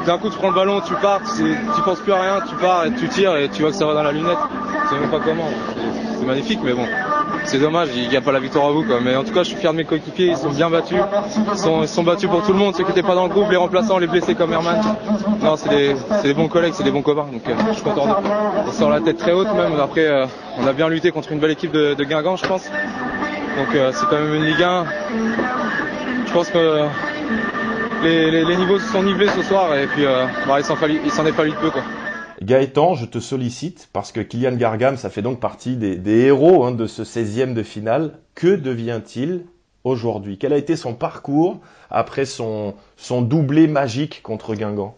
D'un 0.06 0.18
coup, 0.18 0.30
tu 0.30 0.36
prends 0.36 0.48
le 0.48 0.54
ballon, 0.54 0.80
tu 0.80 0.94
pars, 0.94 1.20
tu 1.36 1.82
penses 1.82 2.00
plus 2.00 2.12
à 2.12 2.20
rien, 2.20 2.40
tu 2.48 2.54
pars 2.56 2.86
et 2.86 2.92
tu 2.92 3.08
tires 3.08 3.36
et 3.36 3.48
tu 3.48 3.62
vois 3.62 3.70
que 3.70 3.76
ça 3.76 3.86
va 3.86 3.94
dans 3.94 4.02
la 4.02 4.12
lunette. 4.12 4.38
Tu 4.82 4.94
sais 4.94 5.00
même 5.00 5.10
pas 5.10 5.20
comment 5.20 5.48
c'est 6.18 6.26
magnifique, 6.26 6.60
mais 6.64 6.72
bon, 6.72 6.86
c'est 7.44 7.58
dommage, 7.58 7.88
il 7.94 8.08
n'y 8.08 8.16
a 8.16 8.20
pas 8.20 8.32
la 8.32 8.40
victoire 8.40 8.66
à 8.66 8.70
vous. 8.72 8.84
Quoi. 8.84 9.00
Mais 9.02 9.14
en 9.16 9.24
tout 9.24 9.32
cas, 9.32 9.42
je 9.42 9.50
suis 9.50 9.56
fier 9.56 9.72
de 9.72 9.76
mes 9.76 9.84
coéquipiers, 9.84 10.28
ils 10.28 10.36
sont 10.36 10.50
bien 10.50 10.70
battus. 10.70 10.98
Ils 11.52 11.88
sont, 11.88 12.02
battus 12.02 12.28
pour 12.28 12.42
tout 12.42 12.52
le 12.52 12.58
monde, 12.58 12.74
ceux 12.74 12.84
qui 12.84 12.90
n'étaient 12.90 13.06
pas 13.06 13.14
dans 13.14 13.24
le 13.24 13.28
groupe, 13.28 13.50
les 13.50 13.56
remplaçants, 13.56 13.98
les 13.98 14.06
blessés 14.06 14.34
comme 14.34 14.52
Herman. 14.52 14.80
Non, 15.42 15.56
c'est 15.56 15.68
des, 16.22 16.34
bons 16.34 16.48
collègues, 16.48 16.74
c'est 16.74 16.84
des 16.84 16.90
bons 16.90 17.02
copains. 17.02 17.26
Donc 17.32 17.42
euh, 17.48 17.54
je 17.68 17.74
suis 17.74 17.82
content. 17.82 18.16
On 18.66 18.72
sort 18.72 18.90
la 18.90 19.00
tête 19.00 19.18
très 19.18 19.32
haute 19.32 19.52
même. 19.54 19.78
Après, 19.80 20.06
euh, 20.06 20.26
on 20.58 20.66
a 20.66 20.72
bien 20.72 20.88
lutté 20.88 21.10
contre 21.10 21.32
une 21.32 21.38
belle 21.38 21.52
équipe 21.52 21.72
de, 21.72 21.94
de 21.94 22.04
Guingamp, 22.04 22.36
je 22.36 22.46
pense. 22.46 22.64
Donc 22.64 23.74
euh, 23.74 23.92
c'est 23.94 24.06
quand 24.06 24.16
même 24.16 24.34
une 24.34 24.44
Ligue 24.44 24.62
1. 24.62 24.84
Je 26.26 26.32
pense 26.32 26.50
que 26.50 26.86
les, 28.02 28.56
niveaux 28.56 28.78
se 28.78 28.90
sont 28.92 29.02
nivelés 29.02 29.28
ce 29.28 29.42
soir 29.42 29.76
et 29.76 29.86
puis 29.86 30.04
bah, 30.46 30.58
il 30.60 30.64
s'en 31.10 31.26
est 31.26 31.32
fallu 31.32 31.50
de 31.50 31.56
peu. 31.56 31.70
Gaëtan, 32.42 32.94
je 32.94 33.06
te 33.06 33.18
sollicite 33.18 33.88
parce 33.92 34.12
que 34.12 34.20
Kylian 34.20 34.56
Gargam, 34.56 34.96
ça 34.96 35.08
fait 35.08 35.22
donc 35.22 35.40
partie 35.40 35.76
des, 35.76 36.20
héros 36.20 36.64
hein, 36.64 36.72
de 36.72 36.86
ce 36.86 37.02
16e 37.02 37.54
de 37.54 37.62
finale. 37.62 38.18
Que 38.34 38.56
devient-il 38.56 39.46
aujourd'hui? 39.84 40.36
Quel 40.38 40.52
a 40.52 40.58
été 40.58 40.76
son 40.76 40.94
parcours 40.94 41.60
après 41.90 42.26
son 42.26 42.74
doublé 43.22 43.68
magique 43.68 44.22
contre 44.22 44.54
Guingamp? 44.54 44.96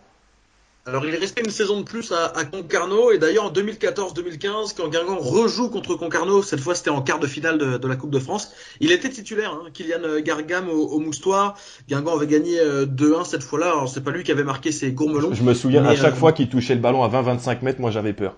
Alors 0.88 1.04
il 1.04 1.14
est 1.14 1.18
resté 1.18 1.42
une 1.44 1.50
saison 1.50 1.80
de 1.80 1.84
plus 1.84 2.12
à, 2.12 2.44
Concarneau 2.44 3.12
et 3.12 3.18
d'ailleurs 3.18 3.44
en 3.44 3.50
2014-2015 3.50 4.74
quand 4.74 4.88
Guingamp 4.88 5.18
rejoue 5.18 5.68
contre 5.68 5.94
Concarneau, 5.96 6.42
cette 6.42 6.60
fois 6.60 6.74
c'était 6.74 6.90
en 6.90 7.02
quart 7.02 7.18
de 7.18 7.26
finale 7.26 7.58
de, 7.58 7.88
la 7.88 7.96
Coupe 7.96 8.10
de 8.10 8.18
France, 8.18 8.52
il 8.80 8.90
était 8.90 9.10
titulaire, 9.10 9.52
hein, 9.52 9.68
Kylian 9.72 10.20
Gargam 10.20 10.68
au, 10.68 10.98
Moustoir. 10.98 11.56
Guingamp 11.88 12.16
avait 12.16 12.26
gagné 12.26 12.58
2-1 12.58 12.60
euh, 12.62 13.24
cette 13.24 13.42
fois-là, 13.42 13.66
alors 13.66 13.88
c'est 13.88 14.02
pas 14.02 14.10
lui 14.10 14.24
qui 14.24 14.32
avait 14.32 14.44
marqué 14.44 14.72
ses 14.72 14.92
gourmelons. 14.92 15.32
Je 15.32 15.42
me 15.42 15.54
souviens, 15.54 15.84
à 15.84 15.94
chaque 15.94 16.14
euh, 16.14 16.16
fois 16.16 16.32
qu'il 16.32 16.48
touchait 16.48 16.74
le 16.74 16.80
ballon 16.80 17.02
à 17.02 17.08
20-25 17.08 17.62
mètres, 17.62 17.80
moi 17.80 17.90
j'avais 17.90 18.14
peur. 18.14 18.34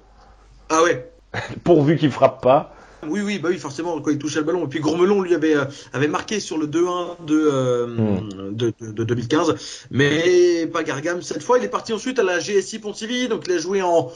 Ah 0.68 0.82
ouais 0.82 1.12
Pourvu 1.64 1.96
qu'il 1.96 2.10
frappe 2.10 2.42
pas. 2.42 2.74
Oui, 3.08 3.20
oui, 3.20 3.38
bah 3.38 3.48
oui, 3.50 3.58
forcément, 3.58 4.00
quand 4.00 4.10
il 4.10 4.18
touchait 4.18 4.40
le 4.40 4.44
ballon. 4.44 4.64
Et 4.64 4.68
puis 4.68 4.80
Gourmelon, 4.80 5.22
lui, 5.22 5.34
avait, 5.34 5.56
euh, 5.56 5.64
avait 5.92 6.08
marqué 6.08 6.40
sur 6.40 6.58
le 6.58 6.66
2-1 6.66 7.24
de, 7.26 7.50
euh, 7.52 8.20
de, 8.50 8.72
de, 8.80 9.04
2015. 9.04 9.54
Mais 9.90 10.66
pas 10.66 10.82
Gargam 10.82 11.22
cette 11.22 11.42
fois. 11.42 11.58
Il 11.58 11.64
est 11.64 11.68
parti 11.68 11.92
ensuite 11.92 12.18
à 12.18 12.22
la 12.22 12.38
GSI 12.38 12.78
Pontivy. 12.78 13.28
Donc, 13.28 13.44
il 13.46 13.52
a 13.52 13.58
joué 13.58 13.82
en, 13.82 14.10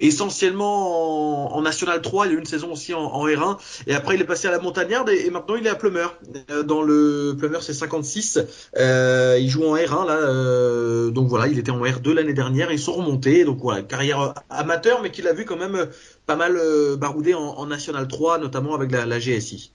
essentiellement 0.00 1.56
en, 1.56 1.62
National 1.62 2.02
3. 2.02 2.26
Il 2.26 2.30
a 2.30 2.34
eu 2.34 2.38
une 2.38 2.44
saison 2.44 2.72
aussi 2.72 2.92
en, 2.94 3.26
R1. 3.26 3.56
Et 3.86 3.94
après, 3.94 4.16
il 4.16 4.20
est 4.20 4.26
passé 4.26 4.48
à 4.48 4.50
la 4.50 4.58
Montagnarde 4.58 5.08
et, 5.08 5.30
maintenant 5.30 5.54
il 5.56 5.66
est 5.66 5.70
à 5.70 5.74
Plumeur. 5.74 6.16
Euh, 6.50 6.62
dans 6.62 6.82
le 6.82 7.34
Plumeur, 7.38 7.62
c'est 7.62 7.72
56. 7.72 8.40
Euh, 8.76 9.38
il 9.40 9.48
joue 9.48 9.64
en 9.64 9.76
R1 9.76 10.06
là. 10.06 10.14
Euh, 10.14 11.10
donc 11.10 11.28
voilà, 11.28 11.46
il 11.46 11.58
était 11.58 11.70
en 11.70 11.80
R2 11.80 12.12
l'année 12.12 12.34
dernière. 12.34 12.72
Ils 12.72 12.78
sont 12.78 12.92
remontés. 12.92 13.44
Donc 13.44 13.58
voilà, 13.62 13.82
carrière 13.82 14.34
amateur, 14.50 15.02
mais 15.02 15.10
qu'il 15.10 15.26
a 15.28 15.32
vu 15.32 15.44
quand 15.44 15.56
même 15.56 15.86
pas 16.26 16.36
mal 16.36 16.58
baroudé 16.98 17.34
en, 17.34 17.66
National 17.66 18.08
3, 18.08 18.38
notamment 18.38 18.74
avec 18.74 18.90
la, 18.90 19.06
la 19.06 19.18
GSI. 19.18 19.72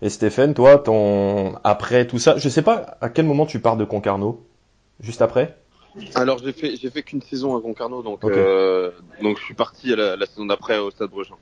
Et 0.00 0.10
Stéphane, 0.10 0.54
toi, 0.54 0.78
ton 0.78 1.56
après 1.64 2.06
tout 2.06 2.18
ça, 2.18 2.36
je 2.36 2.48
sais 2.48 2.62
pas 2.62 2.98
à 3.00 3.08
quel 3.08 3.26
moment 3.26 3.46
tu 3.46 3.60
pars 3.60 3.76
de 3.76 3.84
Concarneau? 3.84 4.46
Juste 5.00 5.22
après? 5.22 5.56
Alors 6.14 6.38
j'ai 6.38 6.52
fait 6.52 6.76
j'ai 6.76 6.90
fait 6.90 7.02
qu'une 7.02 7.22
saison 7.22 7.56
à 7.56 7.60
Concarneau, 7.60 8.02
donc 8.02 8.22
euh, 8.24 8.90
donc 9.22 9.38
je 9.38 9.44
suis 9.44 9.54
parti 9.54 9.92
à 9.92 9.96
la, 9.96 10.26
saison 10.26 10.46
d'après 10.46 10.78
au 10.78 10.90
Stade 10.90 11.10
Breton. 11.10 11.34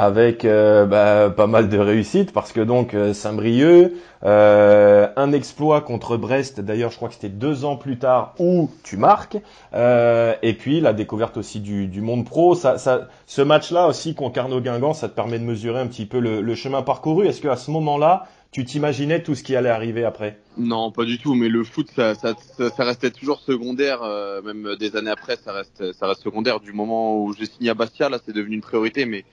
Avec 0.00 0.46
euh, 0.46 0.86
bah, 0.86 1.28
pas 1.28 1.46
mal 1.46 1.68
de 1.68 1.76
réussite 1.76 2.32
parce 2.32 2.52
que 2.52 2.62
donc 2.62 2.94
euh, 2.94 3.12
Saint-Brieuc, 3.12 3.92
euh, 4.24 5.08
un 5.14 5.32
exploit 5.32 5.82
contre 5.82 6.16
Brest, 6.16 6.58
d'ailleurs 6.58 6.90
je 6.90 6.96
crois 6.96 7.10
que 7.10 7.14
c'était 7.16 7.28
deux 7.28 7.66
ans 7.66 7.76
plus 7.76 7.98
tard 7.98 8.32
où 8.38 8.70
tu 8.82 8.96
marques, 8.96 9.36
et 9.74 10.56
puis 10.58 10.80
la 10.80 10.94
découverte 10.94 11.36
aussi 11.36 11.60
du, 11.60 12.00
monde 12.00 12.24
pro. 12.24 12.54
Ça, 12.54 12.78
ce 13.26 13.42
match-là 13.42 13.88
aussi 13.88 14.14
Concarneau-Guingamp, 14.14 14.94
ça 14.94 15.10
te 15.10 15.14
permet 15.14 15.38
de 15.38 15.44
mesurer 15.44 15.80
un 15.80 15.86
petit 15.86 16.06
peu 16.06 16.18
le, 16.18 16.54
chemin 16.54 16.80
parcouru. 16.80 17.26
Est-ce 17.26 17.42
qu'à 17.42 17.56
ce 17.56 17.70
moment-là, 17.70 18.26
tu 18.52 18.64
t'imaginais 18.64 19.22
tout 19.22 19.34
ce 19.34 19.42
qui 19.42 19.54
allait 19.54 19.68
arriver 19.68 20.04
après? 20.04 20.38
Non, 20.56 20.90
pas 20.92 21.04
du 21.04 21.18
tout. 21.18 21.34
Mais 21.34 21.48
le 21.48 21.62
foot, 21.62 21.88
ça, 21.94 22.14
restait 22.78 23.10
toujours 23.10 23.40
secondaire. 23.40 24.00
même 24.44 24.76
des 24.78 24.96
années 24.96 25.10
après, 25.10 25.36
ça 25.36 25.52
reste 25.52 25.92
secondaire. 26.22 26.60
Du 26.60 26.72
moment 26.72 27.22
où 27.22 27.34
j'ai 27.34 27.46
signé 27.46 27.68
à 27.68 27.74
Bastia, 27.74 28.08
là, 28.08 28.18
c'est 28.24 28.34
devenu 28.34 28.54
une 28.54 28.62
priorité. 28.62 29.04
Mais 29.04 29.24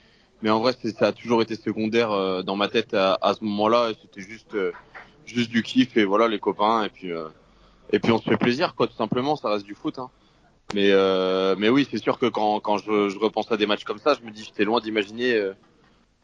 mais 0.42 0.50
en 0.50 0.60
vrai, 0.60 0.74
ça 0.98 1.08
a 1.08 1.12
toujours 1.12 1.42
été 1.42 1.56
secondaire 1.56 2.12
euh, 2.12 2.44
dans 2.44 2.56
ma 2.56 2.68
tête 2.68 2.94
à, 2.94 3.18
à 3.22 3.34
ce 3.34 3.44
moment-là. 3.44 3.92
C'était 4.02 4.22
juste, 4.22 4.54
euh, 4.54 4.72
juste 5.26 5.50
du 5.50 5.64
kiff 5.64 5.98
et 5.98 6.06
voilà 6.06 6.28
les 6.28 6.40
copains 6.40 6.84
et 6.84 6.90
puis 6.90 7.12
euh, 7.12 7.28
et 7.92 8.00
puis 8.00 8.12
on 8.12 8.20
se 8.20 8.30
fait 8.30 8.38
plaisir 8.38 8.76
quoi, 8.76 8.88
tout 8.88 8.96
simplement. 8.96 9.36
Ça 9.36 9.50
reste 9.50 9.66
du 9.66 9.74
foot. 9.74 9.98
Hein. 9.98 10.10
Mais 10.74 10.92
mais 11.56 11.70
oui, 11.70 11.88
c'est 11.90 11.98
sûr 11.98 12.20
que 12.20 12.26
quand 12.26 12.60
quand 12.60 12.78
je, 12.78 13.10
je, 13.10 13.18
repense 13.18 13.52
à 13.52 13.58
des 13.58 13.66
matchs 13.66 13.86
comme 13.86 14.00
ça, 14.00 14.14
je 14.14 14.26
me 14.26 14.32
dis 14.32 14.44
j'étais 14.44 14.66
loin 14.66 14.82
d'imaginer 14.82 15.52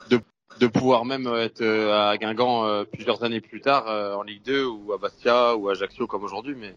de 0.09 0.19
de 0.59 0.67
pouvoir 0.67 1.05
même 1.05 1.27
être 1.37 1.63
à 1.63 2.17
Guingamp 2.17 2.85
plusieurs 2.91 3.23
années 3.23 3.39
plus 3.39 3.61
tard 3.61 3.87
en 4.17 4.21
Ligue 4.21 4.43
2 4.43 4.65
ou 4.65 4.91
à 4.91 4.97
Bastia 4.97 5.55
ou 5.55 5.69
à 5.69 5.71
Ajaccio 5.71 6.07
comme 6.07 6.25
aujourd'hui. 6.25 6.55
Mais 6.59 6.75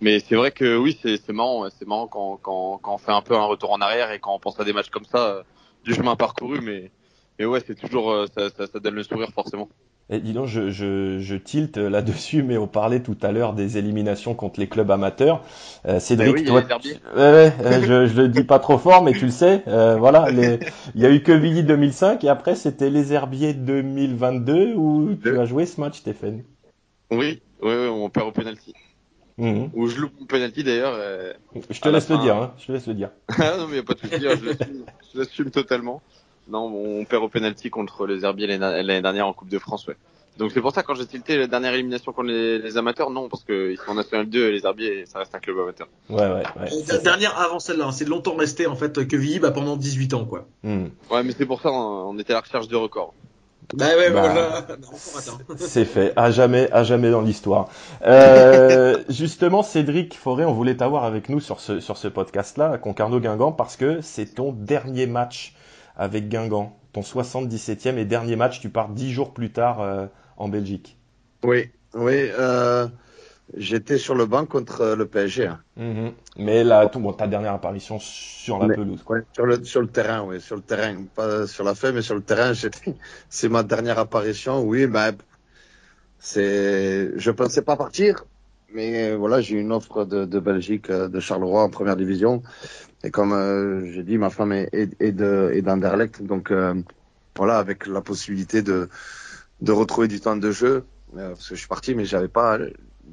mais 0.00 0.18
c'est 0.20 0.34
vrai 0.34 0.50
que 0.50 0.78
oui, 0.78 0.98
c'est 1.02 1.28
marrant. 1.28 1.68
C'est 1.78 1.86
marrant 1.86 2.06
quand, 2.06 2.38
quand 2.38 2.78
quand 2.78 2.94
on 2.94 2.98
fait 2.98 3.12
un 3.12 3.22
peu 3.22 3.34
un 3.36 3.44
retour 3.44 3.70
en 3.72 3.82
arrière 3.82 4.10
et 4.10 4.18
quand 4.18 4.34
on 4.34 4.38
pense 4.40 4.58
à 4.58 4.64
des 4.64 4.72
matchs 4.72 4.88
comme 4.88 5.04
ça 5.04 5.44
du 5.88 5.94
chemin 5.94 6.14
parcouru, 6.14 6.60
mais, 6.60 6.90
mais 7.38 7.46
ouais, 7.46 7.60
c'est 7.66 7.74
toujours, 7.74 8.12
euh, 8.12 8.26
ça, 8.36 8.50
ça, 8.50 8.66
ça, 8.66 8.78
donne 8.78 8.94
le 8.94 9.02
sourire 9.02 9.30
forcément. 9.34 9.68
Et 10.10 10.20
dis 10.20 10.32
donc, 10.32 10.46
je, 10.46 10.70
je, 10.70 11.18
je 11.18 11.34
tilte 11.34 11.76
là-dessus, 11.76 12.42
mais 12.42 12.56
on 12.56 12.66
parlait 12.66 13.00
tout 13.00 13.16
à 13.20 13.32
l'heure 13.32 13.52
des 13.52 13.76
éliminations 13.76 14.34
contre 14.34 14.60
les 14.60 14.66
clubs 14.66 14.90
amateurs. 14.90 15.42
Euh, 15.86 15.98
Cédric, 16.00 16.34
oui, 16.34 16.44
toi, 16.44 16.62
tu... 16.62 16.94
euh, 17.16 17.50
je, 17.82 18.06
je 18.06 18.22
le 18.22 18.28
dis 18.28 18.44
pas 18.44 18.58
trop 18.58 18.78
fort, 18.78 19.02
mais 19.02 19.12
tu 19.12 19.26
le 19.26 19.30
sais. 19.30 19.64
Voilà, 19.66 20.30
les... 20.30 20.60
il 20.94 21.02
y 21.02 21.06
a 21.06 21.10
eu 21.10 21.22
que 21.22 21.32
Villy 21.32 21.62
2005 21.62 22.24
et 22.24 22.28
après 22.28 22.54
c'était 22.54 22.88
les 22.88 23.12
Herbiers 23.12 23.52
2022 23.52 24.74
où 24.76 25.14
tu 25.22 25.38
as 25.38 25.44
joué 25.44 25.66
ce 25.66 25.78
match, 25.80 25.98
Stéphane? 25.98 26.42
Oui, 27.10 27.42
oui, 27.60 27.72
oui, 27.72 27.88
on 27.88 28.08
perd 28.08 28.28
au 28.28 28.32
penalty. 28.32 28.74
Mmh. 29.38 29.70
Ou 29.74 29.86
je 29.86 30.00
loupe 30.00 30.12
mon 30.18 30.26
penalty 30.26 30.64
d'ailleurs. 30.64 30.94
Euh, 30.94 31.32
je 31.70 31.80
te 31.80 31.88
laisse 31.88 32.08
le 32.10 32.18
dire, 32.18 32.36
hein. 32.36 32.52
je 32.58 32.66
te 32.66 32.72
laisse 32.72 32.86
le 32.86 32.94
dire. 32.94 33.10
ah 33.38 33.56
non, 33.56 33.68
mais 33.68 33.76
y 33.76 33.78
a 33.78 33.82
pas 33.84 33.94
de 33.94 34.00
souci, 34.00 34.16
je 34.20 35.18
l'assume 35.18 35.50
totalement. 35.50 36.02
Non, 36.48 36.66
on 36.66 37.04
perd 37.04 37.22
au 37.22 37.28
penalty 37.28 37.70
contre 37.70 38.06
les 38.06 38.24
Herbiers 38.24 38.46
l'année 38.58 39.02
dernière 39.02 39.26
en 39.26 39.32
Coupe 39.32 39.48
de 39.48 39.58
France, 39.58 39.86
ouais. 39.86 39.96
Donc 40.38 40.52
c'est 40.52 40.60
pour 40.60 40.72
ça 40.72 40.84
quand 40.84 40.94
j'ai 40.94 41.06
tilté 41.06 41.36
la 41.36 41.48
dernière 41.48 41.74
élimination 41.74 42.12
contre 42.12 42.28
les, 42.28 42.76
amateurs, 42.76 43.10
non, 43.10 43.28
parce 43.28 43.44
qu'ils 43.44 43.76
sont 43.76 43.90
en 43.90 43.94
National 43.94 44.28
2 44.28 44.48
et 44.48 44.52
les 44.52 44.64
Herbiers, 44.64 45.04
ça 45.06 45.18
reste 45.18 45.34
un 45.34 45.40
club 45.40 45.58
amateur. 45.58 45.88
Ouais, 46.08 46.16
ouais, 46.16 46.44
ouais. 46.60 46.70
La 46.88 46.98
dernière 46.98 47.38
avant 47.38 47.58
celle-là, 47.58 47.86
hein. 47.86 47.92
c'est 47.92 48.06
longtemps 48.06 48.36
resté 48.36 48.66
en 48.66 48.76
fait 48.76 49.06
que 49.06 49.16
Villy 49.16 49.40
bah, 49.40 49.50
pendant 49.50 49.76
18 49.76 50.14
ans, 50.14 50.24
quoi. 50.24 50.46
Mmh. 50.62 50.86
Ouais, 51.10 51.22
mais 51.24 51.32
c'est 51.32 51.46
pour 51.46 51.60
ça 51.60 51.70
on 51.72 52.16
était 52.18 52.32
à 52.32 52.36
la 52.36 52.40
recherche 52.40 52.68
de 52.68 52.76
records. 52.76 53.14
Bah 53.74 53.96
ouais, 53.98 54.10
bah, 54.10 54.66
c'est 55.56 55.84
fait, 55.84 56.14
à 56.16 56.30
jamais, 56.30 56.72
à 56.72 56.84
jamais 56.84 57.10
dans 57.10 57.20
l'histoire. 57.20 57.68
Euh, 58.02 59.02
justement, 59.10 59.62
Cédric 59.62 60.16
Forêt, 60.16 60.46
on 60.46 60.54
voulait 60.54 60.76
t'avoir 60.76 61.04
avec 61.04 61.28
nous 61.28 61.38
sur 61.38 61.60
ce, 61.60 61.78
sur 61.78 61.98
ce 61.98 62.08
podcast-là, 62.08 62.78
Concarneau 62.78 63.20
Guingamp, 63.20 63.52
parce 63.52 63.76
que 63.76 64.00
c'est 64.00 64.34
ton 64.36 64.52
dernier 64.52 65.06
match 65.06 65.54
avec 65.96 66.28
Guingamp, 66.28 66.78
ton 66.94 67.02
77e 67.02 67.98
et 67.98 68.06
dernier 68.06 68.36
match. 68.36 68.60
Tu 68.60 68.70
pars 68.70 68.88
dix 68.88 69.12
jours 69.12 69.34
plus 69.34 69.52
tard 69.52 69.82
euh, 69.82 70.06
en 70.38 70.48
Belgique. 70.48 70.96
Oui, 71.44 71.70
oui. 71.92 72.30
Euh, 72.38 72.88
J'étais 73.56 73.96
sur 73.96 74.14
le 74.14 74.26
banc 74.26 74.44
contre 74.44 74.82
euh, 74.82 74.96
le 74.96 75.06
PSG. 75.06 75.46
Hein. 75.46 75.60
Mhm. 75.76 76.12
Mais 76.36 76.64
là, 76.64 76.86
bon, 76.86 77.12
ta 77.12 77.26
dernière 77.26 77.54
apparition 77.54 77.98
sur 77.98 78.58
la 78.58 78.74
pelouse. 78.74 79.02
Ouais, 79.08 79.22
sur, 79.32 79.46
le, 79.46 79.64
sur 79.64 79.80
le 79.80 79.86
terrain, 79.86 80.22
oui, 80.22 80.40
sur 80.40 80.56
le 80.56 80.62
terrain. 80.62 80.96
Pas 81.14 81.46
sur 81.46 81.64
la 81.64 81.74
feuille, 81.74 81.94
mais 81.94 82.02
sur 82.02 82.14
le 82.14 82.20
terrain. 82.20 82.52
C'est 83.30 83.48
ma 83.48 83.62
dernière 83.62 83.98
apparition. 83.98 84.62
Oui, 84.62 84.86
ben, 84.86 85.12
c'est. 86.18 87.12
Je 87.16 87.30
pensais 87.30 87.62
pas 87.62 87.76
partir, 87.76 88.24
mais 88.74 89.14
voilà, 89.14 89.40
j'ai 89.40 89.56
une 89.56 89.72
offre 89.72 90.04
de, 90.04 90.24
de, 90.24 90.40
Belgique, 90.40 90.90
euh, 90.90 91.08
de 91.08 91.20
Charleroi 91.20 91.62
en 91.62 91.70
première 91.70 91.96
division. 91.96 92.42
Et 93.04 93.10
comme 93.10 93.32
euh, 93.32 93.90
j'ai 93.92 94.02
dit, 94.02 94.18
ma 94.18 94.30
femme 94.30 94.52
est, 94.52 94.68
est, 94.72 94.90
est 95.00 95.12
de 95.12 95.60
d'Anderlecht, 95.64 96.22
donc 96.22 96.50
euh, 96.50 96.74
voilà, 97.36 97.58
avec 97.58 97.86
la 97.86 98.00
possibilité 98.00 98.62
de 98.62 98.88
de 99.60 99.72
retrouver 99.72 100.08
du 100.08 100.20
temps 100.20 100.36
de 100.36 100.50
jeu. 100.50 100.84
parce 101.14 101.48
que 101.48 101.54
je 101.54 101.60
suis 101.60 101.68
parti, 101.68 101.94
mais 101.94 102.04
j'avais 102.04 102.28
pas 102.28 102.58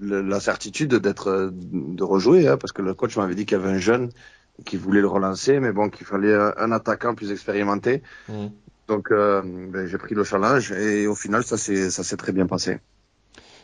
la 0.02 0.40
certitude 0.40 0.96
d'être 0.96 1.52
de 1.54 2.04
rejouer, 2.04 2.48
hein, 2.48 2.58
parce 2.58 2.72
que 2.72 2.82
le 2.82 2.94
coach 2.94 3.18
m'avait 3.18 3.36
dit 3.36 3.46
qu'il 3.46 3.58
y 3.58 3.62
avait 3.62 3.72
un 3.72 3.78
jeune 3.78 4.10
qui 4.66 4.78
voulait 4.78 5.02
le 5.02 5.08
relancer, 5.08 5.60
mais 5.60 5.72
bon, 5.72 5.90
qu'il 5.90 6.06
fallait 6.06 6.34
un 6.34 6.72
attaquant 6.72 7.16
plus 7.16 7.32
expérimenté. 7.32 8.02
Mm. 8.30 8.48
Donc, 8.88 9.12
euh, 9.12 9.42
ben, 9.44 9.88
j'ai 9.88 9.98
pris 9.98 10.16
le 10.16 10.24
challenge 10.24 10.72
et 10.72 11.08
au 11.08 11.16
final, 11.16 11.44
ça 11.44 11.58
s'est 11.58 11.90
ça 11.90 12.04
s'est 12.04 12.18
très 12.18 12.32
bien 12.32 12.46
passé. 12.46 12.80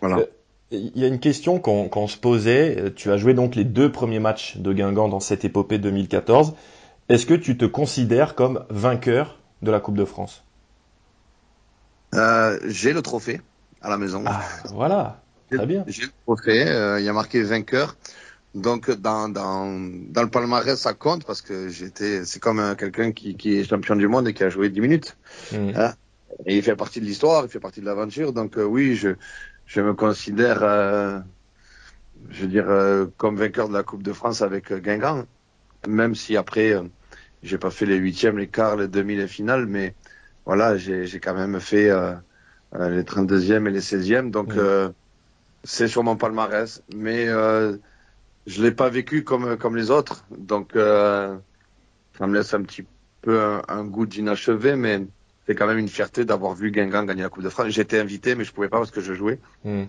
Voilà. 0.02 0.20
Euh, 0.20 0.26
il 0.72 0.98
y 0.98 1.04
a 1.04 1.08
une 1.08 1.20
question 1.20 1.60
qu'on 1.60 2.08
se 2.08 2.18
posait. 2.18 2.94
Tu 2.96 3.12
as 3.12 3.18
joué 3.18 3.34
donc 3.34 3.56
les 3.56 3.66
deux 3.66 3.92
premiers 3.92 4.20
matchs 4.20 4.58
de 4.58 4.72
Guingamp 4.72 5.10
dans 5.10 5.20
cette 5.20 5.44
épopée 5.44 5.80
2014. 5.80 6.54
Est-ce 7.10 7.26
que 7.26 7.34
tu 7.34 7.58
te 7.58 7.66
considères 7.66 8.36
comme 8.36 8.64
vainqueur 8.70 9.38
de 9.62 9.70
la 9.70 9.82
Coupe 9.82 9.98
de 9.98 10.06
France? 10.06 10.46
Euh, 12.16 12.58
J'ai 12.68 12.94
le 12.94 13.02
trophée 13.02 13.42
à 13.82 13.90
la 13.90 13.98
maison. 13.98 14.24
Ah, 14.26 14.42
voilà. 14.74 15.22
Très 15.52 15.66
bien. 15.66 15.84
J'ai 15.88 16.04
le 16.04 16.12
trophée, 16.24 16.68
euh, 16.68 17.00
il 17.00 17.06
y 17.06 17.10
a 17.10 17.14
marqué 17.14 17.44
vainqueur. 17.44 17.98
Donc 18.56 18.92
dans, 18.92 19.30
dans, 19.30 19.66
dans 20.10 20.24
le 20.24 20.30
palmarès, 20.30 20.80
ça 20.80 20.94
compte 20.94 21.26
parce 21.26 21.42
que 21.42 21.70
j'étais, 21.70 22.26
c'est 22.26 22.40
comme 22.40 22.60
euh, 22.60 22.76
quelqu'un 22.76 23.12
qui, 23.12 23.36
qui 23.36 23.58
est 23.58 23.64
champion 23.64 23.96
du 23.96 24.08
monde 24.08 24.28
et 24.28 24.34
qui 24.34 24.44
a 24.44 24.50
joué 24.50 24.70
10 24.70 24.82
minutes. 24.82 25.18
Mmh. 25.52 25.72
Hein 25.76 25.94
et 26.46 26.58
il 26.58 26.64
fait 26.64 26.76
partie 26.76 27.02
de 27.02 27.06
l'histoire, 27.06 27.44
il 27.46 27.50
fait 27.50 27.60
partie 27.60 27.82
de 27.82 27.86
l'aventure. 27.86 28.34
Donc 28.34 28.58
euh, 28.58 28.64
oui, 28.64 28.96
je, 28.96 29.10
je 29.66 29.82
me 29.82 29.94
considère, 29.94 30.60
je 32.30 32.42
veux 32.42 32.48
dire, 32.48 33.10
comme 33.18 33.38
vainqueur 33.38 33.70
de 33.70 33.74
la 33.74 33.84
Coupe 33.84 34.04
de 34.04 34.14
France 34.14 34.42
avec 34.42 34.74
Guingamp. 34.74 35.26
Même 35.88 36.16
si 36.16 36.38
après, 36.38 36.76
j'ai 37.42 37.58
pas 37.58 37.72
fait 37.72 37.86
les 37.86 37.96
huitièmes, 37.96 38.38
les 38.38 38.48
quarts, 38.48 38.76
les 38.76 38.88
demi, 38.88 39.16
les 39.16 39.28
finales, 39.28 39.66
mais 39.66 39.96
voilà, 40.46 40.78
j'ai 40.78 41.20
quand 41.22 41.34
même 41.34 41.60
fait 41.60 41.90
les 42.74 43.04
32e 43.04 43.68
et 43.68 43.72
les 43.72 43.82
16e. 43.82 44.30
Donc 44.30 44.56
mmh 44.56 44.94
c'est 45.64 45.88
sur 45.88 46.04
mon 46.04 46.16
palmarès, 46.16 46.84
mais 46.96 47.28
euh, 47.28 47.78
je 48.48 48.64
l'ai 48.64 48.72
pas 48.72 48.90
vécu 48.90 49.24
comme 49.24 49.58
comme 49.58 49.76
les 49.76 49.92
autres, 49.92 50.26
donc 50.36 50.76
euh, 50.76 51.38
ça 52.18 52.28
me 52.28 52.34
laisse 52.34 52.54
un 52.54 52.62
petit 52.64 52.86
peu 53.22 53.62
un, 53.68 53.84
goût 53.84 54.06
d'inachevé, 54.06 54.76
mais 54.76 55.06
c'est 55.46 55.56
quand 55.56 55.68
même 55.68 55.78
une 55.78 55.90
fierté 55.90 56.26
d'avoir 56.26 56.56
vu 56.56 56.72
Guingamp 56.72 57.06
gagner 57.06 57.22
la 57.22 57.30
Coupe 57.30 57.44
de 57.44 57.50
France. 57.50 57.68
J'étais 57.70 58.00
invité, 58.00 58.36
mais 58.36 58.44
je 58.44 58.52
pouvais 58.52 58.70
pas 58.70 58.78
parce 58.78 58.92
que 58.92 59.02
je 59.02 59.14
jouais. 59.14 59.40
Hmm. 59.64 59.84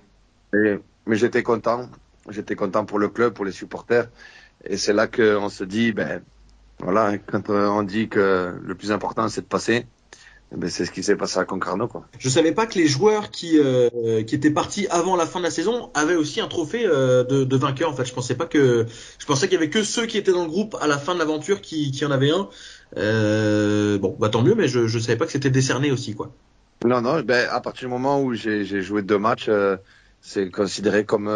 Et, 0.54 0.78
mais 1.06 1.16
j'étais 1.16 1.42
content, 1.42 1.88
j'étais 2.28 2.54
content 2.54 2.84
pour 2.84 2.98
le 2.98 3.08
club, 3.08 3.32
pour 3.32 3.44
les 3.44 3.52
supporters, 3.52 4.08
et 4.64 4.76
c'est 4.76 4.92
là 4.92 5.06
qu'on 5.06 5.48
se 5.48 5.64
dit, 5.64 5.92
ben 5.92 6.22
voilà, 6.78 7.16
quand 7.18 7.48
on 7.48 7.82
dit 7.82 8.08
que 8.08 8.54
le 8.62 8.74
plus 8.74 8.92
important 8.92 9.28
c'est 9.28 9.42
de 9.42 9.46
passer, 9.46 9.86
ben, 10.54 10.68
c'est 10.68 10.84
ce 10.84 10.90
qui 10.90 11.02
s'est 11.02 11.16
passé 11.16 11.38
à 11.38 11.44
Concarneau. 11.44 11.88
Quoi. 11.88 12.06
Je 12.18 12.28
savais 12.28 12.52
pas 12.52 12.66
que 12.66 12.78
les 12.78 12.86
joueurs 12.86 13.30
qui, 13.30 13.58
euh, 13.58 14.22
qui 14.22 14.34
étaient 14.34 14.50
partis 14.50 14.86
avant 14.88 15.16
la 15.16 15.26
fin 15.26 15.38
de 15.38 15.44
la 15.44 15.50
saison 15.50 15.90
avaient 15.94 16.14
aussi 16.14 16.40
un 16.40 16.48
trophée 16.48 16.84
euh, 16.84 17.24
de, 17.24 17.44
de, 17.44 17.56
vainqueur. 17.56 17.90
En 17.90 17.94
fait, 17.94 18.04
je 18.04 18.12
pensais 18.12 18.34
pas 18.34 18.44
que 18.44 18.86
je 19.18 19.26
pensais 19.26 19.48
qu'il 19.48 19.54
y 19.54 19.56
avait 19.56 19.70
que 19.70 19.82
ceux 19.82 20.06
qui 20.06 20.18
étaient 20.18 20.32
dans 20.32 20.42
le 20.42 20.50
groupe 20.50 20.76
à 20.80 20.86
la 20.86 20.98
fin 20.98 21.14
de 21.14 21.18
l'aventure 21.18 21.62
qui, 21.62 21.90
qui 21.90 22.04
en 22.04 22.10
avaient 22.10 22.30
un. 22.30 22.48
Euh, 22.98 23.98
bon, 23.98 24.14
bah 24.18 24.28
tant 24.28 24.42
mieux, 24.42 24.54
mais 24.54 24.68
je 24.68 24.86
je 24.86 24.98
savais 24.98 25.16
pas 25.16 25.24
que 25.24 25.32
c'était 25.32 25.50
décerné 25.50 25.90
aussi 25.90 26.14
quoi. 26.14 26.30
Non 26.84 27.00
non, 27.00 27.20
ben 27.20 27.48
à 27.50 27.60
partir 27.60 27.88
du 27.88 27.92
moment 27.92 28.20
où 28.20 28.34
j'ai 28.34 28.82
joué 28.82 29.00
deux 29.00 29.18
matchs, 29.18 29.48
c'est 30.20 30.50
considéré 30.50 31.06
comme 31.06 31.26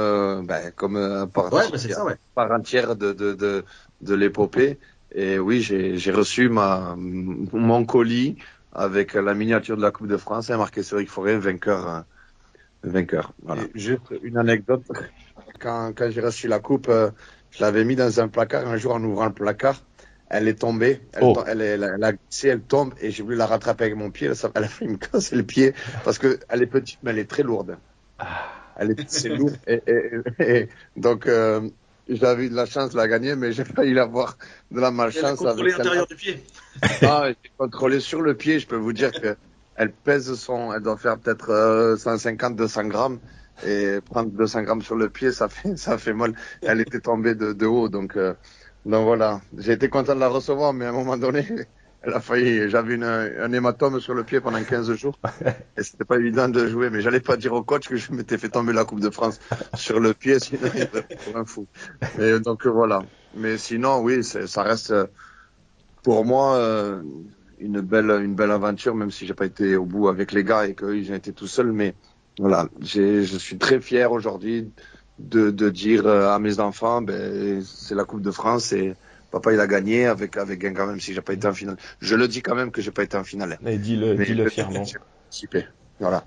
ben, 0.47 0.73
comme 0.75 0.97
un 0.97 1.27
part, 1.27 1.51
ouais, 1.55 1.71
ben, 1.73 1.79
ça, 1.79 2.05
ouais. 2.05 2.17
part 2.35 2.53
entière 2.53 2.97
de 2.97 3.12
de 3.12 3.33
de, 3.33 3.64
de 4.03 4.14
l'épopée. 4.14 4.79
Et 5.14 5.39
oui, 5.39 5.62
j'ai 5.62 6.11
reçu 6.11 6.51
ma 6.51 6.95
mon 6.99 7.87
colis 7.87 8.37
avec 8.77 9.14
la 9.14 9.35
miniature 9.35 9.77
de 9.77 9.83
la 9.83 9.91
Coupe 9.91 10.07
de 10.07 10.18
France 10.18 10.51
et 10.51 10.57
marqué 10.57 10.83
Cédric 10.83 11.09
Forêt 11.09 11.39
vainqueur. 11.39 11.89
Euh, 11.89 12.01
vainqueur. 12.85 13.33
Voilà. 13.43 13.62
juste 13.74 14.03
une 14.22 14.37
anecdote. 14.37 14.83
Quand, 15.59 15.93
quand 15.97 16.11
j'ai 16.11 16.20
reçu 16.20 16.47
la 16.47 16.61
coupe, 16.61 16.89
euh, 16.89 17.11
je 17.51 17.62
l'avais 17.62 17.85
mis 17.85 17.97
dans 17.97 18.20
un 18.20 18.29
placard. 18.29 18.68
Un 18.68 18.77
jour, 18.77 18.93
en 18.95 19.03
ouvrant 19.03 19.27
le 19.27 19.33
placard, 19.33 19.83
elle 20.29 20.47
est 20.47 20.61
tombée. 20.61 21.01
Elle, 21.14 21.22
oh. 21.22 21.43
elle, 21.47 21.62
elle, 21.62 21.91
elle, 21.95 22.05
a 22.05 22.12
glissé, 22.12 22.49
elle 22.49 22.61
tombe 22.61 22.93
et 23.01 23.11
j'ai 23.11 23.22
voulu 23.22 23.37
la 23.37 23.47
rattraper 23.47 23.85
avec 23.85 23.97
mon 23.97 24.11
pied. 24.11 24.29
Elle 24.55 24.64
a 24.64 24.68
fait 24.68 24.87
me 24.87 24.97
casser 25.12 25.37
le 25.37 25.43
pied 25.43 25.72
parce 26.05 26.18
que 26.18 26.39
elle 26.51 26.62
est 26.62 26.66
petite, 26.66 26.99
mais 27.03 27.12
elle 27.12 27.18
est 27.18 27.31
très 27.31 27.43
lourde. 27.43 27.79
Elle 28.77 28.91
est, 28.91 29.09
c'est 29.09 29.31
lourd. 29.31 29.53
Et, 29.66 29.83
et, 29.87 30.20
et, 30.39 30.68
donc, 30.97 31.27
euh, 31.27 31.66
j'avais 32.09 32.49
de 32.49 32.55
la 32.55 32.67
chance 32.67 32.91
de 32.91 32.97
la 32.97 33.09
gagner, 33.09 33.35
mais 33.35 33.53
j'ai 33.53 33.65
failli 33.65 33.95
l'avoir 33.95 34.37
de 34.71 34.81
la 34.81 34.91
malchance. 34.91 35.41
Elle 35.41 35.49
a 35.49 35.51
contrôlé 35.51 35.73
l'intérieur 35.73 36.07
du 36.07 36.15
pied. 36.15 36.43
Ah, 37.03 37.23
elle 37.27 37.31
est 37.31 37.51
contrôlée 37.59 38.01
sur 38.01 38.23
le 38.23 38.35
pied. 38.35 38.59
Je 38.59 38.67
peux 38.67 38.77
vous 38.77 38.93
dire 38.93 39.13
que 39.13 39.37
elle 39.77 39.93
pèse 39.93 40.33
son, 40.35 40.73
elle 40.73 40.83
doit 40.83 40.97
faire 40.97 41.19
peut-être 41.19 41.51
euh, 41.51 41.97
150, 41.97 42.57
200 42.57 42.85
grammes. 42.87 43.19
Et 43.67 44.01
prendre 44.05 44.31
200 44.31 44.63
grammes 44.63 44.83
sur 44.83 44.97
le 44.97 45.09
pied, 45.09 45.33
ça 45.33 45.49
fait, 45.49 45.77
ça 45.79 45.99
fait 45.99 46.13
mal. 46.13 46.35
Elle 46.63 46.81
était 46.81 47.01
tombée 47.01 47.35
de, 47.35 47.53
de 47.53 47.67
haut, 47.67 47.89
donc, 47.89 48.17
euh, 48.17 48.35
donc 48.85 49.05
voilà. 49.05 49.41
J'ai 49.57 49.73
été 49.73 49.89
content 49.89 50.15
de 50.15 50.21
la 50.21 50.29
recevoir, 50.29 50.73
mais 50.73 50.85
à 50.87 50.91
un 50.91 50.93
moment 50.93 51.17
donné, 51.17 51.47
J'avais 52.07 53.03
un 53.03 53.53
hématome 53.53 54.01
sur 54.01 54.15
le 54.15 54.25
pied 54.25 54.41
pendant 54.41 54.63
15 54.63 54.93
jours. 54.95 55.19
Et 55.77 55.83
c'était 55.83 56.05
pas 56.05 56.17
évident 56.17 56.49
de 56.49 56.67
jouer, 56.67 56.91
mais 56.91 57.01
j'allais 57.01 57.21
pas 57.21 57.37
dire 57.37 57.53
au 57.53 57.63
coach 57.63 57.89
que 57.89 57.97
je 57.97 58.13
m'étais 58.13 58.39
fait 58.39 58.49
tomber 58.49 58.73
la 58.73 58.85
Coupe 58.85 59.01
de 59.01 59.11
France 59.11 59.41
sur 59.75 59.99
le 59.99 60.15
pied, 60.15 60.39
sinon 60.39 60.69
il 60.75 60.87
pour 60.89 61.37
un 61.37 61.45
fou. 61.45 61.67
Et 62.21 62.39
donc 62.39 62.67
voilà. 62.67 63.03
Mais 63.35 63.59
sinon, 63.59 64.01
oui, 64.01 64.23
ça 64.23 64.63
reste 64.63 64.95
pour 66.03 66.25
moi 66.25 66.57
euh, 66.57 67.03
une 67.59 67.81
belle, 67.81 68.11
une 68.23 68.35
belle 68.35 68.53
aventure, 68.53 68.95
même 68.95 69.11
si 69.11 69.27
j'ai 69.27 69.35
pas 69.35 69.47
été 69.47 69.77
au 69.77 69.85
bout 69.85 70.09
avec 70.09 70.33
les 70.33 70.45
gars 70.45 70.67
et 70.67 70.75
qu'eux 70.75 70.97
ils 70.97 71.11
ont 71.11 71.17
été 71.17 71.33
tout 71.33 71.49
seuls. 71.49 71.73
Mais 71.73 71.95
voilà, 72.39 72.69
je 72.81 73.23
suis 73.25 73.59
très 73.59 73.81
fier 73.81 74.13
aujourd'hui 74.13 74.71
de, 75.19 75.51
dire 75.71 76.07
euh, 76.07 76.31
à 76.31 76.39
mes 76.39 76.61
enfants, 76.61 77.03
ben 77.03 77.63
c'est 77.65 77.95
la 77.95 78.05
Coupe 78.05 78.23
de 78.23 78.31
France 78.31 78.73
Papa, 79.37 79.53
il 79.53 79.61
a 79.61 79.66
gagné 79.66 80.07
avec, 80.07 80.37
avec 80.39 80.61
Guingamp, 80.61 80.87
même 80.87 81.01
si 81.01 81.12
j'ai 81.12 81.20
pas 81.20 81.34
été 81.34 81.47
en 81.47 81.53
finale. 81.53 81.76
Je 82.01 82.14
le 82.14 82.26
dis 82.26 82.41
quand 82.41 82.55
même 82.55 82.70
que 82.70 82.80
j'ai 82.80 82.91
pas 82.91 83.03
été 83.03 83.16
en 83.18 83.24
finale. 83.24 83.59
Et 83.66 83.76
dis-le, 83.76 84.14
dis-le 84.14 84.49
fièrement. 84.49 84.84
Super. 85.28 85.64
Voilà. 86.01 86.24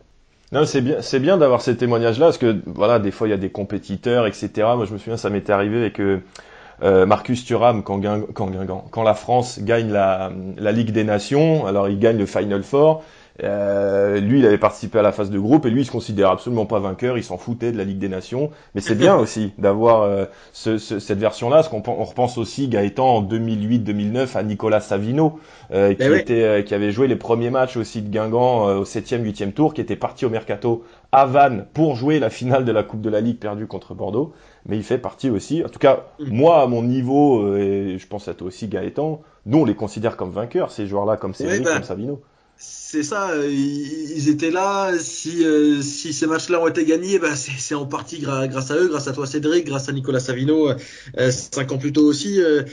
Non, 0.51 0.65
c'est 0.65 0.81
bien, 0.81 1.01
c'est 1.01 1.19
bien 1.19 1.37
d'avoir 1.37 1.61
ces 1.61 1.75
témoignages-là, 1.75 2.27
parce 2.27 2.37
que 2.37 2.57
voilà, 2.65 2.99
des 2.99 3.11
fois 3.11 3.27
il 3.27 3.31
y 3.31 3.33
a 3.33 3.37
des 3.37 3.49
compétiteurs, 3.49 4.27
etc. 4.27 4.49
Moi, 4.75 4.85
je 4.85 4.93
me 4.93 4.97
souviens, 4.99 5.17
ça 5.17 5.29
m'était 5.29 5.53
arrivé 5.53 5.79
avec 5.79 5.99
euh, 5.99 7.05
Marcus 7.05 7.45
Thuram 7.45 7.83
quand, 7.83 7.97
Guing, 7.97 8.25
quand, 8.33 8.47
Guingamp, 8.47 8.85
quand 8.91 9.03
la 9.03 9.15
France 9.15 9.59
gagne 9.61 9.91
la, 9.91 10.31
la 10.57 10.71
Ligue 10.71 10.91
des 10.91 11.03
Nations. 11.03 11.65
Alors, 11.65 11.89
il 11.89 11.99
gagne 11.99 12.17
le 12.17 12.25
Final 12.25 12.63
Four. 12.63 13.03
Euh, 13.43 14.19
lui, 14.19 14.39
il 14.39 14.45
avait 14.45 14.57
participé 14.57 14.99
à 14.99 15.01
la 15.01 15.11
phase 15.11 15.29
de 15.29 15.39
groupe 15.39 15.65
et 15.65 15.69
lui, 15.69 15.81
il 15.81 15.85
se 15.85 15.91
considère 15.91 16.29
absolument 16.29 16.65
pas 16.65 16.79
vainqueur. 16.79 17.17
Il 17.17 17.23
s'en 17.23 17.37
foutait 17.37 17.71
de 17.71 17.77
la 17.77 17.83
Ligue 17.83 17.99
des 17.99 18.09
Nations. 18.09 18.51
Mais 18.75 18.81
c'est 18.81 18.95
bien 18.95 19.15
aussi 19.19 19.53
d'avoir 19.57 20.01
euh, 20.01 20.25
ce, 20.51 20.77
ce, 20.77 20.99
cette 20.99 21.19
version-là, 21.19 21.57
parce 21.57 21.69
qu'on 21.69 21.83
on 21.87 22.03
repense 22.03 22.37
aussi 22.37 22.67
Gaëtan 22.67 23.07
en 23.07 23.23
2008-2009 23.23 24.37
à 24.37 24.43
Nicolas 24.43 24.81
Savino, 24.81 25.39
euh, 25.71 25.93
qui, 25.93 26.09
oui. 26.09 26.19
était, 26.19 26.43
euh, 26.43 26.61
qui 26.61 26.73
avait 26.73 26.91
joué 26.91 27.07
les 27.07 27.15
premiers 27.15 27.49
matchs 27.49 27.77
aussi 27.77 28.01
de 28.01 28.09
Guingamp 28.09 28.67
euh, 28.67 28.79
au 28.79 28.83
7e, 28.83 29.23
8e 29.23 29.53
tour, 29.53 29.73
qui 29.73 29.81
était 29.81 29.95
parti 29.95 30.25
au 30.25 30.29
mercato 30.29 30.83
à 31.11 31.25
Vannes 31.25 31.65
pour 31.73 31.95
jouer 31.95 32.19
la 32.19 32.29
finale 32.29 32.65
de 32.65 32.71
la 32.71 32.83
Coupe 32.83 33.01
de 33.01 33.09
la 33.09 33.21
Ligue 33.21 33.39
perdue 33.39 33.67
contre 33.67 33.93
Bordeaux. 33.93 34.33
Mais 34.65 34.75
il 34.75 34.83
fait 34.83 34.97
partie 34.97 35.29
aussi, 35.29 35.63
en 35.63 35.69
tout 35.69 35.79
cas, 35.79 36.07
moi 36.19 36.61
à 36.61 36.67
mon 36.67 36.83
niveau, 36.83 37.55
et 37.55 37.95
je 37.97 38.07
pense 38.07 38.27
à 38.27 38.33
toi 38.33 38.47
aussi 38.47 38.67
Gaëtan, 38.67 39.21
nous 39.45 39.59
on 39.59 39.65
les 39.65 39.73
considère 39.73 40.17
comme 40.17 40.31
vainqueurs, 40.31 40.69
ces 40.69 40.85
joueurs-là, 40.85 41.15
comme 41.15 41.33
Cédric, 41.33 41.59
Oui, 41.59 41.65
ben, 41.65 41.73
comme 41.75 41.83
Savino. 41.83 42.21
C'est 42.61 43.03
ça, 43.03 43.29
euh, 43.31 43.49
ils, 43.49 44.27
étaient 44.27 44.51
là. 44.51 44.97
Si, 44.99 45.45
euh, 45.45 45.81
si 45.81 46.11
ces 46.11 46.27
matchs-là 46.27 46.61
ont 46.61 46.67
été 46.67 46.83
gagnés, 46.83 47.17
ben 47.17 47.33
c'est 47.35 47.75
en 47.75 47.85
partie 47.85 48.19
grâce 48.19 48.71
à 48.71 48.75
eux, 48.77 48.89
grâce 48.89 49.07
à 49.07 49.13
toi 49.13 49.25
Cédric, 49.25 49.65
grâce 49.65 49.87
à 49.87 49.93
Nicolas 49.93 50.19
Savino, 50.19 50.69
euh, 51.17 51.31
cinq 51.31 51.71
ans 51.71 51.77
plus 51.77 51.93
tôt 51.93 52.03
aussi. 52.03 52.41
euh, 52.41 52.63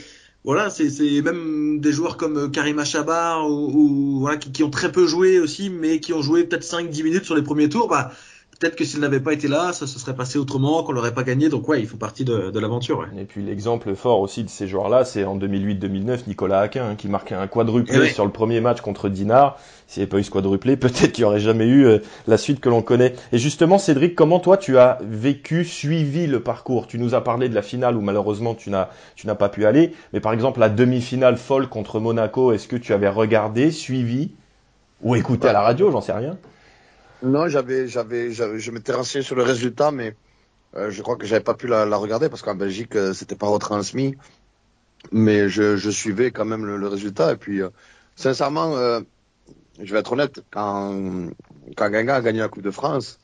voilà, 0.43 0.69
c'est 0.69 1.21
même 1.21 1.79
des 1.81 1.91
joueurs 1.93 2.17
comme 2.17 2.37
euh, 2.37 2.47
Karim 2.49 2.79
Achabar 2.79 3.49
ou, 3.49 3.71
ou 3.73 4.19
voilà 4.19 4.37
qui, 4.37 4.51
qui 4.51 4.63
ont 4.63 4.69
très 4.69 4.91
peu 4.91 5.07
joué 5.07 5.39
aussi, 5.39 5.69
mais 5.69 5.99
qui 5.99 6.13
ont 6.13 6.21
joué 6.21 6.45
peut-être 6.45 6.63
5-10 6.65 7.03
minutes 7.03 7.25
sur 7.25 7.35
les 7.35 7.43
premiers 7.43 7.69
tours. 7.69 7.87
Bah, 7.87 8.11
peut-être 8.59 8.75
que 8.75 8.85
s'ils 8.85 8.99
n'avaient 8.99 9.19
pas 9.19 9.33
été 9.33 9.47
là, 9.47 9.73
ça 9.73 9.87
se 9.87 9.99
serait 9.99 10.15
passé 10.15 10.39
autrement, 10.39 10.83
qu'on 10.83 10.91
l'aurait 10.91 11.13
pas 11.13 11.23
gagné. 11.23 11.49
Donc 11.49 11.67
ouais, 11.67 11.79
ils 11.79 11.87
font 11.87 11.97
partie 11.97 12.25
de, 12.25 12.51
de 12.51 12.59
l'aventure. 12.59 12.99
Ouais. 12.99 13.21
Et 13.21 13.25
puis 13.25 13.43
l'exemple 13.43 13.95
fort 13.95 14.19
aussi 14.19 14.43
de 14.43 14.49
ces 14.49 14.67
joueurs-là, 14.67 15.05
c'est 15.05 15.23
en 15.23 15.37
2008-2009, 15.37 16.21
Nicolas 16.27 16.61
Aquin, 16.61 16.89
hein, 16.89 16.95
qui 16.95 17.07
marquait 17.07 17.35
un 17.35 17.47
quadruplé 17.47 17.99
Eh 18.03 18.09
sur 18.09 18.25
le 18.25 18.31
premier 18.31 18.61
match 18.61 18.81
contre 18.81 19.09
Dinard. 19.09 19.57
S'il 19.87 20.01
n'y 20.01 20.03
avait 20.03 20.09
pas 20.09 20.19
eu 20.19 20.23
ce 20.23 20.31
quadruplé, 20.31 20.75
peut-être 20.75 21.11
qu'il 21.13 21.23
n'y 21.23 21.29
aurait 21.29 21.39
jamais 21.39 21.65
eu 21.65 21.85
euh, 21.85 21.99
la 22.27 22.37
suite 22.37 22.59
que 22.59 22.69
l'on 22.69 22.81
connaît. 22.81 23.13
Et 23.31 23.37
justement, 23.37 23.77
Cédric, 23.77 24.15
comment 24.15 24.39
toi 24.39 24.57
tu 24.57 24.77
as 24.77 24.97
vécu, 25.01 25.63
suivi 25.63 26.27
le 26.27 26.41
parcours? 26.41 26.87
Tu 26.87 26.99
nous 26.99 27.15
as 27.15 27.23
parlé 27.23 27.47
de 27.49 27.55
la 27.55 27.61
finale 27.61 27.95
où 27.95 28.01
malheureusement 28.01 28.53
tu 28.53 28.69
n'as 28.69 28.89
tu 29.15 29.27
n'as 29.27 29.35
pas 29.35 29.49
pu 29.49 29.65
aller, 29.65 29.93
mais 30.13 30.19
par 30.19 30.33
exemple 30.33 30.59
la 30.59 30.69
demi-finale 30.69 31.37
folle 31.37 31.69
contre 31.69 31.99
Monaco, 31.99 32.51
est-ce 32.51 32.67
que 32.67 32.75
tu 32.75 32.93
avais 32.93 33.09
regardé, 33.09 33.71
suivi 33.71 34.31
ou 35.01 35.15
écouté 35.15 35.47
à 35.47 35.53
la 35.53 35.61
radio? 35.61 35.91
J'en 35.91 36.01
sais 36.01 36.11
rien. 36.11 36.37
Non, 37.21 37.47
j'avais, 37.47 37.87
j'avais, 37.87 38.31
j'avais- 38.31 38.59
je 38.59 38.71
m'étais 38.71 38.93
renseigné 38.93 39.23
sur 39.23 39.35
le 39.35 39.43
résultat, 39.43 39.91
mais 39.91 40.17
euh, 40.75 40.91
je 40.91 41.01
crois 41.03 41.17
que 41.17 41.25
j'avais 41.27 41.43
pas 41.43 41.55
pu 41.55 41.67
la, 41.67 41.85
la 41.85 41.97
regarder 41.97 42.29
parce 42.29 42.41
qu'en 42.43 42.55
Belgique, 42.55 42.95
euh, 42.95 43.13
c'était 43.13 43.35
pas 43.37 43.47
retransmis. 43.47 44.15
Mais 45.11 45.49
je, 45.49 45.77
je 45.77 45.89
suivais 45.89 46.31
quand 46.31 46.45
même 46.45 46.65
le, 46.65 46.77
le 46.77 46.87
résultat. 46.87 47.33
Et 47.33 47.37
puis, 47.37 47.61
euh, 47.61 47.69
sincèrement, 48.15 48.75
euh, 48.77 49.01
je 49.81 49.93
vais 49.93 49.99
être 50.01 50.13
honnête, 50.13 50.41
quand, 50.51 51.29
quand 51.77 51.89
Guingamp 51.91 52.15
a 52.15 52.21
gagné 52.21 52.39
la 52.39 52.49
Coupe 52.49 52.63
de 52.63 52.71
France, 52.71 53.19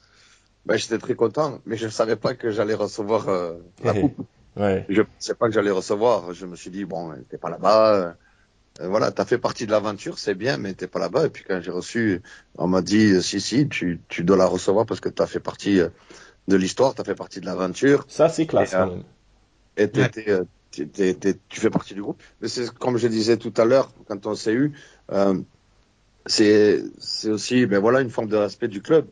ben, 0.66 0.78
j'étais 0.78 1.00
très 1.00 1.16
content, 1.16 1.62
mais 1.66 1.78
je 1.78 1.88
savais 1.90 2.18
pas 2.18 2.36
que 2.36 2.52
j'allais 2.52 2.76
recevoir 2.76 3.30
euh, 3.30 3.60
la 3.84 3.94
coupe. 3.96 4.18
Ouais. 4.56 4.90
Je 4.90 5.02
pensais 5.04 5.36
pas 5.36 5.48
que 5.48 5.54
j'allais 5.54 5.72
recevoir. 5.72 6.34
Je 6.34 6.46
me 6.46 6.56
suis 6.56 6.72
dit, 6.72 6.86
bon, 6.86 7.14
t'es 7.30 7.38
pas 7.38 7.50
là-bas. 7.50 8.18
Euh, 8.82 8.88
voilà, 8.88 9.12
t'as 9.12 9.26
fait 9.26 9.38
partie 9.38 9.66
de 9.66 9.72
l'aventure, 9.72 10.18
c'est 10.20 10.36
bien, 10.36 10.58
mais 10.58 10.74
t'es 10.74 10.88
pas 10.88 11.00
là-bas. 11.00 11.28
Et 11.28 11.30
puis 11.30 11.44
quand 11.44 11.62
j'ai 11.62 11.72
reçu, 11.72 12.22
on 12.58 12.68
m'a 12.68 12.82
dit, 12.82 13.12
euh, 13.14 13.22
si, 13.22 13.40
si, 13.42 13.68
tu, 13.70 14.02
tu 14.10 14.24
dois 14.24 14.38
la 14.38 14.46
recevoir 14.48 14.86
parce 14.86 15.00
que 15.00 15.10
t'as 15.10 15.28
fait 15.28 15.40
partie 15.40 15.80
euh, 15.80 15.90
de 16.48 16.56
l'histoire, 16.58 16.96
t'as 16.96 17.04
fait 17.04 17.16
partie 17.16 17.42
de 17.42 17.46
l'aventure. 17.46 18.06
Ça, 18.10 18.30
c'est 18.30 18.48
classe 18.48 18.72
Et, 18.72 18.76
quand 18.76 18.88
même. 18.88 19.04
Et 19.78 19.90
t'étais, 19.92 20.40
t'es- 20.72 20.88
t'es- 20.88 21.14
t'es- 21.16 21.40
tu 21.50 21.60
fais 21.60 21.70
partie 21.70 21.94
du 21.94 22.02
groupe. 22.02 22.22
Mais 22.42 22.48
c'est 22.48 22.70
comme 22.76 22.98
je 22.98 23.08
disais 23.08 23.38
tout 23.38 23.54
à 23.58 23.66
l'heure, 23.66 23.92
quand 24.08 24.26
on 24.28 24.36
s'est 24.36 24.54
eu, 24.54 24.74
euh, 25.12 25.40
c'est 26.26 26.84
c'est 27.00 27.30
aussi, 27.30 27.66
ben 27.66 27.80
voilà, 27.80 28.02
une 28.02 28.10
forme 28.10 28.30
de 28.30 28.38
respect 28.38 28.68
du 28.70 28.82
club 28.82 29.10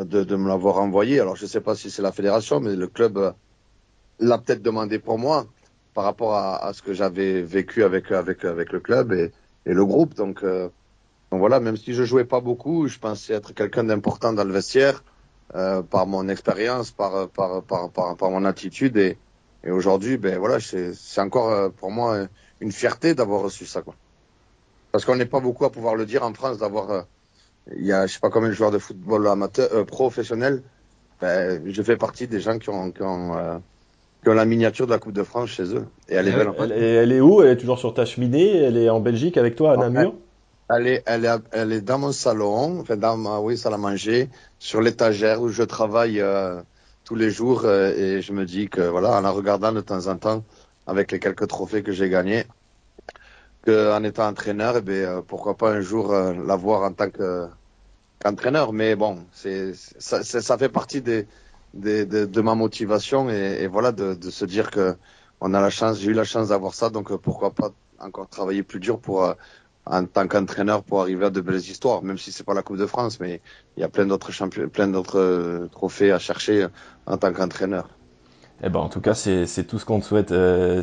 de, 0.00 0.24
de 0.24 0.36
me 0.36 0.48
l'avoir 0.48 0.78
envoyé. 0.78 1.20
Alors 1.20 1.36
je 1.36 1.46
sais 1.46 1.60
pas 1.62 1.76
si 1.76 1.90
c'est 1.90 2.02
la 2.02 2.12
fédération, 2.12 2.60
mais 2.60 2.76
le 2.76 2.88
club 2.88 3.18
euh, 3.18 3.32
l'a 4.18 4.38
peut-être 4.38 4.62
demandé 4.62 4.98
pour 4.98 5.18
moi 5.18 5.46
par 5.94 6.04
rapport 6.04 6.34
à, 6.34 6.72
ce 6.74 6.82
que 6.82 6.92
j'avais 6.92 7.40
vécu 7.40 7.84
avec 7.84 8.10
avec 8.10 8.44
avec 8.44 8.72
le 8.72 8.80
club 8.80 9.12
et, 9.12 9.32
le 9.64 9.86
groupe. 9.86 10.14
Donc, 10.14 10.42
euh, 10.42 10.68
donc 11.30 11.40
voilà, 11.40 11.60
même 11.60 11.76
si 11.76 11.94
je 11.94 12.04
jouais 12.04 12.24
pas 12.24 12.40
beaucoup, 12.40 12.88
je 12.88 12.98
pensais 12.98 13.32
être 13.32 13.54
quelqu'un 13.54 13.84
d'important 13.84 14.32
dans 14.32 14.44
le 14.44 14.52
vestiaire 14.52 15.02
euh, 15.54 15.82
par 15.82 16.06
mon 16.06 16.28
expérience, 16.28 16.90
par, 16.90 17.28
par 17.30 17.62
par 17.62 17.90
par 17.90 18.16
par 18.16 18.30
mon 18.30 18.44
attitude 18.44 18.96
et 18.96 19.16
aujourd'hui, 19.70 20.18
ben 20.18 20.38
voilà, 20.38 20.58
c'est 20.60 21.20
encore 21.20 21.50
euh, 21.50 21.68
pour 21.70 21.90
moi 21.90 22.26
une 22.60 22.72
fierté 22.72 23.14
d'avoir 23.14 23.40
reçu 23.40 23.64
ça 23.64 23.80
quoi. 23.80 23.94
Parce 24.92 25.04
qu'on 25.04 25.16
n'est 25.16 25.26
pas 25.26 25.40
beaucoup 25.40 25.64
à 25.64 25.72
pouvoir 25.72 25.94
le 25.94 26.06
dire 26.06 26.22
en 26.24 26.34
France 26.34 26.58
d'avoir 26.58 27.06
il 27.74 27.86
y 27.86 27.92
a 27.92 28.06
je 28.06 28.14
sais 28.14 28.20
pas 28.20 28.30
combien 28.30 28.50
de 28.50 28.54
joueurs 28.54 28.72
de 28.72 28.78
football 28.78 29.26
amateur 29.28 29.86
professionnels. 29.86 30.62
Ben, 31.20 31.62
je 31.64 31.82
fais 31.82 31.96
partie 31.96 32.26
des 32.26 32.40
gens 32.40 32.58
qui 32.58 32.68
ont 32.68 32.92
qui 34.24 34.30
ont 34.30 34.34
la 34.34 34.46
miniature 34.46 34.86
de 34.86 34.92
la 34.92 34.98
Coupe 34.98 35.12
de 35.12 35.22
France 35.22 35.50
chez 35.50 35.74
eux 35.74 35.86
et 36.08 36.14
elle 36.14 36.28
est 36.28 36.32
belle. 36.32 36.48
en 36.48 36.54
Elle, 36.58 36.72
est- 36.72 36.94
elle 36.94 37.12
est 37.12 37.20
où? 37.20 37.42
Elle 37.42 37.50
est 37.50 37.56
toujours 37.56 37.78
sur 37.78 37.94
ta 37.94 38.04
cheminée? 38.04 38.56
Elle 38.56 38.76
est 38.76 38.88
en 38.88 39.00
Belgique 39.00 39.36
avec 39.36 39.54
toi 39.54 39.72
à 39.72 39.76
Namur? 39.76 40.14
Elle 40.70 40.86
est, 40.86 41.02
elle 41.06 41.24
est, 41.26 41.38
elle 41.52 41.72
est 41.72 41.80
dans 41.82 41.98
mon 41.98 42.12
salon, 42.12 42.80
enfin 42.80 42.96
dans 42.96 43.16
ma 43.18 43.38
oui, 43.40 43.58
salle 43.58 43.74
à 43.74 43.78
manger, 43.78 44.30
sur 44.58 44.80
l'étagère 44.80 45.42
où 45.42 45.48
je 45.48 45.62
travaille 45.62 46.20
euh, 46.20 46.62
tous 47.04 47.14
les 47.16 47.30
jours 47.30 47.64
euh, 47.66 47.92
et 47.94 48.22
je 48.22 48.32
me 48.32 48.46
dis 48.46 48.68
que 48.70 48.80
voilà, 48.80 49.18
en 49.18 49.20
la 49.20 49.30
regardant 49.30 49.72
de 49.72 49.82
temps 49.82 50.06
en 50.06 50.16
temps 50.18 50.44
avec 50.86 51.12
les 51.12 51.20
quelques 51.20 51.48
trophées 51.48 51.82
que 51.82 51.92
j'ai 51.92 52.08
gagnés, 52.08 52.44
que 53.62 53.92
en 53.92 54.02
étant 54.04 54.26
entraîneur, 54.28 54.76
eh 54.78 54.90
euh, 54.90 55.22
pourquoi 55.22 55.56
pas 55.56 55.72
un 55.72 55.80
jour 55.80 56.12
euh, 56.12 56.34
la 56.46 56.56
voir 56.56 56.82
en 56.82 56.92
tant 56.92 57.10
que 57.10 57.48
qu'entraîneur. 58.20 58.72
Mais 58.72 58.96
bon, 58.96 59.26
c'est 59.32 59.74
ça, 59.74 60.22
ça 60.24 60.58
fait 60.58 60.70
partie 60.70 61.02
des, 61.02 61.28
des 61.74 62.06
de, 62.06 62.24
de 62.24 62.40
ma 62.40 62.54
motivation 62.54 63.28
et, 63.28 63.66
voilà 63.66 63.92
de, 63.92 64.14
de 64.14 64.30
se 64.30 64.44
dire 64.44 64.70
que 64.70 64.96
on 65.40 65.52
a 65.52 65.60
la 65.60 65.70
chance, 65.70 65.98
j'ai 66.00 66.10
eu 66.10 66.14
la 66.14 66.24
chance 66.24 66.48
d'avoir 66.48 66.74
ça, 66.74 66.90
donc 66.90 67.10
euh, 67.10 67.18
pourquoi 67.18 67.50
pas 67.50 67.70
encore 67.98 68.28
travailler 68.28 68.62
plus 68.62 68.80
dur 68.80 68.98
pour 68.98 69.24
euh, 69.24 69.34
en 69.84 70.06
tant 70.06 70.26
qu'entraîneur 70.26 70.82
pour 70.82 71.02
arriver 71.02 71.26
à 71.26 71.30
de 71.30 71.40
belles 71.40 71.56
histoires, 71.56 72.02
même 72.02 72.16
si 72.16 72.32
c'est 72.32 72.44
pas 72.44 72.54
la 72.54 72.62
Coupe 72.62 72.78
de 72.78 72.86
France, 72.86 73.20
mais 73.20 73.42
il 73.76 73.80
y 73.80 73.84
a 73.84 73.88
plein 73.88 74.06
d'autres 74.06 74.32
champions, 74.32 74.68
plein 74.68 74.88
d'autres 74.88 75.18
euh, 75.18 75.68
trophées 75.70 76.12
à 76.12 76.18
chercher 76.18 76.66
en 77.06 77.18
tant 77.18 77.32
qu'entraîneur. 77.32 77.88
Eh 78.62 78.70
ben, 78.70 78.80
en 78.80 78.88
tout 78.88 79.00
cas, 79.00 79.14
c'est 79.14 79.64
tout 79.66 79.78
ce 79.78 79.84
qu'on 79.84 80.00
te 80.00 80.06
souhaite, 80.06 80.32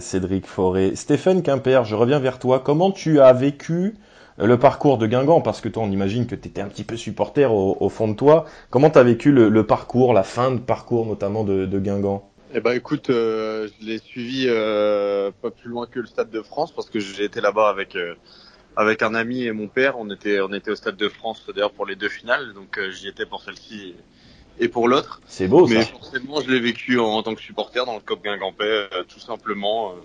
Cédric 0.02 0.46
Forêt. 0.46 0.94
Stéphane 0.96 1.42
Quimper, 1.42 1.86
je 1.86 1.96
reviens 1.96 2.20
vers 2.20 2.38
toi. 2.38 2.60
Comment 2.60 2.92
tu 2.92 3.22
as 3.22 3.32
vécu 3.32 3.96
le 4.42 4.58
parcours 4.60 4.98
de 4.98 5.08
Guingamp 5.08 5.42
Parce 5.42 5.62
que 5.62 5.70
toi, 5.70 5.84
on 5.84 5.92
imagine 5.92 6.28
que 6.28 6.36
tu 6.36 6.48
étais 6.48 6.62
un 6.62 6.68
petit 6.68 6.84
peu 6.84 6.98
supporter 6.98 7.46
au, 7.52 7.78
au 7.80 7.90
fond 7.90 8.08
de 8.08 8.16
toi. 8.16 8.46
Comment 8.70 8.90
tu 8.90 8.98
as 9.00 9.04
vécu 9.04 9.32
le, 9.32 9.50
le 9.50 9.66
parcours, 9.66 10.14
la 10.14 10.24
fin 10.24 10.52
de 10.52 10.60
parcours 10.60 11.06
notamment 11.06 11.44
de, 11.44 11.66
de 11.66 11.80
Guingamp? 11.80 12.24
Eh 12.54 12.60
ben 12.60 12.74
écoute, 12.74 13.10
euh, 13.10 13.70
je 13.80 13.86
l'ai 13.86 13.98
suivi 14.00 14.46
euh, 14.48 15.32
pas 15.42 15.52
plus 15.52 15.70
loin 15.70 15.88
que 15.88 16.00
le 16.00 16.06
Stade 16.06 16.30
de 16.30 16.42
France 16.42 16.74
parce 16.74 16.90
que 16.90 17.00
j'ai 17.00 17.24
été 17.24 17.40
là-bas 17.40 17.70
avec 17.70 17.96
euh, 17.96 18.16
avec 18.76 19.02
un 19.04 19.16
ami 19.16 19.44
et 19.44 19.52
mon 19.54 19.68
père. 19.70 19.98
On 20.00 20.10
était 20.12 20.42
on 20.42 20.52
était 20.54 20.72
au 20.72 20.76
Stade 20.76 20.98
de 20.98 21.10
France 21.10 21.46
d'ailleurs 21.54 21.72
pour 21.74 21.86
les 21.86 21.96
deux 21.96 22.10
finales, 22.10 22.54
donc 22.54 22.80
j'y 22.92 23.08
étais 23.08 23.26
pour 23.26 23.42
celle-ci 23.42 23.96
et 24.60 24.68
pour 24.70 24.88
l'autre. 24.90 25.22
C'est 25.26 25.48
beau 25.48 25.66
Mais 25.66 25.82
ça. 25.82 25.86
forcément, 25.86 26.42
je 26.42 26.50
l'ai 26.52 26.60
vécu 26.60 27.00
en, 27.00 27.06
en 27.08 27.24
tant 27.24 27.36
que 27.36 27.42
supporter 27.42 27.86
dans 27.86 27.96
le 27.96 28.02
COP 28.02 28.24
Guingampais, 28.24 28.90
tout 29.08 29.20
simplement. 29.20 29.96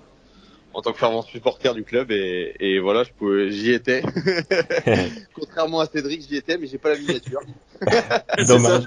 Euh, 0.77 0.79
en 0.79 0.83
tant 0.83 0.93
que 0.93 0.99
fervent 0.99 1.22
supporter 1.22 1.74
du 1.74 1.85
club 1.85 2.11
et, 2.11 2.55
et 2.61 2.79
voilà, 2.79 3.03
je 3.05 3.11
pouvais, 3.12 3.51
j'y 3.51 3.72
étais. 3.72 4.03
Contrairement 5.35 5.81
à 5.81 5.87
Cédric, 5.87 6.22
j'y 6.29 6.37
étais, 6.37 6.59
mais 6.59 6.66
j'ai 6.66 6.79
pas 6.79 6.91
la 6.91 6.99
miniature. 6.99 7.41
Dommage. 8.47 8.85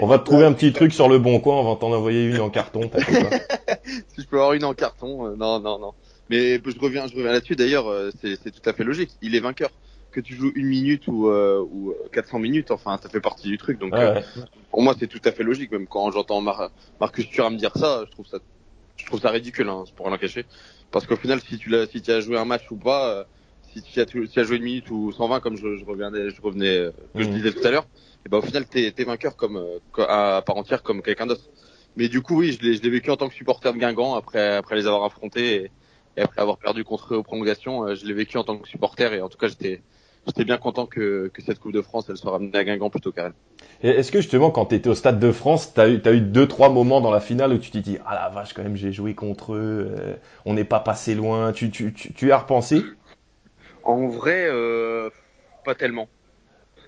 On 0.00 0.06
va 0.06 0.18
te 0.18 0.24
trouver 0.24 0.44
un 0.44 0.52
petit 0.52 0.72
truc 0.72 0.92
sur 0.92 1.08
le 1.08 1.18
bon 1.18 1.40
coin, 1.40 1.56
on 1.60 1.74
va 1.74 1.78
t'en 1.78 1.92
envoyer 1.92 2.26
une 2.26 2.40
en 2.40 2.50
carton. 2.50 2.88
pas. 2.88 2.98
si 3.84 4.22
je 4.22 4.26
peux 4.26 4.36
avoir 4.36 4.52
une 4.54 4.64
en 4.64 4.74
carton, 4.74 5.26
euh, 5.26 5.36
non, 5.36 5.60
non, 5.60 5.78
non. 5.78 5.92
Mais 6.30 6.56
je 6.64 6.80
reviens, 6.80 7.06
je 7.06 7.14
reviens 7.16 7.32
là-dessus. 7.32 7.56
D'ailleurs, 7.56 7.86
euh, 7.88 8.10
c'est 8.20 8.36
c'est 8.42 8.50
tout 8.50 8.68
à 8.68 8.72
fait 8.72 8.84
logique. 8.84 9.10
Il 9.22 9.34
est 9.34 9.40
vainqueur. 9.40 9.70
Que 10.10 10.20
tu 10.20 10.36
joues 10.36 10.52
une 10.54 10.68
minute 10.68 11.08
ou, 11.08 11.28
euh, 11.28 11.60
ou 11.60 11.92
400 12.12 12.38
minutes, 12.38 12.70
enfin, 12.70 13.00
ça 13.02 13.08
fait 13.08 13.20
partie 13.20 13.48
du 13.48 13.58
truc. 13.58 13.80
Donc, 13.80 13.92
Ouais, 13.92 13.98
euh, 13.98 14.14
ouais. 14.14 14.22
pour 14.70 14.80
moi, 14.80 14.94
c'est 14.96 15.08
tout 15.08 15.20
à 15.24 15.32
fait 15.32 15.42
logique. 15.42 15.72
Même 15.72 15.88
quand 15.88 16.12
j'entends 16.12 16.40
Mar- 16.40 16.70
Marcus 17.00 17.28
Thuram 17.28 17.54
me 17.54 17.58
dire 17.58 17.72
ça, 17.76 18.04
je 18.06 18.12
trouve 18.12 18.24
ça, 18.24 18.38
je 18.96 19.06
trouve 19.06 19.20
ça 19.20 19.30
ridicule, 19.30 19.68
hein, 19.68 19.84
c'est 19.86 19.94
pour 19.94 20.06
rien 20.06 20.18
cacher. 20.18 20.46
Parce 20.90 21.06
qu'au 21.06 21.16
final, 21.16 21.40
si 21.40 21.58
tu 21.58 21.68
l'as, 21.70 21.86
si 21.86 22.02
tu 22.02 22.10
as 22.10 22.20
joué 22.20 22.38
un 22.38 22.44
match 22.44 22.70
ou 22.70 22.76
pas, 22.78 23.10
euh, 23.10 23.24
si 23.62 23.82
tu 23.82 24.00
as, 24.00 24.06
tu 24.06 24.28
as 24.36 24.44
joué 24.44 24.56
une 24.56 24.62
minute 24.64 24.90
ou 24.90 25.12
120, 25.12 25.40
comme 25.40 25.56
je, 25.56 25.76
je 25.76 25.84
revenais, 25.84 26.30
je 26.30 26.40
revenais, 26.42 26.76
euh, 26.78 26.92
que 27.16 27.22
je 27.24 27.28
Mhm. 27.28 27.34
disais 27.36 27.52
tout 27.52 27.66
à 27.66 27.70
l'heure, 27.70 27.86
et 28.24 28.28
ben 28.28 28.38
au 28.38 28.42
final, 28.42 28.66
t'es 28.68 28.92
es 28.96 29.04
vainqueur 29.04 29.36
comme 29.36 29.56
euh, 29.56 29.78
à 30.08 30.42
part 30.46 30.56
entière 30.56 30.82
comme 30.82 31.02
quelqu'un 31.02 31.26
d'autre. 31.26 31.50
Mais 31.96 32.08
du 32.08 32.22
coup, 32.22 32.36
oui, 32.38 32.52
je 32.52 32.62
l'ai 32.82 32.90
vécu 32.90 33.10
en 33.10 33.16
tant 33.16 33.28
que 33.28 33.34
supporter 33.34 33.72
de 33.72 33.78
Guingamp 33.78 34.14
après 34.14 34.56
après 34.56 34.76
les 34.76 34.86
avoir 34.86 35.04
affrontés 35.04 35.54
et, 35.64 35.72
et 36.16 36.22
après 36.22 36.40
avoir 36.42 36.58
perdu 36.58 36.84
contre 36.84 37.14
eux 37.14 37.16
aux 37.18 37.22
prolongations. 37.22 37.94
je 37.94 38.04
l'ai 38.06 38.14
vécu 38.14 38.36
en 38.38 38.44
tant 38.44 38.58
que 38.58 38.68
supporter 38.68 39.12
et 39.14 39.20
en 39.22 39.28
tout 39.28 39.38
cas, 39.38 39.48
j'étais 39.48 39.82
j'étais 40.26 40.44
bien 40.44 40.58
content 40.58 40.86
que, 40.86 41.30
que 41.32 41.42
cette 41.42 41.58
Coupe 41.58 41.72
de 41.72 41.82
France, 41.82 42.06
elle 42.08 42.16
soit 42.16 42.32
ramenée 42.32 42.56
à 42.56 42.64
Guingamp 42.64 42.90
plutôt 42.90 43.12
qu'à 43.12 43.24
Rennes. 43.24 43.32
Est-ce 43.82 44.10
que 44.10 44.20
justement, 44.20 44.50
quand 44.50 44.66
tu 44.66 44.74
étais 44.74 44.88
au 44.88 44.94
Stade 44.94 45.20
de 45.20 45.32
France, 45.32 45.74
tu 45.74 45.80
as 45.80 45.88
eu, 45.88 46.00
t'as 46.00 46.12
eu 46.12 46.20
deux, 46.20 46.48
trois 46.48 46.70
moments 46.70 47.00
dans 47.00 47.10
la 47.10 47.20
finale 47.20 47.52
où 47.52 47.58
tu 47.58 47.70
t'es 47.70 47.80
dit 47.80 47.98
Ah 48.06 48.14
la 48.14 48.28
vache, 48.28 48.52
quand 48.54 48.62
même, 48.62 48.76
j'ai 48.76 48.92
joué 48.92 49.14
contre 49.14 49.54
eux, 49.54 49.94
euh, 49.98 50.14
on 50.44 50.54
n'est 50.54 50.64
pas 50.64 50.80
passé 50.80 51.14
loin. 51.14 51.52
Tu, 51.52 51.70
tu, 51.70 51.92
tu, 51.92 52.12
tu 52.12 52.32
as 52.32 52.38
repensé? 52.38 52.82
En 53.82 54.08
vrai, 54.08 54.46
euh, 54.48 55.10
pas 55.64 55.74
tellement. 55.74 56.08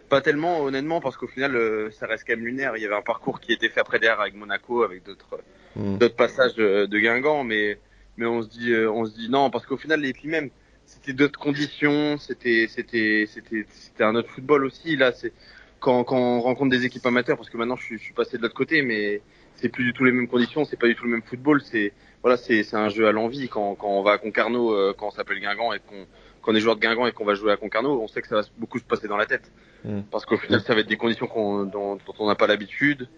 Pas 0.08 0.20
tellement, 0.20 0.60
honnêtement, 0.60 1.00
parce 1.00 1.16
qu'au 1.16 1.26
final, 1.26 1.56
euh, 1.56 1.90
ça 1.90 2.06
reste 2.06 2.24
quand 2.26 2.34
même 2.36 2.46
lunaire. 2.46 2.76
Il 2.76 2.82
y 2.82 2.86
avait 2.86 2.94
un 2.94 3.02
parcours 3.02 3.40
qui 3.40 3.52
était 3.52 3.68
fait 3.68 3.80
après 3.80 3.98
derrière 3.98 4.20
avec 4.20 4.34
Monaco, 4.34 4.82
avec 4.82 5.04
d'autres 5.04 5.38
Mm. 5.76 5.98
d'autres 5.98 6.16
passages 6.16 6.54
de, 6.54 6.86
de 6.86 6.98
Guingamp, 6.98 7.44
mais 7.44 7.78
mais 8.16 8.26
on 8.26 8.42
se 8.42 8.48
dit 8.48 8.72
euh, 8.72 8.90
on 8.90 9.04
se 9.04 9.14
dit 9.14 9.28
non, 9.28 9.50
parce 9.50 9.66
qu'au 9.66 9.76
final, 9.76 10.04
et 10.04 10.12
puis 10.12 10.28
même, 10.28 10.50
c'était 10.86 11.12
d'autres 11.12 11.38
conditions, 11.38 12.16
c'était 12.18 12.66
c'était 12.68 13.26
c'était 13.28 13.66
c'était 13.68 14.04
un 14.04 14.14
autre 14.14 14.30
football 14.30 14.64
aussi. 14.64 14.96
Là, 14.96 15.12
c'est 15.12 15.32
quand 15.80 16.04
quand 16.04 16.16
on 16.16 16.40
rencontre 16.40 16.70
des 16.70 16.84
équipes 16.84 17.06
amateurs, 17.06 17.36
parce 17.36 17.50
que 17.50 17.56
maintenant 17.56 17.76
je 17.76 17.84
suis, 17.84 17.98
je 17.98 18.04
suis 18.04 18.14
passé 18.14 18.38
de 18.38 18.42
l'autre 18.42 18.54
côté, 18.54 18.82
mais 18.82 19.20
c'est 19.56 19.68
plus 19.68 19.84
du 19.84 19.92
tout 19.92 20.04
les 20.04 20.12
mêmes 20.12 20.28
conditions, 20.28 20.64
c'est 20.64 20.78
pas 20.78 20.86
du 20.86 20.94
tout 20.94 21.04
le 21.04 21.10
même 21.10 21.22
football. 21.22 21.60
C'est 21.62 21.92
voilà, 22.22 22.36
c'est 22.36 22.62
c'est 22.62 22.76
un 22.76 22.88
jeu 22.88 23.06
à 23.06 23.12
l'envie. 23.12 23.48
Quand 23.48 23.74
quand 23.74 23.88
on 23.88 24.02
va 24.02 24.12
à 24.12 24.18
Concarneau, 24.18 24.72
euh, 24.72 24.94
quand 24.96 25.08
on 25.08 25.10
s'appelle 25.10 25.40
Guingamp 25.40 25.72
et 25.72 25.80
qu'on 25.80 26.06
qu'on 26.46 26.54
est 26.54 26.60
joueur 26.60 26.76
de 26.76 26.80
Guingamp 26.80 27.06
et 27.08 27.12
qu'on 27.12 27.24
va 27.24 27.34
jouer 27.34 27.52
à 27.52 27.56
Concarneau, 27.56 28.00
on 28.00 28.06
sait 28.06 28.22
que 28.22 28.28
ça 28.28 28.36
va 28.36 28.42
beaucoup 28.56 28.78
se 28.78 28.84
passer 28.84 29.08
dans 29.08 29.16
la 29.16 29.26
tête. 29.26 29.50
Mm. 29.84 30.02
Parce 30.12 30.24
qu'au 30.24 30.36
final, 30.36 30.60
ça 30.60 30.74
va 30.74 30.80
être 30.80 30.88
des 30.88 30.96
conditions 30.96 31.26
qu'on, 31.26 31.64
dont, 31.64 31.96
dont 31.96 32.14
on 32.20 32.28
n'a 32.28 32.36
pas 32.36 32.46
l'habitude, 32.46 33.08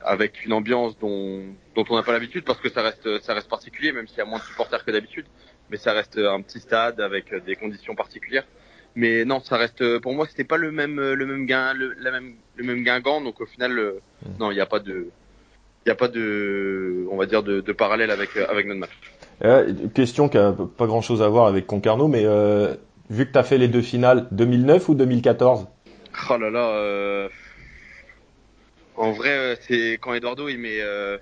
avec 0.00 0.44
une 0.44 0.52
ambiance 0.52 0.98
dont, 0.98 1.44
dont 1.76 1.84
on 1.90 1.94
n'a 1.94 2.02
pas 2.02 2.12
l'habitude, 2.12 2.44
parce 2.44 2.58
que 2.58 2.68
ça 2.68 2.82
reste, 2.82 3.20
ça 3.22 3.34
reste 3.34 3.48
particulier, 3.48 3.92
même 3.92 4.08
s'il 4.08 4.18
y 4.18 4.20
a 4.20 4.24
moins 4.24 4.40
de 4.40 4.44
supporters 4.44 4.84
que 4.84 4.90
d'habitude. 4.90 5.26
Mais 5.72 5.78
ça 5.78 5.92
reste 5.92 6.18
un 6.18 6.40
petit 6.42 6.60
stade 6.60 7.00
avec 7.00 7.34
des 7.44 7.56
conditions 7.56 7.96
particulières. 7.96 8.44
Mais 8.94 9.24
non, 9.24 9.40
ça 9.40 9.56
reste, 9.56 9.98
pour 10.00 10.12
moi, 10.12 10.26
c'était 10.28 10.44
pas 10.44 10.58
le 10.58 10.70
même, 10.70 11.00
le 11.00 11.26
même 11.26 11.46
gain, 11.46 11.72
le, 11.72 11.94
la 11.98 12.10
même, 12.10 12.34
le 12.56 12.64
même 12.64 12.84
Guingamp. 12.84 13.22
Donc 13.22 13.40
au 13.40 13.46
final, 13.46 13.78
euh, 13.78 14.00
non, 14.38 14.50
il 14.50 14.54
n'y 14.54 14.60
a 14.60 14.66
pas 14.66 14.80
de, 14.80 15.08
il 15.84 15.88
n'y 15.88 15.92
a 15.92 15.96
pas 15.96 16.08
de, 16.08 17.06
on 17.10 17.16
va 17.16 17.26
dire, 17.26 17.42
de, 17.42 17.60
de 17.60 17.72
parallèle 17.72 18.10
avec, 18.10 18.36
avec 18.36 18.66
notre 18.66 18.80
match. 18.80 18.90
Euh, 19.44 19.72
Question 19.94 20.28
qui 20.28 20.38
a 20.38 20.52
pas 20.52 20.86
grand 20.86 21.00
chose 21.00 21.22
à 21.22 21.28
voir 21.28 21.46
avec 21.46 21.66
Concarneau, 21.66 22.06
mais 22.06 22.24
euh, 22.24 22.74
vu 23.10 23.26
que 23.26 23.32
tu 23.32 23.38
as 23.38 23.42
fait 23.42 23.58
les 23.58 23.68
deux 23.68 23.82
finales, 23.82 24.28
2009 24.30 24.88
ou 24.90 24.94
2014 24.94 25.66
Oh 26.30 26.36
là 26.36 26.50
là, 26.50 26.68
euh... 26.76 27.28
en 28.96 29.12
vrai, 29.12 29.30
euh, 29.30 29.56
c'est 29.62 29.98
quand 30.00 30.12
Eduardo 30.12 30.48
il 30.48 30.58
met, 30.58 30.80
euh... 30.80 31.16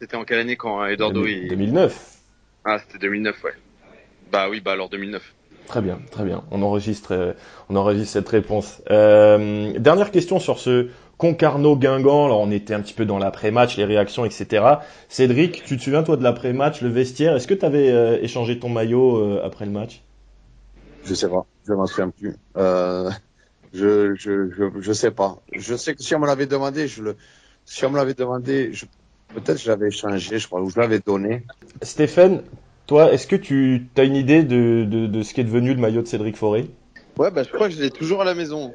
c'était 0.00 0.16
en 0.16 0.24
quelle 0.24 0.38
année 0.38 0.56
quand 0.56 0.86
Eduardo 0.86 1.26
il... 1.26 1.48
2009. 1.48 2.16
Ah, 2.64 2.78
c'était 2.78 2.98
2009, 2.98 3.44
ouais. 3.44 3.52
Bah 4.30 4.48
oui, 4.48 4.60
bah 4.60 4.72
alors 4.72 4.88
2009. 4.88 5.34
Très 5.66 5.80
bien, 5.80 6.00
très 6.10 6.24
bien. 6.24 6.42
On 6.50 6.62
enregistre, 6.62 7.14
euh, 7.14 7.32
on 7.68 7.76
enregistre 7.76 8.12
cette 8.12 8.28
réponse. 8.28 8.82
Euh, 8.90 9.78
dernière 9.78 10.10
question 10.10 10.40
sur 10.40 10.58
ce 10.58 10.88
Concarneau-Guingamp. 11.16 12.26
Alors, 12.26 12.40
on 12.40 12.50
était 12.50 12.74
un 12.74 12.80
petit 12.80 12.94
peu 12.94 13.04
dans 13.04 13.18
l'après-match, 13.18 13.76
les 13.76 13.84
réactions, 13.84 14.24
etc. 14.24 14.64
Cédric, 15.08 15.62
tu 15.64 15.76
te 15.76 15.82
souviens, 15.82 16.02
toi, 16.02 16.16
de 16.16 16.24
l'après-match, 16.24 16.80
le 16.80 16.88
vestiaire? 16.88 17.36
Est-ce 17.36 17.46
que 17.46 17.54
tu 17.54 17.64
avais 17.64 18.20
échangé 18.22 18.58
ton 18.58 18.68
maillot 18.68 19.18
euh, 19.18 19.42
après 19.44 19.64
le 19.64 19.70
match? 19.70 20.02
Je 21.04 21.14
sais 21.14 21.28
pas, 21.28 21.46
je 21.66 21.72
m'en 21.72 21.86
souviens 21.86 22.10
plus. 22.10 22.34
Euh, 22.56 23.10
je, 23.72 24.14
je, 24.14 24.50
je, 24.50 24.80
je 24.80 24.92
sais 24.92 25.10
pas. 25.10 25.38
Je 25.52 25.74
sais 25.76 25.94
que 25.94 26.02
si 26.02 26.14
on 26.14 26.18
me 26.18 26.26
l'avait 26.26 26.46
demandé, 26.46 26.88
je 26.88 27.02
le, 27.02 27.16
si 27.64 27.84
on 27.84 27.90
me 27.90 27.96
l'avait 27.96 28.14
demandé, 28.14 28.70
je, 28.72 28.86
peut-être 29.34 29.60
je 29.60 29.68
l'avais 29.68 29.88
échangé, 29.88 30.38
je 30.38 30.46
crois, 30.46 30.60
ou 30.60 30.70
je 30.70 30.78
l'avais 30.80 30.98
donné. 30.98 31.44
Stéphane, 31.82 32.42
toi, 32.90 33.12
est-ce 33.12 33.28
que 33.28 33.36
tu 33.36 33.86
as 33.96 34.02
une 34.02 34.16
idée 34.16 34.42
de, 34.42 34.84
de, 34.84 35.06
de 35.06 35.22
ce 35.22 35.32
qui 35.32 35.40
est 35.40 35.44
devenu 35.44 35.72
le 35.74 35.80
maillot 35.80 36.02
de 36.02 36.08
Cédric 36.08 36.36
Forêt? 36.36 36.64
Ouais, 37.18 37.30
bah 37.30 37.44
je 37.44 37.52
crois 37.52 37.68
que 37.68 37.74
je 37.76 37.80
l'ai 37.80 37.90
toujours 37.92 38.20
à 38.20 38.24
la 38.24 38.34
maison. 38.34 38.74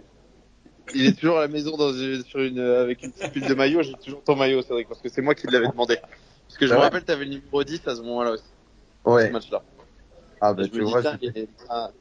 Il 0.94 1.06
est 1.06 1.20
toujours 1.20 1.40
à 1.40 1.42
la 1.42 1.48
maison 1.50 1.76
dans 1.76 1.92
une, 1.92 2.24
sur 2.24 2.40
une, 2.40 2.60
avec 2.60 3.04
une 3.04 3.12
petite 3.12 3.34
pile 3.34 3.46
de 3.46 3.54
maillots. 3.54 3.82
J'ai 3.84 3.96
toujours 3.96 4.24
ton 4.24 4.38
maillot, 4.38 4.62
Cédric, 4.62 4.88
parce 4.88 5.02
que 5.02 5.10
c'est 5.10 5.22
moi 5.22 5.36
qui 5.36 5.48
l'avais 5.48 5.68
demandé. 5.68 5.98
Parce 5.98 6.58
que 6.58 6.66
je 6.66 6.72
Ah 6.72 6.78
me 6.78 6.82
rappelle, 6.82 7.04
t'avais 7.04 7.26
le 7.26 7.32
numéro 7.32 7.62
10 7.66 7.86
à 7.90 7.96
ce 7.98 8.02
moment-là 8.04 8.32
aussi. 8.32 8.44
Ouais. 9.04 9.28
Ce 9.28 9.34
match-là. 9.34 9.64
Ah, 10.40 10.54
ben, 10.54 10.66
je 10.66 10.70
tu 10.72 10.78
me 10.80 10.86
dis, 10.86 10.92
vois, 10.92 11.02
tiens, 11.02 11.18
c'est- 11.22 11.34
il 11.36 11.42
est- 11.42 11.50
ah, 11.70 11.92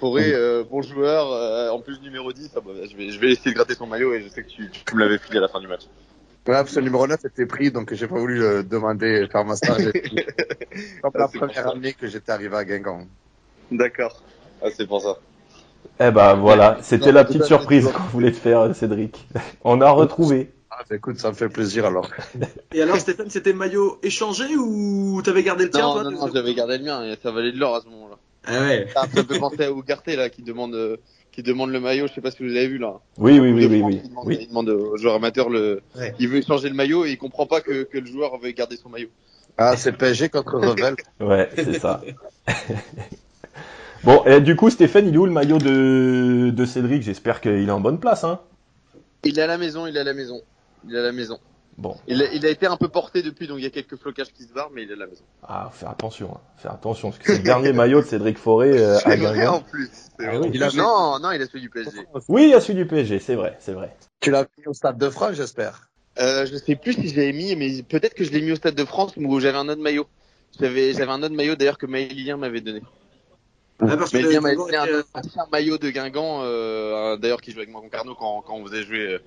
Forêt, 0.00 0.32
euh, 0.32 0.64
bon 0.64 0.80
joueur, 0.82 1.30
euh, 1.30 1.68
en 1.70 1.80
plus 1.80 2.00
numéro 2.00 2.32
10, 2.32 2.50
ah 2.56 2.60
bah, 2.60 2.72
je, 2.90 2.96
vais, 2.96 3.10
je 3.10 3.20
vais 3.20 3.32
essayer 3.32 3.50
de 3.50 3.56
gratter 3.56 3.74
son 3.74 3.86
maillot 3.86 4.14
et 4.14 4.22
je 4.22 4.28
sais 4.28 4.42
que 4.42 4.48
tu, 4.48 4.70
tu 4.70 4.94
me 4.96 5.00
l'avais 5.00 5.18
filé 5.18 5.38
à 5.38 5.42
la 5.42 5.48
fin 5.48 5.60
du 5.60 5.68
match. 5.68 5.82
Ouais, 6.48 6.54
parce 6.54 6.72
que 6.72 6.78
le 6.80 6.86
numéro 6.86 7.06
9 7.06 7.22
était 7.26 7.44
pris, 7.44 7.70
donc 7.70 7.92
j'ai 7.92 8.06
pas 8.06 8.16
voulu 8.18 8.38
le 8.38 8.62
demander, 8.64 9.28
faire 9.30 9.44
ma 9.44 9.54
stage. 9.54 9.92
Comme 11.02 11.12
la 11.14 11.24
Ah, 11.24 11.28
première 11.28 11.54
ça. 11.54 11.70
année 11.70 11.92
que 11.92 12.06
j'étais 12.06 12.32
arrivé 12.32 12.56
à 12.56 12.64
Guingamp. 12.64 13.06
D'accord. 13.70 14.22
Ah, 14.62 14.68
c'est 14.74 14.86
pour 14.86 15.02
ça. 15.02 15.18
Eh 16.00 16.10
ben 16.10 16.34
voilà, 16.36 16.78
c'était 16.80 17.12
la 17.12 17.24
petite 17.24 17.44
surprise 17.44 17.88
qu'on 17.92 18.02
voulait 18.04 18.32
te 18.32 18.36
faire, 18.38 18.74
Cédric. 18.74 19.28
On 19.64 19.80
a 19.82 19.90
retrouvé. 19.90 20.50
Ah, 20.70 20.84
bah, 20.88 20.96
écoute, 20.96 21.18
ça 21.18 21.28
me 21.28 21.34
fait 21.34 21.48
plaisir 21.50 21.84
alors. 21.84 22.08
Et 22.72 22.80
alors, 22.80 22.96
Stéphane, 22.96 23.28
c'était 23.30 23.52
maillot 23.52 23.98
échangé 24.02 24.56
ou 24.56 25.20
t'avais 25.22 25.42
gardé 25.42 25.64
le 25.64 25.70
tien, 25.70 25.82
Non, 25.82 25.92
toi 25.94 26.04
non, 26.04 26.12
non, 26.12 26.30
j'avais 26.32 26.54
gardé 26.54 26.78
le 26.78 26.84
mien 26.84 27.04
et 27.04 27.16
ça 27.22 27.30
valait 27.30 27.52
de 27.52 27.58
l'or 27.58 27.74
à 27.76 27.80
ce 27.82 27.88
moment-là. 27.88 28.16
Ah 28.46 28.60
ouais. 28.62 28.86
Ça 28.94 29.02
me 29.06 29.22
fait 29.22 29.38
penser 29.38 29.64
à 29.64 29.72
Ougarté, 29.72 30.16
là, 30.16 30.30
qui 30.30 30.42
demande, 30.42 30.74
euh, 30.74 30.96
qui 31.32 31.42
demande 31.42 31.70
le 31.70 31.80
maillot, 31.80 32.06
je 32.08 32.12
sais 32.14 32.20
pas 32.20 32.30
si 32.30 32.42
vous 32.42 32.50
avez 32.56 32.66
vu, 32.68 32.78
là. 32.78 32.94
Oui, 33.18 33.38
oui, 33.38 33.52
oui, 33.52 33.66
oui, 33.66 33.78
France, 33.80 33.92
oui. 33.92 34.00
Il 34.02 34.08
demande, 34.10 34.26
oui. 34.26 34.38
il 34.40 34.48
demande 34.48 34.68
au 34.70 34.96
joueur 34.96 35.14
amateur 35.14 35.48
le, 35.50 35.82
Ouais. 35.96 36.14
il 36.18 36.28
veut 36.28 36.42
changer 36.42 36.68
le 36.68 36.74
maillot 36.74 37.04
et 37.04 37.10
il 37.10 37.18
comprend 37.18 37.46
pas 37.46 37.60
que, 37.60 37.84
que 37.84 37.98
le 37.98 38.06
joueur 38.06 38.38
veut 38.38 38.50
garder 38.50 38.76
son 38.76 38.88
maillot. 38.88 39.08
Ah, 39.56 39.76
c'est 39.76 39.92
PSG 39.92 40.28
contre 40.28 40.58
Revel. 40.58 40.94
Ouais, 41.20 41.48
c'est 41.54 41.78
ça. 41.78 42.00
bon, 44.04 44.24
et 44.24 44.40
du 44.40 44.56
coup, 44.56 44.70
Stéphane, 44.70 45.08
il 45.08 45.14
est 45.14 45.18
où 45.18 45.26
le 45.26 45.32
maillot 45.32 45.58
de, 45.58 46.50
de 46.50 46.64
Cédric? 46.64 47.02
J'espère 47.02 47.40
qu'il 47.40 47.68
est 47.68 47.70
en 47.70 47.80
bonne 47.80 47.98
place, 48.00 48.24
hein 48.24 48.40
Il 49.24 49.38
est 49.38 49.42
à 49.42 49.46
la 49.46 49.58
maison, 49.58 49.86
il 49.86 49.96
est 49.96 50.00
à 50.00 50.04
la 50.04 50.14
maison. 50.14 50.40
Il 50.88 50.94
est 50.94 50.98
à 50.98 51.02
la 51.02 51.12
maison. 51.12 51.38
Bon, 51.78 51.96
Il 52.08 52.20
a, 52.20 52.32
il 52.32 52.44
a 52.44 52.48
été 52.50 52.66
un 52.66 52.76
peu 52.76 52.88
porté 52.88 53.22
depuis, 53.22 53.46
donc 53.46 53.58
il 53.58 53.62
y 53.62 53.66
a 53.66 53.70
quelques 53.70 53.94
flocages 53.96 54.32
qui 54.32 54.42
se 54.42 54.52
barrent, 54.52 54.70
mais 54.74 54.82
il 54.82 54.90
est 54.90 54.94
à 54.94 54.96
la 54.96 55.06
maison. 55.06 55.22
ah, 55.44 55.70
faire 55.72 55.90
attention, 55.90 56.32
hein. 56.34 56.40
faire 56.56 56.72
attention, 56.72 57.10
parce 57.10 57.22
que 57.22 57.26
c'est 57.30 57.38
le 57.38 57.44
dernier 57.44 57.72
maillot 57.72 58.00
de 58.00 58.06
Cédric 58.06 58.36
Forêt 58.36 58.76
euh, 58.76 58.96
à 59.04 59.14
vrai, 59.14 59.16
en 59.16 59.32
Guingamp. 59.32 59.60
plus. 59.60 59.88
Ah 60.18 60.24
vrai. 60.24 60.38
oui. 60.38 60.50
Il 60.54 60.62
a 60.64 60.70
fait- 60.70 60.76
Non, 60.76 61.20
non, 61.20 61.30
il 61.30 61.40
a 61.40 61.46
celui 61.46 61.60
du 61.60 61.70
PSG. 61.70 61.98
Oui, 62.28 62.48
il 62.48 62.54
a 62.54 62.60
celui 62.60 62.80
du 62.80 62.86
PSG, 62.86 63.20
c'est 63.20 63.36
vrai, 63.36 63.56
c'est 63.60 63.74
vrai. 63.74 63.96
Tu 64.20 64.32
l'as 64.32 64.44
pris 64.44 64.66
au 64.66 64.72
Stade 64.74 64.98
de 64.98 65.08
France, 65.08 65.34
j'espère. 65.34 65.88
Euh, 66.18 66.46
je 66.46 66.56
sais 66.56 66.74
plus 66.74 66.94
si 66.94 67.10
j'avais 67.10 67.32
mis, 67.32 67.54
mais 67.54 67.84
peut-être 67.84 68.14
que 68.14 68.24
je 68.24 68.32
l'ai 68.32 68.40
mis 68.40 68.50
au 68.50 68.56
Stade 68.56 68.74
de 68.74 68.84
France 68.84 69.12
où 69.16 69.38
j'avais 69.38 69.58
un 69.58 69.68
autre 69.68 69.80
maillot. 69.80 70.08
J'avais, 70.58 70.92
j'avais 70.94 71.12
un 71.12 71.22
autre 71.22 71.36
maillot 71.36 71.54
d'ailleurs 71.54 71.78
que 71.78 71.86
Maëlien 71.86 72.36
m'avait 72.36 72.60
donné. 72.60 72.82
Ah, 73.78 73.96
parce 73.96 74.10
que 74.10 74.16
Maëlien 74.16 74.40
m'avait 74.40 74.56
Guingamp 74.56 74.66
donné 74.66 74.76
un, 74.78 74.84
était, 74.84 75.38
euh, 75.38 75.42
maillot 75.52 75.78
de 75.78 75.90
Guingamp, 75.90 76.40
euh, 76.42 77.16
d'ailleurs 77.18 77.40
qui 77.40 77.52
jouait 77.52 77.60
avec 77.62 77.70
moi 77.70 77.80
Concarneau 77.80 78.16
quand, 78.16 78.42
quand 78.44 78.54
on 78.54 78.66
faisait 78.66 78.82
jouer 78.82 79.06
euh, 79.14 79.18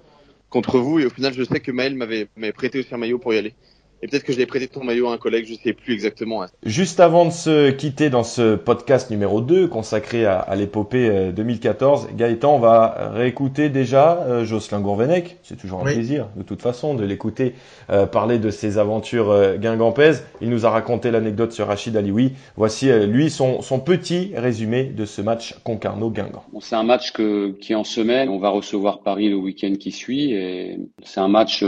contre 0.51 0.77
vous. 0.77 0.99
Et 0.99 1.05
au 1.07 1.09
final, 1.09 1.33
je 1.33 1.43
sais 1.43 1.59
que 1.59 1.71
Maël 1.71 1.95
m'avait, 1.95 2.27
prêté 2.53 2.79
aussi 2.79 2.93
un 2.93 2.97
maillot 2.97 3.17
pour 3.17 3.33
y 3.33 3.37
aller. 3.39 3.55
Et 4.01 4.07
peut-être 4.07 4.23
que 4.23 4.33
je 4.33 4.37
l'ai 4.37 4.45
prêté 4.45 4.67
ton 4.67 4.83
maillot 4.83 5.09
à 5.09 5.13
un 5.13 5.17
collègue, 5.17 5.45
je 5.47 5.55
sais 5.55 5.73
plus 5.73 5.93
exactement. 5.93 6.43
Hein. 6.43 6.47
Juste 6.65 6.99
avant 6.99 7.25
de 7.25 7.31
se 7.31 7.71
quitter 7.71 8.09
dans 8.09 8.23
ce 8.23 8.55
podcast 8.55 9.09
numéro 9.09 9.41
2 9.41 9.67
consacré 9.67 10.25
à, 10.25 10.39
à 10.39 10.55
l'épopée 10.55 11.31
2014, 11.33 12.05
euh, 12.05 12.15
Gaëtan, 12.15 12.55
on 12.55 12.59
va 12.59 13.11
réécouter 13.13 13.69
déjà 13.69 14.23
euh, 14.23 14.45
Jocelyn 14.45 14.81
Gourvenec. 14.81 15.37
C'est 15.43 15.57
toujours 15.57 15.81
un 15.81 15.91
plaisir, 15.91 16.27
de 16.35 16.43
toute 16.43 16.61
façon, 16.61 16.95
de 16.95 17.03
l'écouter 17.03 17.53
euh, 17.89 18.05
parler 18.05 18.39
de 18.39 18.49
ses 18.49 18.77
aventures 18.77 19.29
euh, 19.29 19.57
guingampaises. 19.57 20.25
Il 20.41 20.49
nous 20.49 20.65
a 20.65 20.69
raconté 20.69 21.11
l'anecdote 21.11 21.51
sur 21.51 21.67
Rachid 21.67 21.95
Alioui. 21.95 22.33
Voici, 22.55 22.91
lui, 23.07 23.29
son, 23.29 23.61
son, 23.61 23.79
petit 23.79 24.31
résumé 24.35 24.83
de 24.83 25.05
ce 25.05 25.21
match 25.21 25.55
Concarneau-Guingamp. 25.63 26.43
Bon, 26.53 26.59
c'est 26.59 26.75
un 26.75 26.83
match 26.83 27.11
que, 27.11 27.51
qui 27.59 27.73
est 27.73 27.75
en 27.75 27.83
semaine. 27.83 28.29
On 28.29 28.39
va 28.39 28.49
recevoir 28.49 29.01
Paris 29.01 29.29
le 29.29 29.35
week-end 29.35 29.73
qui 29.79 29.91
suit. 29.91 30.33
et 30.33 30.77
C'est 31.03 31.19
un 31.19 31.27
match 31.27 31.63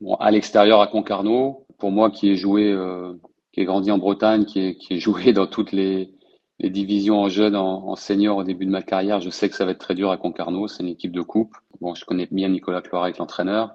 Bon, 0.00 0.14
à 0.16 0.30
l'extérieur 0.30 0.80
à 0.80 0.86
Concarneau, 0.86 1.66
pour 1.78 1.90
moi 1.90 2.10
qui 2.10 2.28
ai 2.28 2.36
joué, 2.36 2.70
euh, 2.70 3.14
qui 3.52 3.60
ai 3.60 3.64
grandi 3.64 3.90
en 3.90 3.98
Bretagne, 3.98 4.44
qui 4.44 4.60
ai, 4.60 4.76
qui 4.76 5.00
joué 5.00 5.32
dans 5.32 5.46
toutes 5.46 5.72
les, 5.72 6.12
les 6.58 6.70
divisions 6.70 7.20
en 7.20 7.28
jeunes, 7.28 7.56
en, 7.56 7.88
en, 7.88 7.96
senior 7.96 8.38
au 8.38 8.44
début 8.44 8.66
de 8.66 8.70
ma 8.70 8.82
carrière, 8.82 9.20
je 9.20 9.30
sais 9.30 9.48
que 9.48 9.56
ça 9.56 9.64
va 9.64 9.72
être 9.72 9.78
très 9.78 9.94
dur 9.94 10.10
à 10.10 10.16
Concarneau. 10.16 10.68
C'est 10.68 10.82
une 10.82 10.88
équipe 10.90 11.12
de 11.12 11.22
coupe. 11.22 11.56
Bon, 11.80 11.94
je 11.94 12.04
connais 12.04 12.28
bien 12.30 12.48
Nicolas 12.48 12.82
avec 12.92 13.18
l'entraîneur. 13.18 13.74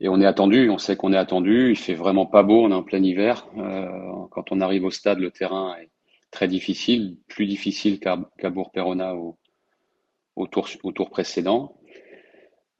Et 0.00 0.08
on 0.08 0.20
est 0.20 0.26
attendu, 0.26 0.70
on 0.70 0.78
sait 0.78 0.96
qu'on 0.96 1.12
est 1.12 1.18
attendu. 1.18 1.70
Il 1.70 1.76
fait 1.76 1.94
vraiment 1.94 2.24
pas 2.26 2.42
beau, 2.42 2.64
on 2.64 2.70
est 2.70 2.74
en 2.74 2.82
plein 2.82 3.02
hiver. 3.02 3.46
Euh, 3.58 3.86
quand 4.30 4.50
on 4.50 4.60
arrive 4.60 4.84
au 4.84 4.90
stade, 4.90 5.18
le 5.18 5.30
terrain 5.30 5.76
est 5.80 5.90
très 6.30 6.48
difficile, 6.48 7.18
plus 7.28 7.46
difficile 7.46 8.00
qu'à 8.00 8.50
Bourg-Perona 8.50 9.14
au, 9.16 9.36
au, 10.36 10.46
tour, 10.46 10.68
au 10.84 10.92
tour 10.92 11.10
précédent. 11.10 11.76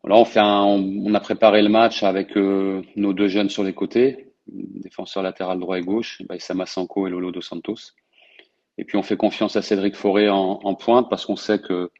Là, 0.04 0.16
on, 0.16 0.24
fait 0.24 0.40
un, 0.40 0.62
on, 0.62 1.14
a 1.14 1.20
préparé 1.20 1.62
le 1.62 1.68
match 1.68 2.02
avec 2.02 2.36
euh, 2.36 2.82
nos 2.96 3.12
deux 3.12 3.28
jeunes 3.28 3.50
sur 3.50 3.62
les 3.62 3.74
côtés, 3.74 4.32
défenseurs 4.46 5.22
latéral 5.22 5.58
droit 5.58 5.78
et 5.78 5.82
gauche, 5.82 6.22
Baïsama 6.26 6.64
Sanko 6.64 7.06
et 7.06 7.10
Lolo 7.10 7.32
Dos 7.32 7.42
Santos. 7.42 7.92
Et 8.78 8.84
puis 8.84 8.96
on 8.96 9.02
fait 9.02 9.18
confiance 9.18 9.56
à 9.56 9.62
Cédric 9.62 9.94
Forêt 9.94 10.30
en, 10.30 10.60
en 10.62 10.74
pointe 10.74 11.10
parce 11.10 11.26
qu'on 11.26 11.36
sait 11.36 11.60
que 11.60 11.90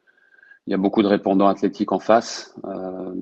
il 0.67 0.71
y 0.71 0.73
a 0.73 0.77
beaucoup 0.77 1.03
de 1.03 1.07
répondants 1.07 1.47
athlétiques 1.47 1.91
en 1.91 1.99
face 1.99 2.55
euh, 2.65 3.13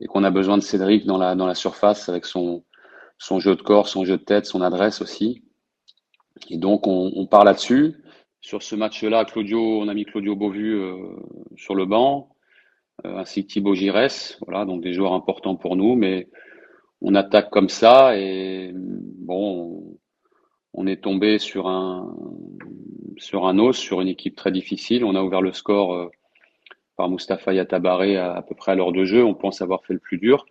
et 0.00 0.06
qu'on 0.06 0.24
a 0.24 0.30
besoin 0.30 0.58
de 0.58 0.62
Cédric 0.62 1.06
dans 1.06 1.18
la, 1.18 1.34
dans 1.34 1.46
la 1.46 1.54
surface 1.54 2.08
avec 2.08 2.26
son, 2.26 2.64
son 3.18 3.38
jeu 3.38 3.54
de 3.56 3.62
corps, 3.62 3.88
son 3.88 4.04
jeu 4.04 4.18
de 4.18 4.22
tête, 4.22 4.46
son 4.46 4.60
adresse 4.60 5.00
aussi. 5.00 5.44
Et 6.50 6.58
donc 6.58 6.86
on, 6.86 7.12
on 7.16 7.26
part 7.26 7.44
là-dessus. 7.44 7.94
Sur 8.40 8.62
ce 8.62 8.74
match-là, 8.74 9.24
Claudio, 9.24 9.80
on 9.80 9.88
a 9.88 9.94
mis 9.94 10.04
Claudio 10.04 10.36
Beauvu 10.36 10.74
euh, 10.74 10.96
sur 11.56 11.74
le 11.74 11.86
banc. 11.86 12.33
Euh, 13.04 13.16
ainsi 13.18 13.44
que 13.44 13.52
Thibaut 13.52 13.74
Giresse, 13.74 14.38
voilà, 14.46 14.64
donc 14.64 14.82
des 14.82 14.92
joueurs 14.92 15.14
importants 15.14 15.56
pour 15.56 15.76
nous, 15.76 15.94
mais 15.96 16.28
on 17.00 17.14
attaque 17.14 17.50
comme 17.50 17.68
ça 17.68 18.16
et 18.16 18.72
bon, 18.74 19.98
on 20.72 20.86
est 20.86 21.02
tombé 21.02 21.38
sur 21.38 21.66
un 21.68 22.16
sur 23.16 23.46
un 23.46 23.58
os, 23.58 23.76
sur 23.76 24.00
une 24.00 24.08
équipe 24.08 24.36
très 24.36 24.52
difficile. 24.52 25.04
On 25.04 25.14
a 25.14 25.22
ouvert 25.22 25.40
le 25.42 25.52
score 25.52 25.94
euh, 25.94 26.08
par 26.96 27.08
Mustapha 27.08 27.52
Yatabaré 27.52 28.16
à, 28.16 28.32
à 28.32 28.42
peu 28.42 28.54
près 28.54 28.72
à 28.72 28.74
l'heure 28.74 28.92
de 28.92 29.04
jeu. 29.04 29.24
On 29.24 29.34
pense 29.34 29.60
avoir 29.60 29.84
fait 29.84 29.92
le 29.92 30.00
plus 30.00 30.18
dur. 30.18 30.46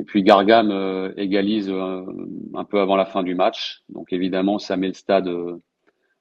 Et 0.00 0.04
puis 0.04 0.22
Gargam 0.22 0.70
euh, 0.70 1.12
égalise 1.16 1.70
un 1.70 2.64
peu 2.64 2.80
avant 2.80 2.96
la 2.96 3.06
fin 3.06 3.22
du 3.22 3.34
match. 3.34 3.82
Donc 3.88 4.12
évidemment, 4.12 4.58
ça 4.58 4.76
met 4.76 4.88
le 4.88 4.94
stade 4.94 5.28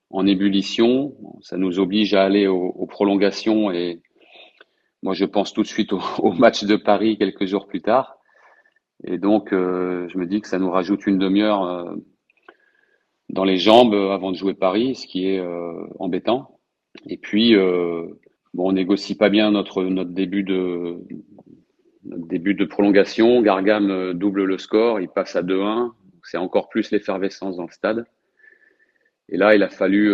en 0.10 0.28
ébullition. 0.28 1.16
Ça 1.42 1.58
nous 1.58 1.80
oblige 1.80 2.14
à 2.16 2.24
aller 2.24 2.48
aux, 2.48 2.70
aux 2.70 2.88
prolongations 2.88 3.72
et 3.72 4.02
moi, 5.04 5.14
je 5.14 5.26
pense 5.26 5.54
tout 5.54 5.62
de 5.62 5.68
suite 5.68 5.94
au, 6.20 6.32
match 6.32 6.64
de 6.64 6.76
Paris 6.76 7.18
quelques 7.18 7.46
jours 7.46 7.68
plus 7.68 7.82
tard. 7.82 8.18
Et 9.04 9.18
donc, 9.18 9.54
euh, 9.54 10.08
je 10.10 10.18
me 10.18 10.26
dis 10.26 10.42
que 10.42 10.48
ça 10.48 10.60
nous 10.60 10.72
rajoute 10.72 11.06
une 11.06 11.20
demi-heure 11.20 11.64
euh, 11.64 11.96
dans 13.30 13.44
les 13.44 13.58
jambes 13.58 13.94
avant 13.94 14.32
de 14.32 14.38
jouer 14.38 14.54
Paris, 14.54 14.96
ce 14.96 15.06
qui 15.06 15.28
est 15.28 15.40
euh, 15.40 15.86
embêtant. 16.00 16.60
Et 17.06 17.18
puis, 17.18 17.56
bon, 17.56 18.70
on 18.70 18.72
négocie 18.72 19.16
pas 19.16 19.30
bien 19.30 19.52
notre 19.52 19.84
notre 19.84 20.10
début 20.10 20.42
de 20.42 20.98
notre 22.06 22.28
début 22.28 22.56
de 22.56 22.66
prolongation. 22.66 23.40
Gargam 23.44 24.14
double 24.14 24.46
le 24.46 24.58
score, 24.58 25.00
il 25.00 25.08
passe 25.08 25.36
à 25.36 25.44
2-1. 25.44 25.92
C'est 26.24 26.38
encore 26.38 26.70
plus 26.70 26.90
l'effervescence 26.90 27.58
dans 27.58 27.68
le 27.68 27.72
stade. 27.72 28.08
Et 29.30 29.38
là, 29.38 29.54
il 29.54 29.62
a 29.62 29.70
fallu 29.70 30.10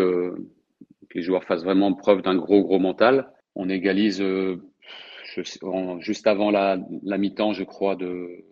que 1.10 1.15
les 1.15 1.22
joueurs 1.22 1.45
fassent 1.45 1.64
vraiment 1.64 1.93
preuve 1.93 2.22
d'un 2.22 2.35
gros 2.35 2.61
gros 2.64 2.80
mental. 2.80 3.31
On 3.55 3.69
égalise 3.69 4.22
juste 5.99 6.27
avant 6.27 6.51
la, 6.51 6.77
mi-temps, 7.18 7.53
je 7.53 7.64
crois, 7.64 7.95
de. 7.95 8.45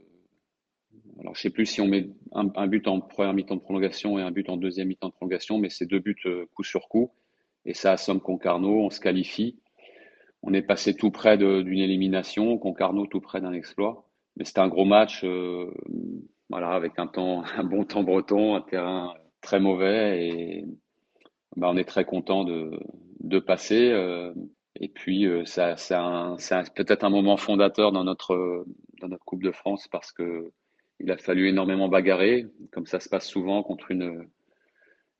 Alors, 1.19 1.35
je 1.35 1.41
sais 1.41 1.49
plus 1.49 1.65
si 1.65 1.81
on 1.81 1.87
met 1.87 2.09
un, 2.31 2.67
but 2.67 2.87
en 2.87 2.99
première 2.99 3.33
mi-temps 3.33 3.55
de 3.55 3.61
prolongation 3.61 4.17
et 4.17 4.21
un 4.21 4.31
but 4.31 4.49
en 4.49 4.57
deuxième 4.57 4.87
mi-temps 4.87 5.09
de 5.09 5.13
prolongation, 5.13 5.59
mais 5.59 5.69
c'est 5.69 5.85
deux 5.85 5.99
buts 5.99 6.15
euh, 6.25 6.45
coup 6.55 6.63
sur 6.63 6.87
coup. 6.87 7.11
Et 7.65 7.75
ça 7.75 7.91
assomme 7.91 8.19
Concarneau, 8.19 8.79
on 8.79 8.89
se 8.89 8.99
qualifie. 8.99 9.59
On 10.41 10.53
est 10.53 10.63
passé 10.63 10.95
tout 10.95 11.11
près 11.11 11.37
d'une 11.37 11.79
élimination, 11.79 12.57
Concarneau 12.57 13.05
tout 13.05 13.21
près 13.21 13.41
d'un 13.41 13.53
exploit. 13.53 14.07
Mais 14.35 14.45
c'était 14.45 14.61
un 14.61 14.67
gros 14.67 14.85
match, 14.85 15.23
euh, 15.23 15.71
voilà, 16.49 16.71
avec 16.71 16.93
un 16.97 17.63
bon 17.63 17.83
temps 17.83 18.03
breton, 18.03 18.55
un 18.55 18.61
terrain 18.61 19.13
très 19.41 19.59
mauvais 19.59 20.27
et 20.27 20.65
bah, 21.55 21.69
on 21.69 21.77
est 21.77 21.85
très 21.85 22.05
content 22.05 22.43
de, 22.43 22.71
de 23.19 23.39
passer. 23.39 23.89
Euh, 23.91 24.33
et 24.83 24.87
puis, 24.87 25.27
euh, 25.27 25.45
ça, 25.45 25.75
c'est 25.77 26.73
peut-être 26.73 27.03
un 27.03 27.11
moment 27.11 27.37
fondateur 27.37 27.91
dans 27.91 28.03
notre, 28.03 28.65
dans 28.99 29.07
notre 29.07 29.23
Coupe 29.23 29.43
de 29.43 29.51
France 29.51 29.87
parce 29.87 30.11
que 30.11 30.51
il 30.99 31.09
a 31.11 31.17
fallu 31.17 31.47
énormément 31.47 31.87
bagarrer, 31.87 32.47
comme 32.71 32.85
ça 32.87 32.99
se 32.99 33.07
passe 33.07 33.27
souvent 33.27 33.63
contre 33.63 33.91
une, 33.91 34.27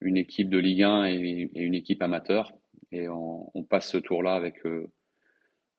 une 0.02 0.18
équipe 0.18 0.50
de 0.50 0.58
Ligue 0.58 0.84
1 0.84 1.06
et, 1.06 1.50
une 1.56 1.76
équipe 1.76 2.02
amateur. 2.02 2.54
Et 2.92 3.08
on, 3.08 3.64
passe 3.70 3.88
ce 3.88 3.98
tour-là 3.98 4.34
avec, 4.34 4.66
euh, 4.66 4.90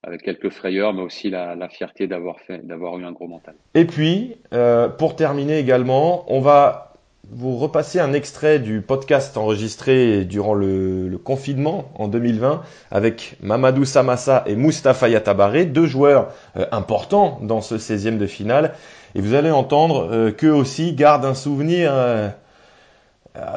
avec 0.02 0.22
quelques 0.22 0.50
frayeurs, 0.50 0.94
mais 0.94 1.02
aussi 1.02 1.28
la, 1.28 1.68
fierté 1.68 2.06
d'avoir 2.06 2.38
d'avoir 2.62 2.98
eu 2.98 3.04
un 3.04 3.12
gros 3.12 3.28
mental. 3.28 3.54
Et 3.74 3.84
puis, 3.84 4.36
euh, 4.52 4.88
pour 4.88 5.14
terminer 5.14 5.58
également, 5.58 6.24
on 6.32 6.40
va 6.40 6.91
vous 7.30 7.56
repassez 7.56 8.00
un 8.00 8.12
extrait 8.12 8.58
du 8.58 8.80
podcast 8.80 9.36
enregistré 9.36 10.24
durant 10.24 10.54
le, 10.54 11.18
confinement 11.22 11.90
en 11.94 12.08
2020 12.08 12.62
avec 12.90 13.36
Mamadou 13.42 13.84
Samassa 13.84 14.42
et 14.46 14.56
Mustapha 14.56 15.08
Yatabaré, 15.08 15.64
deux 15.64 15.86
joueurs 15.86 16.28
euh, 16.56 16.66
importants 16.72 17.38
dans 17.42 17.60
ce 17.60 17.76
16e 17.76 18.18
de 18.18 18.26
finale. 18.26 18.74
Et 19.14 19.20
vous 19.20 19.34
allez 19.34 19.50
entendre 19.50 20.08
euh, 20.10 20.30
qu'eux 20.32 20.52
aussi 20.52 20.94
gardent 20.94 21.24
un 21.24 21.34
souvenir, 21.34 21.92
euh, 21.94 22.28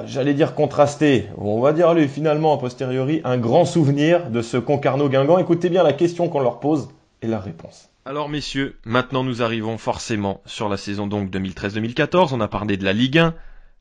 j'allais 0.05 0.33
dire 0.33 0.53
contrasté, 0.53 1.27
on 1.37 1.59
va 1.59 1.73
dire 1.73 1.93
lui 1.93 2.07
finalement 2.07 2.53
a 2.53 2.57
posteriori 2.57 3.21
un 3.23 3.37
grand 3.37 3.65
souvenir 3.65 4.29
de 4.29 4.41
ce 4.41 4.57
Concarneau-Guingamp. 4.57 5.39
Écoutez 5.39 5.69
bien 5.69 5.83
la 5.83 5.93
question 5.93 6.29
qu'on 6.29 6.41
leur 6.41 6.59
pose 6.59 6.89
et 7.21 7.27
la 7.27 7.39
réponse. 7.39 7.89
Alors 8.05 8.29
messieurs, 8.29 8.75
maintenant 8.85 9.23
nous 9.23 9.41
arrivons 9.41 9.79
forcément 9.79 10.41
sur 10.45 10.69
la 10.69 10.77
saison 10.77 11.07
donc 11.07 11.31
2013-2014. 11.31 12.29
On 12.33 12.41
a 12.41 12.47
parlé 12.47 12.77
de 12.77 12.85
la 12.85 12.93
Ligue 12.93 13.17
1, 13.17 13.33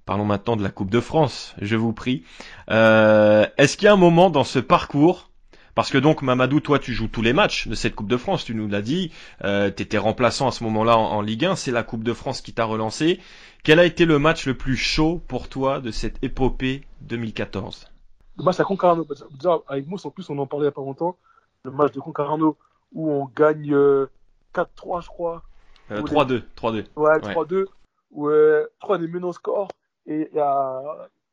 Parlons 0.07 0.27
maintenant 0.27 0.57
de 0.57 0.63
la 0.63 0.69
Coupe 0.69 0.91
de 0.91 1.01
France, 1.01 1.55
je 1.63 1.77
vous 1.77 1.95
prie. 1.95 2.25
Euh, 2.71 3.47
Est-ce 3.57 3.79
qu'il 3.79 3.87
y 3.87 3.89
a 3.89 3.95
un 3.95 3.97
moment 3.97 4.29
dans 4.29 4.45
ce 4.45 4.59
parcours, 4.59 5.31
parce 5.75 5.91
que 5.91 5.97
donc 5.97 6.21
Mamadou, 6.21 6.61
toi 6.61 6.79
tu 6.79 6.93
joues 6.93 7.09
tous 7.09 7.23
les 7.23 7.33
matchs 7.33 7.69
de 7.69 7.75
cette 7.75 7.95
Coupe 7.95 8.09
de 8.09 8.19
France, 8.19 8.45
tu 8.45 8.55
nous 8.55 8.69
l'as 8.69 8.83
dit, 8.83 9.13
euh, 9.45 9.71
tu 9.75 9.83
étais 9.83 9.97
remplaçant 9.97 10.49
à 10.49 10.51
ce 10.51 10.63
moment-là 10.65 10.99
en, 10.99 11.05
en, 11.05 11.21
Ligue 11.23 11.47
1, 11.47 11.57
c'est 11.57 11.71
la 11.71 11.83
Coupe 11.83 12.05
de 12.05 12.13
France 12.13 12.43
qui 12.43 12.53
t'a 12.53 12.67
relancé. 12.67 13.19
Quel 13.63 13.81
a 13.81 13.87
été 13.87 14.05
le 14.05 14.19
match 14.19 14.47
le 14.47 14.55
plus 14.55 14.77
chaud 14.77 15.23
pour 15.27 15.49
toi 15.49 15.81
de 15.81 15.91
cette 15.91 16.23
épopée 16.23 16.83
2014 17.01 17.91
Le 18.37 18.45
match 18.45 18.61
à 18.61 18.65
Concarneau, 18.65 19.07
déjà 19.31 19.59
avec 19.69 19.87
Mousse 19.87 20.05
en 20.05 20.11
plus 20.11 20.29
on 20.29 20.37
en 20.37 20.47
parlait 20.47 20.65
il 20.65 20.69
n'y 20.69 20.69
a 20.69 20.73
pas 20.73 20.83
longtemps, 20.83 21.17
le 21.65 21.71
match 21.71 21.93
de 21.93 22.01
Concarneau 22.01 22.59
où 22.93 23.11
on 23.11 23.25
gagne 23.35 23.73
euh, 23.73 24.11
4-3 24.55 25.03
je 25.03 25.09
crois. 25.09 25.43
Euh, 25.91 26.03
3-2, 26.03 26.43
3-2. 26.57 26.85
Ouais, 26.97 27.19
3-2, 27.21 27.65
où 28.11 28.29
euh, 28.29 28.67
3 28.81 28.99
des 28.99 29.11
au 29.15 29.33
score 29.33 29.69
et, 30.07 30.31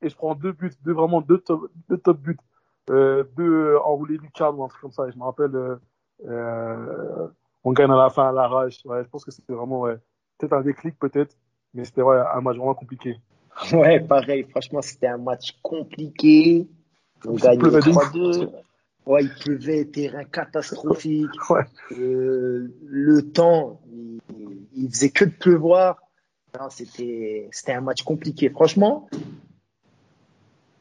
et 0.01 0.09
je 0.09 0.15
prends 0.15 0.35
deux 0.35 0.51
buts, 0.51 0.71
deux 0.83 0.93
vraiment 0.93 1.21
deux 1.21 1.37
top, 1.37 1.69
deux 1.89 1.97
top 1.97 2.19
buts, 2.19 2.37
euh, 2.89 3.23
deux 3.37 3.77
enroulés 3.83 4.17
du 4.17 4.29
cadre 4.31 4.59
ou 4.59 4.63
un 4.63 4.67
truc 4.67 4.81
comme 4.81 4.91
ça. 4.91 5.07
Et 5.07 5.11
je 5.11 5.17
me 5.17 5.23
rappelle, 5.23 5.55
euh, 5.55 5.75
euh, 6.27 7.27
on 7.63 7.71
gagne 7.71 7.91
à 7.91 7.95
la 7.95 8.09
fin 8.09 8.29
à 8.29 8.31
l'arrache. 8.31 8.83
Ouais, 8.85 9.03
je 9.03 9.09
pense 9.09 9.23
que 9.23 9.31
c'était 9.31 9.53
vraiment 9.53 9.81
ouais, 9.81 9.97
peut-être 10.37 10.53
un 10.53 10.61
déclic 10.61 10.97
peut-être, 10.99 11.35
mais 11.73 11.85
c'était 11.85 12.01
ouais, 12.01 12.17
un 12.17 12.41
match 12.41 12.57
vraiment 12.57 12.75
compliqué. 12.75 13.17
Ouais, 13.73 13.99
pareil. 13.99 14.45
Franchement, 14.49 14.81
c'était 14.81 15.07
un 15.07 15.17
match 15.17 15.59
compliqué. 15.61 16.67
On 17.25 17.33
gagne 17.33 17.59
3-2. 17.59 18.49
Ouais, 19.05 19.23
il 19.23 19.33
pleuvait, 19.35 19.85
terrain 19.85 20.23
catastrophique. 20.23 21.29
Ouais. 21.49 21.65
Euh, 21.91 22.73
le 22.85 23.21
temps, 23.31 23.81
il, 23.91 24.19
il 24.73 24.89
faisait 24.89 25.09
que 25.09 25.25
de 25.25 25.31
pleuvoir. 25.31 25.97
Non, 26.59 26.69
c'était, 26.69 27.49
c'était 27.51 27.73
un 27.73 27.81
match 27.81 28.03
compliqué. 28.03 28.49
Franchement, 28.49 29.09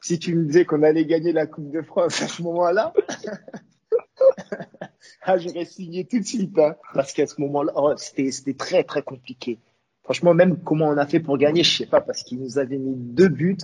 si 0.01 0.18
tu 0.18 0.34
me 0.34 0.44
disais 0.44 0.64
qu'on 0.64 0.82
allait 0.82 1.05
gagner 1.05 1.32
la 1.32 1.47
Coupe 1.47 1.70
de 1.70 1.82
France 1.82 2.22
à 2.22 2.28
ce 2.28 2.42
moment-là, 2.42 2.92
ah, 5.22 5.38
j'aurais 5.38 5.64
signé 5.64 6.05
tout 6.05 6.18
de 6.18 6.24
suite. 6.24 6.59
Hein, 6.59 6.76
parce 6.94 7.12
qu'à 7.12 7.26
ce 7.26 7.40
moment-là, 7.40 7.72
oh, 7.76 7.92
c'était, 7.97 8.30
c'était 8.30 8.55
très, 8.55 8.84
très 8.84 9.02
compliqué. 9.02 9.59
franchement, 10.02 10.34
même 10.34 10.62
comment 10.62 10.88
on 10.88 10.97
a 10.97 11.06
fait 11.06 11.20
pour 11.20 11.38
gagner, 11.38 11.62
je 11.62 11.78
sais 11.78 11.86
pas, 11.86 12.01
parce 12.01 12.22
qu'ils 12.22 12.40
nous 12.40 12.59
avaient 12.59 12.78
mis 12.78 12.97
deux 12.97 13.28
buts. 13.28 13.59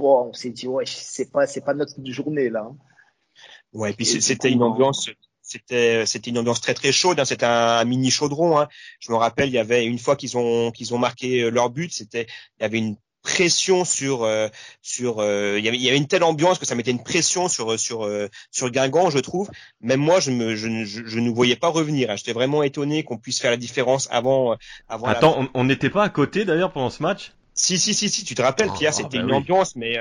on 0.00 0.32
s'est 0.32 0.50
dit, 0.50 0.66
ouais, 0.66 0.84
c'est 0.86 1.30
pas, 1.30 1.46
c'est 1.46 1.60
pas 1.60 1.74
notre 1.74 1.94
journée, 2.04 2.50
là. 2.50 2.66
Hein. 2.68 2.76
Ouais, 3.72 3.90
et 3.90 3.94
puis 3.94 4.06
c'était 4.06 4.50
une 4.50 4.62
ambiance, 4.62 5.10
c'était 5.46 6.04
c'était 6.06 6.30
une 6.30 6.38
ambiance 6.38 6.60
très 6.60 6.74
très 6.74 6.92
chaude. 6.92 7.20
Hein. 7.20 7.24
C'était 7.24 7.46
un, 7.46 7.84
mini 7.84 8.10
chaudron. 8.10 8.58
Hein. 8.58 8.68
Je 8.98 9.12
me 9.12 9.16
rappelle, 9.16 9.48
il 9.48 9.52
y 9.52 9.58
avait 9.58 9.84
une 9.84 9.98
fois 9.98 10.16
qu'ils 10.16 10.36
ont 10.36 10.72
qu'ils 10.72 10.92
ont 10.92 10.98
marqué 10.98 11.42
euh, 11.42 11.50
leur 11.50 11.70
but, 11.70 11.92
c'était 11.92 12.26
il 12.58 12.62
y 12.62 12.64
avait 12.64 12.78
une 12.78 12.96
pression 13.22 13.84
sur 13.84 14.24
euh, 14.24 14.48
sur 14.82 15.20
euh, 15.20 15.56
il, 15.58 15.64
y 15.64 15.68
avait, 15.68 15.76
il 15.76 15.82
y 15.82 15.88
avait 15.88 15.98
une 15.98 16.08
telle 16.08 16.24
ambiance 16.24 16.58
que 16.58 16.66
ça 16.66 16.74
mettait 16.74 16.90
une 16.90 17.02
pression 17.02 17.48
sur 17.48 17.78
sur 17.78 18.08
sur 18.50 18.70
Guingamp, 18.70 19.10
je 19.10 19.18
trouve. 19.20 19.48
Même 19.80 20.00
moi, 20.00 20.18
je 20.18 20.32
me 20.32 20.56
je, 20.56 20.84
je, 20.84 21.18
ne 21.20 21.30
voyais 21.30 21.56
pas 21.56 21.68
revenir. 21.68 22.10
Hein. 22.10 22.16
J'étais 22.16 22.32
vraiment 22.32 22.64
étonné 22.64 23.04
qu'on 23.04 23.16
puisse 23.16 23.40
faire 23.40 23.52
la 23.52 23.56
différence 23.56 24.08
avant 24.10 24.56
avant. 24.88 25.06
Attends, 25.06 25.48
on 25.54 25.64
n'était 25.64 25.90
pas 25.90 26.02
à 26.02 26.08
côté 26.08 26.44
d'ailleurs 26.44 26.72
pendant 26.72 26.90
ce 26.90 27.02
match? 27.04 27.32
Si 27.54 27.78
si 27.78 27.94
si 27.94 28.10
si, 28.10 28.24
tu 28.24 28.34
te 28.34 28.42
rappelles, 28.42 28.70
Pierre, 28.76 28.92
ah, 28.92 28.98
c'était 28.98 29.16
bah 29.16 29.24
une 29.24 29.32
ambiance, 29.32 29.76
mais 29.76 29.98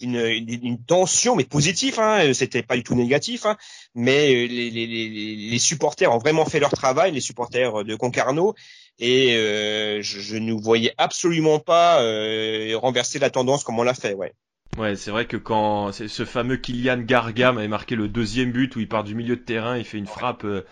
une, 0.00 0.16
une, 0.16 0.82
tension, 0.82 1.36
mais 1.36 1.44
positive. 1.44 1.98
Hein, 1.98 2.32
C'était 2.34 2.62
pas 2.62 2.76
du 2.76 2.82
tout 2.82 2.94
négatif. 2.94 3.46
Hein, 3.46 3.56
mais 3.94 4.34
euh, 4.34 4.46
les, 4.46 4.70
les, 4.70 4.86
les, 4.86 5.58
supporters 5.58 6.12
ont 6.12 6.18
vraiment 6.18 6.44
fait 6.44 6.60
leur 6.60 6.70
travail, 6.70 7.12
les 7.12 7.20
supporters 7.20 7.84
de 7.84 7.94
Concarneau, 7.94 8.54
et 8.98 9.36
euh, 9.36 10.02
je, 10.02 10.20
je, 10.20 10.36
ne 10.36 10.52
voyais 10.52 10.94
absolument 10.98 11.58
pas 11.58 12.02
euh, 12.02 12.76
renverser 12.76 13.18
la 13.18 13.30
tendance 13.30 13.64
comme 13.64 13.78
on 13.78 13.82
l'a 13.82 13.94
fait. 13.94 14.14
Ouais. 14.14 14.32
Ouais, 14.76 14.94
c'est 14.94 15.10
vrai 15.10 15.26
que 15.26 15.38
quand 15.38 15.90
ce 15.92 16.24
fameux 16.26 16.58
Kylian 16.58 16.98
Gargam 16.98 17.56
avait 17.56 17.66
marqué 17.66 17.96
le 17.96 18.08
deuxième 18.08 18.52
but 18.52 18.76
où 18.76 18.80
il 18.80 18.88
part 18.88 19.04
du 19.04 19.14
milieu 19.14 19.36
de 19.36 19.40
terrain, 19.40 19.78
il 19.78 19.84
fait 19.84 19.96
une 19.96 20.06
frappe 20.06 20.44
euh, 20.44 20.66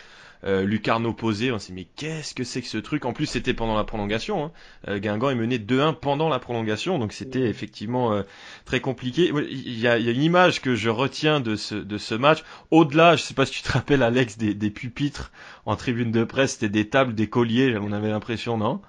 euh, 0.45 0.65
Lucarno 0.65 1.13
posé. 1.13 1.53
On 1.53 1.59
s'est 1.59 1.73
dit 1.73 1.81
mais 1.81 1.89
qu'est-ce 1.97 2.35
que 2.35 2.45
c'est 2.45 2.63
que 2.63 2.69
ce 2.69 2.79
truc? 2.79 3.05
En 3.05 3.13
plus 3.13 3.27
c'était 3.27 3.55
pendant 3.55 3.77
la 3.77 3.85
prolongation. 3.85 4.45
Hein. 4.45 4.53
Euh, 4.89 4.99
Guingamp 4.99 5.31
est 5.31 5.35
mené 5.35 5.59
2-1 5.59 5.95
pendant 5.95 6.29
la 6.29 6.39
prolongation, 6.39 6.99
donc 6.99 7.13
c'était 7.13 7.49
effectivement 7.49 8.13
euh, 8.13 8.23
très 8.65 8.81
compliqué. 8.81 9.33
Il 9.51 9.79
y, 9.79 9.89
a, 9.89 9.99
une 9.99 10.23
image 10.23 10.61
que 10.61 10.75
je 10.75 10.91
retiens 10.91 11.41
de 11.41 11.57
ce, 11.57 11.75
de 11.75 11.99
ce 11.99 12.15
match. 12.15 12.45
Au-delà, 12.71 13.17
je 13.17 13.23
sais 13.23 13.35
pas 13.35 13.47
si 13.47 13.53
tu 13.53 13.63
te 13.63 13.73
rappelles 13.73 14.03
Alex 14.03 14.39
des, 14.39 14.55
des 14.55 14.71
pupitres 14.71 15.33
en 15.67 15.77
tribune 15.77 16.13
de 16.13 16.25
presse, 16.25 16.53
c'était 16.53 16.69
des 16.69 16.89
tables, 16.89 17.15
des 17.15 17.29
colliers. 17.29 17.77
On 17.81 17.93
avait 17.93 18.11
l'impression, 18.11 18.57
non? 18.57 18.81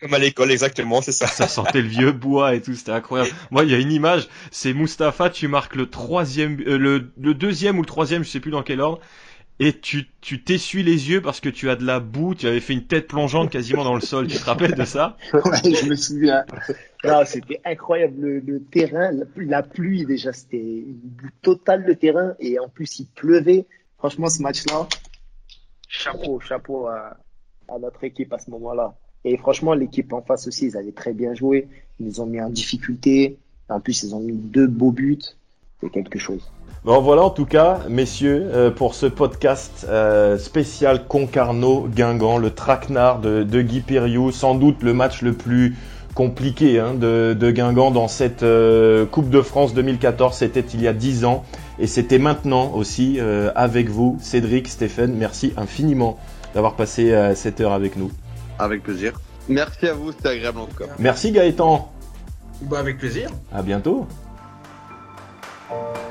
Comme 0.00 0.14
à 0.14 0.18
l'école, 0.18 0.50
exactement, 0.50 1.02
c'est 1.02 1.12
ça. 1.12 1.26
Ça 1.26 1.46
sentait 1.46 1.82
le 1.82 1.88
vieux 1.88 2.12
bois 2.12 2.54
et 2.54 2.62
tout, 2.62 2.74
c'était 2.74 2.92
incroyable. 2.92 3.30
Moi, 3.50 3.64
il 3.64 3.70
y 3.70 3.74
a 3.74 3.78
une 3.78 3.92
image, 3.92 4.28
c'est 4.50 4.72
Mustapha, 4.72 5.28
tu 5.28 5.46
marques 5.46 5.76
le 5.76 5.90
troisième, 5.90 6.56
le, 6.56 7.10
le, 7.18 7.34
deuxième 7.34 7.76
ou 7.78 7.82
le 7.82 7.86
troisième, 7.86 8.24
je 8.24 8.30
sais 8.30 8.40
plus 8.40 8.50
dans 8.50 8.62
quel 8.62 8.80
ordre, 8.80 9.00
et 9.60 9.78
tu 9.78 10.08
tu 10.22 10.42
t'essuies 10.42 10.82
les 10.82 11.10
yeux 11.10 11.20
parce 11.20 11.38
que 11.38 11.50
tu 11.50 11.68
as 11.68 11.76
de 11.76 11.84
la 11.84 12.00
boue, 12.00 12.34
tu 12.34 12.46
avais 12.46 12.60
fait 12.60 12.72
une 12.72 12.86
tête 12.86 13.06
plongeante 13.06 13.50
quasiment 13.50 13.84
dans 13.84 13.94
le 13.94 14.00
sol. 14.00 14.26
Tu 14.26 14.38
te 14.38 14.44
rappelles 14.44 14.74
de 14.74 14.84
ça? 14.84 15.16
Ouais, 15.32 15.74
je 15.74 15.86
me 15.86 15.94
souviens. 15.94 16.44
C'était 17.26 17.60
incroyable 17.64 18.40
le, 18.44 18.62
terrain, 18.62 19.10
la, 19.36 19.62
pluie 19.62 20.06
déjà, 20.06 20.32
c'était 20.32 20.56
une 20.58 20.98
boue 21.02 21.28
totale 21.42 21.84
le 21.86 21.94
terrain 21.94 22.34
et 22.40 22.58
en 22.58 22.68
plus 22.68 23.00
il 23.00 23.06
pleuvait. 23.06 23.66
Franchement, 23.98 24.28
ce 24.28 24.42
match-là, 24.42 24.88
chapeau, 25.88 26.40
chapeau 26.40 26.86
à, 26.86 27.18
à 27.68 27.78
notre 27.78 28.02
équipe 28.04 28.32
à 28.32 28.38
ce 28.38 28.50
moment-là. 28.50 28.94
Et 29.24 29.36
franchement, 29.36 29.74
l'équipe 29.74 30.10
en 30.14 30.22
face 30.22 30.48
aussi, 30.48 30.66
ils 30.66 30.76
avaient 30.78 30.92
très 30.92 31.12
bien 31.12 31.34
joué. 31.34 31.68
Ils 31.98 32.06
nous 32.06 32.20
ont 32.22 32.26
mis 32.26 32.40
en 32.40 32.48
difficulté. 32.48 33.38
En 33.68 33.80
plus, 33.80 34.02
ils 34.04 34.14
ont 34.14 34.20
mis 34.20 34.36
deux 34.36 34.66
beaux 34.66 34.90
buts. 34.90 35.18
C'est 35.80 35.90
quelque 35.90 36.18
chose. 36.18 36.50
Bon 36.82 37.02
voilà 37.02 37.22
en 37.24 37.30
tout 37.30 37.44
cas, 37.44 37.80
messieurs, 37.90 38.48
euh, 38.54 38.70
pour 38.70 38.94
ce 38.94 39.04
podcast 39.04 39.86
euh, 39.90 40.38
spécial 40.38 41.06
Concarneau 41.06 41.86
Guingamp, 41.94 42.38
le 42.38 42.50
traquenard 42.52 43.20
de, 43.20 43.42
de, 43.42 43.60
Guy 43.60 43.80
Périou, 43.80 44.30
sans 44.30 44.54
doute 44.54 44.82
le 44.82 44.94
match 44.94 45.20
le 45.20 45.34
plus 45.34 45.76
compliqué 46.14 46.78
hein, 46.78 46.94
de, 46.94 47.36
de, 47.38 47.50
Guingamp 47.50 47.90
dans 47.90 48.08
cette 48.08 48.42
euh, 48.42 49.04
Coupe 49.04 49.28
de 49.28 49.42
France 49.42 49.74
2014. 49.74 50.34
C'était 50.34 50.64
il 50.72 50.80
y 50.80 50.88
a 50.88 50.94
10 50.94 51.26
ans 51.26 51.44
et 51.78 51.86
c'était 51.86 52.18
maintenant 52.18 52.72
aussi 52.72 53.18
avec 53.54 53.88
vous, 53.88 54.18
Cédric, 54.20 54.68
Stéphane. 54.68 55.14
Merci 55.14 55.52
infiniment 55.58 56.18
d'avoir 56.54 56.76
passé 56.76 57.14
cette 57.34 57.60
heure 57.60 57.72
avec 57.72 57.96
nous. 57.96 58.10
Avec 58.58 58.82
plaisir. 58.82 59.18
Merci 59.48 59.86
à 59.86 59.94
vous, 59.94 60.12
c'était 60.12 60.28
agréable 60.28 60.60
en 60.60 60.66
tout 60.66 60.76
cas. 60.76 60.90
Merci 60.98 61.32
Gaëtan. 61.32 61.90
Bah 62.62 62.78
avec 62.78 62.98
plaisir. 62.98 63.30
À 63.52 63.62
bientôt. 63.62 64.06
Thank 65.70 65.98
you. 65.98 66.09